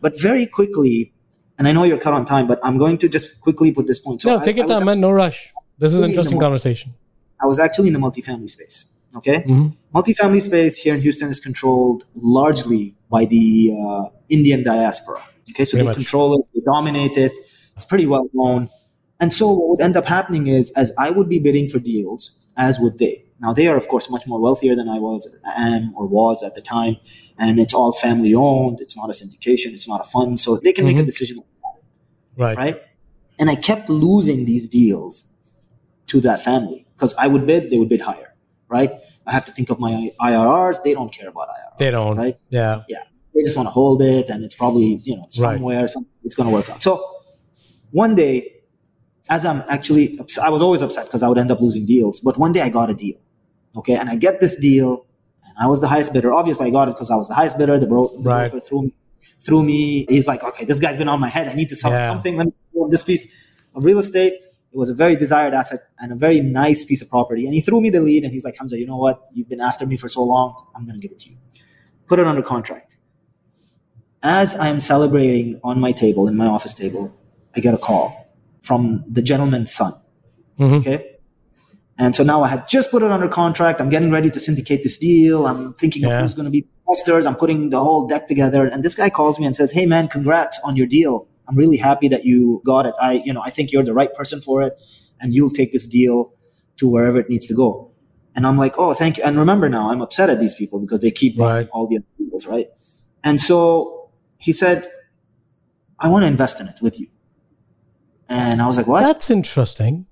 But 0.00 0.18
very 0.20 0.46
quickly, 0.46 1.12
and 1.58 1.68
I 1.68 1.72
know 1.72 1.82
you're 1.84 1.98
cut 1.98 2.14
on 2.14 2.24
time, 2.24 2.46
but 2.46 2.58
I'm 2.62 2.78
going 2.78 2.96
to 2.98 3.08
just 3.08 3.40
quickly 3.40 3.70
put 3.72 3.86
this 3.86 3.98
point. 3.98 4.24
no, 4.24 4.38
I- 4.38 4.44
take 4.44 4.56
your 4.56 4.64
I 4.64 4.68
time, 4.68 4.84
man. 4.86 5.00
No 5.00 5.10
rush. 5.10 5.52
This 5.78 5.92
is 5.94 6.00
an 6.00 6.08
interesting 6.10 6.38
mo- 6.38 6.44
conversation. 6.46 6.94
I 7.42 7.46
was 7.46 7.58
actually 7.58 7.88
in 7.88 7.94
the 7.94 8.00
multifamily 8.00 8.48
space. 8.50 8.84
Okay, 9.16 9.38
Mhm. 9.42 9.74
multifamily 9.94 10.40
space 10.40 10.76
here 10.78 10.94
in 10.94 11.00
Houston 11.00 11.28
is 11.30 11.40
controlled 11.40 12.04
largely 12.14 12.94
by 13.10 13.24
the 13.24 13.74
uh, 13.82 14.04
Indian 14.28 14.62
diaspora. 14.62 15.20
Okay, 15.50 15.64
so 15.64 15.76
they 15.76 15.82
much. 15.82 15.96
control 15.96 16.38
it, 16.38 16.46
they 16.54 16.60
dominate 16.64 17.16
it. 17.26 17.32
It's 17.74 17.84
pretty 17.84 18.06
well 18.06 18.26
known. 18.32 18.68
And 19.20 19.32
so 19.34 19.50
what 19.50 19.68
would 19.68 19.80
end 19.82 19.96
up 19.96 20.06
happening 20.06 20.46
is, 20.46 20.70
as 20.72 20.92
I 20.98 21.10
would 21.10 21.28
be 21.28 21.38
bidding 21.38 21.68
for 21.68 21.78
deals, 21.78 22.32
as 22.56 22.78
would 22.80 22.98
they. 22.98 23.24
Now 23.40 23.52
they 23.52 23.66
are, 23.68 23.76
of 23.76 23.88
course, 23.88 24.10
much 24.10 24.26
more 24.26 24.40
wealthier 24.40 24.74
than 24.76 24.88
I 24.88 24.98
was, 24.98 25.28
am 25.56 25.92
or 25.96 26.06
was 26.06 26.42
at 26.42 26.54
the 26.54 26.60
time, 26.60 26.96
and 27.38 27.58
it's 27.58 27.72
all 27.74 27.92
family 27.92 28.34
owned. 28.34 28.80
It's 28.80 28.96
not 28.96 29.08
a 29.08 29.12
syndication. 29.12 29.72
It's 29.72 29.88
not 29.88 30.00
a 30.00 30.04
fund, 30.04 30.40
so 30.40 30.56
they 30.56 30.72
can 30.72 30.84
make 30.84 30.98
a 30.98 31.02
Mhm. 31.02 31.06
decision 31.06 31.38
Right. 32.36 32.56
right? 32.56 32.82
And 33.38 33.48
I 33.50 33.54
kept 33.56 33.88
losing 33.88 34.44
these 34.44 34.68
deals 34.68 35.24
to 36.08 36.20
that 36.22 36.40
family 36.42 36.86
because 36.94 37.14
I 37.18 37.26
would 37.28 37.46
bid, 37.46 37.70
they 37.70 37.78
would 37.78 37.88
bid 37.88 38.02
higher, 38.02 38.34
right? 38.68 38.92
I 39.26 39.32
have 39.32 39.44
to 39.46 39.52
think 39.52 39.70
of 39.70 39.78
my 39.78 40.12
IRRs. 40.20 40.82
They 40.82 40.92
don't 40.94 41.12
care 41.12 41.28
about 41.28 41.48
IRRs. 41.48 41.78
They 41.78 41.90
don't. 41.90 42.16
right? 42.16 42.36
Yeah. 42.50 42.82
Yeah. 42.88 43.04
They 43.34 43.40
just 43.42 43.56
want 43.56 43.68
to 43.68 43.70
hold 43.70 44.02
it, 44.02 44.28
and 44.28 44.44
it's 44.44 44.54
probably 44.54 44.98
you 45.04 45.14
know 45.16 45.22
Right. 45.22 45.32
somewhere 45.56 45.86
some, 45.88 46.04
it's 46.24 46.34
going 46.34 46.48
to 46.48 46.52
work 46.52 46.68
out. 46.68 46.82
So 46.82 47.02
one 47.92 48.14
day, 48.14 48.52
as 49.30 49.46
I'm 49.46 49.62
actually, 49.68 50.18
I 50.42 50.50
was 50.50 50.60
always 50.60 50.82
upset 50.82 51.06
because 51.06 51.22
I 51.22 51.28
would 51.28 51.38
end 51.38 51.50
up 51.50 51.60
losing 51.60 51.86
deals. 51.86 52.20
But 52.20 52.36
one 52.36 52.52
day 52.52 52.60
I 52.60 52.68
got 52.68 52.90
a 52.90 52.94
deal, 52.94 53.16
okay, 53.76 53.94
and 53.96 54.10
I 54.10 54.16
get 54.16 54.40
this 54.40 54.56
deal, 54.58 55.06
and 55.46 55.54
I 55.58 55.66
was 55.66 55.80
the 55.80 55.88
highest 55.88 56.12
bidder. 56.12 56.32
Obviously, 56.34 56.66
I 56.66 56.70
got 56.70 56.88
it 56.88 56.94
because 56.96 57.10
I 57.10 57.16
was 57.16 57.28
the 57.28 57.34
highest 57.34 57.56
bidder. 57.56 57.78
The, 57.78 57.86
bro- 57.86 58.04
the 58.18 58.22
Right. 58.22 58.50
broker 58.50 58.64
threw 58.66 58.82
me, 58.82 58.94
threw 59.40 59.62
me. 59.62 60.04
He's 60.08 60.26
like, 60.26 60.42
okay, 60.42 60.64
this 60.66 60.78
guy's 60.80 60.98
been 60.98 61.08
on 61.08 61.20
my 61.20 61.28
head. 61.28 61.48
I 61.48 61.54
need 61.54 61.68
to 61.70 61.76
sell 61.76 61.92
Yeah. 61.92 62.06
something. 62.08 62.36
Let 62.36 62.46
me 62.48 62.52
sell 62.74 62.88
this 62.88 63.04
piece 63.04 63.32
of 63.74 63.84
real 63.84 63.98
estate. 64.00 64.34
It 64.72 64.76
was 64.78 64.88
a 64.88 64.94
very 64.94 65.16
desired 65.16 65.54
asset 65.54 65.80
and 65.98 66.12
a 66.12 66.14
very 66.14 66.40
nice 66.40 66.84
piece 66.84 67.00
of 67.02 67.08
property. 67.08 67.44
And 67.46 67.54
he 67.54 67.60
threw 67.60 67.80
me 67.80 67.90
the 67.90 68.00
lead, 68.00 68.24
and 68.24 68.32
he's 68.32 68.44
like, 68.44 68.56
Hamza, 68.56 68.78
you 68.78 68.86
know 68.86 68.96
what? 68.98 69.26
You've 69.32 69.48
been 69.48 69.60
after 69.60 69.86
me 69.86 69.96
for 69.96 70.08
so 70.08 70.22
long. 70.22 70.66
I'm 70.74 70.84
going 70.86 71.00
to 71.00 71.00
give 71.00 71.12
it 71.12 71.18
to 71.20 71.30
you. 71.30 71.36
Put 72.06 72.18
it 72.18 72.26
under 72.26 72.42
contract 72.42 72.96
as 74.22 74.54
I 74.54 74.68
am 74.68 74.80
celebrating 74.80 75.58
on 75.64 75.80
my 75.80 75.92
table, 75.92 76.28
in 76.28 76.36
my 76.36 76.46
office 76.46 76.74
table, 76.74 77.16
I 77.56 77.60
get 77.60 77.72
a 77.72 77.78
call 77.78 78.29
from 78.62 79.04
the 79.10 79.22
gentleman's 79.22 79.72
son. 79.72 79.92
Mhm. 80.58 80.78
Okay. 80.80 81.06
And 81.98 82.16
so 82.16 82.22
now 82.24 82.42
I 82.42 82.48
had 82.48 82.66
just 82.68 82.90
put 82.90 83.02
it 83.02 83.10
under 83.10 83.28
contract. 83.28 83.80
I'm 83.80 83.90
getting 83.90 84.10
ready 84.10 84.30
to 84.30 84.40
syndicate 84.40 84.82
this 84.82 84.96
deal. 84.96 85.46
I'm 85.46 85.74
thinking 85.74 86.02
Yeah. 86.02 86.16
of 86.16 86.22
who's 86.22 86.34
going 86.34 86.44
to 86.46 86.50
be 86.50 86.66
investors. 86.88 87.26
I'm 87.26 87.36
putting 87.36 87.70
the 87.70 87.78
whole 87.78 88.06
deck 88.06 88.26
together. 88.26 88.64
And 88.64 88.82
this 88.82 88.94
guy 88.94 89.10
calls 89.10 89.38
me 89.38 89.44
and 89.46 89.54
says, 89.54 89.72
Hey 89.72 89.84
man, 89.86 90.08
congrats 90.08 90.58
on 90.64 90.76
your 90.76 90.86
deal. 90.86 91.26
I'm 91.46 91.56
really 91.56 91.76
happy 91.76 92.08
that 92.08 92.24
you 92.24 92.62
got 92.64 92.86
it. 92.86 92.94
I, 93.00 93.22
you 93.24 93.32
know, 93.34 93.42
I 93.42 93.50
think 93.50 93.70
you're 93.72 93.82
the 93.84 93.92
right 93.92 94.12
person 94.14 94.40
for 94.40 94.62
it 94.62 94.74
and 95.20 95.34
you'll 95.34 95.50
take 95.50 95.72
this 95.72 95.86
deal 95.86 96.32
to 96.78 96.88
wherever 96.88 97.18
it 97.18 97.28
needs 97.28 97.46
to 97.48 97.54
go. 97.54 97.90
And 98.34 98.46
I'm 98.46 98.56
like, 98.56 98.74
Oh, 98.78 98.94
thank 98.94 99.18
you. 99.18 99.24
And 99.24 99.36
remember 99.38 99.68
now, 99.68 99.90
I'm 99.90 100.00
upset 100.00 100.30
at 100.30 100.40
these 100.40 100.54
people 100.54 100.78
because 100.80 101.00
they 101.00 101.10
keep 101.10 101.36
buying 101.36 101.64
Right. 101.66 101.68
all 101.72 101.86
the 101.86 101.96
other 101.98 102.06
deals, 102.18 102.46
right? 102.46 102.68
And 103.24 103.40
so 103.40 104.08
he 104.38 104.52
said, 104.54 104.88
I 105.98 106.08
want 106.08 106.22
to 106.22 106.28
invest 106.28 106.60
in 106.60 106.66
it 106.68 106.76
with 106.80 106.98
you. 106.98 107.08
And 108.30 108.62
I 108.62 108.66
was 108.66 108.76
like, 108.76 108.86
what? 108.86 109.02
That's 109.02 109.28
interesting. 109.28 110.06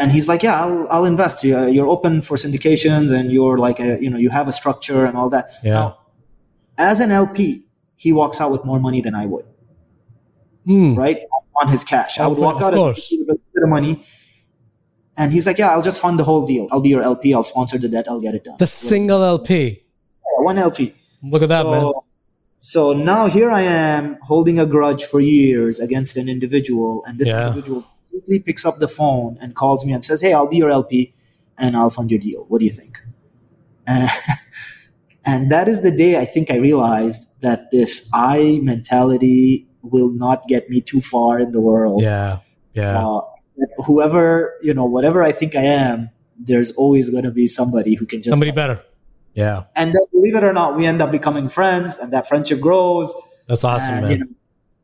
and 0.00 0.10
he's 0.10 0.26
like, 0.26 0.42
yeah, 0.42 0.60
I'll, 0.60 0.88
I'll 0.90 1.04
invest. 1.04 1.44
You're, 1.44 1.68
you're 1.68 1.86
open 1.86 2.22
for 2.22 2.36
syndications 2.36 3.14
and 3.16 3.30
you're 3.30 3.58
like, 3.58 3.78
a, 3.78 4.02
you 4.02 4.10
know, 4.10 4.18
you 4.18 4.30
have 4.30 4.48
a 4.48 4.52
structure 4.52 5.04
and 5.04 5.16
all 5.16 5.28
that. 5.30 5.50
Yeah. 5.62 5.72
Now, 5.74 5.98
as 6.78 7.00
an 7.00 7.10
LP, 7.10 7.64
he 7.96 8.12
walks 8.12 8.40
out 8.40 8.50
with 8.52 8.64
more 8.64 8.80
money 8.80 9.00
than 9.00 9.14
I 9.14 9.26
would, 9.26 9.44
Hmm. 10.64 10.94
right? 10.94 11.20
On 11.60 11.68
his 11.68 11.82
cash. 11.84 12.18
I 12.18 12.26
would 12.26 12.38
walk 12.38 12.60
out 12.62 12.72
with 12.72 12.98
a 12.98 13.34
bit 13.54 13.62
of 13.62 13.68
money. 13.68 14.04
And 15.16 15.32
he's 15.32 15.44
like, 15.46 15.58
yeah, 15.58 15.70
I'll 15.70 15.82
just 15.82 16.00
fund 16.00 16.18
the 16.18 16.24
whole 16.24 16.46
deal. 16.46 16.68
I'll 16.70 16.80
be 16.80 16.90
your 16.90 17.02
LP. 17.02 17.34
I'll 17.34 17.42
sponsor 17.42 17.76
the 17.78 17.88
debt. 17.88 18.06
I'll 18.08 18.20
get 18.20 18.34
it 18.36 18.44
done. 18.44 18.54
The 18.58 18.66
single 18.68 19.22
LP. 19.24 19.82
Yeah, 20.24 20.44
one 20.44 20.56
LP. 20.58 20.94
Look 21.22 21.42
at 21.42 21.48
that, 21.48 21.66
man. 21.66 21.90
So, 22.60 22.92
now 22.92 23.26
here 23.26 23.50
I 23.50 23.62
am 23.62 24.18
holding 24.22 24.58
a 24.58 24.66
grudge 24.66 25.04
for 25.04 25.20
years 25.20 25.78
against 25.78 26.16
an 26.16 26.28
individual, 26.28 27.04
and 27.06 27.18
this 27.18 27.28
Yeah. 27.28 27.48
individual 27.48 27.84
simply 28.10 28.38
picks 28.40 28.64
up 28.66 28.78
the 28.78 28.88
phone 28.88 29.38
and 29.40 29.54
calls 29.54 29.84
me 29.84 29.92
and 29.92 30.04
says, 30.04 30.20
"Hey, 30.20 30.32
I'll 30.32 30.48
be 30.48 30.56
your 30.58 30.70
LP, 30.70 31.14
and 31.56 31.76
I'll 31.76 31.90
fund 31.90 32.10
your 32.10 32.20
deal. 32.20 32.44
What 32.48 32.58
do 32.58 32.64
you 32.64 32.70
think?" 32.70 33.00
And, 33.86 34.08
and 35.26 35.50
that 35.52 35.68
is 35.68 35.82
the 35.82 35.90
day 35.90 36.18
I 36.18 36.24
think 36.24 36.50
I 36.50 36.56
realized 36.56 37.26
that 37.40 37.70
this 37.70 38.08
I 38.12 38.60
mentality 38.62 39.66
will 39.82 40.10
not 40.12 40.46
get 40.48 40.68
me 40.68 40.80
too 40.80 41.00
far 41.00 41.38
in 41.38 41.52
the 41.52 41.60
world. 41.60 42.02
Yeah. 42.02 42.40
Yeah. 42.74 43.06
Uh, 43.06 43.20
whoever 43.86 44.54
you 44.62 44.74
know, 44.74 44.84
whatever 44.84 45.22
I 45.22 45.32
think 45.32 45.54
I 45.54 45.62
am, 45.62 46.10
there's 46.38 46.72
always 46.72 47.08
going 47.10 47.24
to 47.24 47.30
be 47.30 47.46
somebody 47.46 47.94
who 47.94 48.06
can 48.06 48.20
just 48.20 48.30
Somebody 48.30 48.50
better. 48.50 48.80
Yeah. 49.34 49.64
and 49.76 49.94
then, 49.94 50.02
believe 50.12 50.34
it 50.34 50.42
or 50.44 50.52
not, 50.52 50.76
we 50.76 50.84
end 50.86 51.00
up 51.00 51.10
becoming 51.12 51.48
friends, 51.48 51.96
and 51.96 52.12
that 52.12 52.28
friendship 52.28 52.60
grows. 52.60 53.14
That's 53.46 53.64
awesome, 53.64 53.94
and, 53.94 54.02
man. 54.02 54.10
you 54.12 54.18
know, 54.18 54.26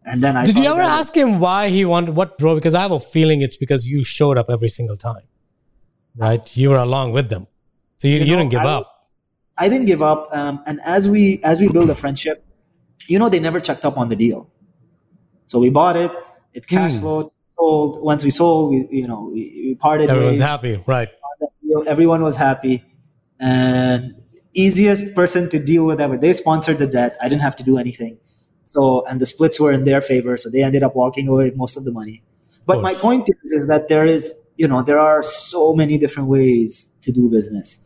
and 0.07 0.23
then 0.23 0.37
I 0.37 0.47
Did 0.47 0.57
you 0.59 0.65
ever 0.65 0.77
getting- 0.77 0.91
ask 0.91 1.17
him 1.17 1.41
why 1.41 1.69
he 1.71 1.85
wanted 1.85 2.15
what 2.15 2.39
drove? 2.39 2.57
Because 2.57 2.75
I 2.75 2.81
have 2.83 2.93
a 2.93 3.01
feeling 3.01 3.41
it's 3.43 3.57
because 3.57 3.87
you 3.87 4.05
showed 4.05 4.39
up 4.39 4.49
every 4.51 4.69
single 4.69 4.97
time, 4.97 5.23
right? 6.17 6.57
You 6.57 6.71
were 6.71 6.77
along 6.79 7.13
with 7.13 7.31
them, 7.31 7.47
so 7.97 8.07
you, 8.09 8.15
You 8.15 8.21
you, 8.21 8.37
didn't 8.37 8.51
give 8.51 8.61
I- 8.61 8.75
up. 8.77 8.91
I 9.57 9.69
didn't 9.69 9.87
give 9.87 10.03
up, 10.03 10.29
um, 10.33 10.63
and 10.67 10.81
as 10.85 11.09
we 11.09 11.41
as 11.45 11.61
we 11.61 11.69
build 11.69 11.89
a 11.91 11.95
friendship, 11.95 12.45
you 13.07 13.19
know, 13.21 13.29
they 13.29 13.39
never 13.41 13.61
checked 13.61 13.85
up 13.85 13.97
on 13.97 14.09
the 14.09 14.17
deal. 14.17 14.51
So 15.47 15.59
we 15.61 15.71
bought 15.71 15.97
it, 15.97 16.11
it 16.53 16.67
cash 16.67 16.93
Hmm. 16.95 17.01
flowed, 17.01 17.31
sold. 17.51 18.03
Once 18.03 18.25
we 18.25 18.31
sold, 18.31 18.71
we 18.73 18.89
you 18.91 19.07
know 19.07 19.31
we, 19.33 19.43
we 19.67 19.75
parted 19.77 20.11
Everyone's 20.11 20.41
ways. 20.41 20.49
happy, 20.49 20.83
right? 20.87 21.09
Everyone 21.87 22.23
was 22.23 22.35
happy, 22.37 22.83
and 23.39 24.15
easiest 24.55 25.15
person 25.15 25.49
to 25.51 25.59
deal 25.59 25.87
with 25.87 26.01
ever. 26.01 26.17
They 26.17 26.33
sponsored 26.33 26.79
the 26.79 26.87
debt. 26.87 27.17
I 27.21 27.29
didn't 27.29 27.43
have 27.43 27.57
to 27.57 27.63
do 27.65 27.77
anything. 27.79 28.19
So 28.67 29.05
and 29.07 29.21
the 29.21 29.27
splits 29.27 29.61
were 29.61 29.73
in 29.73 29.85
their 29.85 30.01
favor, 30.01 30.37
so 30.37 30.49
they 30.51 30.63
ended 30.63 30.83
up 30.83 30.97
walking 30.97 31.29
away 31.29 31.45
with 31.47 31.57
most 31.57 31.77
of 31.77 31.85
the 31.85 31.93
money. 31.93 32.23
But 32.67 32.81
my 32.81 32.95
point 32.95 33.29
is, 33.29 33.53
is 33.53 33.69
that 33.69 33.89
there 33.89 34.07
is, 34.07 34.33
you 34.57 34.67
know, 34.67 34.83
there 34.83 34.99
are 34.99 35.23
so 35.23 35.75
many 35.75 35.99
different 35.99 36.29
ways 36.31 36.91
to 37.03 37.13
do 37.13 37.29
business, 37.29 37.81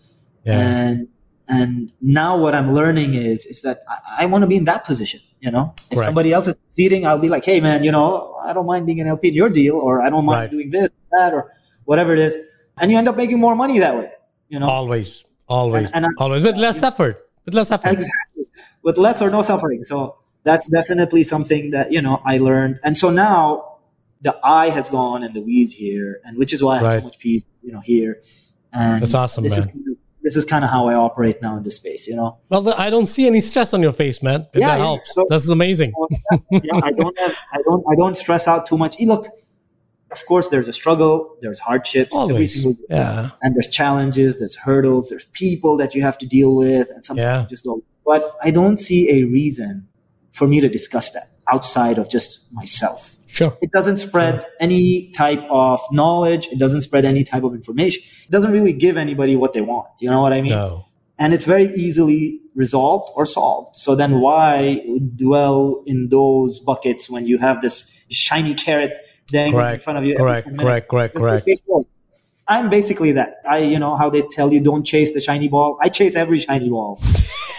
Yeah. 0.45 0.59
and 0.61 1.09
and 1.49 1.91
now 2.01 2.39
what 2.39 2.55
I'm 2.55 2.73
learning 2.73 3.15
is 3.15 3.45
is 3.47 3.63
that 3.63 3.81
I, 3.89 4.23
I 4.23 4.27
want 4.27 4.43
to 4.43 4.47
be 4.47 4.57
in 4.57 4.65
that 4.65 4.85
position. 4.85 5.21
You 5.41 5.51
know, 5.51 5.75
if 5.91 5.97
Correct. 5.99 6.05
somebody 6.07 6.33
else 6.33 6.47
is 6.49 6.57
succeeding, 6.57 7.07
I'll 7.07 7.19
be 7.19 7.29
like, 7.29 7.45
hey 7.45 7.61
man, 7.61 7.83
you 7.85 7.91
know, 7.93 8.35
I 8.43 8.53
don't 8.53 8.67
mind 8.67 8.87
being 8.87 9.01
an 9.01 9.09
LP 9.09 9.29
in 9.29 9.35
your 9.35 9.49
deal, 9.51 9.77
or 9.77 10.01
I 10.01 10.11
don't 10.11 10.25
mind 10.25 10.41
Right. 10.43 10.51
doing 10.51 10.71
this, 10.71 10.91
that, 11.13 11.33
or 11.35 11.53
whatever 11.85 12.13
it 12.13 12.19
is, 12.21 12.37
and 12.81 12.91
you 12.91 12.99
end 12.99 13.09
up 13.09 13.17
making 13.17 13.39
more 13.41 13.55
money 13.57 13.79
that 13.81 13.97
way. 13.97 14.11
You 14.49 14.59
know, 14.61 14.69
always, 14.69 15.25
always, 15.49 15.91
And- 15.91 16.05
and 16.05 16.07
I- 16.07 16.23
always 16.25 16.45
with 16.45 16.57
less 16.57 16.83
effort. 16.83 17.29
With 17.45 17.55
less 17.55 17.71
effort. 17.71 17.93
exactly 17.93 18.45
with 18.83 18.97
less 18.99 19.21
or 19.23 19.31
no 19.31 19.43
suffering. 19.43 19.85
So 19.85 20.17
that's 20.45 20.69
definitely 20.71 21.23
something 21.25 21.71
that 21.71 21.93
you 21.93 22.01
know 22.03 22.21
I 22.25 22.39
learned, 22.39 22.79
and 22.85 22.97
so 22.97 23.11
now 23.11 23.65
the 24.23 24.37
I 24.43 24.69
has 24.71 24.89
gone 24.89 25.23
and 25.23 25.33
the 25.35 25.41
we's 25.43 25.73
here, 25.73 26.21
and 26.25 26.37
which 26.37 26.53
is 26.53 26.63
why 26.63 26.73
I 26.75 26.79
have 26.79 26.87
Right. 26.87 26.99
so 27.01 27.05
much 27.05 27.19
peace, 27.19 27.45
you 27.63 27.73
know, 27.73 27.81
here. 27.81 28.21
And 28.73 29.01
That's 29.03 29.15
awesome, 29.15 29.45
this 29.45 29.57
man. 29.57 29.69
Is, 29.69 29.97
this 30.23 30.37
is 30.37 30.45
kind 30.45 30.65
of 30.65 30.71
how 30.71 30.89
I 30.89 30.95
operate 30.95 31.41
now 31.41 31.57
in 31.57 31.63
this 31.63 31.77
space, 31.77 32.07
you 32.09 32.17
know. 32.17 32.39
Well, 32.51 32.69
I 32.77 32.91
don't 32.91 33.07
see 33.07 33.27
any 33.27 33.41
stress 33.41 33.73
on 33.73 33.81
your 33.83 33.93
face, 33.93 34.21
man. 34.23 34.47
If 34.53 34.61
Yeah, 34.61 34.67
that 34.69 34.79
yeah. 34.79 34.85
helps. 34.85 35.15
So- 35.15 35.25
this 35.29 35.45
is 35.45 35.51
amazing. 35.51 35.93
yeah, 36.51 36.81
I 36.83 36.91
don't 36.93 37.17
have, 37.19 37.37
I 37.53 37.59
don't, 37.65 37.85
I 37.91 37.95
don't 37.95 38.17
stress 38.17 38.49
out 38.49 38.67
too 38.67 38.77
much. 38.77 38.99
Look, 39.01 39.29
of 40.11 40.25
course, 40.27 40.49
there's 40.49 40.69
a 40.69 40.73
struggle, 40.73 41.37
there's 41.43 41.59
hardships 41.59 42.17
every 42.19 42.47
single 42.47 42.73
day, 42.75 42.85
Yeah. 42.91 43.31
and 43.43 43.55
there's 43.55 43.69
challenges, 43.69 44.39
there's 44.39 44.57
hurdles, 44.57 45.09
there's 45.11 45.27
people 45.33 45.77
that 45.77 45.95
you 45.95 46.03
have 46.03 46.17
to 46.19 46.27
deal 46.27 46.57
with, 46.57 46.89
and 46.95 47.05
sometimes 47.05 47.25
Yeah. 47.25 47.43
you 47.43 47.49
just 47.49 47.65
don't. 47.65 47.85
But 48.07 48.37
I 48.43 48.51
don't 48.51 48.79
see 48.79 49.11
a 49.11 49.25
reason 49.25 49.87
for 50.33 50.47
me 50.49 50.61
to 50.61 50.69
discuss 50.69 51.11
that 51.13 51.29
outside 51.53 51.99
of 51.99 52.09
just 52.09 52.41
myself. 52.53 53.19
Sure. 53.27 53.57
It 53.61 53.71
doesn't 53.73 53.99
spread 53.99 54.47
any 54.61 55.11
type 55.11 55.43
of 55.51 55.81
knowledge. 55.93 56.47
It 56.51 56.59
doesn't 56.59 56.81
spread 56.81 57.05
any 57.05 57.25
type 57.25 57.45
of 57.45 57.53
information. 57.55 58.03
It 58.27 58.31
doesn't 58.31 58.53
really 58.53 58.73
give 58.73 58.97
anybody 58.97 59.37
what 59.37 59.53
they 59.53 59.61
want. 59.61 59.89
You 60.01 60.09
know 60.11 60.23
what 60.23 60.33
I 60.33 60.41
mean? 60.41 60.53
No. 60.53 60.85
and 61.21 61.35
it's 61.35 61.45
very 61.45 61.67
easily 61.75 62.41
resolved 62.55 63.11
or 63.17 63.27
solved. 63.27 63.75
So 63.75 63.97
then 63.97 64.21
why 64.21 64.85
dwell 65.17 65.83
in 65.85 66.09
those 66.11 66.61
buckets 66.61 67.11
when 67.11 67.27
you 67.27 67.39
have 67.39 67.61
this 67.61 67.75
shiny 68.09 68.55
carrot 68.55 68.97
in 69.33 69.53
Correct. 69.53 69.87
of 69.87 70.05
you? 70.05 70.17
Correct. 70.17 70.49
Correct. 70.59 70.89
Correct. 70.89 71.17
Correct. 71.17 71.49
I'm 72.49 72.71
basically 72.71 73.13
that. 73.13 73.43
I, 73.49 73.59
you 73.59 73.79
know, 73.79 73.95
how 73.97 74.09
they 74.09 74.23
tell 74.23 74.53
you 74.53 74.61
don't 74.61 74.83
chase 74.85 75.13
the 75.13 75.21
shiny 75.21 75.49
ball. 75.49 75.79
I 75.83 75.91
chase 75.91 76.17
every 76.17 76.39
shiny 76.39 76.71
ball, 76.71 76.99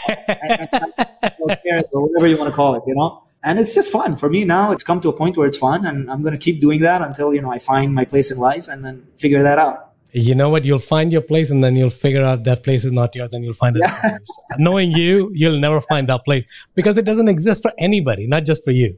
or 0.09 0.15
carrot, 1.63 1.89
or 1.93 2.07
whatever 2.07 2.27
you 2.27 2.37
want 2.37 2.49
to 2.49 2.55
call 2.55 2.73
it. 2.75 2.81
You 2.87 2.95
know, 2.95 3.21
and 3.43 3.59
it's 3.59 3.75
just 3.75 3.91
fun 3.91 4.15
for 4.15 4.29
me 4.29 4.45
now. 4.45 4.71
It's 4.71 4.83
come 4.83 4.99
to 5.01 5.09
a 5.09 5.13
point 5.13 5.37
where 5.37 5.47
it's 5.47 5.59
fun, 5.59 5.85
and 5.85 6.09
I'm 6.09 6.23
going 6.23 6.31
to 6.31 6.39
keep 6.39 6.59
doing 6.59 6.79
that 6.81 7.03
until 7.03 7.35
you 7.35 7.41
know 7.41 7.51
I 7.51 7.59
find 7.59 7.93
my 7.93 8.03
place 8.03 8.31
in 8.31 8.39
life, 8.39 8.67
and 8.67 8.83
then 8.83 9.05
figure 9.17 9.43
that 9.43 9.59
out. 9.59 9.85
You 10.11 10.33
know 10.33 10.49
what? 10.49 10.65
You'll 10.65 10.79
find 10.79 11.11
your 11.11 11.21
place, 11.21 11.51
and 11.51 11.63
then 11.63 11.75
you'll 11.75 11.91
figure 11.91 12.23
out 12.23 12.43
that 12.45 12.63
place 12.63 12.83
is 12.83 12.91
not 12.91 13.13
yours, 13.13 13.29
Then 13.29 13.43
you'll 13.43 13.53
find 13.53 13.77
it. 13.77 13.83
place. 13.83 14.39
Knowing 14.57 14.91
you, 14.91 15.31
you'll 15.35 15.59
never 15.59 15.81
find 15.81 16.09
that 16.09 16.25
place 16.25 16.45
because 16.73 16.97
it 16.97 17.05
doesn't 17.05 17.27
exist 17.27 17.61
for 17.61 17.71
anybody, 17.77 18.25
not 18.25 18.43
just 18.43 18.63
for 18.63 18.71
you. 18.71 18.97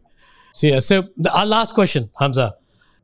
So 0.54 0.68
yeah. 0.68 0.80
So 0.80 1.10
the, 1.18 1.36
our 1.38 1.46
last 1.46 1.76
question, 1.76 2.10
Hamza, 2.18 2.56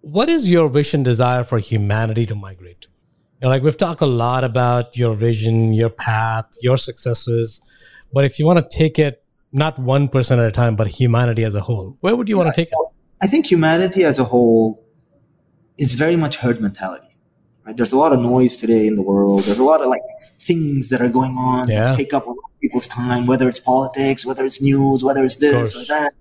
what 0.07 0.29
is 0.29 0.49
your 0.49 0.69
vision, 0.69 1.03
desire 1.03 1.43
for 1.43 1.59
humanity 1.59 2.25
to 2.25 2.35
migrate 2.35 2.81
to? 2.81 2.87
You 2.87 3.45
know, 3.45 3.49
like 3.49 3.61
we've 3.61 3.77
talked 3.77 4.01
a 4.01 4.05
lot 4.05 4.43
about 4.43 4.95
your 4.97 5.13
vision, 5.15 5.73
your 5.73 5.89
path, 5.89 6.45
your 6.61 6.77
successes, 6.77 7.61
but 8.13 8.23
if 8.23 8.39
you 8.39 8.45
want 8.45 8.59
to 8.59 8.77
take 8.77 8.97
it 8.97 9.23
not 9.51 9.77
one 9.77 10.07
person 10.07 10.39
at 10.39 10.47
a 10.47 10.51
time, 10.51 10.75
but 10.75 10.87
humanity 10.87 11.43
as 11.43 11.53
a 11.55 11.61
whole, 11.61 11.97
where 11.99 12.15
would 12.15 12.29
you 12.29 12.37
want 12.37 12.53
to 12.53 12.55
take 12.55 12.69
it? 12.69 12.77
I 13.21 13.27
think 13.27 13.45
humanity 13.47 14.05
as 14.05 14.17
a 14.17 14.23
whole 14.23 14.83
is 15.77 15.93
very 15.93 16.15
much 16.15 16.37
herd 16.37 16.61
mentality. 16.61 17.15
Right? 17.65 17.75
There's 17.75 17.91
a 17.91 17.97
lot 17.97 18.13
of 18.13 18.21
noise 18.21 18.55
today 18.55 18.87
in 18.87 18.95
the 18.95 19.01
world. 19.01 19.41
There's 19.43 19.59
a 19.59 19.63
lot 19.63 19.81
of 19.81 19.87
like 19.87 20.01
things 20.39 20.89
that 20.89 21.01
are 21.01 21.09
going 21.09 21.31
on 21.31 21.67
Yeah. 21.67 21.91
that 21.91 21.97
take 21.97 22.13
up 22.13 22.25
a 22.25 22.29
lot 22.29 22.37
of 22.37 22.59
people's 22.61 22.87
time, 22.87 23.25
whether 23.25 23.49
it's 23.49 23.59
politics, 23.59 24.25
whether 24.25 24.45
it's 24.45 24.61
news, 24.61 25.03
whether 25.03 25.23
it's 25.25 25.35
this 25.35 25.75
or 25.75 25.83
that. 25.85 26.13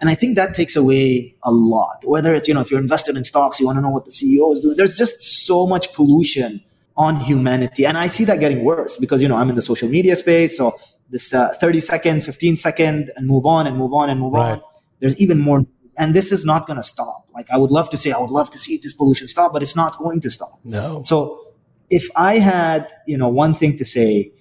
And 0.00 0.10
I 0.10 0.14
think 0.14 0.36
that 0.36 0.54
takes 0.54 0.76
away 0.76 1.34
a 1.44 1.52
lot. 1.52 2.02
Whether 2.04 2.34
it's, 2.34 2.48
you 2.48 2.54
know, 2.54 2.60
if 2.60 2.70
you're 2.70 2.80
invested 2.80 3.16
in 3.16 3.24
stocks, 3.24 3.60
you 3.60 3.66
want 3.66 3.78
to 3.78 3.82
know 3.82 3.90
what 3.90 4.04
the 4.04 4.10
CEO 4.10 4.52
is 4.54 4.60
doing. 4.60 4.76
There's 4.76 4.96
just 4.96 5.22
so 5.46 5.66
much 5.66 5.92
pollution 5.92 6.62
on 6.96 7.16
humanity. 7.16 7.86
And 7.86 7.96
I 7.96 8.08
see 8.08 8.24
that 8.24 8.40
getting 8.40 8.64
worse 8.64 8.96
because, 8.96 9.22
you 9.22 9.28
know, 9.28 9.36
I'm 9.36 9.48
in 9.48 9.56
the 9.56 9.62
social 9.62 9.88
media 9.88 10.14
space. 10.16 10.56
So 10.56 10.76
this 11.10 11.32
uh, 11.32 11.48
30 11.60 11.80
second, 11.80 12.22
15 12.24 12.56
second, 12.56 13.10
and 13.16 13.26
move 13.26 13.46
on 13.46 13.66
and 13.66 13.76
move 13.76 13.92
on 13.92 14.10
and 14.10 14.20
move 14.20 14.32
Right. 14.34 14.52
on. 14.52 14.62
There's 15.00 15.16
even 15.18 15.38
more. 15.38 15.64
And 15.96 16.12
this 16.14 16.32
is 16.32 16.44
not 16.44 16.66
going 16.66 16.76
to 16.76 16.82
stop. 16.82 17.28
Like, 17.34 17.48
I 17.50 17.56
would 17.56 17.70
love 17.70 17.88
to 17.90 17.96
say, 17.96 18.10
I 18.10 18.18
would 18.18 18.30
love 18.30 18.50
to 18.50 18.58
see 18.58 18.78
this 18.82 18.92
pollution 18.92 19.28
stop, 19.28 19.52
but 19.52 19.62
it's 19.62 19.76
not 19.76 19.96
going 19.98 20.20
to 20.20 20.30
stop. 20.30 20.58
No. 20.64 21.02
So 21.02 21.52
if 21.88 22.08
I 22.16 22.38
had, 22.38 22.92
you 23.06 23.16
know, 23.16 23.28
one 23.28 23.54
thing 23.54 23.76
to 23.76 23.84
say, 23.84 24.32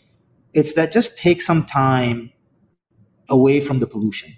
it's 0.53 0.73
that 0.73 0.91
just 0.91 1.17
take 1.17 1.41
some 1.41 1.65
time 1.65 2.31
away 3.29 3.59
from 3.59 3.79
the 3.79 3.87
pollution 3.87 4.31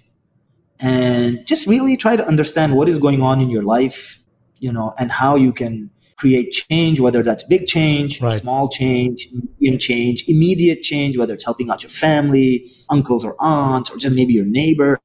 and 0.80 1.46
just 1.46 1.66
really 1.66 1.96
try 1.96 2.16
to 2.16 2.26
understand 2.26 2.76
what 2.76 2.88
is 2.88 2.98
going 2.98 3.22
on 3.22 3.40
in 3.40 3.50
your 3.50 3.62
life, 3.62 4.18
you 4.58 4.72
know, 4.72 4.94
and 4.98 5.10
how 5.10 5.36
you 5.36 5.52
can 5.52 5.90
create 6.16 6.50
change, 6.50 6.98
whether 6.98 7.22
that's 7.22 7.42
big 7.44 7.66
change, 7.66 8.22
Right. 8.22 8.40
small 8.40 8.68
change, 8.68 9.28
medium 9.60 9.78
change, 9.78 10.24
immediate 10.28 10.82
change, 10.82 11.18
whether 11.18 11.34
it's 11.34 11.44
helping 11.44 11.70
out 11.70 11.82
your 11.82 11.90
family, 11.90 12.66
uncles 12.88 13.24
or 13.24 13.36
aunts, 13.38 13.90
or 13.90 13.98
just 13.98 14.14
maybe 14.14 14.32
your 14.32 14.46
neighbor. 14.46 14.98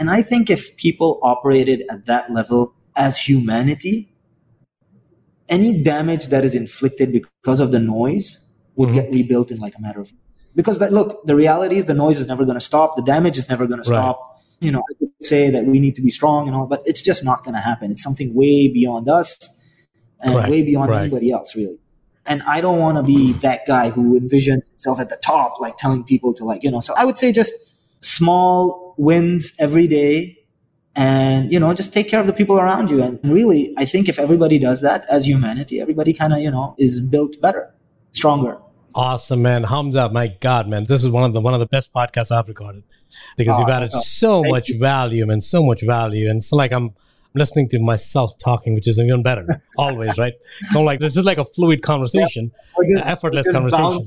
And 0.00 0.10
I 0.10 0.22
think 0.22 0.50
if 0.50 0.76
people 0.76 1.20
operated 1.22 1.84
at 1.90 2.06
that 2.06 2.32
level 2.32 2.74
as 2.96 3.18
humanity, 3.18 4.12
any 5.48 5.82
damage 5.82 6.26
that 6.26 6.44
is 6.44 6.54
inflicted 6.54 7.12
because 7.12 7.60
of 7.60 7.70
the 7.70 7.78
noise 7.78 8.38
would 8.76 8.90
Mhm. 8.90 8.94
get 8.94 9.12
rebuilt 9.12 9.50
in 9.50 9.58
like 9.58 9.76
a 9.76 9.80
matter 9.80 10.00
of 10.00 10.12
because 10.54 10.78
that 10.78 10.92
look 10.92 11.24
the 11.26 11.36
reality 11.36 11.76
is 11.76 11.84
the 11.84 11.94
noise 11.94 12.18
is 12.18 12.26
never 12.26 12.44
going 12.44 12.56
to 12.58 12.64
stop 12.64 12.96
the 12.96 13.02
damage 13.02 13.36
is 13.38 13.48
never 13.48 13.66
going 13.66 13.78
to 13.80 13.84
stop 13.84 14.27
you 14.60 14.70
know 14.70 14.82
i 14.90 14.94
could 14.98 15.10
say 15.22 15.50
that 15.50 15.64
we 15.66 15.78
need 15.80 15.94
to 15.94 16.02
be 16.02 16.10
strong 16.10 16.46
and 16.48 16.56
all 16.56 16.66
but 16.66 16.82
it's 16.84 17.02
just 17.02 17.24
not 17.24 17.44
going 17.44 17.54
to 17.54 17.60
happen 17.60 17.90
it's 17.90 18.02
something 18.02 18.32
way 18.34 18.68
beyond 18.68 19.08
us 19.08 19.64
and 20.20 20.32
Correct. 20.34 20.50
way 20.50 20.62
beyond 20.62 20.90
Right. 20.90 21.02
anybody 21.02 21.30
else 21.30 21.54
really 21.54 21.78
and 22.26 22.42
i 22.42 22.60
don't 22.60 22.78
want 22.78 22.96
to 22.98 23.02
be 23.02 23.32
that 23.34 23.60
guy 23.66 23.90
who 23.90 24.18
envisions 24.18 24.68
himself 24.68 25.00
at 25.00 25.08
the 25.10 25.16
top 25.16 25.60
like 25.60 25.76
telling 25.76 26.04
people 26.04 26.34
to 26.34 26.44
like 26.44 26.62
you 26.62 26.70
know 26.70 26.80
so 26.80 26.94
i 26.96 27.04
would 27.04 27.18
say 27.18 27.32
just 27.32 27.54
small 28.00 28.94
wins 28.98 29.52
every 29.58 29.86
day 29.86 30.36
and 30.96 31.52
you 31.52 31.60
know 31.60 31.72
just 31.74 31.92
take 31.92 32.08
care 32.08 32.20
of 32.20 32.26
the 32.26 32.32
people 32.32 32.58
around 32.58 32.90
you 32.90 33.02
and 33.02 33.20
really 33.24 33.72
i 33.76 33.84
think 33.84 34.08
if 34.08 34.18
everybody 34.18 34.58
does 34.58 34.80
that 34.82 35.06
as 35.08 35.26
humanity 35.26 35.80
everybody 35.80 36.12
kind 36.12 36.32
of 36.32 36.40
you 36.40 36.50
know 36.50 36.74
is 36.78 37.00
built 37.00 37.40
better 37.40 37.72
stronger 38.12 38.58
Awesome, 38.94 39.42
man. 39.42 39.64
Hamza, 39.64 40.08
my 40.10 40.28
God, 40.40 40.68
man. 40.68 40.84
This 40.84 41.04
is 41.04 41.10
one 41.10 41.24
of 41.24 41.32
the 41.32 41.40
one 41.40 41.54
of 41.54 41.60
the 41.60 41.66
best 41.66 41.92
podcasts 41.92 42.30
I've 42.32 42.48
recorded. 42.48 42.82
Because 43.36 43.56
Oh, 43.56 43.60
you've 43.60 43.68
added 43.68 43.90
oh, 43.94 44.00
so 44.00 44.42
much 44.44 44.70
value, 44.78 45.24
man, 45.26 45.40
so 45.40 45.62
much 45.64 45.82
value. 45.82 46.28
And 46.28 46.38
it's 46.38 46.52
like 46.52 46.72
I'm 46.72 46.90
listening 47.34 47.68
to 47.70 47.78
myself 47.78 48.36
talking, 48.38 48.74
which 48.74 48.88
is 48.88 48.98
even 48.98 49.22
better. 49.22 49.62
Always, 49.78 50.18
right? 50.18 50.34
So 50.72 50.82
like 50.82 51.00
this 51.00 51.16
is 51.16 51.24
like 51.24 51.38
a 51.38 51.44
fluid 51.44 51.82
conversation, 51.82 52.50
We're 52.76 52.94
just- 52.94 53.06
effortless 53.06 53.48
conversation. 53.50 54.00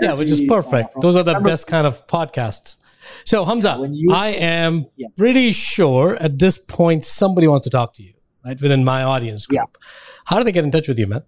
Yeah, 0.00 0.14
which 0.14 0.30
is 0.30 0.40
perfect. 0.42 0.94
Those 1.00 1.16
are 1.16 1.22
the 1.24 1.32
Remember- 1.32 1.50
best 1.50 1.66
kind 1.66 1.86
of 1.86 2.06
podcasts. 2.06 2.76
So 3.24 3.44
Hamza, 3.44 3.78
you- 3.90 4.12
I 4.12 4.28
am 4.28 4.86
Yeah. 4.96 5.08
pretty 5.16 5.52
sure 5.52 6.16
at 6.16 6.38
this 6.38 6.56
point 6.58 7.04
somebody 7.04 7.48
wants 7.48 7.64
to 7.64 7.70
talk 7.70 7.94
to 7.94 8.02
you, 8.02 8.14
right? 8.44 8.60
Within 8.60 8.84
my 8.84 9.02
audience 9.02 9.46
group. 9.46 9.56
Yeah. 9.58 9.86
How 10.26 10.38
do 10.38 10.44
they 10.44 10.52
get 10.52 10.62
in 10.64 10.70
touch 10.70 10.88
with 10.88 10.98
you, 10.98 11.06
man? 11.06 11.22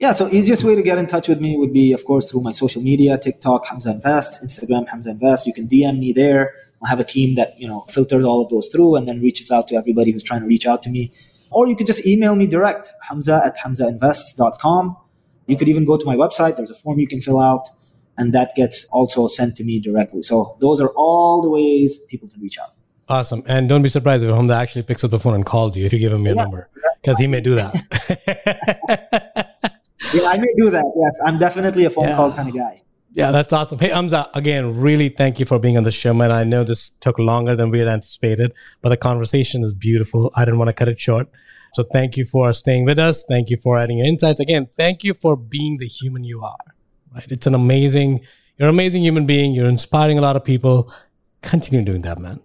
Yeah, 0.00 0.12
so 0.12 0.28
easiest 0.28 0.62
way 0.62 0.76
to 0.76 0.82
get 0.82 0.96
in 0.98 1.06
touch 1.08 1.28
with 1.28 1.40
me 1.40 1.56
would 1.56 1.72
be, 1.72 1.92
of 1.92 2.04
course, 2.04 2.30
through 2.30 2.42
my 2.42 2.52
social 2.52 2.80
media, 2.82 3.18
TikTok, 3.18 3.66
Hamza 3.66 3.90
Invest, 3.90 4.42
Instagram, 4.44 4.88
Hamza 4.88 5.10
Invest. 5.10 5.46
You 5.46 5.52
can 5.52 5.66
DM 5.66 5.98
me 5.98 6.12
there. 6.12 6.52
I 6.84 6.88
have 6.88 7.00
a 7.00 7.04
team 7.04 7.34
that, 7.34 7.58
you 7.58 7.66
know, 7.66 7.80
filters 7.88 8.24
all 8.24 8.40
of 8.40 8.48
those 8.50 8.68
through 8.68 8.94
and 8.94 9.08
then 9.08 9.20
reaches 9.20 9.50
out 9.50 9.66
to 9.68 9.74
everybody 9.74 10.12
who's 10.12 10.22
trying 10.22 10.40
to 10.42 10.46
reach 10.46 10.66
out 10.66 10.82
to 10.84 10.90
me. 10.90 11.12
Or 11.50 11.66
you 11.66 11.74
could 11.74 11.86
just 11.88 12.06
email 12.06 12.36
me 12.36 12.46
direct, 12.46 12.92
hamza 13.08 13.42
at 13.44 13.56
hamzainvests.com. 13.58 14.96
You 15.48 15.56
could 15.56 15.68
even 15.68 15.84
go 15.84 15.96
to 15.96 16.06
my 16.06 16.14
website. 16.14 16.56
There's 16.56 16.70
a 16.70 16.74
form 16.74 17.00
you 17.00 17.08
can 17.08 17.20
fill 17.20 17.40
out 17.40 17.66
and 18.18 18.32
that 18.34 18.54
gets 18.54 18.84
also 18.92 19.26
sent 19.26 19.56
to 19.56 19.64
me 19.64 19.80
directly. 19.80 20.22
So 20.22 20.56
those 20.60 20.80
are 20.80 20.90
all 20.90 21.42
the 21.42 21.50
ways 21.50 21.98
people 22.10 22.28
can 22.28 22.40
reach 22.40 22.58
out. 22.58 22.74
Awesome. 23.08 23.42
And 23.46 23.68
don't 23.68 23.82
be 23.82 23.88
surprised 23.88 24.22
if 24.22 24.30
Hamza 24.34 24.54
actually 24.54 24.82
picks 24.82 25.02
up 25.02 25.10
the 25.10 25.18
phone 25.18 25.34
and 25.34 25.44
calls 25.46 25.76
you 25.76 25.86
if 25.86 25.92
you 25.92 25.98
give 25.98 26.12
him 26.12 26.24
your 26.26 26.36
Yeah. 26.36 26.42
number, 26.42 26.68
because 27.00 27.18
he 27.18 27.26
may 27.26 27.40
do 27.40 27.54
that. 27.56 29.27
Yeah, 30.14 30.28
I 30.28 30.38
may 30.38 30.52
do 30.56 30.70
that. 30.70 30.84
Yes, 30.96 31.20
I'm 31.26 31.38
definitely 31.38 31.84
a 31.84 31.90
phone 31.90 32.04
Yeah. 32.08 32.16
call 32.16 32.32
kind 32.32 32.48
of 32.48 32.54
guy. 32.54 32.82
yeah, 33.12 33.30
that's 33.30 33.52
awesome. 33.52 33.78
Hey, 33.78 33.88
Hamza, 33.88 34.28
again, 34.34 34.78
really 34.78 35.08
thank 35.08 35.38
you 35.40 35.44
for 35.46 35.58
being 35.58 35.76
on 35.76 35.82
the 35.82 35.90
show, 35.90 36.12
man. 36.14 36.30
I 36.30 36.44
know 36.44 36.62
this 36.64 36.90
took 37.00 37.18
longer 37.18 37.56
than 37.56 37.70
we 37.70 37.78
had 37.80 37.88
anticipated, 37.88 38.52
but 38.82 38.90
the 38.90 38.96
conversation 38.96 39.62
is 39.64 39.74
beautiful. 39.74 40.30
I 40.36 40.44
didn't 40.44 40.58
want 40.58 40.68
to 40.68 40.72
cut 40.72 40.88
it 40.88 40.98
short. 41.00 41.28
So 41.74 41.82
thank 41.92 42.16
you 42.16 42.24
for 42.24 42.52
staying 42.52 42.84
with 42.84 42.98
us. 42.98 43.24
Thank 43.28 43.50
you 43.50 43.58
for 43.62 43.78
adding 43.78 43.98
your 43.98 44.06
insights. 44.06 44.40
Again, 44.40 44.68
thank 44.76 45.04
you 45.04 45.14
for 45.14 45.36
being 45.36 45.78
the 45.78 45.86
human 45.86 46.24
you 46.24 46.40
are. 46.42 46.56
Right? 47.14 47.30
It's 47.30 47.46
an 47.46 47.54
amazing, 47.54 48.20
you're 48.56 48.68
an 48.68 48.74
amazing 48.74 49.02
human 49.02 49.26
being. 49.26 49.52
You're 49.52 49.68
inspiring 49.68 50.16
a 50.18 50.22
lot 50.22 50.36
of 50.36 50.44
people. 50.44 50.92
Continue 51.42 51.84
doing 51.84 52.02
that, 52.02 52.18
man. 52.18 52.40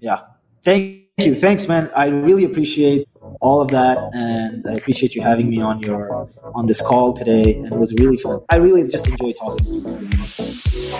Yeah. 0.00 0.20
Thank 0.64 1.04
you. 1.18 1.34
Thanks, 1.34 1.68
man. 1.68 1.90
I 1.96 2.06
really 2.08 2.44
appreciate 2.44 3.06
all 3.40 3.60
of 3.60 3.68
that, 3.68 3.98
and 4.14 4.66
I 4.66 4.72
appreciate 4.72 5.14
you 5.14 5.22
having 5.22 5.48
me 5.48 5.60
on 5.60 5.80
your 5.80 6.28
on 6.54 6.66
this 6.66 6.80
call 6.80 7.12
today. 7.12 7.54
And 7.54 7.66
it 7.66 7.78
was 7.78 7.92
really 7.94 8.16
fun. 8.16 8.40
I 8.48 8.56
really 8.56 8.88
just 8.88 9.08
enjoy 9.08 9.32
talking 9.32 9.64
to 9.66 9.72
you. 9.72 9.80
to 9.80 9.88
be 9.88 10.16
honest. 10.16 10.36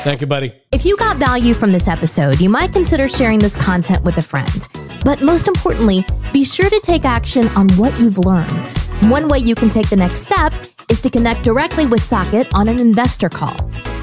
Thank 0.05 0.21
you, 0.21 0.27
buddy. 0.27 0.53
If 0.73 0.85
you 0.85 0.97
got 0.97 1.17
value 1.17 1.55
from 1.55 1.73
this 1.73 1.89
episode, 1.89 2.41
you 2.41 2.49
might 2.49 2.73
consider 2.73 3.09
sharing 3.09 3.39
this 3.39 3.57
content 3.57 4.05
with 4.05 4.17
a 4.19 4.23
friend. 4.23 4.69
But 5.05 5.23
most 5.23 5.49
importantly, 5.49 6.05
be 6.33 6.45
sure 6.45 6.69
to 6.69 6.81
take 6.83 7.05
action 7.05 7.47
on 7.49 7.69
what 7.77 7.99
you've 8.01 8.19
learned. 8.19 8.69
One 9.11 9.29
way 9.29 9.39
you 9.39 9.55
can 9.55 9.69
take 9.69 9.89
the 9.91 9.97
next 9.97 10.21
step 10.21 10.53
is 10.89 11.01
to 11.03 11.11
connect 11.11 11.43
directly 11.43 11.87
with 11.87 12.01
Saket 12.01 12.53
on 12.55 12.69
an 12.69 12.81
investor 12.81 13.29
call. 13.29 13.57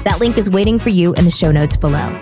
That 0.04 0.18
link 0.20 0.38
is 0.38 0.50
waiting 0.50 0.78
for 0.78 0.88
you 0.88 1.14
in 1.14 1.24
the 1.24 1.30
show 1.30 1.52
notes 1.52 1.76
below. 1.76 2.20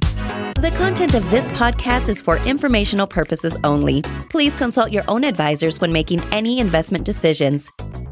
The 0.60 0.70
content 0.72 1.14
of 1.14 1.30
this 1.30 1.48
podcast 1.48 2.10
is 2.10 2.20
for 2.20 2.36
informational 2.46 3.06
purposes 3.06 3.56
only. 3.64 4.02
Please 4.28 4.54
consult 4.54 4.92
your 4.92 5.04
own 5.08 5.24
advisors 5.24 5.80
when 5.80 5.90
making 5.90 6.20
any 6.32 6.58
investment 6.58 7.06
decisions. 7.06 7.70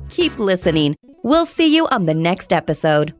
Keep 0.08 0.38
listening. 0.38 0.96
We'll 1.22 1.44
see 1.44 1.66
you 1.76 1.86
on 1.88 2.06
the 2.06 2.14
next 2.14 2.54
episode. 2.54 3.12